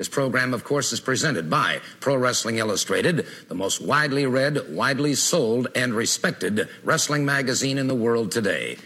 This 0.00 0.08
program, 0.08 0.54
of 0.54 0.64
course, 0.64 0.94
is 0.94 1.00
presented 1.00 1.50
by 1.50 1.82
Pro 2.00 2.16
Wrestling 2.16 2.56
Illustrated, 2.56 3.26
the 3.48 3.54
most 3.54 3.82
widely 3.82 4.24
read, 4.24 4.74
widely 4.74 5.14
sold, 5.14 5.68
and 5.74 5.92
respected 5.92 6.70
wrestling 6.82 7.26
magazine 7.26 7.76
in 7.76 7.86
the 7.86 7.94
world 7.94 8.32
today. 8.32 8.78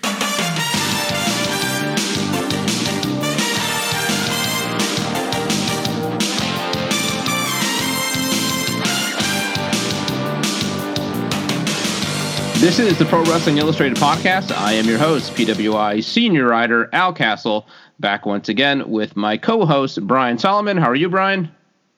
This 12.64 12.78
is 12.78 12.98
the 12.98 13.04
Pro 13.04 13.22
Wrestling 13.24 13.58
Illustrated 13.58 13.98
podcast. 13.98 14.50
I 14.50 14.72
am 14.72 14.86
your 14.86 14.98
host, 14.98 15.34
PWI 15.34 16.02
senior 16.02 16.48
writer 16.48 16.88
Al 16.92 17.12
Castle, 17.12 17.68
back 18.00 18.26
once 18.26 18.48
again 18.48 18.88
with 18.90 19.16
my 19.16 19.36
co-host 19.36 20.06
Brian 20.06 20.38
Solomon. 20.38 20.76
How 20.76 20.90
are 20.90 20.94
you, 20.94 21.08
Brian? 21.08 21.50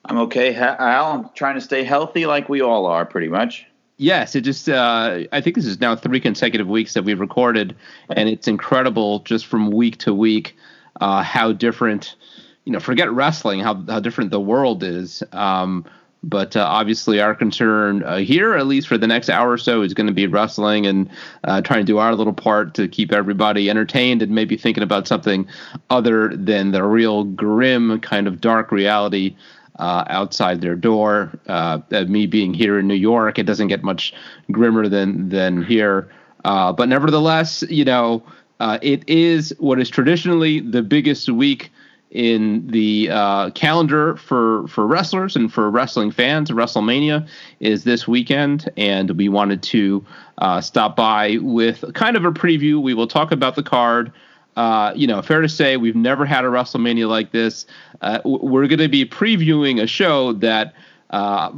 I'm 0.05 0.17
okay, 0.19 0.55
Al. 0.55 1.11
I'm 1.11 1.29
trying 1.35 1.55
to 1.55 1.61
stay 1.61 1.83
healthy, 1.83 2.25
like 2.25 2.47
we 2.47 2.61
all 2.61 2.85
are, 2.85 3.05
pretty 3.05 3.27
much. 3.27 3.65
Yes, 3.97 4.35
it 4.35 4.41
just 4.41 4.69
uh, 4.69 5.23
I 5.31 5.41
think 5.41 5.55
this 5.55 5.65
is 5.65 5.79
now 5.79 5.95
three 5.95 6.19
consecutive 6.19 6.67
weeks 6.67 6.93
that 6.93 7.03
we've 7.03 7.19
recorded, 7.19 7.75
and 8.09 8.29
it's 8.29 8.47
incredible 8.47 9.19
just 9.19 9.47
from 9.47 9.71
week 9.71 9.97
to 9.97 10.13
week 10.13 10.55
uh, 11.01 11.23
how 11.23 11.51
different. 11.51 12.15
You 12.63 12.73
know, 12.73 12.79
forget 12.79 13.11
wrestling, 13.11 13.59
how 13.59 13.73
how 13.87 13.99
different 13.99 14.29
the 14.29 14.39
world 14.39 14.83
is. 14.83 15.23
Um, 15.31 15.85
but 16.27 16.57
uh, 16.57 16.61
obviously, 16.61 17.21
our 17.21 17.33
concern 17.33 18.03
uh, 18.03 18.17
here, 18.17 18.53
at 18.55 18.67
least 18.67 18.87
for 18.87 18.97
the 18.97 19.07
next 19.07 19.29
hour 19.29 19.49
or 19.49 19.57
so, 19.57 19.81
is 19.81 19.93
going 19.93 20.07
to 20.07 20.13
be 20.13 20.27
wrestling 20.27 20.85
and 20.85 21.09
uh, 21.45 21.61
trying 21.61 21.79
to 21.79 21.85
do 21.85 21.99
our 21.99 22.13
little 22.15 22.33
part 22.33 22.73
to 22.73 22.87
keep 22.89 23.13
everybody 23.13 23.69
entertained 23.69 24.21
and 24.21 24.35
maybe 24.35 24.57
thinking 24.57 24.83
about 24.83 25.07
something 25.07 25.47
other 25.89 26.35
than 26.35 26.71
the 26.71 26.83
real 26.83 27.23
grim 27.23 27.99
kind 28.01 28.27
of 28.27 28.41
dark 28.41 28.73
reality 28.73 29.37
uh, 29.79 30.03
outside 30.07 30.59
their 30.59 30.75
door. 30.75 31.31
Uh, 31.47 31.79
me 32.09 32.27
being 32.27 32.53
here 32.53 32.77
in 32.77 32.87
New 32.87 32.95
York, 32.95 33.39
it 33.39 33.43
doesn't 33.43 33.69
get 33.69 33.81
much 33.81 34.13
grimmer 34.51 34.89
than 34.89 35.29
than 35.29 35.63
here. 35.63 36.09
Uh, 36.43 36.73
but 36.73 36.89
nevertheless, 36.89 37.63
you 37.69 37.85
know, 37.85 38.21
it 38.81 39.07
is 39.07 39.55
what 39.59 39.79
is 39.79 39.89
traditionally 39.89 40.59
the 40.59 40.81
biggest 40.81 41.29
week 41.29 41.71
in 42.11 42.65
the 42.67 43.09
uh, 43.11 43.49
calendar 43.51 44.15
for 44.15 44.67
for 44.67 44.87
wrestlers 44.87 45.35
and 45.35 45.51
for 45.51 45.69
wrestling 45.69 46.11
fans. 46.11 46.49
WrestleMania 46.49 47.27
is 47.59 47.83
this 47.83 48.07
weekend, 48.07 48.69
and 48.77 49.11
we 49.11 49.29
wanted 49.29 49.61
to 49.63 50.05
uh, 50.37 50.61
stop 50.61 50.95
by 50.95 51.37
with 51.41 51.83
kind 51.93 52.15
of 52.15 52.25
a 52.25 52.31
preview. 52.31 52.81
We 52.81 52.93
will 52.93 53.07
talk 53.07 53.31
about 53.31 53.55
the 53.55 53.63
card. 53.63 54.11
Uh, 54.55 54.91
you 54.95 55.05
know, 55.05 55.21
fair 55.21 55.41
to 55.41 55.49
say 55.49 55.77
we've 55.77 55.95
never 55.95 56.25
had 56.25 56.43
a 56.43 56.47
WrestleMania 56.47 57.07
like 57.07 57.31
this. 57.31 57.67
Uh, 58.01 58.19
we're 58.25 58.67
going 58.67 58.79
to 58.79 58.87
be 58.87 59.05
previewing 59.05 59.81
a 59.81 59.85
show 59.85 60.33
that 60.33 60.73
uh, 61.11 61.51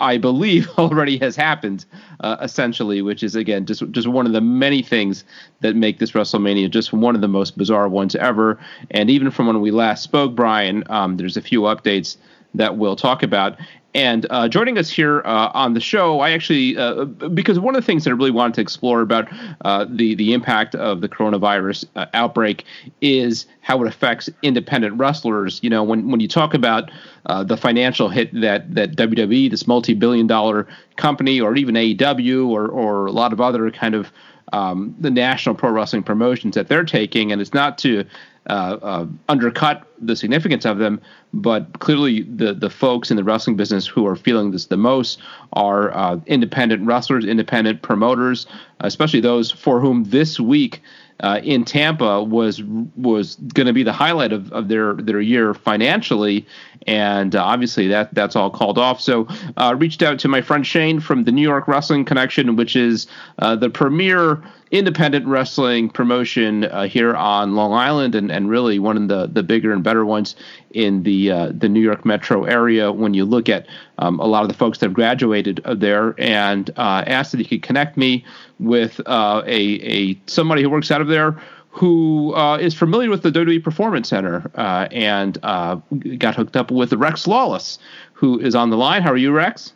I 0.00 0.18
believe 0.18 0.68
already 0.78 1.18
has 1.18 1.36
happened, 1.36 1.84
uh, 2.20 2.36
essentially, 2.40 3.02
which 3.02 3.22
is 3.22 3.34
again 3.36 3.66
just 3.66 3.82
just 3.90 4.08
one 4.08 4.26
of 4.26 4.32
the 4.32 4.40
many 4.40 4.82
things 4.82 5.24
that 5.60 5.76
make 5.76 5.98
this 5.98 6.12
WrestleMania 6.12 6.70
just 6.70 6.92
one 6.92 7.14
of 7.14 7.20
the 7.20 7.28
most 7.28 7.56
bizarre 7.56 7.88
ones 7.88 8.16
ever. 8.16 8.58
And 8.90 9.10
even 9.10 9.30
from 9.30 9.46
when 9.46 9.60
we 9.60 9.70
last 9.70 10.02
spoke, 10.02 10.34
Brian, 10.34 10.84
um, 10.90 11.16
there's 11.16 11.36
a 11.36 11.42
few 11.42 11.62
updates 11.62 12.16
that 12.54 12.76
we'll 12.76 12.96
talk 12.96 13.22
about. 13.22 13.56
And 13.94 14.26
uh, 14.30 14.46
joining 14.48 14.78
us 14.78 14.88
here 14.88 15.20
uh, 15.24 15.50
on 15.52 15.74
the 15.74 15.80
show, 15.80 16.20
I 16.20 16.30
actually 16.30 16.76
uh, 16.76 17.06
because 17.06 17.58
one 17.58 17.74
of 17.74 17.82
the 17.82 17.86
things 17.86 18.04
that 18.04 18.10
I 18.10 18.12
really 18.12 18.30
wanted 18.30 18.54
to 18.54 18.60
explore 18.60 19.00
about 19.00 19.28
uh, 19.64 19.86
the 19.88 20.14
the 20.14 20.32
impact 20.32 20.76
of 20.76 21.00
the 21.00 21.08
coronavirus 21.08 21.86
uh, 21.96 22.06
outbreak 22.14 22.64
is 23.00 23.46
how 23.62 23.82
it 23.82 23.88
affects 23.88 24.30
independent 24.42 24.96
wrestlers. 24.96 25.58
You 25.62 25.70
know, 25.70 25.82
when 25.82 26.08
when 26.08 26.20
you 26.20 26.28
talk 26.28 26.54
about 26.54 26.90
uh, 27.26 27.42
the 27.42 27.56
financial 27.56 28.08
hit 28.08 28.32
that 28.40 28.72
that 28.76 28.94
WWE, 28.94 29.50
this 29.50 29.66
multi 29.66 29.94
billion 29.94 30.28
dollar 30.28 30.68
company, 30.94 31.40
or 31.40 31.56
even 31.56 31.74
AEW, 31.74 32.46
or 32.46 32.68
or 32.68 33.06
a 33.06 33.12
lot 33.12 33.32
of 33.32 33.40
other 33.40 33.72
kind 33.72 33.96
of 33.96 34.12
um, 34.52 34.94
the 35.00 35.10
national 35.10 35.56
pro 35.56 35.70
wrestling 35.70 36.04
promotions 36.04 36.54
that 36.54 36.68
they're 36.68 36.84
taking, 36.84 37.32
and 37.32 37.40
it's 37.40 37.54
not 37.54 37.76
to 37.78 38.04
uh, 38.48 38.78
uh, 38.82 39.06
undercut 39.28 39.86
the 40.00 40.16
significance 40.16 40.64
of 40.64 40.78
them, 40.78 41.00
but 41.34 41.78
clearly 41.78 42.22
the 42.22 42.54
the 42.54 42.70
folks 42.70 43.10
in 43.10 43.16
the 43.16 43.24
wrestling 43.24 43.54
business 43.54 43.86
who 43.86 44.06
are 44.06 44.16
feeling 44.16 44.50
this 44.50 44.66
the 44.66 44.76
most 44.76 45.20
are 45.52 45.94
uh, 45.94 46.18
independent 46.26 46.86
wrestlers, 46.86 47.24
independent 47.24 47.82
promoters, 47.82 48.46
especially 48.80 49.20
those 49.20 49.50
for 49.50 49.80
whom 49.80 50.04
this 50.04 50.40
week 50.40 50.80
uh, 51.22 51.40
in 51.42 51.64
Tampa 51.64 52.22
was 52.22 52.62
was 52.96 53.36
going 53.36 53.66
to 53.66 53.72
be 53.72 53.82
the 53.82 53.92
highlight 53.92 54.32
of, 54.32 54.50
of 54.52 54.68
their 54.68 54.94
their 54.94 55.20
year 55.20 55.54
financially, 55.54 56.46
and 56.86 57.36
uh, 57.36 57.44
obviously 57.44 57.88
that 57.88 58.14
that's 58.14 58.36
all 58.36 58.50
called 58.50 58.78
off. 58.78 59.00
So 59.00 59.28
uh, 59.56 59.74
reached 59.78 60.02
out 60.02 60.18
to 60.20 60.28
my 60.28 60.40
friend 60.40 60.66
Shane 60.66 61.00
from 61.00 61.24
the 61.24 61.32
New 61.32 61.42
York 61.42 61.68
Wrestling 61.68 62.04
Connection, 62.04 62.56
which 62.56 62.74
is 62.74 63.06
uh, 63.38 63.56
the 63.56 63.70
premier 63.70 64.42
independent 64.70 65.26
wrestling 65.26 65.90
promotion 65.90 66.64
uh, 66.64 66.86
here 66.86 67.14
on 67.14 67.54
Long 67.56 67.72
Island, 67.72 68.14
and, 68.14 68.30
and 68.30 68.48
really 68.48 68.78
one 68.78 68.96
of 68.96 69.08
the, 69.08 69.26
the 69.26 69.42
bigger 69.42 69.72
and 69.72 69.82
better 69.82 70.04
ones 70.04 70.36
in 70.70 71.02
the 71.02 71.30
uh, 71.30 71.52
the 71.52 71.68
New 71.68 71.80
York 71.80 72.04
metro 72.04 72.44
area. 72.44 72.92
When 72.92 73.14
you 73.14 73.24
look 73.24 73.48
at 73.48 73.66
um, 73.98 74.20
a 74.20 74.26
lot 74.26 74.42
of 74.42 74.48
the 74.48 74.54
folks 74.54 74.78
that 74.78 74.86
have 74.86 74.94
graduated 74.94 75.60
there, 75.76 76.14
and 76.18 76.70
uh, 76.76 77.04
asked 77.06 77.32
that 77.32 77.40
he 77.40 77.44
could 77.46 77.62
connect 77.62 77.96
me 77.96 78.24
with 78.58 79.00
uh, 79.06 79.42
a 79.46 79.60
a 79.60 80.20
somebody 80.26 80.62
who 80.62 80.70
works 80.70 80.90
out 80.90 81.00
of 81.00 81.08
there 81.08 81.40
who 81.70 82.34
uh, 82.34 82.58
is 82.58 82.74
familiar 82.74 83.08
with 83.08 83.22
the 83.22 83.30
WWE 83.30 83.62
Performance 83.62 84.08
Center 84.08 84.50
uh, 84.56 84.88
and 84.90 85.38
uh, 85.44 85.76
got 86.18 86.34
hooked 86.34 86.56
up 86.56 86.70
with 86.70 86.92
Rex 86.92 87.26
Lawless, 87.26 87.78
who 88.12 88.40
is 88.40 88.54
on 88.54 88.70
the 88.70 88.76
line. 88.76 89.02
How 89.02 89.12
are 89.12 89.16
you, 89.16 89.30
Rex? 89.30 89.72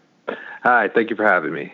Hi, 0.64 0.88
thank 0.88 1.10
you 1.10 1.16
for 1.16 1.24
having 1.24 1.52
me. 1.52 1.72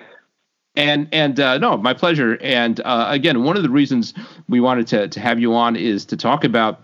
And 0.76 1.08
and 1.12 1.38
uh, 1.40 1.58
no, 1.58 1.76
my 1.76 1.94
pleasure. 1.94 2.38
And 2.40 2.80
uh, 2.84 3.06
again, 3.08 3.42
one 3.42 3.56
of 3.56 3.62
the 3.62 3.70
reasons 3.70 4.14
we 4.48 4.60
wanted 4.60 4.86
to 4.88 5.08
to 5.08 5.20
have 5.20 5.40
you 5.40 5.54
on 5.54 5.76
is 5.76 6.04
to 6.06 6.16
talk 6.16 6.44
about, 6.44 6.80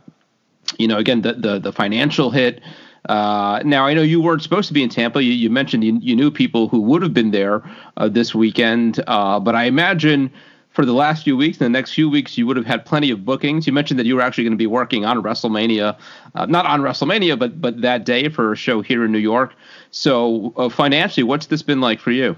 you 0.79 0.89
know, 0.89 0.99
again 0.99 1.23
the 1.23 1.35
the, 1.35 1.59
the 1.59 1.73
financial 1.73 2.31
hit. 2.31 2.61
Uh, 3.09 3.63
now 3.65 3.87
I 3.87 3.95
know 3.95 4.03
you 4.03 4.21
weren't 4.21 4.43
supposed 4.43 4.67
to 4.69 4.75
be 4.75 4.83
in 4.83 4.89
Tampa. 4.89 5.23
You, 5.23 5.33
you 5.33 5.49
mentioned 5.49 5.85
you, 5.85 5.97
you, 6.03 6.17
knew 6.17 6.29
people 6.29 6.69
who 6.69 6.81
would 6.81 7.03
have 7.03 7.15
been 7.15 7.31
there 7.31 7.63
uh, 7.97 8.09
this 8.09 8.35
weekend, 8.35 9.01
uh, 9.07 9.39
but 9.39 9.55
I 9.55 9.65
imagine 9.65 10.29
for 10.71 10.85
the 10.85 10.93
last 10.93 11.23
few 11.23 11.37
weeks, 11.37 11.59
and 11.59 11.65
the 11.65 11.71
next 11.71 11.95
few 11.95 12.11
weeks, 12.11 12.37
you 12.37 12.47
would 12.47 12.57
have 12.57 12.67
had 12.67 12.85
plenty 12.85 13.11
of 13.11 13.25
bookings. 13.25 13.67
You 13.67 13.73
mentioned 13.73 13.99
that 13.99 14.07
you 14.07 14.17
were 14.17 14.21
actually 14.21 14.45
going 14.45 14.53
to 14.53 14.59
be 14.59 14.67
working 14.67 15.05
on 15.07 15.23
WrestleMania, 15.23 15.97
uh, 16.35 16.47
not 16.47 16.67
on 16.67 16.81
WrestleMania, 16.81 17.39
but 17.39 17.61
but 17.61 17.81
that 17.81 18.05
day 18.05 18.29
for 18.29 18.53
a 18.53 18.57
show 18.57 18.83
here 18.83 19.05
in 19.05 19.13
New 19.13 19.19
York. 19.19 19.55
So 19.93 20.53
uh, 20.57 20.69
financially, 20.69 21.23
what's 21.23 21.47
this 21.47 21.63
been 21.63 21.81
like 21.81 22.01
for 22.01 22.11
you? 22.11 22.37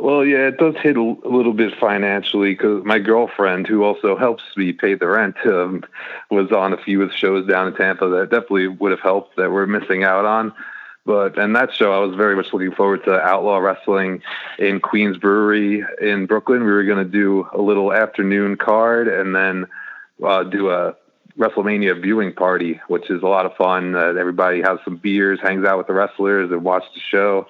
Well, 0.00 0.24
yeah, 0.24 0.48
it 0.48 0.56
does 0.56 0.76
hit 0.82 0.96
a 0.96 1.02
little 1.02 1.52
bit 1.52 1.78
financially 1.78 2.54
because 2.54 2.82
my 2.86 2.98
girlfriend, 2.98 3.66
who 3.66 3.84
also 3.84 4.16
helps 4.16 4.42
me 4.56 4.72
pay 4.72 4.94
the 4.94 5.06
rent, 5.06 5.36
um, 5.44 5.84
was 6.30 6.50
on 6.52 6.72
a 6.72 6.78
few 6.78 7.02
of 7.02 7.10
the 7.10 7.14
shows 7.14 7.46
down 7.46 7.68
in 7.68 7.74
Tampa 7.74 8.08
that 8.08 8.30
definitely 8.30 8.68
would 8.68 8.92
have 8.92 9.00
helped 9.00 9.36
that 9.36 9.52
we're 9.52 9.66
missing 9.66 10.02
out 10.02 10.24
on. 10.24 10.54
But 11.04 11.38
and 11.38 11.54
that 11.54 11.74
show, 11.74 11.92
I 11.92 11.98
was 11.98 12.16
very 12.16 12.34
much 12.34 12.50
looking 12.50 12.72
forward 12.72 13.04
to 13.04 13.20
Outlaw 13.20 13.58
Wrestling 13.58 14.22
in 14.58 14.80
Queens 14.80 15.18
Brewery 15.18 15.84
in 16.00 16.24
Brooklyn. 16.24 16.64
We 16.64 16.72
were 16.72 16.84
going 16.84 17.04
to 17.04 17.10
do 17.10 17.46
a 17.52 17.60
little 17.60 17.92
afternoon 17.92 18.56
card 18.56 19.06
and 19.06 19.34
then 19.34 19.66
uh, 20.24 20.44
do 20.44 20.70
a 20.70 20.96
WrestleMania 21.38 22.00
viewing 22.00 22.32
party, 22.32 22.80
which 22.88 23.10
is 23.10 23.22
a 23.22 23.26
lot 23.26 23.44
of 23.44 23.54
fun. 23.56 23.94
Uh, 23.94 24.14
everybody 24.18 24.62
has 24.62 24.78
some 24.82 24.96
beers, 24.96 25.40
hangs 25.42 25.66
out 25.66 25.76
with 25.76 25.88
the 25.88 25.94
wrestlers, 25.94 26.50
and 26.50 26.64
watch 26.64 26.84
the 26.94 27.00
show 27.00 27.46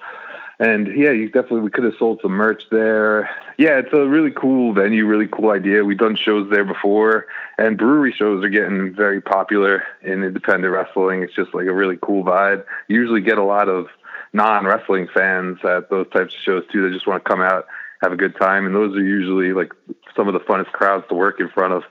and 0.61 0.95
yeah, 0.95 1.09
you 1.09 1.25
definitely 1.25 1.61
we 1.61 1.71
could 1.71 1.85
have 1.85 1.95
sold 1.97 2.19
some 2.21 2.33
merch 2.33 2.65
there. 2.69 3.27
Yeah, 3.57 3.79
it's 3.79 3.91
a 3.93 4.07
really 4.07 4.29
cool 4.29 4.73
venue, 4.73 5.07
really 5.07 5.25
cool 5.25 5.49
idea. 5.49 5.83
We've 5.83 5.97
done 5.97 6.15
shows 6.15 6.51
there 6.51 6.63
before, 6.63 7.25
and 7.57 7.79
brewery 7.79 8.13
shows 8.13 8.45
are 8.45 8.49
getting 8.49 8.93
very 8.93 9.21
popular 9.21 9.83
in 10.03 10.23
independent 10.23 10.71
wrestling. 10.71 11.23
It's 11.23 11.33
just 11.33 11.55
like 11.55 11.65
a 11.65 11.73
really 11.73 11.97
cool 11.99 12.23
vibe. 12.23 12.63
You 12.87 12.99
usually 12.99 13.21
get 13.21 13.39
a 13.39 13.43
lot 13.43 13.69
of 13.69 13.87
non 14.33 14.65
wrestling 14.65 15.07
fans 15.11 15.57
at 15.63 15.89
those 15.89 16.07
types 16.11 16.35
of 16.35 16.41
shows 16.41 16.63
too. 16.71 16.87
They 16.87 16.93
just 16.93 17.07
want 17.07 17.23
to 17.23 17.27
come 17.27 17.41
out, 17.41 17.65
have 18.03 18.11
a 18.11 18.15
good 18.17 18.35
time, 18.35 18.67
and 18.67 18.75
those 18.75 18.95
are 18.95 19.03
usually 19.03 19.53
like 19.53 19.73
some 20.15 20.27
of 20.27 20.35
the 20.35 20.41
funnest 20.41 20.71
crowds 20.73 21.05
to 21.09 21.15
work 21.15 21.39
in 21.39 21.49
front 21.49 21.73
of. 21.73 21.81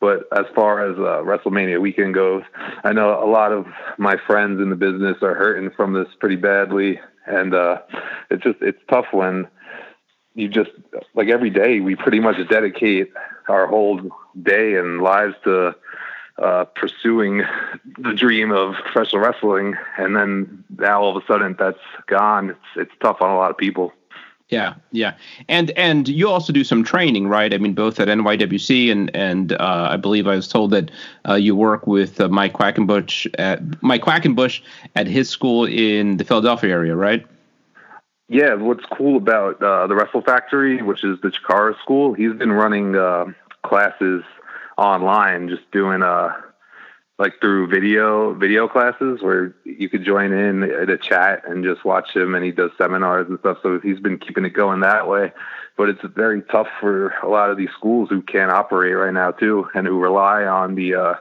But 0.00 0.28
as 0.36 0.46
far 0.54 0.88
as 0.88 0.96
uh, 0.96 1.24
WrestleMania 1.24 1.80
weekend 1.80 2.14
goes, 2.14 2.44
I 2.84 2.92
know 2.92 3.20
a 3.20 3.26
lot 3.26 3.50
of 3.50 3.66
my 3.98 4.16
friends 4.28 4.60
in 4.60 4.70
the 4.70 4.76
business 4.76 5.16
are 5.22 5.34
hurting 5.34 5.70
from 5.76 5.92
this 5.92 6.08
pretty 6.20 6.36
badly 6.36 7.00
and 7.26 7.54
uh, 7.54 7.78
it's 8.32 8.42
just 8.42 8.58
it's 8.60 8.80
tough 8.88 9.06
when 9.12 9.46
you 10.34 10.48
just 10.48 10.70
like 11.14 11.28
every 11.28 11.50
day 11.50 11.80
we 11.80 11.94
pretty 11.94 12.20
much 12.20 12.36
dedicate 12.48 13.12
our 13.48 13.66
whole 13.66 14.00
day 14.42 14.76
and 14.76 15.02
lives 15.02 15.34
to 15.44 15.74
uh, 16.38 16.64
pursuing 16.64 17.42
the 17.98 18.14
dream 18.14 18.50
of 18.50 18.74
professional 18.74 19.22
wrestling, 19.22 19.76
and 19.98 20.16
then 20.16 20.64
now 20.78 21.02
all 21.02 21.16
of 21.16 21.22
a 21.22 21.26
sudden 21.26 21.54
that's 21.58 21.78
gone. 22.06 22.50
It's 22.50 22.58
it's 22.76 22.92
tough 23.02 23.18
on 23.20 23.30
a 23.30 23.36
lot 23.36 23.50
of 23.50 23.58
people. 23.58 23.92
Yeah, 24.48 24.74
yeah, 24.90 25.14
and 25.48 25.70
and 25.72 26.08
you 26.08 26.28
also 26.28 26.52
do 26.52 26.64
some 26.64 26.84
training, 26.84 27.28
right? 27.28 27.52
I 27.54 27.58
mean, 27.58 27.74
both 27.74 28.00
at 28.00 28.08
NYWC 28.08 28.90
and 28.90 29.14
and 29.14 29.52
uh, 29.52 29.88
I 29.90 29.96
believe 29.96 30.26
I 30.26 30.36
was 30.36 30.48
told 30.48 30.72
that 30.72 30.90
uh, 31.28 31.34
you 31.34 31.54
work 31.54 31.86
with 31.86 32.20
uh, 32.20 32.28
Mike 32.28 32.54
Quackenbush 32.54 33.32
at 33.38 33.82
Mike 33.82 34.02
Quackenbush 34.02 34.60
at 34.94 35.06
his 35.06 35.28
school 35.28 35.64
in 35.64 36.16
the 36.16 36.24
Philadelphia 36.24 36.70
area, 36.70 36.96
right? 36.96 37.26
Yeah, 38.32 38.54
what's 38.54 38.86
cool 38.96 39.18
about 39.18 39.62
uh, 39.62 39.86
the 39.88 39.94
Wrestle 39.94 40.22
Factory, 40.22 40.80
which 40.80 41.04
is 41.04 41.20
the 41.20 41.28
Chikara 41.28 41.78
school, 41.82 42.14
he's 42.14 42.32
been 42.32 42.50
running 42.50 42.96
uh, 42.96 43.26
classes 43.62 44.22
online, 44.78 45.50
just 45.50 45.70
doing 45.70 46.02
uh, 46.02 46.30
like 47.18 47.34
through 47.42 47.66
video 47.66 48.32
video 48.32 48.68
classes 48.68 49.20
where 49.20 49.54
you 49.64 49.90
could 49.90 50.02
join 50.02 50.32
in 50.32 50.62
at 50.62 50.88
a 50.88 50.96
chat 50.96 51.42
and 51.46 51.62
just 51.62 51.84
watch 51.84 52.16
him 52.16 52.34
and 52.34 52.42
he 52.42 52.52
does 52.52 52.70
seminars 52.78 53.28
and 53.28 53.38
stuff. 53.40 53.58
So 53.62 53.78
he's 53.80 54.00
been 54.00 54.16
keeping 54.18 54.46
it 54.46 54.54
going 54.54 54.80
that 54.80 55.06
way. 55.06 55.30
But 55.76 55.90
it's 55.90 56.00
very 56.02 56.40
tough 56.40 56.68
for 56.80 57.10
a 57.22 57.28
lot 57.28 57.50
of 57.50 57.58
these 57.58 57.70
schools 57.76 58.08
who 58.08 58.22
can't 58.22 58.50
operate 58.50 58.96
right 58.96 59.12
now 59.12 59.32
too 59.32 59.68
and 59.74 59.86
who 59.86 60.00
rely 60.00 60.44
on 60.44 60.74
the 60.74 60.94
uh 60.94 61.14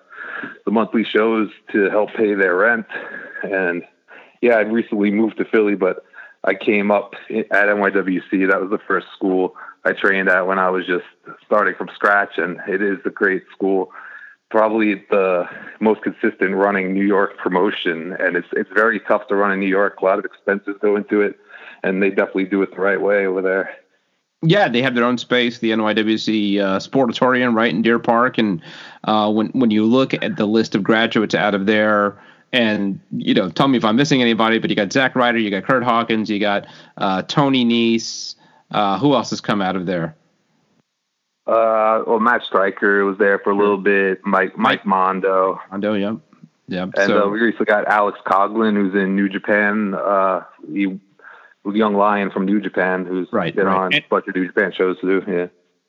the 0.63 0.71
monthly 0.71 1.03
shows 1.03 1.49
to 1.73 1.89
help 1.89 2.13
pay 2.13 2.35
their 2.35 2.55
rent. 2.55 2.85
And 3.43 3.83
yeah 4.41 4.55
i 4.55 4.61
recently 4.61 5.11
moved 5.11 5.37
to 5.37 5.45
philly 5.45 5.75
but 5.75 6.03
i 6.43 6.53
came 6.53 6.91
up 6.91 7.13
at 7.29 7.49
nywc 7.49 8.49
that 8.49 8.61
was 8.61 8.69
the 8.69 8.79
first 8.87 9.07
school 9.15 9.55
i 9.85 9.91
trained 9.91 10.29
at 10.29 10.45
when 10.47 10.59
i 10.59 10.69
was 10.69 10.85
just 10.85 11.05
starting 11.45 11.75
from 11.75 11.89
scratch 11.93 12.37
and 12.37 12.59
it 12.67 12.81
is 12.81 12.97
a 13.05 13.09
great 13.09 13.43
school 13.51 13.91
probably 14.51 14.95
the 15.09 15.45
most 15.79 16.03
consistent 16.03 16.55
running 16.55 16.93
New 16.93 17.05
York 17.05 17.37
promotion, 17.37 18.15
and 18.19 18.35
it's 18.35 18.47
it's 18.51 18.69
very 18.75 18.99
tough 18.99 19.27
to 19.29 19.35
run 19.35 19.51
in 19.51 19.59
New 19.59 19.67
York. 19.67 19.99
A 20.01 20.05
lot 20.05 20.19
of 20.19 20.25
expenses 20.25 20.75
go 20.81 20.95
into 20.95 21.21
it, 21.21 21.39
and 21.83 22.03
they 22.03 22.09
definitely 22.09 22.45
do 22.45 22.61
it 22.61 22.69
the 22.71 22.81
right 22.81 23.01
way 23.01 23.25
over 23.25 23.41
there. 23.41 23.73
Yeah, 24.43 24.67
they 24.67 24.81
have 24.81 24.95
their 24.95 25.05
own 25.05 25.17
space, 25.17 25.59
the 25.59 25.71
NYWC 25.71 26.59
uh, 26.59 26.79
Sportatorium, 26.79 27.55
right 27.55 27.73
in 27.73 27.81
Deer 27.81 27.99
Park, 27.99 28.37
and 28.37 28.61
uh, 29.05 29.31
when 29.31 29.47
when 29.49 29.71
you 29.71 29.85
look 29.85 30.13
at 30.13 30.35
the 30.35 30.45
list 30.45 30.75
of 30.75 30.83
graduates 30.83 31.33
out 31.33 31.55
of 31.55 31.65
there. 31.65 32.21
And 32.53 32.99
you 33.11 33.33
know, 33.33 33.49
tell 33.49 33.67
me 33.67 33.77
if 33.77 33.85
I'm 33.85 33.95
missing 33.95 34.21
anybody, 34.21 34.59
but 34.59 34.69
you 34.69 34.75
got 34.75 34.91
Zack 34.91 35.15
Ryder, 35.15 35.37
you 35.37 35.49
got 35.49 35.63
Kurt 35.63 35.83
Hawkins, 35.83 36.29
you 36.29 36.39
got 36.39 36.67
uh, 36.97 37.21
Tony 37.23 37.65
Nese. 37.65 38.35
Uh, 38.69 38.97
who 38.97 39.13
else 39.13 39.29
has 39.31 39.41
come 39.41 39.61
out 39.61 39.75
of 39.75 39.85
there? 39.85 40.15
Uh, 41.45 42.03
well, 42.07 42.19
Matt 42.19 42.43
Striker 42.43 43.03
was 43.03 43.17
there 43.17 43.39
for 43.39 43.51
a 43.51 43.55
little 43.55 43.77
bit. 43.77 44.25
Mike 44.25 44.57
Mike 44.57 44.85
Mondo. 44.85 45.59
Mondo, 45.69 45.93
yep, 45.93 46.17
yep. 46.67 46.89
And 46.95 47.07
so, 47.07 47.25
uh, 47.25 47.29
we 47.29 47.39
recently 47.39 47.65
got 47.65 47.87
Alex 47.87 48.19
Coughlin, 48.25 48.75
who's 48.75 48.93
in 48.93 49.15
New 49.15 49.27
Japan. 49.27 49.93
Uh, 49.93 50.43
he 50.71 50.99
young 51.73 51.95
lion 51.95 52.31
from 52.31 52.45
New 52.45 52.59
Japan, 52.59 53.05
who's 53.05 53.27
right, 53.31 53.55
been 53.55 53.65
right. 53.65 53.75
on 53.75 53.93
a 53.93 54.05
bunch 54.09 54.27
of 54.27 54.35
New 54.35 54.47
Japan 54.47 54.71
shows 54.75 54.99
too. 54.99 55.23
Yeah. 55.27 55.47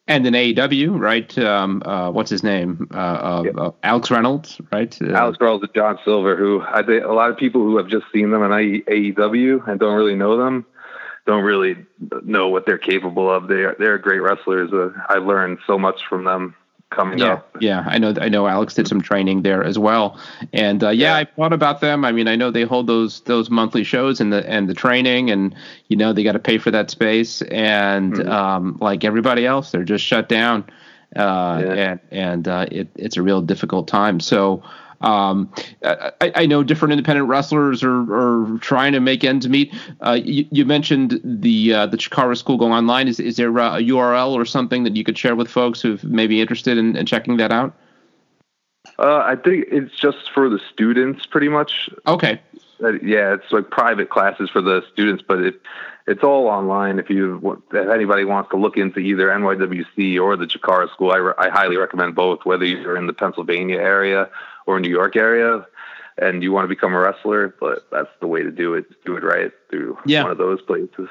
And 0.08 0.26
in 0.26 0.34
AEW, 0.34 0.99
right? 0.99 1.37
Um, 1.38 1.81
uh, 1.84 2.10
what's 2.10 2.31
his 2.31 2.43
name? 2.43 2.88
Uh, 2.93 2.96
uh, 2.96 3.43
Yep. 3.44 3.54
uh, 3.56 3.70
Alex 3.84 4.10
Reynolds, 4.10 4.60
right? 4.72 4.96
Uh, 5.00 5.12
Alex 5.14 5.38
Reynolds 5.40 5.62
and 5.62 5.75
John 5.75 5.99
Silver, 6.04 6.37
who 6.37 6.60
I 6.62 6.82
think 6.82 7.04
a 7.04 7.12
lot 7.12 7.31
of 7.31 7.37
people 7.37 7.60
who 7.62 7.76
have 7.76 7.87
just 7.87 8.06
seen 8.12 8.31
them 8.31 8.43
in 8.43 8.50
AEW 8.50 9.69
and 9.69 9.78
don't 9.78 9.94
really 9.94 10.16
know 10.16 10.37
them, 10.37 10.66
don't 11.26 11.44
really 11.44 11.76
know 12.25 12.49
what 12.49 12.66
they're 12.66 12.78
capable 12.78 13.31
of. 13.31 13.46
They 13.46 13.62
are 13.62 13.76
they're 13.78 13.99
great 13.99 14.19
wrestlers. 14.20 14.72
Uh, 14.72 14.90
I 15.08 15.19
learned 15.19 15.58
so 15.69 15.78
much 15.78 16.05
from 16.08 16.25
them 16.25 16.56
coming 16.93 17.19
yeah, 17.19 17.33
up. 17.35 17.56
yeah. 17.61 17.85
I 17.87 17.99
know. 17.99 18.15
I 18.21 18.29
know. 18.29 18.47
Alex 18.47 18.75
did 18.75 18.87
some 18.87 19.00
training 19.00 19.43
there 19.43 19.65
as 19.65 19.79
well, 19.79 20.19
and 20.53 20.83
uh, 20.85 20.91
yeah, 20.91 21.15
Yeah. 21.15 21.17
I 21.17 21.25
thought 21.25 21.53
about 21.53 21.81
them. 21.81 22.05
I 22.05 22.12
mean, 22.12 22.29
I 22.29 22.37
know 22.37 22.50
they 22.50 22.62
hold 22.65 22.87
those 22.87 23.21
those 23.23 23.50
monthly 23.50 23.85
shows 23.85 24.21
and 24.21 24.33
the 24.33 24.49
and 24.49 24.69
the 24.69 24.75
training, 24.75 25.31
and 25.31 25.55
you 25.89 25.97
know 25.97 26.12
they 26.12 26.23
got 26.23 26.33
to 26.33 26.39
pay 26.39 26.59
for 26.59 26.71
that 26.71 26.91
space, 26.91 27.43
and 27.43 28.15
Mhm. 28.15 28.29
um, 28.29 28.79
like 28.81 29.05
everybody 29.05 29.47
else, 29.47 29.71
they're 29.73 29.85
just 29.85 30.05
shut 30.05 30.29
down, 30.29 30.65
uh, 31.17 31.62
Yeah. 31.65 31.73
and 31.91 32.00
and 32.11 32.49
uh, 32.49 32.67
it, 32.71 32.89
it's 32.97 33.17
a 33.17 33.23
real 33.23 33.41
difficult 33.43 33.89
time. 33.89 34.21
So. 34.21 34.62
Um, 35.02 35.52
I, 35.84 36.32
I 36.34 36.46
know 36.46 36.62
different 36.62 36.93
independent 36.93 37.28
wrestlers 37.28 37.82
are, 37.82 38.02
are 38.12 38.58
trying 38.58 38.93
to 38.93 39.00
make 39.00 39.25
ends 39.25 39.49
meet. 39.49 39.75
Uh, 40.00 40.19
you, 40.22 40.46
you 40.50 40.64
mentioned 40.64 41.20
the 41.25 41.75
uh, 41.75 41.87
the 41.87 41.96
Chikara 41.96 42.37
School 42.37 42.56
going 42.56 42.72
online. 42.72 43.08
Is 43.08 43.20
is 43.20 43.37
there 43.37 43.50
a 43.50 43.81
URL 43.81 44.32
or 44.32 44.44
something 44.44 44.84
that 44.84 44.96
you 44.96 45.04
could 45.04 45.19
share 45.19 45.34
with 45.34 45.49
folks 45.49 45.81
who 45.81 45.99
may 46.02 46.26
be 46.26 46.40
interested 46.40 46.78
in, 46.78 46.96
in 46.96 47.06
checking 47.06 47.37
that 47.38 47.52
out? 47.52 47.75
Uh, 48.99 49.19
I 49.19 49.37
think 49.37 49.66
it's 49.70 49.94
just 49.99 50.31
for 50.32 50.49
the 50.49 50.60
students, 50.72 51.26
pretty 51.26 51.48
much. 51.48 51.88
Okay. 52.06 52.40
Uh, 52.82 52.93
yeah, 52.94 53.34
it's 53.34 53.50
like 53.52 53.70
private 53.70 54.10
classes 54.10 54.50
for 54.50 54.60
the 54.60 54.82
students, 54.93 55.22
but 55.26 55.38
it 55.38 55.60
it's 56.06 56.25
all 56.25 56.48
online. 56.48 56.98
If 56.98 57.10
you 57.10 57.62
if 57.72 57.88
anybody 57.88 58.25
wants 58.25 58.50
to 58.50 58.56
look 58.56 58.76
into 58.76 58.98
either 58.98 59.28
NYWC 59.28 60.20
or 60.20 60.37
the 60.37 60.46
Chikara 60.46 60.90
School, 60.90 61.12
I, 61.12 61.16
re- 61.16 61.34
I 61.38 61.48
highly 61.48 61.76
recommend 61.76 62.14
both. 62.14 62.44
Whether 62.44 62.64
you're 62.64 62.96
in 62.96 63.06
the 63.06 63.12
Pennsylvania 63.12 63.78
area 63.78 64.28
or 64.67 64.81
New 64.81 64.91
York 64.91 65.17
area, 65.17 65.67
and 66.19 66.43
you 66.43 66.53
want 66.53 66.64
to 66.64 66.69
become 66.69 66.94
a 66.94 66.99
wrestler, 66.99 67.55
but 67.61 67.87
that's 67.91 68.11
the 68.20 68.26
way 68.26 68.43
to 68.43 68.50
do 68.50 68.75
it. 68.75 68.85
Do 69.05 69.17
it 69.17 69.23
right 69.25 69.50
through 69.70 69.99
Yeah. 70.06 70.23
one 70.23 70.32
of 70.32 70.38
those 70.38 70.61
places. 70.62 71.09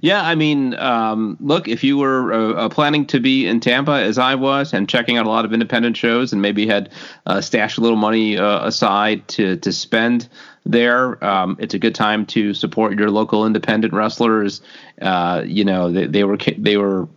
Yeah, 0.00 0.22
I 0.22 0.36
mean, 0.36 0.74
um, 0.76 1.36
look, 1.40 1.66
if 1.68 1.82
you 1.82 1.98
were 1.98 2.32
uh, 2.32 2.52
uh, 2.52 2.68
planning 2.68 3.04
to 3.06 3.20
be 3.20 3.46
in 3.46 3.60
Tampa 3.60 3.92
as 3.92 4.16
I 4.16 4.34
was 4.34 4.72
and 4.72 4.88
checking 4.88 5.18
out 5.18 5.26
a 5.26 5.28
lot 5.28 5.44
of 5.44 5.52
independent 5.52 5.96
shows 5.96 6.32
and 6.32 6.40
maybe 6.40 6.66
had 6.66 6.90
uh, 7.26 7.40
stashed 7.40 7.76
a 7.76 7.80
little 7.80 7.96
money 7.96 8.38
uh, 8.38 8.66
aside 8.66 9.26
to 9.28 9.56
to 9.56 9.72
spend 9.72 10.28
there, 10.64 11.22
um, 11.24 11.56
it's 11.60 11.74
a 11.74 11.78
good 11.78 11.94
time 11.94 12.26
to 12.26 12.54
support 12.54 12.98
your 12.98 13.10
local 13.10 13.46
independent 13.46 13.92
wrestlers. 13.92 14.60
Uh, 15.00 15.42
you 15.46 15.64
know, 15.64 15.90
they, 15.92 16.06
they 16.06 16.24
were 16.24 16.38
they 16.58 16.76
were 16.76 17.08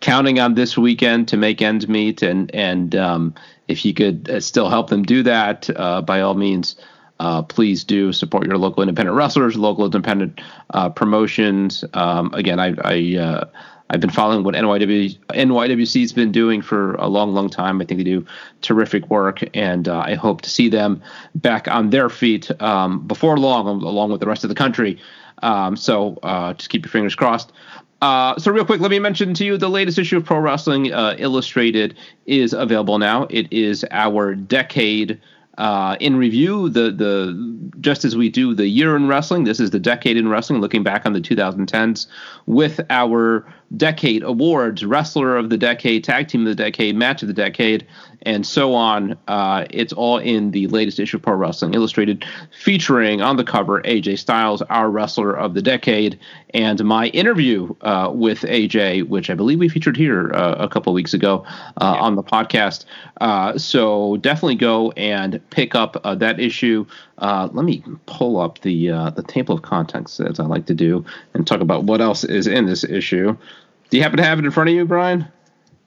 counting 0.00 0.38
on 0.38 0.54
this 0.54 0.76
weekend 0.78 1.28
to 1.28 1.36
make 1.36 1.62
ends 1.62 1.88
meet, 1.88 2.22
and 2.22 2.54
and 2.54 2.94
um, 2.94 3.34
if 3.72 3.84
you 3.84 3.94
could 3.94 4.30
uh, 4.30 4.40
still 4.40 4.68
help 4.68 4.90
them 4.90 5.02
do 5.02 5.22
that, 5.24 5.68
uh, 5.76 6.02
by 6.02 6.20
all 6.20 6.34
means. 6.34 6.76
Uh, 7.20 7.40
please 7.42 7.84
do 7.84 8.12
support 8.12 8.46
your 8.46 8.58
local 8.58 8.82
independent 8.82 9.16
wrestlers, 9.16 9.56
local 9.56 9.84
independent 9.84 10.40
uh, 10.70 10.88
promotions. 10.88 11.84
Um, 11.94 12.34
again, 12.34 12.58
I, 12.58 12.74
I 12.82 13.16
uh, 13.16 13.44
I've 13.92 14.00
been 14.00 14.10
following 14.10 14.42
what 14.42 14.54
NYW 14.54 15.18
NYWC's 15.28 16.12
been 16.12 16.32
doing 16.32 16.62
for 16.62 16.94
a 16.94 17.08
long, 17.08 17.34
long 17.34 17.50
time. 17.50 17.80
I 17.80 17.84
think 17.84 17.98
they 17.98 18.04
do 18.04 18.26
terrific 18.62 19.08
work, 19.10 19.40
and 19.54 19.86
uh, 19.86 20.00
I 20.00 20.14
hope 20.14 20.40
to 20.42 20.50
see 20.50 20.68
them 20.68 21.02
back 21.34 21.68
on 21.68 21.90
their 21.90 22.08
feet 22.08 22.50
um, 22.60 23.06
before 23.06 23.38
long, 23.38 23.66
along 23.66 24.10
with 24.10 24.20
the 24.20 24.26
rest 24.26 24.44
of 24.44 24.48
the 24.48 24.56
country. 24.56 24.98
Um, 25.42 25.76
so 25.76 26.18
uh, 26.22 26.54
just 26.54 26.70
keep 26.70 26.84
your 26.84 26.90
fingers 26.90 27.14
crossed. 27.14 27.52
Uh, 28.02 28.36
so 28.36 28.50
real 28.50 28.64
quick, 28.64 28.80
let 28.80 28.90
me 28.90 28.98
mention 28.98 29.32
to 29.32 29.44
you 29.44 29.56
the 29.56 29.70
latest 29.70 29.96
issue 29.96 30.16
of 30.16 30.24
Pro 30.24 30.40
Wrestling 30.40 30.92
uh, 30.92 31.14
Illustrated 31.18 31.96
is 32.26 32.52
available 32.52 32.98
now. 32.98 33.28
It 33.30 33.50
is 33.52 33.84
our 33.92 34.34
decade 34.34 35.20
uh, 35.56 35.96
in 36.00 36.16
review. 36.16 36.68
The 36.68 36.90
the 36.90 37.70
just 37.80 38.04
as 38.04 38.16
we 38.16 38.28
do 38.28 38.54
the 38.54 38.66
year 38.66 38.96
in 38.96 39.06
wrestling, 39.06 39.44
this 39.44 39.60
is 39.60 39.70
the 39.70 39.78
decade 39.78 40.16
in 40.16 40.28
wrestling, 40.28 40.60
looking 40.60 40.82
back 40.82 41.06
on 41.06 41.12
the 41.12 41.20
2010s 41.20 42.08
with 42.46 42.80
our 42.90 43.46
decade 43.76 44.22
awards: 44.22 44.84
wrestler 44.84 45.36
of 45.36 45.50
the 45.50 45.58
decade, 45.58 46.04
tag 46.04 46.28
team 46.28 46.42
of 46.42 46.56
the 46.56 46.62
decade, 46.62 46.96
match 46.96 47.22
of 47.22 47.28
the 47.28 47.34
decade, 47.34 47.86
and 48.22 48.46
so 48.46 48.74
on. 48.74 49.16
Uh, 49.28 49.66
it's 49.70 49.92
all 49.92 50.18
in 50.18 50.50
the 50.50 50.66
latest 50.68 50.98
issue 50.98 51.16
of 51.16 51.22
Pro 51.22 51.34
Wrestling 51.34 51.74
Illustrated, 51.74 52.24
featuring 52.58 53.20
on 53.20 53.36
the 53.36 53.44
cover 53.44 53.82
AJ 53.82 54.18
Styles, 54.18 54.62
our 54.62 54.90
wrestler 54.90 55.36
of 55.36 55.54
the 55.54 55.62
decade, 55.62 56.18
and 56.54 56.84
my 56.84 57.06
interview 57.08 57.74
uh, 57.82 58.10
with 58.12 58.40
AJ, 58.42 59.08
which 59.08 59.30
I 59.30 59.34
believe 59.34 59.58
we 59.58 59.68
featured 59.68 59.96
here 59.96 60.32
uh, 60.34 60.56
a 60.58 60.68
couple 60.68 60.92
weeks 60.92 61.14
ago 61.14 61.44
uh, 61.80 61.96
on 61.98 62.16
the 62.16 62.22
podcast. 62.22 62.84
Uh, 63.20 63.56
so 63.58 64.16
definitely 64.18 64.56
go 64.56 64.90
and 64.92 65.40
pick 65.50 65.74
up 65.74 66.00
uh, 66.04 66.14
that 66.16 66.40
issue. 66.40 66.86
Uh, 67.18 67.48
let 67.52 67.64
me 67.64 67.82
pull 68.06 68.40
up 68.40 68.60
the 68.60 68.90
uh, 68.90 69.10
the 69.10 69.22
table 69.22 69.54
of 69.54 69.62
contents 69.62 70.18
as 70.20 70.40
I 70.40 70.44
like 70.44 70.66
to 70.66 70.74
do 70.74 71.04
and 71.34 71.46
talk 71.46 71.60
about 71.60 71.84
what 71.84 72.00
else 72.00 72.24
is 72.24 72.46
in 72.46 72.66
this 72.66 72.84
issue. 72.84 73.36
Do 73.90 73.96
you 73.96 74.02
happen 74.02 74.16
to 74.16 74.24
have 74.24 74.38
it 74.38 74.44
in 74.44 74.50
front 74.50 74.70
of 74.70 74.74
you, 74.74 74.84
Brian? 74.86 75.26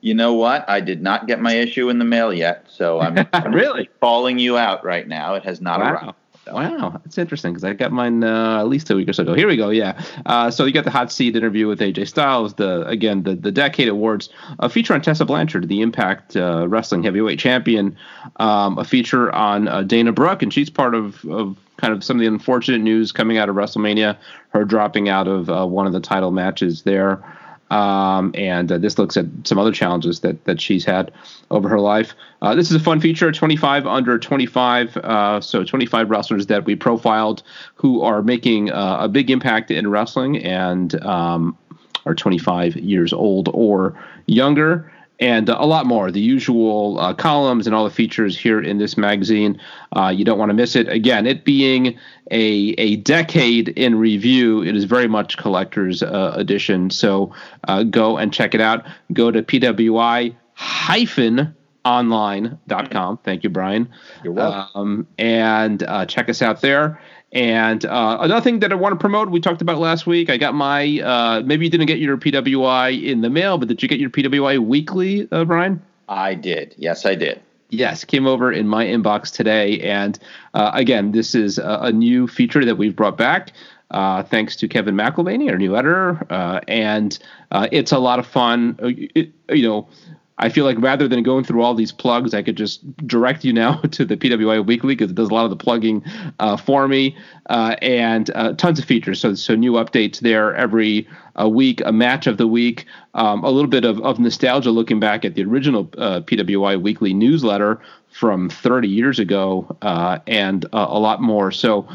You 0.01 0.13
know 0.13 0.34
what? 0.36 0.70
I 0.70 0.82
did 0.82 1.01
not 1.01 1.25
get 1.25 1.41
my 1.41 1.53
issue 1.53 1.89
in 1.89 1.98
the 1.98 2.05
mail 2.05 2.32
yet, 2.32 2.65
so 2.70 3.00
I'm, 3.00 3.27
I'm 3.34 3.51
Really? 3.51 3.89
calling 4.00 4.38
you 4.38 4.55
out 4.58 4.86
right 4.86 5.08
now. 5.08 5.34
It 5.34 5.44
has 5.44 5.60
not 5.62 5.82
arrived. 5.82 6.15
Wow. 6.52 7.00
That's 7.04 7.18
interesting 7.18 7.54
because 7.54 7.64
I 7.64 7.74
got 7.74 7.92
mine 7.92 8.24
uh, 8.24 8.60
at 8.60 8.68
least 8.68 8.90
a 8.90 8.96
week 8.96 9.10
or 9.10 9.14
so 9.14 9.24
ago. 9.24 9.34
Here 9.34 9.48
we 9.48 9.58
go. 9.58 9.70
Yeah. 9.70 10.02
Uh, 10.25 10.52
so 10.52 10.66
you 10.66 10.72
got 10.74 10.84
the 10.84 10.92
hot 10.92 11.12
seat 11.12 11.36
interview 11.36 11.68
with 11.68 11.80
AJ 11.80 12.08
Styles. 12.08 12.54
The 12.56 12.86
again 12.88 13.24
the 13.24 13.36
the 13.36 13.52
Decade 13.52 13.88
Awards. 13.88 14.30
A 14.60 14.70
feature 14.70 14.94
on 14.94 15.02
Tessa 15.02 15.25
Blanchard, 15.25 15.68
the 15.68 15.82
Impact 15.82 16.36
uh, 16.36 16.68
Wrestling 16.68 17.04
Heavyweight 17.04 17.40
Champion. 17.40 17.98
Um, 18.38 18.78
a 18.78 18.84
feature 18.84 19.34
on 19.34 19.68
uh, 19.68 19.84
Dana 19.84 20.12
Brooke, 20.12 20.44
and 20.44 20.54
she's 20.54 20.70
part 20.70 20.94
of 20.94 21.24
of 21.25 21.58
kind 21.78 21.94
of 21.94 22.04
some 22.04 22.18
of 22.18 22.22
the 22.22 22.28
unfortunate 22.28 22.82
news 22.82 23.12
coming 23.12 23.38
out 23.38 23.50
of 23.50 23.56
WrestleMania. 23.56 24.18
Her 24.50 24.66
dropping 24.66 25.10
out 25.10 25.28
of 25.28 25.50
uh, 25.50 25.66
one 25.66 25.88
of 25.88 25.94
the 25.94 26.00
title 26.00 26.32
matches 26.32 26.84
there. 26.84 27.24
Um, 27.72 28.31
and 28.36 28.72
uh, 28.72 28.77
this 28.77 29.00
looks 29.00 29.17
at 29.17 29.25
some 29.43 29.57
other 29.57 29.72
challenges 29.72 30.19
that 30.19 30.43
that 30.45 30.62
she's 30.62 30.86
had 30.86 31.12
over 31.50 31.67
her 31.67 31.79
life. 31.79 32.13
Uh, 32.41 32.53
this 32.53 32.69
is 32.69 32.75
a 32.75 32.79
fun 32.79 33.00
feature: 33.00 33.31
25 33.31 33.88
under 33.88 34.19
25. 34.19 34.98
Uh, 34.98 35.41
so 35.41 35.63
25 35.63 36.10
wrestlers 36.10 36.48
that 36.48 36.65
we 36.65 36.75
profiled 36.75 37.41
who 37.75 38.01
are 38.01 38.22
making 38.22 38.72
uh, 38.72 38.98
a 39.01 39.07
big 39.07 39.31
impact 39.31 39.72
in 39.72 39.89
wrestling, 39.89 40.38
and 40.38 41.01
um, 41.03 41.57
are 42.05 42.13
25 42.13 42.75
years 42.75 43.12
old 43.12 43.50
or 43.53 44.00
younger 44.27 44.91
and 45.19 45.50
uh, 45.50 45.57
a 45.60 45.65
lot 45.65 45.86
more. 45.86 46.12
The 46.12 46.22
usual 46.22 47.00
uh, 47.00 47.13
columns 47.13 47.67
and 47.67 47.75
all 47.75 47.84
the 47.84 47.89
features 47.89 48.38
here 48.38 48.62
in 48.62 48.77
this 48.77 48.98
magazine. 48.98 49.60
Uh, 49.95 50.10
you 50.10 50.25
don't 50.25 50.38
want 50.38 50.50
to 50.50 50.53
miss 50.53 50.75
it. 50.75 50.88
Again, 50.89 51.25
it 51.25 51.45
being 51.45 51.98
a 52.31 52.75
a 52.77 52.98
decade 52.98 53.69
in 53.69 53.95
review, 53.95 54.63
it 54.63 54.75
is 54.75 54.84
very 54.86 55.07
much 55.07 55.38
collector's 55.38 56.03
uh, 56.03 56.34
edition. 56.36 56.89
So 56.89 57.34
uh, 57.67 57.84
go 57.84 58.17
and 58.17 58.34
check 58.34 58.53
it 58.55 58.62
out. 58.62 58.86
Go 59.13 59.31
to 59.31 59.41
pwi 59.41 60.36
hyphen 60.53 61.55
online.com. 61.86 63.19
Thank 63.24 63.43
you, 63.43 63.50
Brian. 63.50 63.89
You're 64.24 64.34
welcome. 64.34 64.81
Um, 64.81 65.07
and 65.17 65.84
uh, 65.84 66.05
check 66.07 66.29
us 66.29 66.41
out 66.41 66.62
there. 66.62 67.00
And 67.36 67.86
uh, 67.86 68.20
another 68.22 68.42
thing 68.42 68.60
that 68.60 68.72
I 68.72 68.75
want 68.75 68.94
to 68.94 68.98
promote, 68.98 69.30
we 69.30 69.42
talked 69.42 69.62
about 69.62 69.77
last 69.77 70.08
week. 70.08 70.30
I 70.30 70.38
got 70.38 70.56
my 70.56 71.01
uh, 71.01 71.42
maybe 71.42 71.65
you 71.65 71.70
didn't 71.70 71.88
get 71.88 72.00
your 72.00 72.15
PWI 72.15 73.04
in 73.04 73.20
the 73.20 73.30
mail, 73.30 73.58
but 73.58 73.68
did 73.68 73.84
you 73.84 73.89
get 73.89 74.00
your 74.00 74.10
PWI 74.10 74.58
weekly, 74.60 75.27
uh, 75.34 75.44
Brian? 75.44 75.82
I 76.08 76.34
did. 76.34 76.74
Yes, 76.77 77.06
I 77.06 77.13
did. 77.15 77.42
Yes, 77.70 78.06
came 78.06 78.25
over 78.25 78.54
in 78.54 78.70
my 78.70 78.86
inbox 78.86 79.34
today. 79.34 79.82
And 79.82 80.18
uh, 80.54 80.72
again, 80.74 81.12
this 81.12 81.36
is 81.36 81.58
a, 81.58 81.80
a, 81.82 81.92
new 81.92 82.25
feature 82.25 82.63
that 82.63 82.77
we've 82.77 82.96
brought 82.96 83.18
back. 83.18 83.51
Uh, 83.92 84.24
thanks 84.24 84.56
to 84.58 84.70
Kevin 84.70 84.96
McElvaney, 84.96 85.50
our 85.50 85.58
new 85.58 85.75
editor, 85.75 86.25
uh, 86.30 86.62
and 86.70 87.20
it's 87.51 87.92
a 87.92 88.00
lot 88.00 88.20
of 88.20 88.25
fun. 88.25 88.77
It, 88.82 89.32
you 89.50 89.68
know, 89.68 89.89
I 90.38 90.50
feel 90.50 90.65
like 90.65 90.77
rather 90.80 91.08
than 91.08 91.24
going 91.24 91.46
through 91.46 91.62
all 91.62 91.74
these 91.74 91.92
plugs, 91.92 92.34
I 92.34 92.44
could 92.44 92.58
just 92.58 92.98
direct 93.08 93.46
you 93.46 93.54
now 93.54 93.75
to 93.92 94.04
the 94.04 94.18
PWI 94.18 94.65
Weekly 94.65 94.96
because 94.96 95.12
it 95.12 95.15
does 95.15 95.30
a 95.30 95.34
lot 95.34 95.46
of 95.46 95.50
the 95.50 95.56
plugging 95.56 96.04
uh, 96.39 96.58
for 96.58 96.88
me, 96.88 97.18
uh, 97.50 97.75
and 97.82 98.30
uh, 98.36 98.54
tons 98.54 98.80
of 98.80 98.86
features. 98.86 99.22
So, 99.22 99.34
so 99.36 99.56
new 99.56 99.74
updates 99.74 100.20
there 100.20 100.54
every 100.56 101.08
uh, 101.39 101.48
week, 101.48 101.82
a 101.86 101.92
match 101.92 102.27
of 102.27 102.38
the 102.38 102.48
week, 102.48 102.86
um, 103.13 103.44
a 103.44 103.50
little 103.50 103.70
bit 103.70 103.86
of, 103.86 104.00
of 104.01 104.20
nostalgia 104.20 104.72
looking 104.72 105.00
back 105.00 105.24
at 105.24 105.36
the 105.36 105.44
original 105.44 105.89
uh, 105.98 106.22
PWI 106.22 106.82
Weekly 106.82 107.13
newsletter 107.13 107.80
from 108.17 108.50
30 108.50 108.88
years 108.88 109.19
ago, 109.19 109.75
uh, 109.81 110.19
and 110.25 110.65
a 110.72 111.00
lot 111.00 111.22
more. 111.22 111.51
So, 111.51 111.88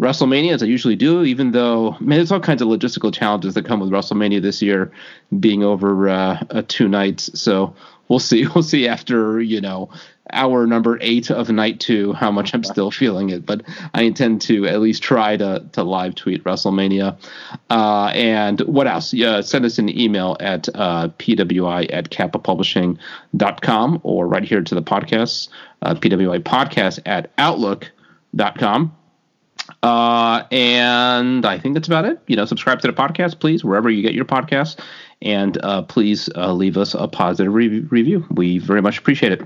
WrestleMania 0.00 0.52
as 0.52 0.62
I 0.62 0.66
usually 0.66 0.96
do, 0.96 1.22
even 1.22 1.52
though 1.52 1.96
man, 2.00 2.18
there's 2.18 2.32
all 2.32 2.40
kinds 2.40 2.62
of 2.62 2.68
logistical 2.68 3.12
challenges 3.12 3.54
that 3.54 3.64
come 3.64 3.80
with 3.80 3.90
WrestleMania 3.90 4.42
this 4.42 4.62
year, 4.62 4.92
being 5.40 5.62
over 5.64 6.08
uh, 6.08 6.62
two 6.68 6.88
nights. 6.88 7.38
So 7.38 7.74
we'll 8.08 8.18
see. 8.18 8.46
We'll 8.54 8.62
see 8.62 8.86
after 8.86 9.40
you 9.40 9.60
know 9.60 9.90
hour 10.32 10.66
number 10.66 10.98
eight 11.00 11.30
of 11.30 11.50
night 11.50 11.80
two 11.80 12.12
how 12.12 12.30
much 12.30 12.54
I'm 12.54 12.64
still 12.64 12.90
feeling 12.90 13.30
it. 13.30 13.44
But 13.44 13.62
I 13.92 14.02
intend 14.02 14.40
to 14.42 14.66
at 14.66 14.80
least 14.80 15.02
try 15.02 15.36
to 15.36 15.64
to 15.72 15.82
live 15.82 16.14
tweet 16.14 16.44
WrestleMania. 16.44 17.18
Uh, 17.70 18.06
and 18.14 18.60
what 18.60 18.86
else? 18.86 19.12
Yeah, 19.12 19.40
send 19.42 19.64
us 19.64 19.78
an 19.78 19.88
email 19.96 20.36
at 20.40 20.68
uh, 20.74 21.08
pwi 21.18 21.92
at 21.92 22.10
kappapublishing.com 22.10 24.00
or 24.02 24.26
right 24.26 24.44
here 24.44 24.62
to 24.62 24.74
the 24.74 24.82
podcast, 24.82 25.48
uh, 25.82 25.94
pwi 25.94 26.40
podcast 26.40 27.00
at 27.06 27.30
outlook.com. 27.38 28.96
Uh, 29.82 30.44
and 30.50 31.46
I 31.46 31.58
think 31.58 31.74
that's 31.74 31.88
about 31.88 32.04
it. 32.04 32.20
You 32.26 32.36
know, 32.36 32.44
subscribe 32.44 32.80
to 32.80 32.86
the 32.86 32.92
podcast, 32.92 33.40
please, 33.40 33.64
wherever 33.64 33.88
you 33.88 34.02
get 34.02 34.14
your 34.14 34.24
podcasts. 34.24 34.78
And 35.22 35.62
uh, 35.64 35.82
please 35.82 36.28
uh, 36.36 36.52
leave 36.52 36.76
us 36.76 36.94
a 36.94 37.08
positive 37.08 37.52
re- 37.52 37.80
review. 37.80 38.26
We 38.30 38.58
very 38.58 38.82
much 38.82 38.98
appreciate 38.98 39.32
it. 39.32 39.42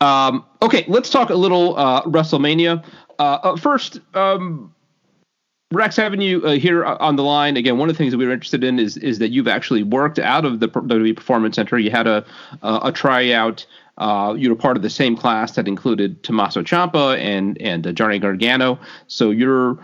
Um, 0.00 0.44
okay, 0.62 0.84
let's 0.88 1.10
talk 1.10 1.30
a 1.30 1.34
little 1.34 1.76
uh, 1.76 2.02
WrestleMania. 2.02 2.84
Uh, 3.18 3.22
uh, 3.22 3.56
first, 3.56 4.00
um, 4.14 4.74
Rex, 5.72 5.96
having 5.96 6.20
you 6.20 6.44
uh, 6.44 6.52
here 6.52 6.84
on 6.84 7.16
the 7.16 7.22
line 7.22 7.56
again, 7.56 7.78
one 7.78 7.88
of 7.88 7.94
the 7.94 7.98
things 7.98 8.12
that 8.12 8.18
we 8.18 8.26
were 8.26 8.32
interested 8.32 8.62
in 8.62 8.78
is 8.78 8.96
is 8.98 9.18
that 9.18 9.30
you've 9.30 9.48
actually 9.48 9.82
worked 9.82 10.18
out 10.18 10.44
of 10.44 10.60
the 10.60 10.68
WWE 10.68 11.16
Performance 11.16 11.56
Center. 11.56 11.78
You 11.78 11.90
had 11.90 12.06
a 12.06 12.24
a, 12.62 12.80
a 12.84 12.92
tryout 12.92 13.66
uh, 13.98 14.34
you 14.36 14.50
were 14.50 14.56
part 14.56 14.76
of 14.76 14.82
the 14.82 14.90
same 14.90 15.16
class 15.16 15.52
that 15.52 15.68
included 15.68 16.22
Tommaso 16.22 16.62
Ciampa 16.62 17.16
and 17.18 17.60
and 17.60 17.86
uh, 17.86 17.92
Johnny 17.92 18.18
Gargano. 18.18 18.78
So 19.06 19.30
you're 19.30 19.78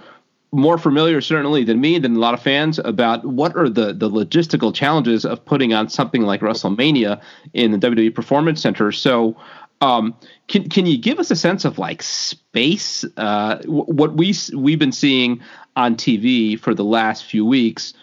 more 0.52 0.78
familiar 0.78 1.20
certainly 1.20 1.64
than 1.64 1.80
me 1.80 1.98
than 1.98 2.16
a 2.16 2.18
lot 2.18 2.34
of 2.34 2.42
fans 2.42 2.78
about 2.80 3.24
what 3.24 3.56
are 3.56 3.68
the 3.68 3.92
the 3.92 4.10
logistical 4.10 4.74
challenges 4.74 5.24
of 5.24 5.44
putting 5.44 5.72
on 5.72 5.88
something 5.88 6.22
like 6.22 6.40
WrestleMania 6.40 7.20
in 7.54 7.70
the 7.70 7.78
WWE 7.78 8.14
Performance 8.14 8.60
Center. 8.60 8.90
So 8.92 9.36
um, 9.80 10.14
can 10.48 10.68
can 10.68 10.86
you 10.86 10.98
give 10.98 11.18
us 11.18 11.30
a 11.30 11.36
sense 11.36 11.64
of 11.64 11.78
like 11.78 12.02
space? 12.02 13.04
Uh, 13.16 13.58
what 13.66 14.14
we 14.14 14.34
we've 14.54 14.78
been 14.78 14.92
seeing 14.92 15.40
on 15.76 15.96
TV 15.96 16.58
for 16.58 16.74
the 16.74 16.84
last 16.84 17.24
few 17.24 17.46
weeks 17.46 17.94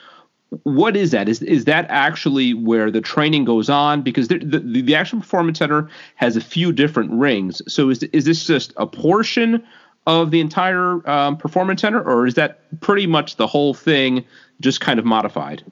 what 0.64 0.96
is 0.96 1.12
that? 1.12 1.28
Is 1.28 1.42
is 1.42 1.66
that 1.66 1.86
actually 1.90 2.54
where 2.54 2.90
the 2.90 3.02
training 3.02 3.46
goes 3.46 3.70
on? 3.70 4.02
Because 4.02 4.30
the, 4.30 4.40
the, 4.40 4.60
the 4.60 4.96
actual 4.96 5.20
performance 5.20 5.60
center 5.60 5.90
has 6.16 6.38
a 6.38 6.42
few 6.42 6.72
different 6.72 7.12
rings. 7.12 7.62
So 7.68 7.90
is 7.90 8.04
is 8.04 8.26
this 8.26 8.46
just 8.46 8.74
a 8.78 8.88
portion 8.88 9.64
of 10.08 10.32
the 10.32 10.40
entire 10.40 11.08
um, 11.08 11.38
performance 11.38 11.82
center, 11.82 12.02
or 12.02 12.26
is 12.26 12.34
that 12.36 12.62
pretty 12.80 13.06
much 13.06 13.36
the 13.36 13.46
whole 13.46 13.74
thing, 13.74 14.26
just 14.62 14.80
kind 14.82 14.98
of 14.98 15.06
modified? 15.06 15.64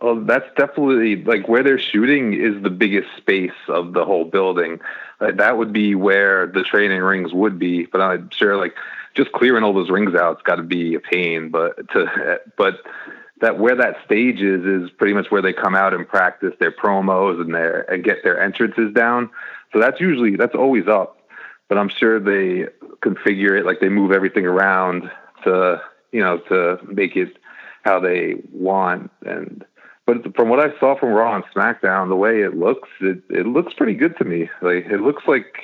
Oh, 0.00 0.24
that's 0.24 0.46
definitely 0.56 1.22
like 1.22 1.46
where 1.46 1.62
they're 1.62 1.78
shooting 1.78 2.32
is 2.32 2.60
the 2.62 2.70
biggest 2.70 3.08
space 3.16 3.52
of 3.68 3.92
the 3.92 4.04
whole 4.04 4.24
building. 4.24 4.80
Uh, 5.20 5.30
that 5.32 5.58
would 5.58 5.72
be 5.72 5.94
where 5.94 6.46
the 6.46 6.62
training 6.62 7.00
rings 7.00 7.32
would 7.32 7.58
be. 7.58 7.84
But 7.84 8.00
I'm 8.00 8.30
sure 8.30 8.56
like 8.56 8.74
just 9.14 9.30
clearing 9.32 9.62
all 9.62 9.72
those 9.72 9.90
rings 9.90 10.14
out, 10.14 10.32
it's 10.32 10.42
got 10.42 10.56
to 10.56 10.62
be 10.62 10.94
a 10.94 11.00
pain. 11.00 11.50
But 11.50 11.88
to 11.90 12.40
but 12.56 12.80
that 13.40 13.58
where 13.58 13.76
that 13.76 13.96
stage 14.04 14.40
is 14.40 14.64
is 14.64 14.90
pretty 14.90 15.12
much 15.12 15.30
where 15.30 15.42
they 15.42 15.52
come 15.52 15.74
out 15.74 15.92
and 15.92 16.08
practice 16.08 16.54
their 16.58 16.72
promos 16.72 17.40
and 17.40 17.54
their 17.54 17.82
and 17.92 18.02
get 18.02 18.24
their 18.24 18.40
entrances 18.40 18.92
down. 18.94 19.30
So 19.72 19.80
that's 19.80 20.00
usually 20.00 20.36
that's 20.36 20.54
always 20.54 20.88
up. 20.88 21.18
But 21.68 21.78
I'm 21.78 21.88
sure 21.88 22.20
they 22.20 22.66
configure 23.00 23.58
it 23.58 23.66
like 23.66 23.80
they 23.80 23.88
move 23.88 24.12
everything 24.12 24.46
around 24.46 25.10
to 25.44 25.80
you 26.12 26.20
know 26.20 26.38
to 26.48 26.78
make 26.86 27.16
it 27.16 27.36
how 27.82 28.00
they 28.00 28.36
want 28.52 29.10
and 29.26 29.64
but 30.06 30.36
from 30.36 30.48
what 30.50 30.60
I 30.60 30.78
saw 30.78 30.98
from 30.98 31.10
Raw 31.10 31.34
and 31.34 31.44
SmackDown, 31.46 32.08
the 32.08 32.16
way 32.16 32.42
it 32.42 32.56
looks, 32.56 32.88
it 33.00 33.22
it 33.30 33.46
looks 33.46 33.72
pretty 33.72 33.94
good 33.94 34.16
to 34.18 34.24
me. 34.24 34.50
Like 34.60 34.86
it 34.86 35.00
looks 35.00 35.22
like 35.26 35.56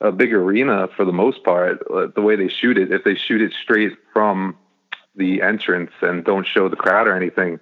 a 0.00 0.10
big 0.10 0.32
arena 0.32 0.88
for 0.96 1.04
the 1.04 1.12
most 1.12 1.44
part. 1.44 1.82
Uh, 1.92 2.06
the 2.14 2.22
way 2.22 2.36
they 2.36 2.48
shoot 2.48 2.78
it, 2.78 2.92
if 2.92 3.04
they 3.04 3.14
shoot 3.14 3.42
it 3.42 3.52
straight 3.52 3.92
from 4.12 4.56
the 5.16 5.42
entrance 5.42 5.90
and 6.00 6.24
don't 6.24 6.46
show 6.46 6.68
the 6.68 6.76
crowd 6.76 7.08
or 7.08 7.14
anything. 7.14 7.60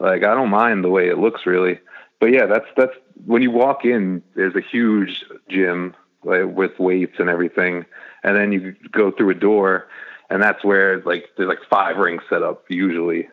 Like 0.00 0.24
I 0.24 0.34
don't 0.34 0.48
mind 0.48 0.84
the 0.84 0.90
way 0.90 1.08
it 1.08 1.18
looks 1.18 1.44
really. 1.44 1.80
But 2.18 2.32
yeah, 2.32 2.46
that's 2.46 2.68
that's 2.76 2.96
when 3.26 3.42
you 3.42 3.50
walk 3.50 3.84
in, 3.84 4.22
there's 4.34 4.56
a 4.56 4.60
huge 4.60 5.24
gym 5.48 5.94
with 6.24 6.78
weights 6.78 7.16
and 7.18 7.28
everything, 7.28 7.84
and 8.22 8.36
then 8.36 8.52
you 8.52 8.74
go 8.92 9.10
through 9.10 9.30
a 9.30 9.34
door, 9.34 9.88
and 10.30 10.42
that's 10.42 10.64
where 10.64 11.00
like 11.02 11.26
there's 11.36 11.48
like 11.48 11.58
five 11.68 11.96
rings 11.96 12.22
set 12.28 12.42
up 12.42 12.64
usually, 12.68 13.28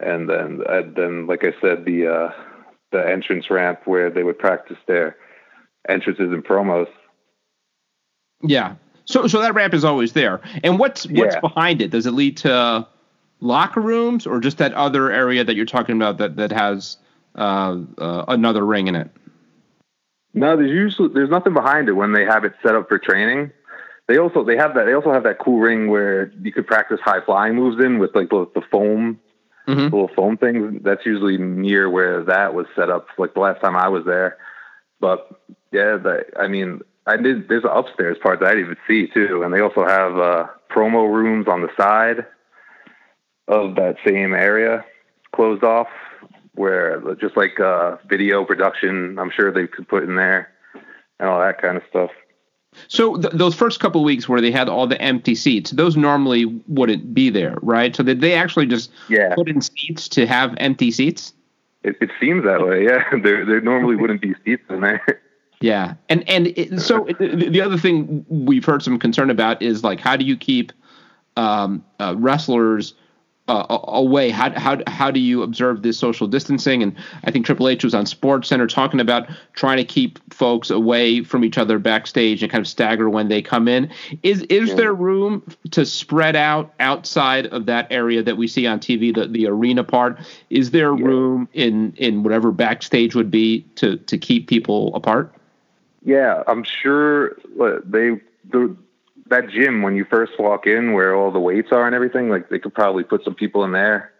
and 0.00 0.28
then 0.28 0.60
uh, 0.68 0.82
then 0.94 1.26
like 1.26 1.44
I 1.44 1.52
said, 1.60 1.84
the 1.84 2.06
uh, 2.06 2.30
the 2.92 3.06
entrance 3.06 3.50
ramp 3.50 3.80
where 3.84 4.10
they 4.10 4.22
would 4.22 4.38
practice 4.38 4.78
their 4.86 5.16
entrances 5.88 6.32
and 6.32 6.44
promos. 6.44 6.88
Yeah. 8.42 8.76
So 9.04 9.26
so 9.26 9.40
that 9.40 9.54
ramp 9.54 9.74
is 9.74 9.84
always 9.84 10.12
there. 10.12 10.40
And 10.62 10.78
what's 10.78 11.06
what's 11.06 11.34
yeah. 11.34 11.40
behind 11.40 11.82
it? 11.82 11.90
Does 11.90 12.06
it 12.06 12.12
lead 12.12 12.36
to 12.38 12.86
locker 13.40 13.80
rooms 13.80 14.26
or 14.26 14.40
just 14.40 14.58
that 14.58 14.72
other 14.74 15.10
area 15.10 15.44
that 15.44 15.56
you're 15.56 15.66
talking 15.66 15.96
about 15.96 16.18
that 16.18 16.36
that 16.36 16.52
has 16.52 16.96
uh, 17.36 17.78
uh, 17.98 18.24
another 18.28 18.64
ring 18.64 18.86
in 18.86 18.94
it? 18.94 19.10
No, 20.32 20.56
there's 20.56 20.70
usually 20.70 21.08
there's 21.12 21.30
nothing 21.30 21.54
behind 21.54 21.88
it 21.88 21.92
when 21.92 22.12
they 22.12 22.24
have 22.24 22.44
it 22.44 22.54
set 22.62 22.74
up 22.74 22.88
for 22.88 22.98
training. 22.98 23.50
They 24.06 24.18
also 24.18 24.44
they 24.44 24.56
have 24.56 24.74
that 24.74 24.84
they 24.84 24.92
also 24.92 25.12
have 25.12 25.24
that 25.24 25.38
cool 25.38 25.58
ring 25.60 25.88
where 25.88 26.32
you 26.40 26.52
could 26.52 26.66
practice 26.66 27.00
high 27.02 27.20
flying 27.24 27.56
moves 27.56 27.82
in 27.82 27.98
with 27.98 28.14
like 28.14 28.30
the, 28.30 28.46
the 28.54 28.62
foam 28.70 29.20
mm-hmm. 29.66 29.82
little 29.82 30.10
foam 30.14 30.36
things. 30.36 30.80
That's 30.82 31.04
usually 31.06 31.38
near 31.38 31.88
where 31.88 32.24
that 32.24 32.54
was 32.54 32.66
set 32.74 32.90
up. 32.90 33.06
Like 33.18 33.34
the 33.34 33.40
last 33.40 33.60
time 33.60 33.76
I 33.76 33.88
was 33.88 34.04
there, 34.04 34.38
but 35.00 35.28
yeah, 35.72 35.96
the, 35.96 36.24
I 36.38 36.48
mean, 36.48 36.80
I 37.06 37.16
did. 37.16 37.48
There's 37.48 37.64
an 37.64 37.70
upstairs 37.70 38.18
part 38.22 38.40
that 38.40 38.46
I 38.46 38.54
didn't 38.54 38.64
even 38.66 38.76
see 38.86 39.06
too, 39.12 39.42
and 39.42 39.52
they 39.52 39.60
also 39.60 39.84
have 39.84 40.18
uh, 40.18 40.46
promo 40.70 41.12
rooms 41.12 41.46
on 41.48 41.62
the 41.62 41.70
side 41.76 42.26
of 43.48 43.74
that 43.76 43.96
same 44.06 44.34
area. 44.34 44.84
closed 45.34 45.64
off, 45.64 45.88
where 46.54 47.00
just 47.20 47.36
like 47.36 47.58
uh, 47.60 47.96
video 48.08 48.44
production, 48.44 49.18
I'm 49.18 49.30
sure 49.30 49.52
they 49.52 49.66
could 49.66 49.88
put 49.88 50.02
in 50.04 50.16
there 50.16 50.50
and 51.18 51.28
all 51.28 51.40
that 51.40 51.60
kind 51.60 51.76
of 51.76 51.82
stuff. 51.88 52.10
So 52.88 53.16
th- 53.16 53.34
those 53.34 53.54
first 53.54 53.80
couple 53.80 54.04
weeks 54.04 54.28
where 54.28 54.40
they 54.40 54.50
had 54.50 54.68
all 54.68 54.86
the 54.86 55.00
empty 55.00 55.34
seats, 55.34 55.72
those 55.72 55.96
normally 55.96 56.44
wouldn't 56.68 57.12
be 57.12 57.30
there, 57.30 57.56
right? 57.62 57.94
So 57.94 58.02
did 58.02 58.20
they 58.20 58.34
actually 58.34 58.66
just 58.66 58.90
yeah. 59.08 59.34
put 59.34 59.48
in 59.48 59.60
seats 59.60 60.08
to 60.10 60.26
have 60.26 60.54
empty 60.58 60.90
seats? 60.90 61.34
It, 61.82 61.96
it 62.00 62.10
seems 62.20 62.44
that 62.44 62.64
way. 62.64 62.84
Yeah, 62.84 63.04
there 63.22 63.44
there 63.44 63.60
normally 63.60 63.96
wouldn't 63.96 64.20
be 64.20 64.34
seats 64.44 64.62
in 64.68 64.80
there. 64.80 65.22
Yeah, 65.62 65.96
and 66.08 66.26
and 66.26 66.46
it, 66.56 66.80
so 66.80 67.06
the 67.20 67.60
other 67.60 67.76
thing 67.76 68.24
we've 68.30 68.64
heard 68.64 68.82
some 68.82 68.98
concern 68.98 69.28
about 69.28 69.60
is 69.60 69.84
like 69.84 70.00
how 70.00 70.16
do 70.16 70.24
you 70.24 70.34
keep 70.34 70.72
um, 71.36 71.84
uh, 72.00 72.14
wrestlers 72.16 72.94
uh, 73.50 73.78
away? 73.88 74.30
How, 74.30 74.50
how, 74.58 74.78
how 74.86 75.10
do 75.10 75.18
you 75.18 75.42
observe 75.42 75.82
this 75.82 75.98
social 75.98 76.26
distancing? 76.26 76.82
And 76.82 76.94
I 77.24 77.30
think 77.30 77.44
Triple 77.44 77.68
H 77.68 77.82
was 77.82 77.94
on 77.94 78.06
Sports 78.06 78.48
Center 78.48 78.66
talking 78.66 79.00
about 79.00 79.28
trying 79.54 79.78
to 79.78 79.84
keep 79.84 80.18
folks 80.32 80.70
away 80.70 81.24
from 81.24 81.44
each 81.44 81.58
other 81.58 81.78
backstage 81.78 82.42
and 82.42 82.52
kind 82.52 82.62
of 82.62 82.68
stagger 82.68 83.10
when 83.10 83.28
they 83.28 83.42
come 83.42 83.66
in. 83.66 83.90
Is 84.22 84.42
is 84.42 84.70
yeah. 84.70 84.74
there 84.76 84.94
room 84.94 85.44
to 85.72 85.84
spread 85.84 86.36
out 86.36 86.72
outside 86.78 87.46
of 87.46 87.66
that 87.66 87.88
area 87.90 88.22
that 88.22 88.36
we 88.36 88.46
see 88.46 88.66
on 88.66 88.78
TV, 88.78 89.14
the, 89.14 89.26
the 89.26 89.46
arena 89.46 89.82
part? 89.82 90.18
Is 90.50 90.70
there 90.70 90.96
yeah. 90.96 91.04
room 91.04 91.48
in 91.52 91.92
in 91.96 92.22
whatever 92.22 92.52
backstage 92.52 93.14
would 93.14 93.30
be 93.30 93.62
to 93.76 93.96
to 93.96 94.16
keep 94.16 94.46
people 94.46 94.94
apart? 94.94 95.34
Yeah, 96.04 96.44
I'm 96.46 96.62
sure 96.62 97.36
they 97.84 98.20
the 98.50 98.76
that 99.30 99.48
gym 99.48 99.82
when 99.82 99.96
you 99.96 100.04
first 100.04 100.32
walk 100.38 100.66
in 100.66 100.92
where 100.92 101.14
all 101.14 101.30
the 101.30 101.40
weights 101.40 101.68
are 101.72 101.86
and 101.86 101.94
everything 101.94 102.28
like 102.28 102.48
they 102.48 102.58
could 102.58 102.74
probably 102.74 103.04
put 103.04 103.24
some 103.24 103.34
people 103.34 103.64
in 103.64 103.72
there 103.72 104.12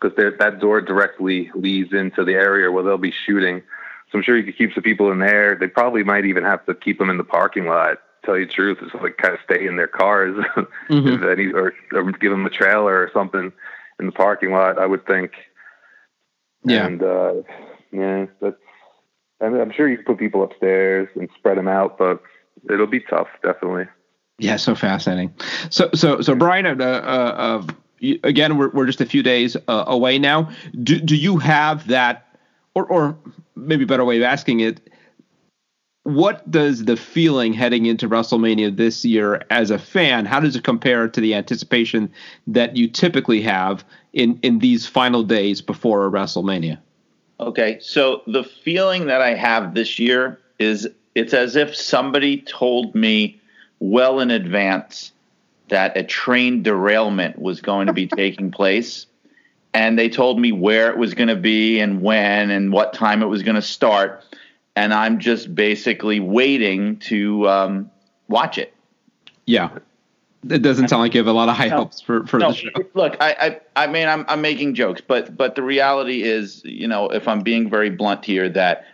because 0.00 0.16
that 0.38 0.60
door 0.60 0.80
directly 0.80 1.50
leads 1.54 1.92
into 1.92 2.24
the 2.24 2.32
area 2.32 2.70
where 2.70 2.82
they'll 2.82 2.98
be 2.98 3.14
shooting. 3.26 3.62
So 4.10 4.18
i'm 4.18 4.24
sure 4.24 4.36
you 4.36 4.44
could 4.44 4.58
keep 4.58 4.72
some 4.74 4.82
people 4.82 5.10
in 5.12 5.18
there. 5.18 5.56
They 5.56 5.66
probably 5.66 6.02
might 6.02 6.24
even 6.24 6.44
have 6.44 6.64
to 6.66 6.74
keep 6.74 6.98
them 6.98 7.10
in 7.10 7.18
the 7.18 7.24
parking 7.24 7.66
lot. 7.66 7.98
Tell 8.24 8.38
you 8.38 8.46
the 8.46 8.52
truth 8.52 8.78
it's 8.80 8.94
like 8.94 9.16
kind 9.16 9.34
of 9.34 9.40
stay 9.44 9.66
in 9.66 9.76
their 9.76 9.88
cars 9.88 10.36
mm-hmm. 10.88 11.56
or, 11.56 11.74
or 11.92 12.12
give 12.12 12.30
them 12.30 12.46
a 12.46 12.50
trailer 12.50 12.94
or 12.94 13.10
something 13.12 13.52
in 13.98 14.06
the 14.06 14.12
parking 14.12 14.52
lot 14.52 14.78
i 14.78 14.86
would 14.86 15.04
think. 15.06 15.32
Yeah. 16.64 16.86
And 16.86 17.02
uh 17.02 17.34
yeah 17.90 18.26
that's 18.40 18.56
I 19.40 19.48
mean, 19.48 19.60
i'm 19.60 19.72
sure 19.72 19.88
you 19.88 19.96
could 19.96 20.06
put 20.06 20.18
people 20.18 20.44
upstairs 20.44 21.08
and 21.16 21.28
spread 21.36 21.58
them 21.58 21.66
out 21.66 21.98
but 21.98 22.22
it'll 22.70 22.86
be 22.86 23.00
tough 23.00 23.26
definitely 23.42 23.86
yeah, 24.42 24.56
so 24.56 24.74
fascinating. 24.74 25.32
So, 25.70 25.90
so, 25.94 26.20
so, 26.20 26.34
Brian, 26.34 26.66
uh, 26.66 26.84
uh, 26.84 26.86
uh, 26.86 27.66
again, 28.24 28.58
we're 28.58 28.70
we're 28.70 28.86
just 28.86 29.00
a 29.00 29.06
few 29.06 29.22
days 29.22 29.56
uh, 29.68 29.84
away 29.86 30.18
now. 30.18 30.50
Do 30.82 31.00
do 31.00 31.16
you 31.16 31.38
have 31.38 31.86
that, 31.86 32.36
or 32.74 32.84
or 32.86 33.16
maybe 33.54 33.84
better 33.84 34.04
way 34.04 34.16
of 34.16 34.24
asking 34.24 34.60
it? 34.60 34.90
What 36.04 36.50
does 36.50 36.86
the 36.86 36.96
feeling 36.96 37.52
heading 37.52 37.86
into 37.86 38.08
WrestleMania 38.08 38.76
this 38.76 39.04
year 39.04 39.44
as 39.50 39.70
a 39.70 39.78
fan? 39.78 40.26
How 40.26 40.40
does 40.40 40.56
it 40.56 40.64
compare 40.64 41.06
to 41.06 41.20
the 41.20 41.34
anticipation 41.34 42.10
that 42.48 42.76
you 42.76 42.88
typically 42.88 43.40
have 43.42 43.84
in 44.12 44.40
in 44.42 44.58
these 44.58 44.86
final 44.86 45.22
days 45.22 45.62
before 45.62 46.04
a 46.04 46.10
WrestleMania? 46.10 46.78
Okay, 47.38 47.78
so 47.80 48.22
the 48.26 48.42
feeling 48.42 49.06
that 49.06 49.20
I 49.20 49.34
have 49.34 49.74
this 49.74 50.00
year 50.00 50.40
is 50.58 50.88
it's 51.14 51.34
as 51.34 51.54
if 51.54 51.76
somebody 51.76 52.40
told 52.40 52.94
me 52.94 53.40
well 53.82 54.20
in 54.20 54.30
advance 54.30 55.12
that 55.68 55.96
a 55.96 56.04
train 56.04 56.62
derailment 56.62 57.38
was 57.38 57.60
going 57.60 57.88
to 57.88 57.92
be 57.92 58.06
taking 58.16 58.50
place. 58.50 59.06
And 59.74 59.98
they 59.98 60.08
told 60.08 60.38
me 60.38 60.52
where 60.52 60.90
it 60.90 60.98
was 60.98 61.14
going 61.14 61.28
to 61.28 61.36
be 61.36 61.80
and 61.80 62.02
when 62.02 62.50
and 62.50 62.72
what 62.72 62.92
time 62.92 63.22
it 63.22 63.26
was 63.26 63.42
going 63.42 63.56
to 63.56 63.62
start. 63.62 64.22
And 64.76 64.94
I'm 64.94 65.18
just 65.18 65.54
basically 65.54 66.20
waiting 66.20 66.98
to 66.98 67.48
um, 67.48 67.90
watch 68.28 68.58
it. 68.58 68.72
Yeah. 69.46 69.70
It 70.48 70.62
doesn't 70.62 70.88
sound 70.88 71.02
like 71.02 71.14
you 71.14 71.20
have 71.20 71.26
a 71.26 71.32
lot 71.32 71.48
of 71.48 71.56
high 71.56 71.68
no, 71.68 71.78
hopes 71.78 72.00
for, 72.00 72.26
for 72.26 72.38
no, 72.38 72.50
the 72.50 72.56
show. 72.56 72.70
Look, 72.94 73.16
I, 73.20 73.60
I, 73.76 73.84
I 73.84 73.86
mean, 73.86 74.08
I'm, 74.08 74.24
I'm 74.28 74.42
making 74.42 74.74
jokes, 74.74 75.00
but, 75.00 75.36
but 75.36 75.54
the 75.54 75.62
reality 75.62 76.22
is, 76.22 76.62
you 76.64 76.86
know, 76.86 77.08
if 77.08 77.26
I'm 77.26 77.40
being 77.40 77.70
very 77.70 77.90
blunt 77.90 78.24
here, 78.24 78.48
that 78.50 78.86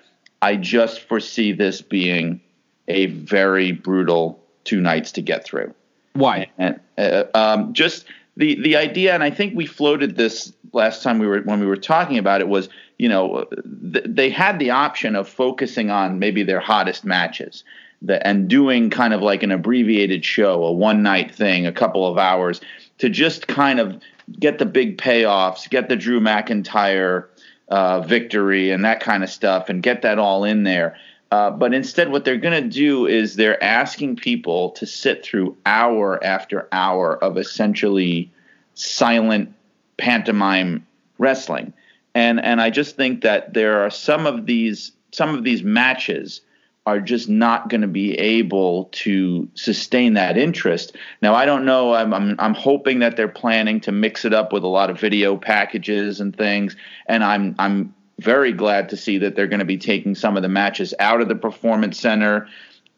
I 0.42 0.56
just 0.56 1.00
foresee 1.00 1.52
this 1.52 1.82
being 1.82 2.40
a 2.86 3.06
very 3.06 3.72
brutal 3.72 4.42
two 4.68 4.80
nights 4.80 5.12
to 5.12 5.22
get 5.22 5.44
through. 5.44 5.74
Why? 6.12 6.50
And 6.58 6.78
uh, 6.98 7.24
um, 7.34 7.72
just 7.72 8.04
the 8.36 8.60
the 8.60 8.76
idea, 8.76 9.14
and 9.14 9.22
I 9.22 9.30
think 9.30 9.56
we 9.56 9.66
floated 9.66 10.16
this 10.16 10.52
last 10.72 11.02
time 11.02 11.18
we 11.18 11.26
were 11.26 11.40
when 11.42 11.60
we 11.60 11.66
were 11.66 11.76
talking 11.76 12.18
about 12.18 12.40
it 12.40 12.48
was, 12.48 12.68
you 12.98 13.08
know, 13.08 13.46
th- 13.92 14.04
they 14.06 14.30
had 14.30 14.58
the 14.58 14.70
option 14.70 15.16
of 15.16 15.28
focusing 15.28 15.90
on 15.90 16.18
maybe 16.18 16.42
their 16.42 16.60
hottest 16.60 17.04
matches. 17.04 17.64
The, 18.00 18.24
and 18.24 18.46
doing 18.46 18.90
kind 18.90 19.12
of 19.12 19.22
like 19.22 19.42
an 19.42 19.50
abbreviated 19.50 20.24
show, 20.24 20.62
a 20.62 20.72
one 20.72 21.02
night 21.02 21.34
thing, 21.34 21.66
a 21.66 21.72
couple 21.72 22.06
of 22.06 22.16
hours, 22.16 22.60
to 22.98 23.08
just 23.08 23.48
kind 23.48 23.80
of 23.80 24.00
get 24.38 24.58
the 24.58 24.66
big 24.66 24.98
payoffs, 24.98 25.68
get 25.68 25.88
the 25.88 25.96
Drew 25.96 26.20
McIntyre 26.20 27.26
uh, 27.68 28.00
victory 28.02 28.70
and 28.70 28.84
that 28.84 29.00
kind 29.00 29.24
of 29.24 29.30
stuff, 29.30 29.68
and 29.68 29.82
get 29.82 30.02
that 30.02 30.18
all 30.18 30.44
in 30.44 30.62
there. 30.62 30.96
Uh, 31.30 31.50
but 31.50 31.74
instead, 31.74 32.10
what 32.10 32.24
they're 32.24 32.38
going 32.38 32.62
to 32.62 32.68
do 32.68 33.06
is 33.06 33.36
they're 33.36 33.62
asking 33.62 34.16
people 34.16 34.70
to 34.70 34.86
sit 34.86 35.24
through 35.24 35.56
hour 35.66 36.22
after 36.24 36.68
hour 36.72 37.22
of 37.22 37.36
essentially 37.36 38.30
silent 38.74 39.54
pantomime 39.98 40.86
wrestling, 41.18 41.72
and 42.14 42.40
and 42.40 42.60
I 42.62 42.70
just 42.70 42.96
think 42.96 43.22
that 43.22 43.52
there 43.52 43.84
are 43.84 43.90
some 43.90 44.26
of 44.26 44.46
these 44.46 44.92
some 45.12 45.34
of 45.36 45.44
these 45.44 45.62
matches 45.62 46.40
are 46.88 47.00
just 47.00 47.28
not 47.28 47.68
going 47.68 47.82
to 47.82 47.86
be 47.86 48.14
able 48.14 48.84
to 48.92 49.46
sustain 49.52 50.14
that 50.14 50.38
interest. 50.38 50.96
Now, 51.20 51.34
I 51.34 51.44
don't 51.44 51.66
know. 51.66 51.92
I'm, 51.92 52.14
I'm, 52.14 52.34
I'm 52.38 52.54
hoping 52.54 53.00
that 53.00 53.14
they're 53.14 53.28
planning 53.28 53.78
to 53.80 53.92
mix 53.92 54.24
it 54.24 54.32
up 54.32 54.54
with 54.54 54.64
a 54.64 54.68
lot 54.68 54.88
of 54.88 54.98
video 54.98 55.36
packages 55.36 56.18
and 56.18 56.34
things, 56.34 56.76
and 57.06 57.22
I'm 57.22 57.54
I'm 57.58 57.94
very 58.18 58.52
glad 58.52 58.88
to 58.90 58.96
see 58.96 59.18
that 59.18 59.36
they're 59.36 59.46
going 59.46 59.60
to 59.60 59.64
be 59.64 59.78
taking 59.78 60.14
some 60.14 60.36
of 60.36 60.42
the 60.42 60.48
matches 60.48 60.92
out 60.98 61.20
of 61.20 61.28
the 61.28 61.36
performance 61.36 61.98
center 61.98 62.48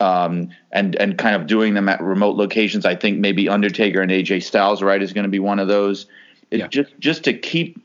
um, 0.00 0.48
and 0.72 0.96
and 0.96 1.18
kind 1.18 1.36
of 1.36 1.46
doing 1.46 1.74
them 1.74 1.88
at 1.88 2.00
remote 2.00 2.36
locations. 2.36 2.86
I 2.86 2.96
think 2.96 3.18
maybe 3.18 3.48
Undertaker 3.48 4.00
and 4.00 4.10
AJ 4.10 4.42
Styles 4.42 4.82
right 4.82 5.02
is 5.02 5.12
going 5.12 5.24
to 5.24 5.30
be 5.30 5.38
one 5.38 5.58
of 5.58 5.68
those. 5.68 6.06
Yeah. 6.50 6.66
Just 6.68 6.98
just 6.98 7.24
to 7.24 7.34
keep 7.34 7.80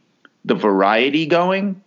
the 0.46 0.56
variety 0.56 1.26
going 1.26 1.82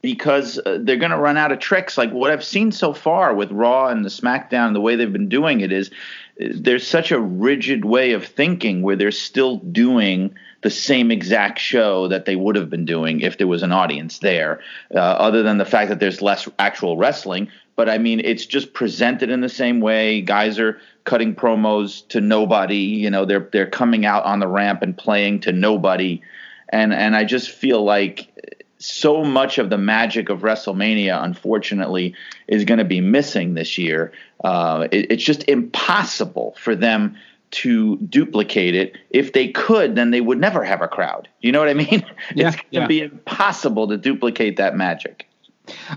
because 0.00 0.58
uh, 0.58 0.78
they're 0.82 0.96
going 0.96 1.10
to 1.10 1.18
run 1.18 1.36
out 1.36 1.50
of 1.50 1.58
tricks. 1.58 1.98
Like 1.98 2.12
what 2.12 2.30
I've 2.30 2.44
seen 2.44 2.70
so 2.72 2.92
far 2.92 3.34
with 3.34 3.50
Raw 3.50 3.88
and 3.88 4.04
the 4.04 4.10
SmackDown, 4.10 4.74
the 4.74 4.80
way 4.80 4.96
they've 4.96 5.12
been 5.12 5.30
doing 5.30 5.60
it 5.60 5.72
is 5.72 5.90
there's 6.38 6.86
such 6.86 7.12
a 7.12 7.20
rigid 7.20 7.84
way 7.84 8.12
of 8.12 8.26
thinking 8.26 8.82
where 8.82 8.96
they're 8.96 9.10
still 9.10 9.58
doing 9.58 10.34
the 10.62 10.70
same 10.70 11.10
exact 11.10 11.58
show 11.58 12.08
that 12.08 12.24
they 12.24 12.36
would 12.36 12.56
have 12.56 12.70
been 12.70 12.86
doing 12.86 13.20
if 13.20 13.38
there 13.38 13.46
was 13.46 13.62
an 13.62 13.70
audience 13.70 14.18
there, 14.18 14.60
uh, 14.94 14.98
other 14.98 15.42
than 15.42 15.58
the 15.58 15.64
fact 15.64 15.90
that 15.90 16.00
there's 16.00 16.22
less 16.22 16.48
actual 16.58 16.96
wrestling. 16.96 17.48
But 17.76 17.88
I 17.88 17.98
mean, 17.98 18.20
it's 18.20 18.46
just 18.46 18.72
presented 18.72 19.30
in 19.30 19.40
the 19.40 19.48
same 19.48 19.80
way. 19.80 20.22
Guys 20.22 20.58
are 20.58 20.80
cutting 21.04 21.34
promos 21.34 22.06
to 22.08 22.20
nobody. 22.20 22.76
You 22.76 23.10
know, 23.10 23.24
they're 23.24 23.48
they're 23.52 23.70
coming 23.70 24.06
out 24.06 24.24
on 24.24 24.40
the 24.40 24.48
ramp 24.48 24.82
and 24.82 24.96
playing 24.96 25.40
to 25.40 25.52
nobody, 25.52 26.22
and 26.70 26.94
and 26.94 27.14
I 27.14 27.24
just 27.24 27.50
feel 27.50 27.84
like 27.84 28.53
so 28.84 29.24
much 29.24 29.58
of 29.58 29.70
the 29.70 29.78
magic 29.78 30.28
of 30.28 30.40
WrestleMania, 30.40 31.22
unfortunately, 31.22 32.14
is 32.48 32.64
going 32.64 32.78
to 32.78 32.84
be 32.84 33.00
missing 33.00 33.54
this 33.54 33.78
year. 33.78 34.12
Uh, 34.42 34.88
it, 34.92 35.12
it's 35.12 35.24
just 35.24 35.48
impossible 35.48 36.54
for 36.58 36.76
them 36.76 37.16
to 37.52 37.96
duplicate 37.98 38.74
it. 38.74 38.96
If 39.10 39.32
they 39.32 39.48
could, 39.48 39.94
then 39.94 40.10
they 40.10 40.20
would 40.20 40.38
never 40.38 40.64
have 40.64 40.82
a 40.82 40.88
crowd. 40.88 41.28
You 41.40 41.52
know 41.52 41.60
what 41.60 41.68
I 41.68 41.74
mean? 41.74 42.04
Yeah, 42.34 42.48
it's 42.48 42.56
going 42.56 42.68
to 42.70 42.80
yeah. 42.80 42.86
be 42.86 43.00
impossible 43.02 43.88
to 43.88 43.96
duplicate 43.96 44.56
that 44.56 44.76
magic. 44.76 45.28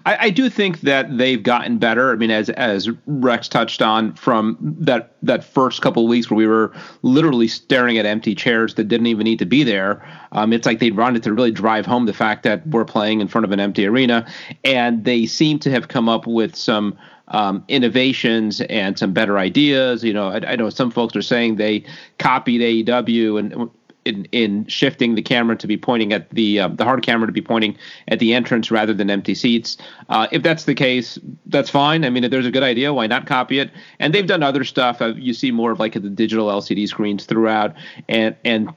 I, 0.06 0.18
I, 0.22 0.30
do 0.30 0.50
think 0.50 0.82
that 0.82 1.18
they've 1.18 1.44
gotten 1.44 1.78
better. 1.78 2.14
I 2.14 2.16
mean, 2.16 2.32
as 2.32 2.50
as 2.52 2.90
Rex 3.06 3.50
touched 3.50 3.82
on 3.82 4.14
from 4.14 4.58
that 4.62 5.16
that 5.22 5.44
first 5.44 5.82
couple 5.82 6.04
of 6.04 6.10
weeks 6.10 6.30
where 6.30 6.38
we 6.38 6.48
were 6.48 6.74
literally 7.02 7.50
staring 7.50 7.98
at 7.98 8.06
empty 8.06 8.34
chairs 8.34 8.76
that 8.76 8.86
didn't 8.86 9.08
even 9.08 9.26
need 9.26 9.40
to 9.40 9.46
be 9.46 9.64
there. 9.64 10.08
Um, 10.32 10.54
it's 10.54 10.66
like 10.66 10.80
they 10.80 10.92
wanted 10.92 11.24
to 11.24 11.34
really 11.34 11.52
drive 11.52 11.86
home 11.86 12.06
the 12.06 12.14
fact 12.14 12.44
that 12.44 12.66
we're 12.68 12.86
playing 12.86 13.20
in 13.20 13.28
front 13.28 13.44
of 13.44 13.52
an 13.52 13.60
empty 13.60 13.86
arena, 13.86 14.26
and 14.64 15.04
they 15.04 15.26
seem 15.26 15.60
to 15.60 15.72
have 15.72 15.90
come 15.90 16.08
up 16.08 16.26
with 16.28 16.56
some 16.56 16.98
um, 17.30 17.64
innovations 17.68 18.62
and 18.62 18.98
some 18.98 19.12
better 19.12 19.38
ideas. 19.38 20.02
You 20.04 20.14
know, 20.14 20.30
I, 20.30 20.52
I, 20.52 20.56
know 20.56 20.70
some 20.70 20.92
folks 20.92 21.14
are 21.18 21.22
saying 21.22 21.58
they 21.58 21.84
copied 22.20 22.88
AEW 22.88 23.38
and 23.38 23.70
in, 24.08 24.26
in 24.32 24.65
shifting 24.67 25.15
the 25.15 25.22
camera 25.22 25.56
to 25.58 25.67
be 25.67 25.78
pointing 25.78 26.13
at 26.13 26.30
the 26.32 26.60
uh, 26.60 26.67
the 26.70 26.84
hard 26.84 27.04
camera 27.04 27.28
to 27.28 27.34
be 27.34 27.41
pointing 27.41 27.78
at 28.08 28.20
the 28.20 28.34
entrance 28.34 28.72
rather 28.72 28.93
than 28.93 29.10
empty 29.10 29.36
seats. 29.36 29.78
Uh, 30.10 30.28
if 30.32 30.41
that's 30.41 30.65
the 30.65 30.74
case, 30.74 31.20
that's 31.46 31.70
fine. 31.70 32.06
I 32.06 32.10
mean, 32.10 32.24
if 32.24 32.32
there's 32.32 32.46
a 32.46 32.52
good 32.52 32.63
idea, 32.63 32.93
why 32.93 33.08
not 33.08 33.28
copy 33.28 33.60
it? 33.60 33.72
And 34.00 34.13
they've 34.13 34.26
done 34.26 34.43
other 34.43 34.63
stuff. 34.63 35.02
Uh, 35.02 35.13
you 35.15 35.34
see 35.34 35.52
more 35.52 35.72
of 35.72 35.80
like 35.80 35.93
the 35.93 36.00
digital 36.00 36.48
LCD 36.48 36.88
screens 36.88 37.26
throughout, 37.26 37.76
and 38.08 38.36
and 38.43 38.70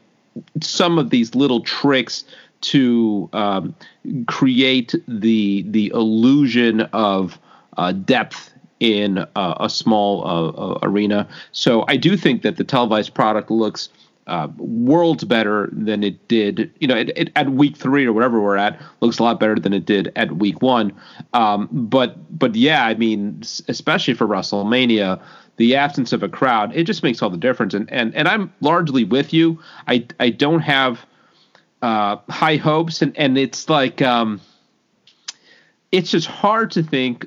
some 0.60 0.98
of 0.98 1.10
these 1.10 1.34
little 1.34 1.60
tricks 1.60 2.24
to 2.62 3.28
um, 3.32 3.74
create 4.26 4.94
the 5.08 5.64
the 5.68 5.88
illusion 5.94 6.82
of 6.92 7.38
uh, 7.76 7.92
depth 7.92 8.52
in 8.80 9.18
uh, 9.18 9.54
a 9.60 9.68
small 9.68 10.26
uh, 10.26 10.78
arena. 10.82 11.28
So 11.52 11.84
I 11.86 11.96
do 11.96 12.16
think 12.16 12.42
that 12.42 12.56
the 12.56 12.64
televised 12.64 13.14
product 13.14 13.50
looks 13.50 13.90
uh, 14.26 14.48
worlds 14.58 15.24
better 15.24 15.68
than 15.72 16.04
it 16.04 16.28
did. 16.28 16.72
You 16.78 16.86
know, 16.88 16.96
it, 16.96 17.10
it, 17.16 17.32
at 17.36 17.50
week 17.50 17.76
three 17.76 18.06
or 18.06 18.12
whatever 18.12 18.40
we're 18.40 18.56
at, 18.56 18.80
looks 19.00 19.18
a 19.18 19.22
lot 19.22 19.40
better 19.40 19.56
than 19.56 19.72
it 19.72 19.84
did 19.84 20.12
at 20.16 20.32
week 20.32 20.62
one. 20.62 20.92
Um, 21.32 21.68
but 21.72 22.38
but 22.38 22.54
yeah, 22.54 22.86
I 22.86 22.94
mean, 22.94 23.42
especially 23.68 24.14
for 24.14 24.26
WrestleMania, 24.26 25.20
the 25.56 25.76
absence 25.76 26.12
of 26.12 26.22
a 26.22 26.28
crowd, 26.28 26.74
it 26.74 26.84
just 26.84 27.02
makes 27.02 27.22
all 27.22 27.30
the 27.30 27.36
difference. 27.36 27.74
And 27.74 27.90
and 27.90 28.14
and 28.14 28.28
I'm 28.28 28.52
largely 28.60 29.04
with 29.04 29.32
you. 29.32 29.58
I 29.88 30.06
I 30.20 30.30
don't 30.30 30.60
have 30.60 31.04
uh, 31.82 32.16
high 32.28 32.56
hopes, 32.56 33.02
and 33.02 33.16
and 33.16 33.36
it's 33.36 33.68
like 33.68 34.00
um, 34.00 34.40
it's 35.92 36.10
just 36.10 36.26
hard 36.26 36.70
to 36.72 36.82
think 36.82 37.26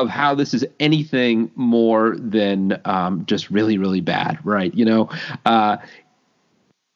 of 0.00 0.08
how 0.08 0.34
this 0.34 0.52
is 0.54 0.66
anything 0.80 1.50
more 1.54 2.16
than 2.18 2.80
um, 2.84 3.24
just 3.26 3.50
really 3.50 3.78
really 3.78 4.00
bad, 4.00 4.38
right? 4.44 4.74
You 4.74 4.84
know, 4.84 5.08
uh, 5.46 5.76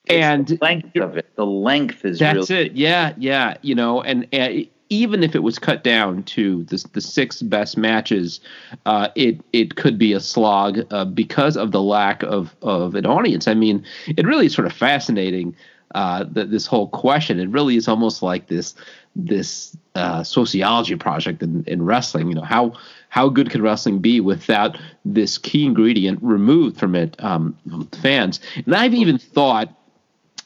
and 0.08 0.46
the 0.46 0.58
length 0.60 0.96
of 0.96 1.16
it. 1.16 1.34
The 1.36 1.46
length 1.46 2.04
is 2.04 2.18
that's 2.18 2.50
really- 2.50 2.66
it. 2.66 2.72
Yeah, 2.72 3.14
yeah. 3.16 3.56
You 3.62 3.74
know, 3.74 4.02
and, 4.02 4.26
and 4.32 4.66
even 4.90 5.22
if 5.22 5.34
it 5.34 5.42
was 5.42 5.58
cut 5.58 5.84
down 5.84 6.22
to 6.24 6.64
the 6.64 6.84
the 6.92 7.00
six 7.00 7.42
best 7.42 7.76
matches, 7.76 8.40
uh, 8.86 9.08
it 9.14 9.40
it 9.52 9.76
could 9.76 9.98
be 9.98 10.12
a 10.12 10.20
slog 10.20 10.80
uh, 10.90 11.04
because 11.04 11.56
of 11.56 11.72
the 11.72 11.82
lack 11.82 12.22
of 12.24 12.54
of 12.62 12.94
an 12.94 13.06
audience. 13.06 13.46
I 13.46 13.54
mean, 13.54 13.84
it 14.06 14.26
really 14.26 14.46
is 14.46 14.54
sort 14.54 14.66
of 14.66 14.72
fascinating. 14.72 15.54
Uh, 15.94 16.24
this 16.28 16.66
whole 16.66 16.88
question, 16.88 17.40
it 17.40 17.48
really 17.48 17.76
is 17.76 17.88
almost 17.88 18.22
like 18.22 18.48
this 18.48 18.74
this 19.16 19.76
uh, 19.94 20.22
sociology 20.22 20.94
project 20.96 21.42
in, 21.42 21.64
in 21.64 21.82
wrestling. 21.84 22.28
You 22.28 22.34
know, 22.34 22.42
how 22.42 22.74
how 23.08 23.28
good 23.28 23.50
could 23.50 23.62
wrestling 23.62 23.98
be 23.98 24.20
without 24.20 24.78
this 25.04 25.38
key 25.38 25.64
ingredient 25.64 26.18
removed 26.22 26.78
from 26.78 26.94
it, 26.94 27.16
um, 27.24 27.56
fans? 28.02 28.38
And 28.66 28.74
I've 28.74 28.94
even 28.94 29.18
thought 29.18 29.74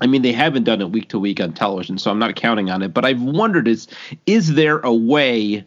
I 0.01 0.07
mean, 0.07 0.23
they 0.23 0.33
haven't 0.33 0.65
done 0.65 0.81
it 0.81 0.91
week 0.91 1.09
to 1.11 1.19
week 1.19 1.41
on 1.41 1.53
television, 1.53 1.97
so 1.97 2.11
I'm 2.11 2.19
not 2.19 2.35
counting 2.35 2.71
on 2.71 2.83
it. 2.83 2.93
But 2.93 3.05
I've 3.05 3.23
wondered 3.23 3.69
is 3.69 3.87
is 4.27 4.55
there 4.55 4.81
a 4.81 4.93
way 4.93 5.65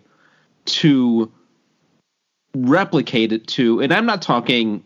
to 0.66 1.32
replicate 2.54 3.32
it 3.32 3.48
to? 3.48 3.82
And 3.82 3.94
I'm 3.94 4.06
not 4.06 4.22
talking 4.22 4.84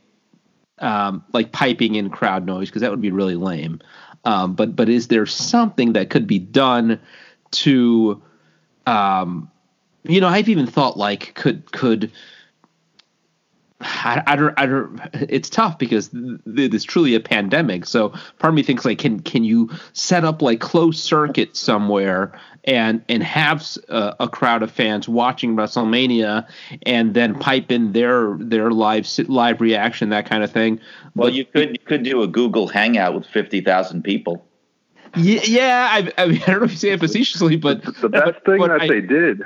um, 0.79 1.23
like 1.33 1.51
piping 1.51 1.95
in 1.95 2.09
crowd 2.09 2.45
noise 2.45 2.69
because 2.69 2.81
that 2.81 2.91
would 2.91 3.01
be 3.01 3.11
really 3.11 3.35
lame. 3.35 3.81
Um, 4.25 4.53
but 4.53 4.75
but 4.75 4.89
is 4.89 5.07
there 5.07 5.25
something 5.25 5.93
that 5.93 6.09
could 6.09 6.27
be 6.27 6.39
done 6.39 6.99
to, 7.51 8.21
um, 8.85 9.49
you 10.03 10.21
know, 10.21 10.27
I've 10.27 10.49
even 10.49 10.67
thought 10.67 10.97
like 10.97 11.33
could 11.35 11.71
could 11.71 12.11
I, 13.81 14.21
I, 14.27 14.35
don't, 14.35 14.53
I 14.57 14.65
don't, 14.65 14.99
it's 15.13 15.49
tough 15.49 15.77
because 15.77 16.09
it's 16.13 16.83
truly 16.83 17.15
a 17.15 17.19
pandemic. 17.19 17.85
So 17.85 18.09
part 18.09 18.51
of 18.51 18.53
me 18.53 18.63
thinks 18.63 18.83
like, 18.83 18.99
can 18.99 19.21
can 19.21 19.45
you 19.45 19.69
set 19.93 20.25
up 20.25 20.41
like 20.41 20.59
closed 20.59 20.99
circuit 20.99 21.55
somewhere 21.55 22.37
and 22.69 23.03
and 23.09 23.23
have 23.23 23.65
a, 23.89 24.15
a 24.21 24.27
crowd 24.29 24.61
of 24.63 24.71
fans 24.71 25.09
watching 25.09 25.55
WrestleMania 25.55 26.47
and 26.85 27.13
then 27.13 27.33
pipe 27.37 27.71
in 27.71 27.91
their 27.93 28.35
their 28.39 28.69
live 28.71 29.07
live 29.27 29.59
reaction, 29.61 30.09
that 30.09 30.29
kind 30.29 30.43
of 30.43 30.51
thing. 30.51 30.79
Well, 31.15 31.27
But- 31.29 31.33
you 31.33 31.45
could 31.45 31.69
you 31.71 31.85
could 31.85 32.03
do 32.03 32.21
a 32.21 32.27
Google 32.27 32.67
Hangout 32.67 33.15
with 33.15 33.25
fifty 33.25 33.61
thousand 33.61 34.03
people. 34.03 34.45
yeah, 35.17 35.41
yeah. 35.45 35.89
I, 35.91 36.11
I, 36.21 36.27
mean, 36.27 36.41
I 36.47 36.51
don't 36.51 36.59
know 36.59 36.65
if 36.65 36.71
you 36.71 36.77
say 36.77 36.89
it 36.91 36.99
facetiously, 36.99 37.55
but 37.55 37.83
The 38.01 38.09
best 38.09 38.25
but- 38.25 38.45
thing 38.45 38.59
but 38.59 38.67
that 38.67 38.81
I- 38.81 38.87
they 38.87 39.01
did 39.01 39.41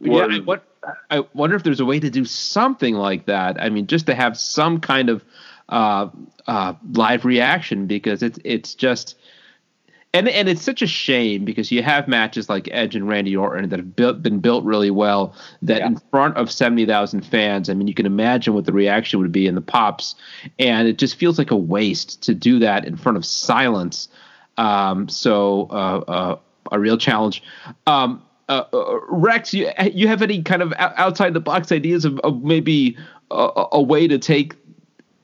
yeah, 0.00 0.26
was 0.26 0.38
I, 0.38 0.40
what, 0.42 0.64
I 1.10 1.24
wonder 1.34 1.54
if 1.56 1.62
there's 1.62 1.80
a 1.80 1.84
way 1.84 2.00
to 2.00 2.10
do 2.10 2.24
something 2.24 2.94
like 2.94 3.26
that. 3.26 3.60
I 3.62 3.68
mean, 3.68 3.86
just 3.86 4.06
to 4.06 4.14
have 4.14 4.36
some 4.36 4.80
kind 4.80 5.08
of 5.08 5.22
uh, 5.68 6.08
uh, 6.46 6.74
live 6.92 7.24
reaction 7.24 7.86
because 7.86 8.22
it's 8.22 8.38
it's 8.44 8.74
just 8.74 9.16
and 10.14 10.28
and 10.28 10.48
it's 10.48 10.62
such 10.62 10.80
a 10.80 10.86
shame 10.86 11.44
because 11.44 11.70
you 11.70 11.82
have 11.82 12.08
matches 12.08 12.48
like 12.48 12.68
Edge 12.72 12.96
and 12.96 13.06
Randy 13.06 13.36
Orton 13.36 13.68
that 13.68 13.78
have 13.78 13.94
built, 13.94 14.22
been 14.22 14.38
built 14.38 14.64
really 14.64 14.90
well 14.90 15.34
that 15.60 15.78
Yeah. 15.80 15.88
in 15.88 16.00
front 16.10 16.36
of 16.36 16.50
seventy 16.50 16.86
thousand 16.86 17.26
fans. 17.26 17.68
I 17.68 17.74
mean, 17.74 17.88
you 17.88 17.94
can 17.94 18.06
imagine 18.06 18.54
what 18.54 18.64
the 18.64 18.72
reaction 18.72 19.20
would 19.20 19.32
be 19.32 19.46
in 19.46 19.54
the 19.54 19.60
pops, 19.60 20.14
and 20.58 20.88
it 20.88 20.96
just 20.98 21.16
feels 21.16 21.36
like 21.36 21.50
a 21.50 21.56
waste 21.56 22.22
to 22.22 22.34
do 22.34 22.58
that 22.60 22.86
in 22.86 22.96
front 22.96 23.18
of 23.18 23.26
silence. 23.26 24.08
Um, 24.56 25.08
so 25.08 25.68
uh, 25.70 25.98
uh, 26.08 26.38
a 26.72 26.78
real 26.78 26.96
challenge. 26.96 27.42
Um, 27.86 28.22
uh, 28.48 28.62
uh, 28.72 29.00
Rex, 29.08 29.52
you 29.52 29.68
you 29.92 30.06
have 30.06 30.22
any 30.22 30.42
kind 30.42 30.62
of 30.62 30.72
outside 30.78 31.34
the 31.34 31.40
box 31.40 31.72
ideas 31.72 32.04
of, 32.04 32.20
of 32.20 32.42
maybe 32.42 32.96
a, 33.30 33.66
a 33.72 33.82
way 33.82 34.06
to 34.06 34.18
take 34.18 34.54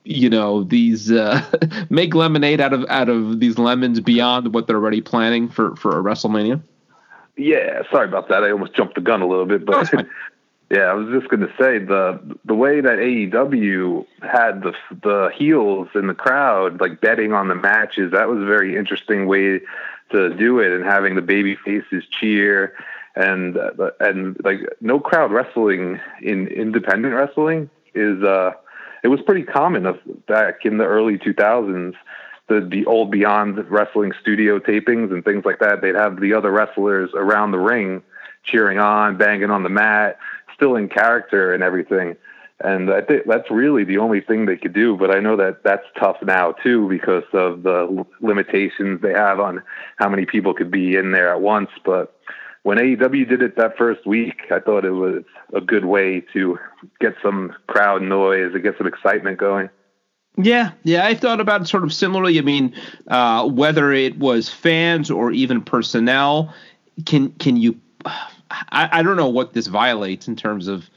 you 0.05 0.31
know 0.31 0.65
these 0.65 1.11
uh, 1.11 1.43
make 1.91 2.15
lemonade 2.15 2.61
out 2.61 2.73
of 2.73 2.85
out 2.89 3.09
of 3.09 3.41
these 3.41 3.59
lemons 3.59 4.01
beyond 4.01 4.55
what 4.55 4.67
they're 4.67 4.77
already 4.77 5.01
planning 5.01 5.49
for 5.49 5.77
for 5.77 5.99
a 5.99 6.03
WrestleMania? 6.03 6.61
Yeah, 7.37 7.83
sorry 7.91 8.09
about 8.09 8.29
that. 8.29 8.45
I 8.45 8.51
almost 8.51 8.75
jumped 8.75 8.95
the 8.95 9.01
gun 9.01 9.23
a 9.23 9.27
little 9.27 9.47
bit, 9.47 9.65
but 9.65 9.93
yeah, 10.71 10.83
I 10.83 10.95
was 10.95 11.09
just 11.09 11.31
going 11.31 11.41
to 11.41 11.53
say 11.59 11.79
the 11.79 12.21
the 12.45 12.55
way 12.55 12.81
that 12.81 12.99
AEW 12.99 14.07
had 14.23 14.63
the 14.63 14.75
the 15.03 15.31
heels 15.35 15.89
in 15.95 16.07
the 16.07 16.15
crowd 16.15 16.81
like 16.81 17.01
betting 17.01 17.33
on 17.33 17.49
the 17.49 17.55
matches. 17.55 18.13
That 18.13 18.29
was 18.29 18.43
a 18.43 18.47
very 18.47 18.77
interesting 18.77 19.27
way 19.27 19.61
to 20.11 20.35
do 20.35 20.59
it, 20.59 20.73
and 20.73 20.85
having 20.85 21.15
the 21.15 21.23
baby 21.23 21.57
faces 21.57 22.05
cheer 22.11 22.75
and 23.17 23.57
uh, 23.57 23.91
and 24.01 24.37
like 24.45 24.61
no 24.81 25.01
crowd 25.01 25.33
wrestling 25.33 26.01
in 26.23 26.47
independent 26.49 27.15
wrestling 27.15 27.69
is 27.95 28.23
uh 28.23 28.53
it 29.03 29.09
was 29.09 29.21
pretty 29.23 29.43
common 29.43 29.87
of 29.87 29.99
back 30.27 30.65
in 30.65 30.79
the 30.79 30.85
early 30.85 31.19
2000s 31.19 31.95
the 32.51 32.61
the 32.61 32.85
old 32.85 33.11
Beyond 33.11 33.71
Wrestling 33.71 34.13
studio 34.21 34.59
tapings 34.59 35.13
and 35.13 35.25
things 35.25 35.45
like 35.47 35.61
that. 35.61 35.81
They'd 35.81 35.95
have 35.95 36.21
the 36.21 36.35
other 36.35 36.51
wrestlers 36.51 37.11
around 37.15 37.53
the 37.53 37.59
ring 37.59 38.03
cheering 38.43 38.79
on, 38.79 39.17
banging 39.17 39.51
on 39.51 39.63
the 39.63 39.69
mat, 39.69 40.19
still 40.55 40.75
in 40.77 40.89
character 40.89 41.55
and 41.55 41.63
everything. 41.63 42.17
And 42.63 42.93
I 42.93 43.01
think 43.01 43.23
that's 43.27 43.51
really 43.51 43.85
the 43.85 43.99
only 43.99 44.21
thing 44.21 44.45
they 44.45 44.57
could 44.57 44.75
do. 44.75 44.97
But 44.97 45.15
I 45.15 45.21
know 45.21 45.37
that 45.37 45.63
that's 45.63 45.87
tough 45.99 46.17
now 46.23 46.53
too 46.53 46.89
because 46.89 47.25
of 47.33 47.63
the 47.63 48.05
limitations 48.21 49.01
they 49.01 49.13
have 49.13 49.41
on 49.41 49.63
how 49.97 50.09
many 50.11 50.27
people 50.27 50.53
could 50.53 50.71
be 50.71 50.97
in 50.97 51.13
there 51.13 51.33
at 51.33 51.41
once. 51.41 51.71
But 51.85 52.20
when 52.63 52.79
AEW 52.79 53.29
did 53.29 53.43
it 53.43 53.57
that 53.57 53.77
first 53.79 54.07
week, 54.07 54.43
I 54.51 54.61
thought 54.61 54.85
it 54.85 54.91
was 54.91 55.25
a 55.55 55.61
good 55.61 55.85
way 55.85 56.21
to 56.33 56.59
get 57.01 57.15
some 57.23 57.55
crowd 57.67 58.03
noise 58.03 58.53
and 58.55 58.63
get 58.63 58.77
some 58.77 58.87
excitement 58.87 59.39
going. 59.39 59.71
Yeah, 60.37 60.73
yeah, 60.85 61.07
I 61.07 61.15
thought 61.15 61.41
about 61.41 61.63
it 61.63 61.67
sort 61.67 61.85
of 61.85 61.93
similarly. 61.93 62.39
I 62.39 62.43
mean, 62.43 62.75
uh, 63.09 63.49
whether 63.49 63.93
it 63.93 64.19
was 64.19 64.49
fans 64.49 65.11
or 65.11 65.33
even 65.33 65.63
personnel, 65.63 66.55
can 67.05 67.33
can 67.33 67.57
you? 67.57 67.81
I, 68.05 68.89
I 68.93 69.03
don't 69.03 69.17
know 69.17 69.29
what 69.29 69.53
this 69.53 69.67
violates 69.67 70.29
in 70.29 70.37
terms 70.37 70.69
of 70.69 70.89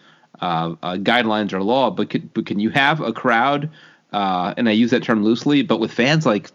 uh, 0.41 0.75
uh, 0.83 0.95
guidelines 0.95 1.53
or 1.53 1.61
law, 1.61 1.89
but 1.89 2.09
could, 2.09 2.33
but 2.33 2.45
can 2.45 2.59
you 2.59 2.69
have 2.69 3.01
a 3.01 3.11
crowd? 3.11 3.69
Uh, 4.11 4.53
and 4.57 4.69
I 4.69 4.73
use 4.73 4.91
that 4.91 5.03
term 5.03 5.23
loosely, 5.23 5.63
but 5.63 5.79
with 5.79 5.91
fans 5.91 6.25
like 6.25 6.51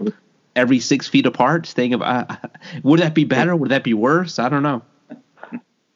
every 0.55 0.79
six 0.79 1.09
feet 1.09 1.27
apart, 1.27 1.67
staying 1.67 1.95
about, 1.95 2.31
would 2.85 3.01
that 3.01 3.15
be 3.15 3.25
better? 3.25 3.57
Would 3.57 3.71
that 3.71 3.83
be 3.83 3.95
worse? 3.95 4.39
I 4.39 4.49
don't 4.49 4.63
know. 4.63 4.83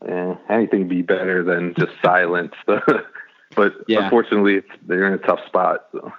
Eh, 0.09 0.35
anything 0.49 0.89
be 0.89 1.03
better 1.03 1.43
than 1.45 1.75
just 1.79 1.93
silence. 2.05 2.55
but 2.67 3.75
Yeah. 3.87 4.05
unfortunately, 4.05 4.57
it's, 4.57 4.69
they're 4.87 5.07
in 5.07 5.15
a 5.15 5.19
tough 5.19 5.41
spot. 5.47 5.87
So. 5.93 6.13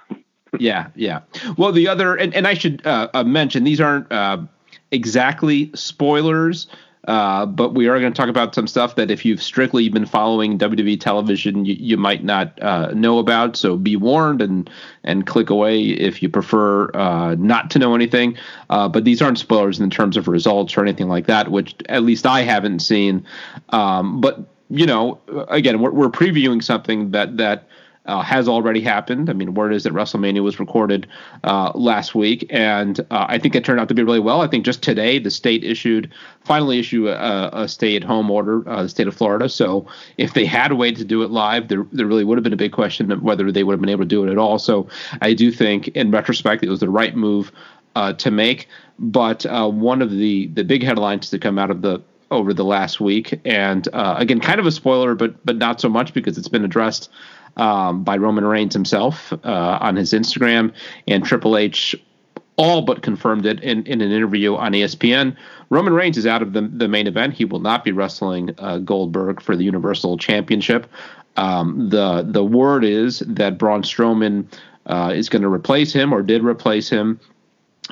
yeah, 0.58 0.88
yeah. 0.94 1.20
Well, 1.56 1.72
the 1.72 1.88
other, 1.88 2.14
and, 2.14 2.34
and 2.34 2.46
I 2.46 2.54
should 2.54 2.86
uh, 2.86 3.08
uh, 3.12 3.24
mention 3.24 3.64
these 3.64 3.80
aren't 3.80 4.10
uh, 4.10 4.38
exactly 4.90 5.70
spoilers, 5.74 6.66
uh, 7.06 7.44
but 7.44 7.74
we 7.74 7.86
are 7.88 8.00
going 8.00 8.12
to 8.12 8.16
talk 8.16 8.28
about 8.28 8.54
some 8.54 8.66
stuff 8.66 8.96
that 8.96 9.10
if 9.10 9.24
you've 9.24 9.42
strictly 9.42 9.88
been 9.88 10.06
following 10.06 10.58
WWE 10.58 10.98
television, 10.98 11.64
you, 11.64 11.74
you 11.78 11.96
might 11.96 12.24
not 12.24 12.60
uh, 12.62 12.88
know 12.94 13.18
about. 13.18 13.56
So 13.56 13.76
be 13.76 13.96
warned 13.96 14.40
and 14.40 14.70
and 15.02 15.26
click 15.26 15.50
away 15.50 15.82
if 15.82 16.22
you 16.22 16.28
prefer 16.28 16.90
uh, 16.94 17.34
not 17.38 17.70
to 17.72 17.78
know 17.78 17.94
anything. 17.94 18.38
Uh, 18.70 18.88
but 18.88 19.04
these 19.04 19.20
aren't 19.20 19.38
spoilers 19.38 19.80
in 19.80 19.90
terms 19.90 20.16
of 20.16 20.28
results 20.28 20.76
or 20.76 20.82
anything 20.82 21.08
like 21.08 21.26
that, 21.26 21.50
which 21.50 21.74
at 21.88 22.02
least 22.02 22.26
I 22.26 22.40
haven't 22.40 22.78
seen. 22.78 23.26
Um, 23.68 24.20
but 24.20 24.40
you 24.70 24.86
know, 24.86 25.20
again, 25.48 25.80
we're, 25.80 25.90
we're 25.90 26.10
previewing 26.10 26.62
something 26.62 27.10
that 27.10 27.36
that 27.36 27.68
uh, 28.06 28.22
has 28.22 28.48
already 28.48 28.80
happened. 28.80 29.30
I 29.30 29.32
mean, 29.32 29.54
word 29.54 29.72
is 29.72 29.82
that 29.84 29.92
WrestleMania 29.92 30.42
was 30.42 30.60
recorded 30.60 31.06
uh, 31.42 31.72
last 31.74 32.14
week, 32.14 32.46
and 32.50 33.00
uh, 33.10 33.26
I 33.28 33.38
think 33.38 33.54
it 33.54 33.64
turned 33.64 33.80
out 33.80 33.88
to 33.88 33.94
be 33.94 34.02
really 34.02 34.20
well. 34.20 34.42
I 34.42 34.48
think 34.48 34.66
just 34.66 34.82
today 34.82 35.18
the 35.18 35.30
state 35.30 35.64
issued, 35.64 36.12
finally 36.44 36.78
issued 36.78 37.08
a, 37.08 37.62
a 37.62 37.68
stay-at-home 37.68 38.30
order, 38.30 38.68
uh, 38.68 38.82
the 38.82 38.88
state 38.88 39.08
of 39.08 39.14
Florida. 39.14 39.48
So 39.48 39.86
if 40.18 40.34
they 40.34 40.44
had 40.44 40.70
a 40.70 40.76
way 40.76 40.92
to 40.92 41.04
do 41.04 41.22
it 41.22 41.30
live, 41.30 41.68
there 41.68 41.86
there 41.92 42.06
really 42.06 42.24
would 42.24 42.38
have 42.38 42.44
been 42.44 42.52
a 42.52 42.56
big 42.56 42.72
question 42.72 43.12
of 43.12 43.22
whether 43.22 43.50
they 43.50 43.64
would 43.64 43.72
have 43.72 43.80
been 43.80 43.90
able 43.90 44.04
to 44.04 44.08
do 44.08 44.24
it 44.24 44.30
at 44.30 44.38
all. 44.38 44.58
So 44.58 44.88
I 45.22 45.34
do 45.34 45.50
think, 45.50 45.88
in 45.88 46.10
retrospect, 46.10 46.62
it 46.62 46.68
was 46.68 46.80
the 46.80 46.90
right 46.90 47.16
move. 47.16 47.52
uh, 47.96 48.12
to 48.14 48.30
make. 48.30 48.68
But 48.98 49.44
uh, 49.46 49.68
one 49.68 50.02
of 50.02 50.10
the 50.10 50.46
the 50.48 50.64
big 50.64 50.82
headlines 50.82 51.30
to 51.30 51.38
come 51.38 51.58
out 51.58 51.70
of 51.70 51.82
the 51.82 52.02
over 52.30 52.54
the 52.54 52.64
last 52.64 53.00
week, 53.00 53.40
and 53.44 53.88
again, 53.92 54.40
kind 54.40 54.58
of 54.58 54.66
a 54.66 54.72
spoiler, 54.72 55.14
but 55.14 55.44
but 55.44 55.56
not 55.56 55.80
so 55.80 55.88
much 55.88 56.14
because 56.14 56.38
it's 56.38 56.48
been 56.48 56.64
addressed 56.64 57.10
um, 57.56 58.04
by 58.04 58.16
Roman 58.16 58.44
Reigns 58.44 58.74
himself 58.74 59.32
uh, 59.32 59.78
on 59.80 59.96
his 59.96 60.12
Instagram, 60.12 60.72
and 61.06 61.24
Triple 61.24 61.56
H 61.56 61.96
all 62.56 62.82
but 62.82 63.02
confirmed 63.02 63.46
it 63.46 63.60
in, 63.60 63.84
in 63.86 64.00
an 64.00 64.12
interview 64.12 64.54
on 64.54 64.72
ESPN. 64.72 65.36
Roman 65.70 65.92
Reigns 65.92 66.16
is 66.16 66.26
out 66.26 66.42
of 66.42 66.52
the, 66.52 66.62
the 66.62 66.86
main 66.86 67.06
event. 67.06 67.34
He 67.34 67.44
will 67.44 67.60
not 67.60 67.84
be 67.84 67.90
wrestling 67.90 68.54
uh, 68.58 68.78
Goldberg 68.78 69.40
for 69.40 69.56
the 69.56 69.64
Universal 69.64 70.18
Championship. 70.18 70.86
Um, 71.36 71.88
the 71.88 72.24
the 72.26 72.44
word 72.44 72.84
is 72.84 73.18
that 73.26 73.58
Braun 73.58 73.82
Strowman 73.82 74.46
uh, 74.86 75.12
is 75.14 75.28
going 75.28 75.42
to 75.42 75.48
replace 75.48 75.92
him 75.92 76.12
or 76.12 76.22
did 76.22 76.44
replace 76.44 76.88
him, 76.88 77.18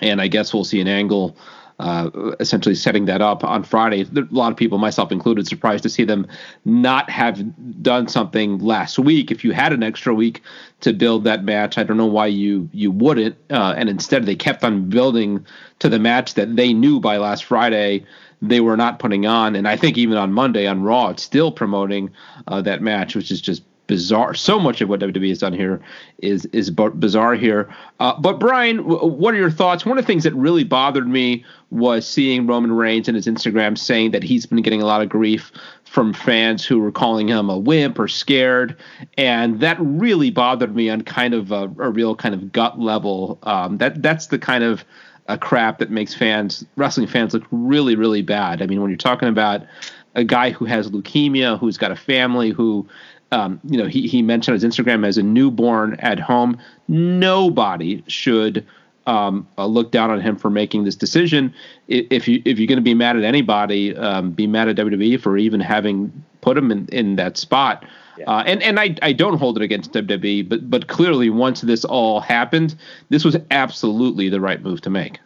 and 0.01 0.20
I 0.20 0.29
guess 0.29 0.55
we'll 0.55 0.64
see 0.64 0.81
an 0.81 0.87
angle 0.87 1.37
uh, 1.78 2.11
essentially 2.40 2.74
setting 2.74 3.06
that 3.06 3.20
up 3.20 3.44
on 3.44 3.62
Friday. 3.64 4.02
A 4.02 4.26
lot 4.30 4.52
of 4.52 4.56
people, 4.56 4.78
myself 4.78 5.11
included, 5.11 5.46
surprised 5.46 5.82
to 5.82 5.88
see 5.88 6.04
them 6.04 6.26
not 6.64 7.11
have 7.11 7.82
done 7.82 8.08
something 8.08 8.58
last 8.58 8.98
week. 8.98 9.30
If 9.30 9.44
you 9.44 9.52
had 9.52 9.72
an 9.72 9.82
extra 9.82 10.14
week 10.14 10.42
to 10.80 10.92
build 10.92 11.24
that 11.24 11.44
match, 11.44 11.78
I 11.78 11.82
don't 11.82 11.96
know 11.96 12.06
why 12.06 12.26
you 12.26 12.68
you 12.72 12.90
wouldn't. 12.90 13.37
Uh, 13.50 13.74
and 13.76 13.88
instead, 13.88 14.26
they 14.26 14.37
kept 14.37 14.64
on 14.64 14.88
building 14.88 15.46
to 15.80 15.88
the 15.88 15.98
match 15.98 16.35
that 16.35 16.56
they 16.56 16.72
knew 16.72 17.00
by 17.00 17.16
last 17.16 17.44
Friday 17.44 18.04
they 18.42 18.61
were 18.61 18.76
not 18.76 18.98
putting 18.98 19.24
on. 19.24 19.54
And 19.54 19.68
I 19.68 19.76
think 19.76 19.96
even 19.96 20.16
on 20.16 20.32
Monday 20.32 20.66
on 20.66 20.82
Raw, 20.82 21.11
it's 21.11 21.22
still 21.22 21.52
promoting 21.52 22.11
uh, 22.48 22.61
that 22.62 22.82
match, 22.82 23.14
which 23.14 23.30
is 23.30 23.40
just 23.40 23.62
bizarre. 23.92 24.33
So 24.33 24.59
much 24.59 24.81
of 24.81 24.88
what 24.88 25.00
WWE 25.00 25.28
has 25.28 25.38
done 25.38 25.52
here 25.52 25.78
is 26.22 26.46
is 26.46 26.70
bizarre 26.70 27.35
here. 27.35 27.68
Uh, 28.00 28.18
but 28.18 28.40
Brian, 28.40 28.78
what 28.78 29.35
are 29.35 29.37
your 29.37 29.50
thoughts? 29.50 29.85
One 29.85 29.98
of 29.98 30.05
the 30.05 30.07
things 30.07 30.24
that 30.24 30.33
really 30.33 30.64
bothered 30.64 31.07
me 31.07 31.44
was 31.68 32.09
seeing 32.09 32.46
Roman 32.46 32.72
Reigns 32.72 33.07
in 33.07 33.14
his 33.14 33.26
Instagram 33.26 33.76
saying 33.76 34.12
that 34.12 34.22
he's 34.22 34.46
been 34.46 34.62
getting 34.62 34.81
a 34.81 34.87
lot 34.87 35.02
of 35.02 35.11
grief 35.11 35.52
from 35.85 36.14
fans 36.14 36.64
who 36.64 36.78
were 36.81 36.90
calling 36.90 37.28
him 37.28 37.50
a 37.50 37.59
wimp 37.59 37.98
or 37.98 38.09
scared, 38.09 38.74
and 39.18 39.61
that 39.61 39.76
really 39.78 40.31
bothered 40.31 40.74
me 40.74 40.88
on 40.88 41.02
kind 41.02 41.35
of 41.35 41.52
a, 41.52 41.64
a 41.64 41.90
real 41.90 42.16
kind 42.16 42.35
of 42.35 42.50
gut 42.50 42.81
level. 42.81 43.38
Um, 43.42 43.76
that 43.76 44.02
that's 44.02 44.28
the 44.28 44.38
kind 44.38 44.64
of 44.64 44.87
a 45.26 45.37
crap 45.37 45.81
that 45.81 45.90
makes 45.90 46.14
fans, 46.14 46.64
wrestling 46.76 47.09
fans, 47.09 47.35
look 47.35 47.44
really, 47.50 47.94
really 47.94 48.22
bad. 48.22 48.62
I 48.62 48.66
mean, 48.66 48.81
when 48.81 48.90
you're 48.90 48.96
talking 48.96 49.28
about 49.28 49.66
a 50.14 50.24
guy 50.24 50.50
who 50.50 50.64
has 50.64 50.90
leukemia, 50.90 51.59
who's 51.59 51.76
got 51.76 51.90
a 51.90 51.96
family, 51.96 52.50
who 52.50 52.88
um, 53.33 53.59
you 53.64 53.79
know, 53.79 53.87
he, 53.87 54.07
he 54.07 54.23
mentioned 54.23 54.61
his 54.61 54.64
Instagram 54.64 55.07
as 55.07 55.18
a 55.18 55.23
newborn 55.23 55.95
at 56.01 56.21
home. 56.21 56.59
Nobody 56.87 58.05
should 58.07 58.64
um, 59.07 59.49
uh, 59.59 59.66
look 59.66 59.90
down 59.90 60.11
on 60.11 60.21
him 60.21 60.37
for 60.37 60.51
making 60.51 60.85
this 60.85 60.95
decision. 60.95 61.53
If 61.88 62.29
you 62.29 62.42
if 62.45 62.59
you're 62.59 62.68
going 62.68 62.77
to 62.77 62.83
be 62.83 62.95
mad 62.95 63.16
at 63.16 63.25
anybody, 63.25 63.97
um, 63.97 64.33
be 64.33 64.47
mad 64.47 64.68
at 64.68 64.77
WWE 64.77 65.21
for 65.21 65.37
even 65.37 65.61
having 65.61 66.25
put 66.42 66.57
him 66.57 66.71
in, 66.71 66.87
in 66.88 67.16
that 67.16 67.37
spot. 67.37 67.85
Yeah. 68.18 68.31
Uh, 68.31 68.42
and 68.47 68.62
and 68.62 68.79
I, 68.79 68.95
I 69.01 69.12
don't 69.12 69.38
hold 69.38 69.57
it 69.57 69.62
against 69.62 69.92
WWE, 69.92 70.49
but 70.49 70.71
but 70.71 70.88
clearly 70.88 71.31
once 71.31 71.62
this 71.62 71.85
all 71.85 72.21
happened, 72.21 72.77
this 73.09 73.25
was 73.25 73.37
absolutely 73.51 74.29
the 74.29 74.40
right 74.40 74.62
move 74.62 74.83
to 74.83 74.90
make. 74.90 75.18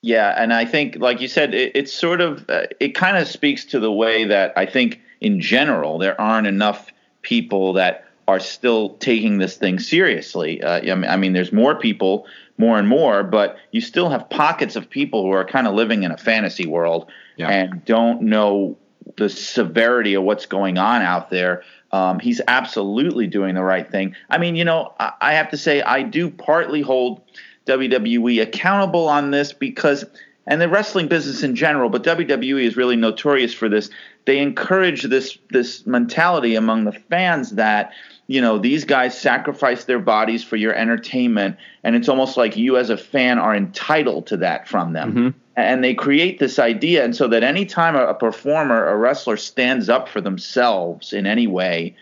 Yeah, 0.00 0.40
and 0.40 0.52
I 0.52 0.64
think, 0.64 0.96
like 0.96 1.20
you 1.20 1.26
said, 1.26 1.54
it, 1.54 1.72
it's 1.74 1.92
sort 1.92 2.20
of 2.20 2.44
uh, 2.50 2.66
it 2.80 2.94
kind 2.94 3.16
of 3.16 3.28
speaks 3.28 3.64
to 3.66 3.80
the 3.80 3.92
way 3.92 4.24
that 4.24 4.52
I 4.56 4.66
think 4.66 5.00
in 5.20 5.40
general 5.40 5.98
there 5.98 6.20
aren't 6.20 6.46
enough 6.46 6.92
people 7.22 7.74
that 7.74 8.04
are 8.26 8.40
still 8.40 8.90
taking 8.96 9.38
this 9.38 9.56
thing 9.56 9.78
seriously. 9.78 10.62
Uh, 10.62 10.94
I 10.94 11.16
mean, 11.16 11.32
there's 11.32 11.52
more 11.52 11.74
people, 11.74 12.26
more 12.58 12.78
and 12.78 12.86
more, 12.86 13.22
but 13.22 13.56
you 13.72 13.80
still 13.80 14.10
have 14.10 14.28
pockets 14.28 14.76
of 14.76 14.90
people 14.90 15.22
who 15.22 15.30
are 15.30 15.46
kind 15.46 15.66
of 15.66 15.74
living 15.74 16.02
in 16.02 16.10
a 16.10 16.18
fantasy 16.18 16.66
world 16.66 17.10
yeah. 17.36 17.48
and 17.48 17.84
don't 17.86 18.22
know 18.22 18.76
the 19.16 19.30
severity 19.30 20.12
of 20.12 20.24
what's 20.24 20.44
going 20.44 20.76
on 20.76 21.00
out 21.00 21.30
there. 21.30 21.62
Um, 21.90 22.18
he's 22.18 22.42
absolutely 22.46 23.26
doing 23.26 23.54
the 23.54 23.62
right 23.62 23.90
thing. 23.90 24.14
I 24.28 24.36
mean, 24.36 24.56
you 24.56 24.64
know, 24.64 24.92
I, 25.00 25.12
I 25.22 25.32
have 25.32 25.50
to 25.50 25.56
say, 25.56 25.80
I 25.80 26.02
do 26.02 26.28
partly 26.28 26.82
hold 26.82 27.22
WWE 27.64 28.42
accountable 28.42 29.08
on 29.08 29.30
this 29.30 29.54
because 29.54 30.04
and 30.48 30.62
the 30.62 30.68
wrestling 30.68 31.08
business 31.08 31.42
in 31.42 31.54
general, 31.54 31.90
but 31.90 32.02
WWE 32.02 32.64
is 32.64 32.76
really 32.76 32.96
notorious 32.96 33.52
for 33.52 33.68
this. 33.68 33.90
They 34.28 34.40
encourage 34.40 35.04
this 35.04 35.38
this 35.48 35.86
mentality 35.86 36.54
among 36.54 36.84
the 36.84 36.92
fans 36.92 37.52
that 37.52 37.92
you 38.26 38.42
know 38.42 38.58
these 38.58 38.84
guys 38.84 39.18
sacrifice 39.18 39.84
their 39.84 39.98
bodies 39.98 40.44
for 40.44 40.56
your 40.56 40.74
entertainment, 40.74 41.56
and 41.82 41.96
it's 41.96 42.10
almost 42.10 42.36
like 42.36 42.54
you 42.54 42.76
as 42.76 42.90
a 42.90 42.98
fan 42.98 43.38
are 43.38 43.56
entitled 43.56 44.26
to 44.26 44.36
that 44.36 44.68
from 44.68 44.92
them. 44.92 45.10
Mm-hmm. 45.10 45.38
And 45.56 45.82
they 45.82 45.94
create 45.94 46.40
this 46.40 46.58
idea, 46.58 47.06
and 47.06 47.16
so 47.16 47.26
that 47.26 47.42
anytime 47.42 47.96
a, 47.96 48.08
a 48.08 48.14
performer, 48.14 48.86
a 48.86 48.98
wrestler 48.98 49.38
stands 49.38 49.88
up 49.88 50.10
for 50.10 50.20
themselves 50.20 51.14
in 51.14 51.26
any 51.26 51.46
way, 51.46 51.96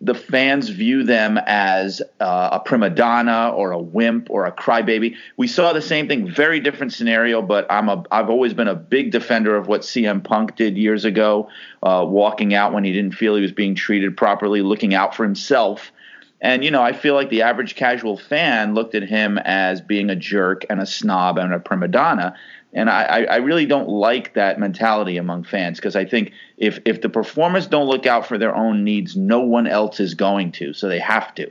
the 0.00 0.14
fans 0.14 0.68
view 0.68 1.04
them 1.04 1.38
as 1.46 2.00
uh, 2.20 2.48
a 2.52 2.60
prima 2.60 2.90
donna 2.90 3.52
or 3.54 3.72
a 3.72 3.78
wimp 3.78 4.28
or 4.30 4.46
a 4.46 4.52
crybaby. 4.52 5.16
We 5.36 5.46
saw 5.46 5.72
the 5.72 5.82
same 5.82 6.08
thing, 6.08 6.30
very 6.30 6.60
different 6.60 6.92
scenario, 6.92 7.42
but 7.42 7.66
I'm 7.70 7.88
a 7.88 8.04
I've 8.10 8.30
always 8.30 8.54
been 8.54 8.68
a 8.68 8.74
big 8.74 9.10
defender 9.10 9.56
of 9.56 9.68
what 9.68 9.82
CM 9.82 10.22
Punk 10.22 10.56
did 10.56 10.76
years 10.76 11.04
ago, 11.04 11.48
uh, 11.82 12.04
walking 12.06 12.54
out 12.54 12.72
when 12.72 12.84
he 12.84 12.92
didn't 12.92 13.14
feel 13.14 13.34
he 13.34 13.42
was 13.42 13.52
being 13.52 13.74
treated 13.74 14.16
properly, 14.16 14.62
looking 14.62 14.94
out 14.94 15.14
for 15.14 15.24
himself. 15.24 15.92
And 16.40 16.64
you 16.64 16.70
know, 16.70 16.82
I 16.82 16.92
feel 16.92 17.14
like 17.14 17.28
the 17.28 17.42
average 17.42 17.74
casual 17.74 18.16
fan 18.16 18.74
looked 18.74 18.94
at 18.94 19.02
him 19.02 19.38
as 19.38 19.80
being 19.80 20.08
a 20.08 20.16
jerk 20.16 20.64
and 20.70 20.80
a 20.80 20.86
snob 20.86 21.38
and 21.38 21.52
a 21.52 21.58
prima 21.58 21.88
donna. 21.88 22.34
And 22.72 22.88
I, 22.88 23.24
I 23.24 23.36
really 23.36 23.66
don't 23.66 23.88
like 23.88 24.34
that 24.34 24.60
mentality 24.60 25.16
among 25.16 25.42
fans 25.44 25.78
because 25.78 25.96
I 25.96 26.04
think 26.04 26.32
if 26.56 26.78
if 26.84 27.00
the 27.00 27.08
performers 27.08 27.66
don't 27.66 27.88
look 27.88 28.06
out 28.06 28.26
for 28.26 28.38
their 28.38 28.54
own 28.54 28.84
needs, 28.84 29.16
no 29.16 29.40
one 29.40 29.66
else 29.66 29.98
is 29.98 30.14
going 30.14 30.52
to. 30.52 30.72
So 30.72 30.88
they 30.88 31.00
have 31.00 31.34
to. 31.34 31.50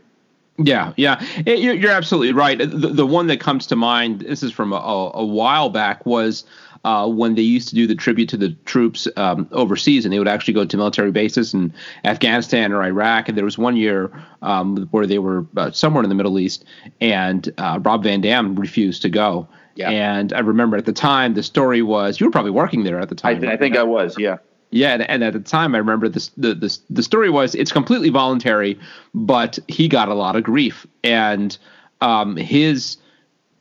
Yeah, 0.62 0.93
yeah, 0.97 1.21
you're 1.45 1.91
absolutely 1.91 2.34
right. 2.34 2.58
The, 2.58 2.65
the 2.65 3.05
one 3.05 3.27
that 3.27 3.39
comes 3.39 3.65
to 3.67 3.77
mind, 3.77 4.21
this 4.21 4.43
is 4.43 4.51
from 4.51 4.73
a, 4.73 5.12
a 5.13 5.25
while 5.25 5.69
back, 5.69 6.05
was 6.05 6.43
uh, 6.84 7.08
when 7.08 7.36
they 7.36 7.41
used 7.41 7.69
to 7.69 7.75
do 7.75 7.88
the 7.88 7.95
tribute 7.95 8.27
to 8.29 8.38
the 8.38 8.49
troops 8.65 9.08
um, 9.15 9.47
overseas, 9.51 10.05
and 10.05 10.13
they 10.13 10.19
would 10.19 10.27
actually 10.27 10.53
go 10.53 10.65
to 10.65 10.77
military 10.77 11.12
bases 11.12 11.53
in 11.53 11.73
Afghanistan 12.03 12.73
or 12.73 12.84
Iraq. 12.84 13.29
And 13.29 13.38
there 13.38 13.45
was 13.45 13.58
one 13.58 13.77
year 13.77 14.12
um, 14.41 14.88
where 14.91 15.08
they 15.08 15.19
were 15.19 15.45
uh, 15.55 15.71
somewhere 15.71 16.03
in 16.03 16.10
the 16.10 16.15
Middle 16.15 16.38
East, 16.38 16.65
and 16.99 17.53
uh, 17.58 17.79
Rob 17.82 18.03
Van 18.03 18.19
Dam 18.19 18.55
refused 18.55 19.01
to 19.03 19.10
go. 19.10 19.47
Yeah. 19.79 19.89
And 19.89 20.33
I 20.33 20.39
remember 20.39 20.77
at 20.77 20.85
the 20.85 20.93
time 20.93 21.33
the 21.33 21.43
story 21.43 21.81
was 21.81 22.19
you 22.19 22.25
were 22.25 22.31
probably 22.31 22.51
working 22.51 22.83
there 22.83 22.99
at 22.99 23.09
the 23.09 23.15
time. 23.15 23.37
I, 23.37 23.39
th- 23.39 23.53
I 23.53 23.57
think 23.57 23.77
I 23.77 23.83
was, 23.83 24.17
yeah. 24.19 24.37
Yeah, 24.71 24.93
and, 24.93 25.09
and, 25.09 25.23
at 25.23 25.33
the 25.33 25.39
time, 25.39 25.73
I 25.73 25.79
remember 25.79 26.07
this, 26.09 26.27
the, 26.37 26.53
the 26.53 26.77
the 26.91 27.01
story 27.01 27.31
was 27.31 27.55
it's 27.55 27.71
completely 27.71 28.09
voluntary, 28.09 28.79
but 29.15 29.57
he 29.67 29.87
got 29.87 30.09
a 30.09 30.13
lot 30.13 30.35
of 30.35 30.43
grief, 30.43 30.85
and 31.03 31.57
um, 32.01 32.37
his 32.37 32.97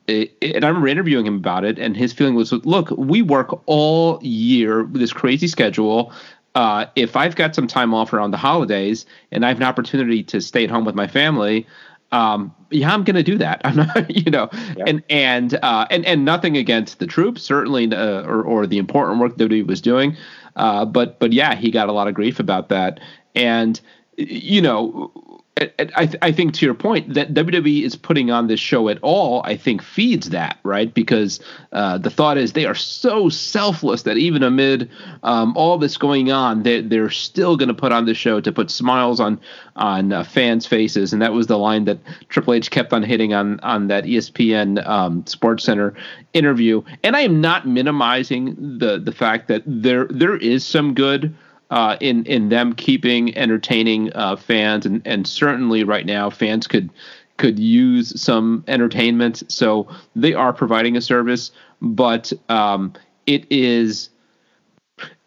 and 0.07 0.65
I 0.65 0.67
remember 0.67 0.87
interviewing 0.87 1.25
him 1.25 1.35
about 1.35 1.65
it, 1.65 1.79
and 1.79 1.95
his 1.95 2.13
feeling 2.13 2.35
was, 2.35 2.51
look, 2.51 2.91
we 2.91 3.21
work 3.21 3.61
all 3.65 4.19
year 4.21 4.83
with 4.83 5.01
this 5.01 5.13
crazy 5.13 5.47
schedule. 5.47 6.11
Uh, 6.55 6.85
if 6.95 7.15
I've 7.15 7.35
got 7.35 7.53
some 7.53 7.67
time 7.67 7.93
off 7.93 8.11
around 8.11 8.31
the 8.31 8.37
holidays 8.37 9.05
and 9.31 9.45
I 9.45 9.49
have 9.49 9.57
an 9.57 9.63
opportunity 9.63 10.23
to 10.23 10.41
stay 10.41 10.63
at 10.63 10.69
home 10.69 10.83
with 10.83 10.95
my 10.95 11.07
family, 11.07 11.67
um, 12.11 12.53
yeah, 12.71 12.93
I'm 12.93 13.03
going 13.03 13.15
to 13.15 13.23
do 13.23 13.37
that. 13.37 13.61
I'm 13.65 13.75
not, 13.75 14.15
you 14.15 14.31
know, 14.31 14.49
yeah. 14.77 14.85
and 14.87 15.03
and 15.09 15.59
uh, 15.61 15.87
and 15.89 16.05
and 16.05 16.25
nothing 16.25 16.57
against 16.57 16.99
the 16.99 17.07
troops, 17.07 17.41
certainly, 17.41 17.91
uh, 17.91 18.23
or 18.23 18.43
or 18.43 18.67
the 18.67 18.77
important 18.77 19.19
work 19.19 19.37
that 19.37 19.51
he 19.51 19.63
was 19.63 19.81
doing, 19.81 20.15
uh, 20.55 20.85
but 20.85 21.19
but 21.19 21.33
yeah, 21.33 21.55
he 21.55 21.71
got 21.71 21.89
a 21.89 21.91
lot 21.91 22.07
of 22.07 22.13
grief 22.13 22.39
about 22.39 22.69
that, 22.69 22.99
and 23.35 23.79
you 24.17 24.61
know, 24.61 25.11
I, 25.59 26.05
th- 26.05 26.15
I, 26.21 26.31
think 26.31 26.53
to 26.55 26.65
your 26.65 26.73
point 26.73 27.13
that 27.15 27.33
WWE 27.33 27.83
is 27.83 27.95
putting 27.95 28.31
on 28.31 28.47
this 28.47 28.61
show 28.61 28.87
at 28.87 28.97
all, 29.01 29.41
I 29.43 29.57
think 29.57 29.81
feeds 29.81 30.29
that 30.29 30.57
right 30.63 30.93
because 30.93 31.41
uh, 31.73 31.97
the 31.97 32.09
thought 32.09 32.37
is 32.37 32.53
they 32.53 32.65
are 32.65 32.75
so 32.75 33.27
selfless 33.27 34.03
that 34.03 34.17
even 34.17 34.41
amid 34.41 34.89
um, 35.23 35.55
all 35.57 35.77
this 35.77 35.97
going 35.97 36.31
on, 36.31 36.63
they, 36.63 36.81
they're 36.81 37.09
still 37.09 37.57
going 37.57 37.67
to 37.67 37.73
put 37.73 37.91
on 37.91 38.05
this 38.05 38.17
show 38.17 38.39
to 38.39 38.51
put 38.51 38.71
smiles 38.71 39.19
on 39.19 39.39
on 39.75 40.13
uh, 40.13 40.23
fans' 40.23 40.65
faces, 40.65 41.11
and 41.11 41.21
that 41.21 41.33
was 41.33 41.47
the 41.47 41.57
line 41.57 41.85
that 41.85 41.99
Triple 42.29 42.53
H 42.53 42.71
kept 42.71 42.93
on 42.93 43.03
hitting 43.03 43.33
on 43.33 43.59
on 43.59 43.87
that 43.87 44.05
ESPN 44.05 44.85
um, 44.87 45.25
Sports 45.25 45.65
Center 45.65 45.93
interview. 46.33 46.81
And 47.03 47.17
I 47.17 47.21
am 47.21 47.41
not 47.41 47.67
minimizing 47.67 48.55
the 48.77 48.97
the 48.97 49.11
fact 49.11 49.49
that 49.49 49.63
there 49.65 50.05
there 50.05 50.37
is 50.37 50.65
some 50.65 50.93
good 50.93 51.35
uh, 51.69 51.97
in 51.99 52.25
in 52.25 52.49
them 52.49 52.73
keeping 52.73 53.35
entertaining 53.37 54.11
uh, 54.13 54.35
fans, 54.35 54.85
and 54.85 55.01
and 55.05 55.27
certainly 55.27 55.83
right 55.83 56.05
now 56.05 56.29
fans 56.29 56.67
could 56.67 56.89
could 57.37 57.59
use 57.59 58.19
some 58.19 58.63
entertainment. 58.67 59.43
So 59.47 59.87
they 60.15 60.33
are 60.33 60.53
providing 60.53 60.97
a 60.97 61.01
service, 61.01 61.51
but 61.81 62.33
um, 62.49 62.93
it 63.25 63.45
is 63.49 64.09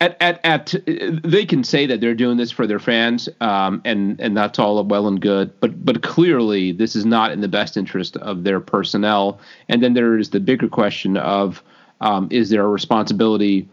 at, 0.01 0.17
at, 0.21 0.41
at 0.45 0.75
they 1.25 1.47
can 1.47 1.65
say 1.65 1.87
that 1.87 2.01
they're 2.01 2.15
doing 2.15 2.37
this 2.37 2.51
for 2.51 2.67
their 2.67 2.79
fans, 2.79 3.29
um, 3.41 3.81
and 3.85 4.21
and 4.21 4.37
that's 4.37 4.59
all 4.59 4.83
well 4.85 5.07
and 5.07 5.21
good. 5.21 5.59
But 5.61 5.85
but 5.85 6.03
clearly, 6.03 6.73
this 6.73 6.97
is 6.97 7.07
not 7.07 7.33
in 7.33 7.41
the 7.41 7.49
best 7.49 7.77
interest 7.77 8.17
of 8.19 8.45
their 8.45 8.61
personnel. 8.61 9.41
And 9.69 9.83
then 9.83 9.95
there 9.95 10.19
is 10.19 10.31
the 10.31 10.41
bigger 10.41 10.69
question 10.69 11.17
of 11.17 11.63
um, 12.01 12.29
is 12.31 12.51
there 12.51 12.65
a 12.65 12.69
responsibility 12.69 13.69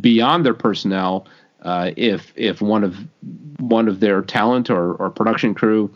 beyond 0.00 0.44
their 0.44 0.54
personnel 0.54 1.26
uh, 1.62 1.90
if 1.96 2.32
if 2.36 2.60
one 2.60 2.84
of 2.84 2.96
one 3.58 3.88
of 3.88 4.00
their 4.00 4.22
talent 4.22 4.70
or, 4.70 4.94
or 4.94 5.10
production 5.10 5.54
crew 5.54 5.94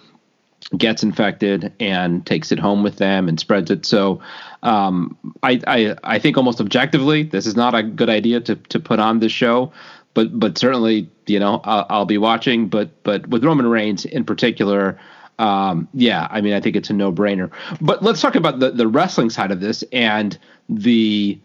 gets 0.76 1.02
infected 1.02 1.72
and 1.78 2.24
takes 2.26 2.50
it 2.50 2.58
home 2.58 2.82
with 2.82 2.96
them 2.96 3.28
and 3.28 3.38
spreads 3.38 3.70
it. 3.70 3.84
So 3.84 4.20
um, 4.62 5.16
I, 5.42 5.60
I, 5.66 5.96
I 6.02 6.18
think 6.18 6.36
almost 6.36 6.60
objectively, 6.60 7.22
this 7.22 7.46
is 7.46 7.54
not 7.54 7.74
a 7.74 7.82
good 7.82 8.08
idea 8.08 8.40
to 8.40 8.56
to 8.56 8.80
put 8.80 8.98
on 8.98 9.20
this 9.20 9.32
show. 9.32 9.72
But 10.14 10.38
but 10.38 10.56
certainly 10.58 11.08
you 11.26 11.38
know 11.38 11.60
I'll, 11.64 11.86
I'll 11.90 12.06
be 12.06 12.18
watching. 12.18 12.68
But 12.68 13.02
but 13.02 13.26
with 13.28 13.44
Roman 13.44 13.66
Reigns 13.66 14.04
in 14.04 14.24
particular. 14.24 14.98
Um, 15.36 15.88
yeah, 15.94 16.28
I 16.30 16.40
mean, 16.40 16.52
I 16.52 16.60
think 16.60 16.76
it's 16.76 16.90
a 16.90 16.92
no-brainer. 16.92 17.50
But 17.80 18.04
let's 18.04 18.20
talk 18.20 18.36
about 18.36 18.60
the, 18.60 18.70
the 18.70 18.86
wrestling 18.86 19.30
side 19.30 19.50
of 19.50 19.58
this 19.58 19.82
and 19.90 20.38
the 20.68 21.40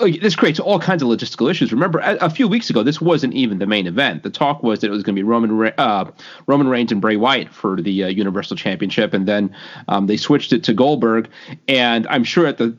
this 0.00 0.34
creates 0.34 0.58
all 0.58 0.78
kinds 0.78 1.02
of 1.02 1.08
logistical 1.08 1.50
issues. 1.50 1.72
Remember, 1.72 1.98
a, 1.98 2.16
a, 2.16 2.30
few 2.30 2.48
weeks 2.48 2.70
ago, 2.70 2.82
this 2.82 3.00
wasn't 3.00 3.34
even 3.34 3.58
the 3.58 3.66
main 3.66 3.86
event. 3.86 4.22
The 4.22 4.30
talk 4.30 4.62
was 4.62 4.80
that 4.80 4.86
it 4.86 4.90
was 4.90 5.02
going 5.02 5.14
to 5.14 5.18
be 5.18 5.22
Roman 5.22 5.72
uh, 5.76 6.10
Roman 6.46 6.68
Reigns 6.68 6.92
and 6.92 7.00
Bray 7.00 7.16
Wyatt 7.16 7.52
for 7.52 7.80
the 7.80 8.04
uh, 8.04 8.08
Universal 8.08 8.56
Championship, 8.56 9.12
and 9.12 9.28
then 9.28 9.54
um, 9.88 10.06
they 10.06 10.16
switched 10.16 10.52
it 10.52 10.64
to 10.64 10.72
Goldberg. 10.72 11.28
And 11.68 12.06
I'm 12.08 12.24
sure 12.24 12.46
at 12.46 12.58
the 12.58 12.76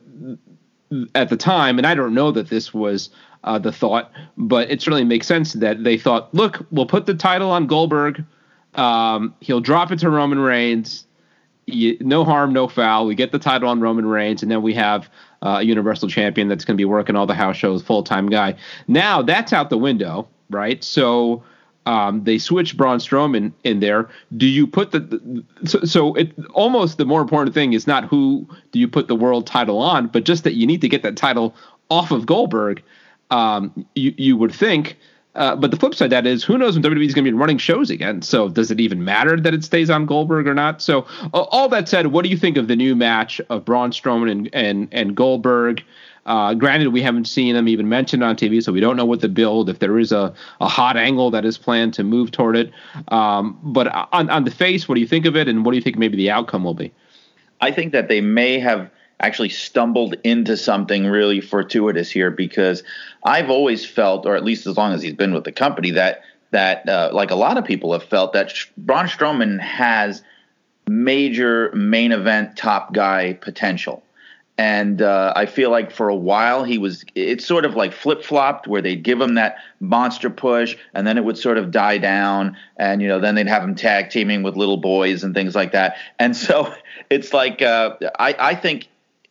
at 1.14 1.28
the 1.28 1.36
time, 1.36 1.78
and 1.78 1.86
I 1.86 1.94
don't 1.94 2.14
know 2.14 2.32
that 2.32 2.48
this 2.48 2.74
was 2.74 3.10
uh, 3.44 3.58
the 3.58 3.72
thought, 3.72 4.10
but 4.36 4.70
it 4.70 4.80
certainly 4.82 5.04
makes 5.04 5.26
sense 5.26 5.52
that 5.54 5.84
they 5.84 5.96
thought, 5.96 6.34
look, 6.34 6.66
we'll 6.70 6.86
put 6.86 7.06
the 7.06 7.14
title 7.14 7.50
on 7.50 7.66
Goldberg. 7.66 8.24
Um, 8.74 9.34
he'll 9.40 9.60
drop 9.60 9.92
it 9.92 10.00
to 10.00 10.10
Roman 10.10 10.40
Reigns. 10.40 11.06
You, 11.66 11.96
no 12.00 12.24
harm, 12.24 12.52
no 12.52 12.68
foul. 12.68 13.06
We 13.06 13.14
get 13.14 13.32
the 13.32 13.38
title 13.38 13.68
on 13.68 13.80
Roman 13.80 14.06
Reigns, 14.06 14.42
and 14.42 14.50
then 14.50 14.62
we 14.62 14.74
have 14.74 15.08
uh, 15.44 15.58
Universal 15.58 16.08
Champion 16.08 16.48
that's 16.48 16.64
going 16.64 16.76
to 16.76 16.80
be 16.80 16.84
working 16.84 17.16
all 17.16 17.26
the 17.26 17.34
house 17.34 17.56
shows, 17.56 17.82
full 17.82 18.02
time 18.02 18.28
guy. 18.28 18.54
Now 18.88 19.22
that's 19.22 19.52
out 19.52 19.70
the 19.70 19.78
window, 19.78 20.26
right? 20.50 20.82
So 20.82 21.42
um, 21.86 22.24
they 22.24 22.38
switch 22.38 22.76
Braun 22.76 22.98
Strowman 22.98 23.52
in 23.62 23.80
there. 23.80 24.08
Do 24.36 24.46
you 24.46 24.66
put 24.66 24.92
the, 24.92 25.00
the 25.00 25.44
so, 25.66 25.80
so, 25.84 26.14
it 26.14 26.32
almost 26.54 26.96
the 26.98 27.04
more 27.04 27.20
important 27.20 27.54
thing 27.54 27.74
is 27.74 27.86
not 27.86 28.04
who 28.04 28.48
do 28.72 28.78
you 28.78 28.88
put 28.88 29.08
the 29.08 29.14
world 29.14 29.46
title 29.46 29.78
on, 29.78 30.06
but 30.06 30.24
just 30.24 30.44
that 30.44 30.54
you 30.54 30.66
need 30.66 30.80
to 30.80 30.88
get 30.88 31.02
that 31.02 31.16
title 31.16 31.54
off 31.90 32.10
of 32.10 32.24
Goldberg. 32.24 32.82
Um, 33.30 33.86
you 33.94 34.14
you 34.16 34.36
would 34.36 34.54
think 34.54 34.96
uh, 35.34 35.56
but 35.56 35.70
the 35.70 35.76
flip 35.76 35.94
side 35.94 36.06
of 36.06 36.10
that 36.10 36.26
is, 36.26 36.44
who 36.44 36.56
knows 36.56 36.74
when 36.74 36.82
WWE 36.82 37.06
is 37.06 37.14
going 37.14 37.24
to 37.24 37.30
be 37.30 37.36
running 37.36 37.58
shows 37.58 37.90
again? 37.90 38.22
So 38.22 38.48
does 38.48 38.70
it 38.70 38.80
even 38.80 39.04
matter 39.04 39.38
that 39.40 39.54
it 39.54 39.64
stays 39.64 39.90
on 39.90 40.06
Goldberg 40.06 40.46
or 40.46 40.54
not? 40.54 40.80
So 40.80 41.06
uh, 41.32 41.42
all 41.50 41.68
that 41.70 41.88
said, 41.88 42.08
what 42.08 42.24
do 42.24 42.30
you 42.30 42.36
think 42.36 42.56
of 42.56 42.68
the 42.68 42.76
new 42.76 42.94
match 42.94 43.40
of 43.50 43.64
Braun 43.64 43.90
Strowman 43.90 44.30
and 44.30 44.50
and, 44.52 44.88
and 44.92 45.16
Goldberg? 45.16 45.82
Uh, 46.26 46.54
granted, 46.54 46.88
we 46.88 47.02
haven't 47.02 47.26
seen 47.26 47.54
them 47.54 47.68
even 47.68 47.88
mentioned 47.88 48.24
on 48.24 48.34
TV, 48.34 48.62
so 48.62 48.72
we 48.72 48.80
don't 48.80 48.96
know 48.96 49.04
what 49.04 49.20
the 49.20 49.28
build. 49.28 49.68
If 49.68 49.80
there 49.80 49.98
is 49.98 50.10
a, 50.10 50.32
a 50.60 50.68
hot 50.68 50.96
angle 50.96 51.30
that 51.32 51.44
is 51.44 51.58
planned 51.58 51.92
to 51.94 52.04
move 52.04 52.30
toward 52.30 52.56
it, 52.56 52.72
um, 53.08 53.58
but 53.62 53.88
on 54.12 54.30
on 54.30 54.44
the 54.44 54.50
face, 54.50 54.88
what 54.88 54.94
do 54.94 55.02
you 55.02 55.06
think 55.06 55.26
of 55.26 55.36
it, 55.36 55.48
and 55.48 55.64
what 55.64 55.72
do 55.72 55.76
you 55.76 55.82
think 55.82 55.98
maybe 55.98 56.16
the 56.16 56.30
outcome 56.30 56.64
will 56.64 56.74
be? 56.74 56.92
I 57.60 57.70
think 57.72 57.92
that 57.92 58.08
they 58.08 58.20
may 58.20 58.58
have 58.58 58.90
actually 59.20 59.48
stumbled 59.48 60.14
into 60.24 60.56
something 60.56 61.06
really 61.06 61.40
fortuitous 61.40 62.10
here 62.10 62.30
because 62.30 62.82
I've 63.22 63.50
always 63.50 63.84
felt, 63.84 64.26
or 64.26 64.36
at 64.36 64.44
least 64.44 64.66
as 64.66 64.76
long 64.76 64.92
as 64.92 65.02
he's 65.02 65.14
been 65.14 65.32
with 65.32 65.44
the 65.44 65.52
company, 65.52 65.92
that 65.92 66.22
that 66.50 66.88
uh, 66.88 67.10
like 67.12 67.30
a 67.30 67.34
lot 67.34 67.58
of 67.58 67.64
people 67.64 67.92
have 67.92 68.04
felt 68.04 68.32
that 68.32 68.52
Braun 68.76 69.06
Strowman 69.06 69.60
has 69.60 70.22
major 70.88 71.72
main 71.74 72.12
event 72.12 72.56
top 72.56 72.92
guy 72.92 73.32
potential. 73.34 74.02
And 74.56 75.02
uh, 75.02 75.32
I 75.34 75.46
feel 75.46 75.70
like 75.70 75.90
for 75.90 76.08
a 76.08 76.14
while 76.14 76.62
he 76.62 76.78
was, 76.78 77.04
it's 77.16 77.44
sort 77.44 77.64
of 77.64 77.74
like 77.74 77.92
flip 77.92 78.22
flopped 78.22 78.68
where 78.68 78.80
they'd 78.80 79.02
give 79.02 79.20
him 79.20 79.34
that 79.34 79.56
monster 79.80 80.30
push 80.30 80.76
and 80.94 81.04
then 81.04 81.18
it 81.18 81.24
would 81.24 81.36
sort 81.36 81.58
of 81.58 81.72
die 81.72 81.98
down. 81.98 82.56
And, 82.76 83.02
you 83.02 83.08
know, 83.08 83.18
then 83.18 83.34
they'd 83.34 83.48
have 83.48 83.64
him 83.64 83.74
tag 83.74 84.10
teaming 84.10 84.44
with 84.44 84.54
little 84.54 84.76
boys 84.76 85.24
and 85.24 85.34
things 85.34 85.56
like 85.56 85.72
that. 85.72 85.96
And 86.20 86.36
so 86.36 86.72
it's 87.10 87.32
like, 87.32 87.62
uh, 87.62 87.96
I, 88.16 88.36
I 88.38 88.54
think 88.54 88.88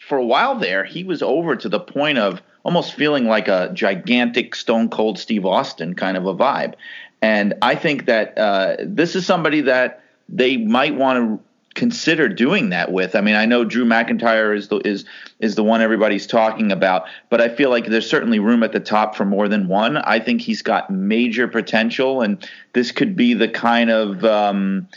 for 0.08 0.18
a 0.18 0.26
while 0.26 0.56
there, 0.56 0.84
he 0.84 1.04
was 1.04 1.22
over 1.22 1.56
to 1.56 1.70
the 1.70 1.80
point 1.80 2.18
of 2.18 2.42
almost 2.64 2.94
feeling 2.94 3.26
like 3.28 3.48
a 3.48 3.72
gigantic 3.74 4.56
Stone 4.56 4.90
Cold 4.90 5.20
Steve 5.20 5.46
Austin 5.46 5.96
kind 5.96 6.18
of 6.18 6.26
a 6.26 6.34
vibe. 6.34 6.76
And 7.22 7.54
I 7.62 7.76
think 7.76 8.06
that 8.06 8.38
uh, 8.38 8.76
this 8.80 9.16
is 9.16 9.26
somebody 9.26 9.62
that 9.62 10.04
they 10.28 10.58
might 10.58 10.96
want 10.96 11.18
to 11.18 11.44
consider 11.74 12.30
doing 12.30 12.70
that 12.70 12.92
with. 12.92 13.16
I 13.16 13.22
mean, 13.22 13.36
I 13.36 13.46
know 13.46 13.64
Drew 13.64 13.86
McIntyre 13.86 14.56
is 14.56 14.68
the 14.68 14.78
is 14.78 15.06
is 15.40 15.56
the 15.56 15.64
one 15.64 15.82
everybody's 15.82 16.28
talking 16.28 16.72
about, 16.72 17.06
but 17.30 17.42
I 17.42 17.50
feel 17.50 17.70
like 17.70 17.88
there's 17.88 18.10
certainly 18.10 18.40
room 18.40 18.64
at 18.64 18.74
the 18.74 18.80
top 18.80 19.16
for 19.16 19.26
more 19.26 19.48
than 19.48 19.68
one. 19.68 19.98
I 19.98 20.20
think 20.20 20.42
he's 20.42 20.62
got 20.62 20.90
major 20.90 21.48
potential, 21.48 22.22
and 22.22 22.48
this 22.74 22.92
could 22.92 23.16
be 23.16 23.34
the 23.34 23.50
kind 23.50 23.90
of 23.90 24.24
um, 24.24 24.88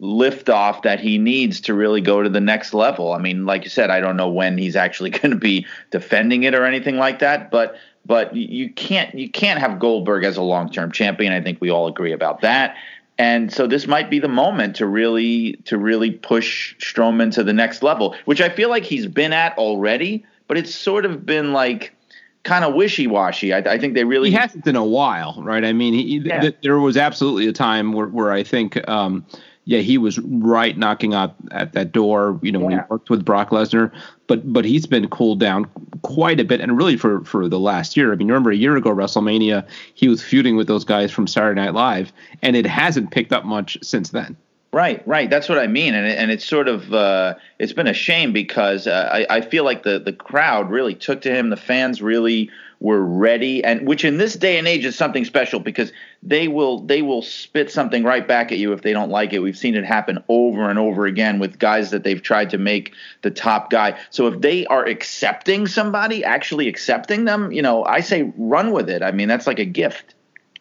liftoff 0.00 0.82
that 0.82 1.00
he 1.00 1.18
needs 1.18 1.60
to 1.62 1.74
really 1.74 2.00
go 2.00 2.22
to 2.22 2.28
the 2.28 2.40
next 2.40 2.74
level. 2.74 3.12
I 3.12 3.18
mean, 3.18 3.46
like 3.46 3.64
you 3.64 3.70
said, 3.70 3.90
I 3.90 4.00
don't 4.00 4.16
know 4.16 4.28
when 4.28 4.58
he's 4.58 4.76
actually 4.76 5.10
going 5.18 5.30
to 5.30 5.36
be 5.36 5.66
defending 5.90 6.42
it 6.42 6.54
or 6.54 6.64
anything 6.64 6.96
like 6.96 7.20
that, 7.20 7.50
but 7.50 7.76
but 8.06 8.34
you 8.36 8.70
can't 8.70 9.14
you 9.14 9.30
can't 9.30 9.60
have 9.60 9.78
Goldberg 9.78 10.24
as 10.24 10.36
a 10.36 10.42
long-term 10.42 10.92
champion. 10.92 11.32
I 11.32 11.40
think 11.40 11.60
we 11.60 11.70
all 11.70 11.86
agree 11.86 12.12
about 12.12 12.42
that. 12.42 12.76
And 13.16 13.52
so 13.52 13.66
this 13.66 13.86
might 13.86 14.10
be 14.10 14.18
the 14.18 14.28
moment 14.28 14.76
to 14.76 14.86
really 14.86 15.54
to 15.64 15.78
really 15.78 16.10
push 16.10 16.76
Strowman 16.78 17.32
to 17.34 17.44
the 17.44 17.52
next 17.52 17.82
level, 17.82 18.16
which 18.24 18.40
I 18.40 18.48
feel 18.48 18.68
like 18.68 18.84
he's 18.84 19.06
been 19.06 19.32
at 19.32 19.56
already, 19.56 20.24
but 20.48 20.58
it's 20.58 20.74
sort 20.74 21.04
of 21.04 21.24
been 21.24 21.52
like 21.52 21.94
kind 22.42 22.64
of 22.64 22.74
wishy-washy. 22.74 23.54
I, 23.54 23.58
I, 23.58 23.78
think 23.78 23.94
they 23.94 24.04
really 24.04 24.30
he 24.30 24.36
hasn't 24.36 24.66
in 24.66 24.76
a 24.76 24.84
while, 24.84 25.40
right? 25.42 25.64
I 25.64 25.72
mean, 25.72 25.94
he, 25.94 26.18
yeah. 26.18 26.40
th- 26.40 26.56
there 26.62 26.78
was 26.78 26.96
absolutely 26.96 27.46
a 27.46 27.52
time 27.52 27.92
where, 27.92 28.08
where 28.08 28.32
I 28.32 28.42
think 28.42 28.86
um, 28.86 29.24
yeah, 29.66 29.80
he 29.80 29.96
was 29.96 30.18
right 30.18 30.76
knocking 30.76 31.14
out 31.14 31.34
at 31.50 31.72
that 31.72 31.92
door, 31.92 32.38
you 32.42 32.52
know, 32.52 32.60
yeah. 32.60 32.64
when 32.64 32.72
he 32.74 32.84
worked 32.90 33.10
with 33.10 33.24
Brock 33.24 33.50
Lesnar. 33.50 33.90
But 34.26 34.52
but 34.52 34.64
he's 34.64 34.86
been 34.86 35.08
cooled 35.08 35.40
down 35.40 35.66
quite 36.02 36.40
a 36.40 36.44
bit, 36.44 36.60
and 36.60 36.76
really 36.76 36.96
for 36.96 37.24
for 37.24 37.48
the 37.48 37.58
last 37.58 37.96
year. 37.96 38.12
I 38.12 38.16
mean, 38.16 38.28
remember 38.28 38.50
a 38.50 38.56
year 38.56 38.76
ago 38.76 38.90
WrestleMania, 38.90 39.66
he 39.94 40.08
was 40.08 40.22
feuding 40.22 40.56
with 40.56 40.66
those 40.66 40.84
guys 40.84 41.10
from 41.10 41.26
Saturday 41.26 41.60
Night 41.60 41.74
Live, 41.74 42.12
and 42.42 42.56
it 42.56 42.66
hasn't 42.66 43.10
picked 43.10 43.32
up 43.32 43.44
much 43.44 43.78
since 43.82 44.10
then. 44.10 44.36
Right, 44.72 45.06
right. 45.06 45.30
That's 45.30 45.48
what 45.48 45.58
I 45.58 45.66
mean, 45.66 45.94
and 45.94 46.06
and 46.06 46.30
it's 46.30 46.44
sort 46.44 46.68
of 46.68 46.92
uh, 46.92 47.34
it's 47.58 47.72
been 47.72 47.86
a 47.86 47.94
shame 47.94 48.32
because 48.32 48.86
uh, 48.86 49.08
I 49.12 49.26
I 49.36 49.40
feel 49.40 49.64
like 49.64 49.82
the 49.84 49.98
the 49.98 50.12
crowd 50.12 50.70
really 50.70 50.94
took 50.94 51.22
to 51.22 51.34
him. 51.34 51.50
The 51.50 51.56
fans 51.56 52.02
really 52.02 52.50
were 52.84 53.02
ready 53.02 53.64
and 53.64 53.88
which 53.88 54.04
in 54.04 54.18
this 54.18 54.34
day 54.34 54.58
and 54.58 54.68
age 54.68 54.84
is 54.84 54.94
something 54.94 55.24
special 55.24 55.58
because 55.58 55.90
they 56.22 56.48
will 56.48 56.80
they 56.80 57.00
will 57.00 57.22
spit 57.22 57.70
something 57.70 58.04
right 58.04 58.28
back 58.28 58.52
at 58.52 58.58
you 58.58 58.74
if 58.74 58.82
they 58.82 58.92
don't 58.92 59.08
like 59.08 59.32
it. 59.32 59.38
We've 59.38 59.56
seen 59.56 59.74
it 59.74 59.86
happen 59.86 60.22
over 60.28 60.68
and 60.68 60.78
over 60.78 61.06
again 61.06 61.38
with 61.38 61.58
guys 61.58 61.90
that 61.92 62.04
they've 62.04 62.20
tried 62.20 62.50
to 62.50 62.58
make 62.58 62.92
the 63.22 63.30
top 63.30 63.70
guy. 63.70 63.98
So 64.10 64.26
if 64.26 64.42
they 64.42 64.66
are 64.66 64.84
accepting 64.84 65.66
somebody 65.66 66.22
actually 66.24 66.68
accepting 66.68 67.24
them 67.24 67.50
you 67.52 67.62
know 67.62 67.86
i 67.86 68.00
say 68.00 68.30
run 68.36 68.70
with 68.70 68.90
it. 68.90 69.02
I 69.02 69.12
mean 69.12 69.28
that's 69.28 69.46
like 69.46 69.58
a 69.58 69.64
gift. 69.64 70.14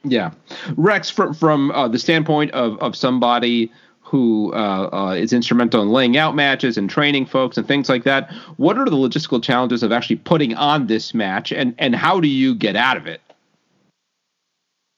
Yeah. 0.06 0.32
Rex 0.78 1.10
from 1.10 1.34
from 1.34 1.72
uh, 1.72 1.90
the 1.90 2.00
standpoint 2.00 2.52
of 2.52 2.78
of 2.80 2.96
somebody 2.96 3.70
who 4.13 4.54
uh, 4.54 4.89
uh, 4.93 5.15
is 5.15 5.34
instrumental 5.34 5.82
in 5.82 5.89
laying 5.89 6.17
out 6.17 6.36
matches 6.36 6.78
and 6.78 6.88
training 6.88 7.26
folks 7.26 7.58
and 7.58 7.67
things 7.67 7.89
like 7.89 8.04
that. 8.04 8.32
What 8.58 8.78
are 8.78 8.86
the 8.86 8.91
logistical 8.91 9.41
challenges 9.41 9.82
of 9.82 9.91
actually 9.91 10.17
putting 10.17 10.54
on 10.54 10.86
this 10.86 11.15
match, 11.15 11.52
and 11.52 11.73
and 11.80 11.95
how 11.95 12.19
do 12.19 12.28
you 12.28 12.54
get 12.54 12.76
out 12.76 12.95
of 12.95 13.08
it? 13.08 13.21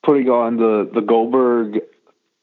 Putting 0.03 0.27
on 0.27 0.57
the 0.57 0.91
the 0.93 0.99
Goldberg 0.99 1.79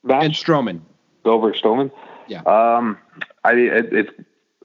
match 0.03 0.25
and 0.25 0.33
Strowman. 0.33 0.81
Goldberg 1.25 1.57
Strowman. 1.57 1.91
Yeah. 2.27 2.41
Um, 2.45 2.97
I 3.45 3.53
it, 3.53 3.93
it's 3.93 4.11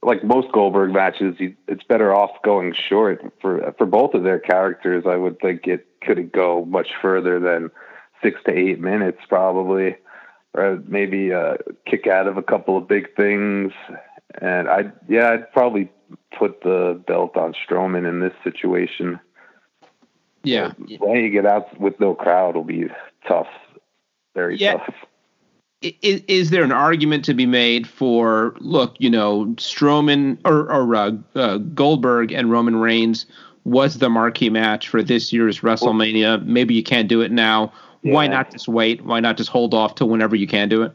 like 0.02 0.24
most 0.24 0.50
Goldberg 0.54 0.94
matches. 0.94 1.36
It's 1.68 1.84
better 1.84 2.16
off 2.16 2.32
going 2.42 2.74
short 2.74 3.22
for 3.42 3.76
for 3.78 3.86
both 3.86 4.14
of 4.14 4.24
their 4.24 4.40
characters. 4.40 5.04
I 5.06 5.18
would 5.18 5.42
think 5.42 5.68
it 5.68 5.86
could 6.02 6.32
go 6.32 6.64
much 6.64 6.88
further 7.02 7.38
than 7.38 7.70
six 8.24 8.40
to 8.46 8.58
eight 8.58 8.80
minutes, 8.80 9.20
probably 9.28 9.98
or 10.58 10.84
maybe 10.88 11.32
uh, 11.32 11.56
kick 11.86 12.08
out 12.08 12.28
of 12.28 12.38
a 12.38 12.44
couple 12.44 12.78
of 12.78 12.88
big 12.88 13.16
things. 13.16 13.72
And 14.42 14.68
I, 14.68 14.92
yeah, 15.08 15.32
I'd 15.32 15.52
probably 15.54 15.90
put 16.38 16.62
the 16.62 17.02
belt 17.08 17.38
on 17.38 17.54
Strowman 17.54 18.08
in 18.08 18.20
this 18.20 18.34
situation. 18.44 19.20
Yeah, 20.44 20.74
when 21.00 21.24
you 21.24 21.30
get 21.30 21.46
out 21.46 21.80
with 21.80 22.00
no 22.00 22.16
crowd 22.16 22.56
will 22.56 22.64
be 22.64 22.86
tough, 23.28 23.48
very 24.34 24.58
yeah. 24.58 24.78
tough. 24.78 24.96
Is, 25.82 26.22
is 26.28 26.50
there 26.50 26.64
an 26.64 26.72
argument 26.72 27.26
to 27.26 27.34
be 27.34 27.46
made 27.46 27.88
for 27.88 28.56
look, 28.60 28.96
you 28.98 29.10
know, 29.10 29.46
Strowman 29.58 30.40
or, 30.46 30.72
or 30.72 30.96
uh, 30.96 31.12
uh, 31.36 31.58
Goldberg 31.58 32.32
and 32.32 32.50
Roman 32.50 32.78
Reigns 32.78 33.26
was 33.64 33.98
the 33.98 34.10
marquee 34.10 34.50
match 34.50 34.88
for 34.88 35.04
this 35.04 35.34
year's 35.34 35.60
WrestleMania. 35.60 36.44
Maybe 36.46 36.74
you 36.74 36.84
can't 36.84 37.10
do 37.10 37.22
it 37.22 37.32
now. 37.32 37.74
Yeah. 38.08 38.14
Why 38.14 38.28
not 38.28 38.52
just 38.52 38.68
wait? 38.70 39.04
Why 39.04 39.20
not 39.20 39.36
just 39.36 39.50
hold 39.50 39.74
off 39.74 39.96
till 39.96 40.08
whenever 40.08 40.36
you 40.36 40.48
can 40.48 40.70
do 40.70 40.84
it? 40.84 40.94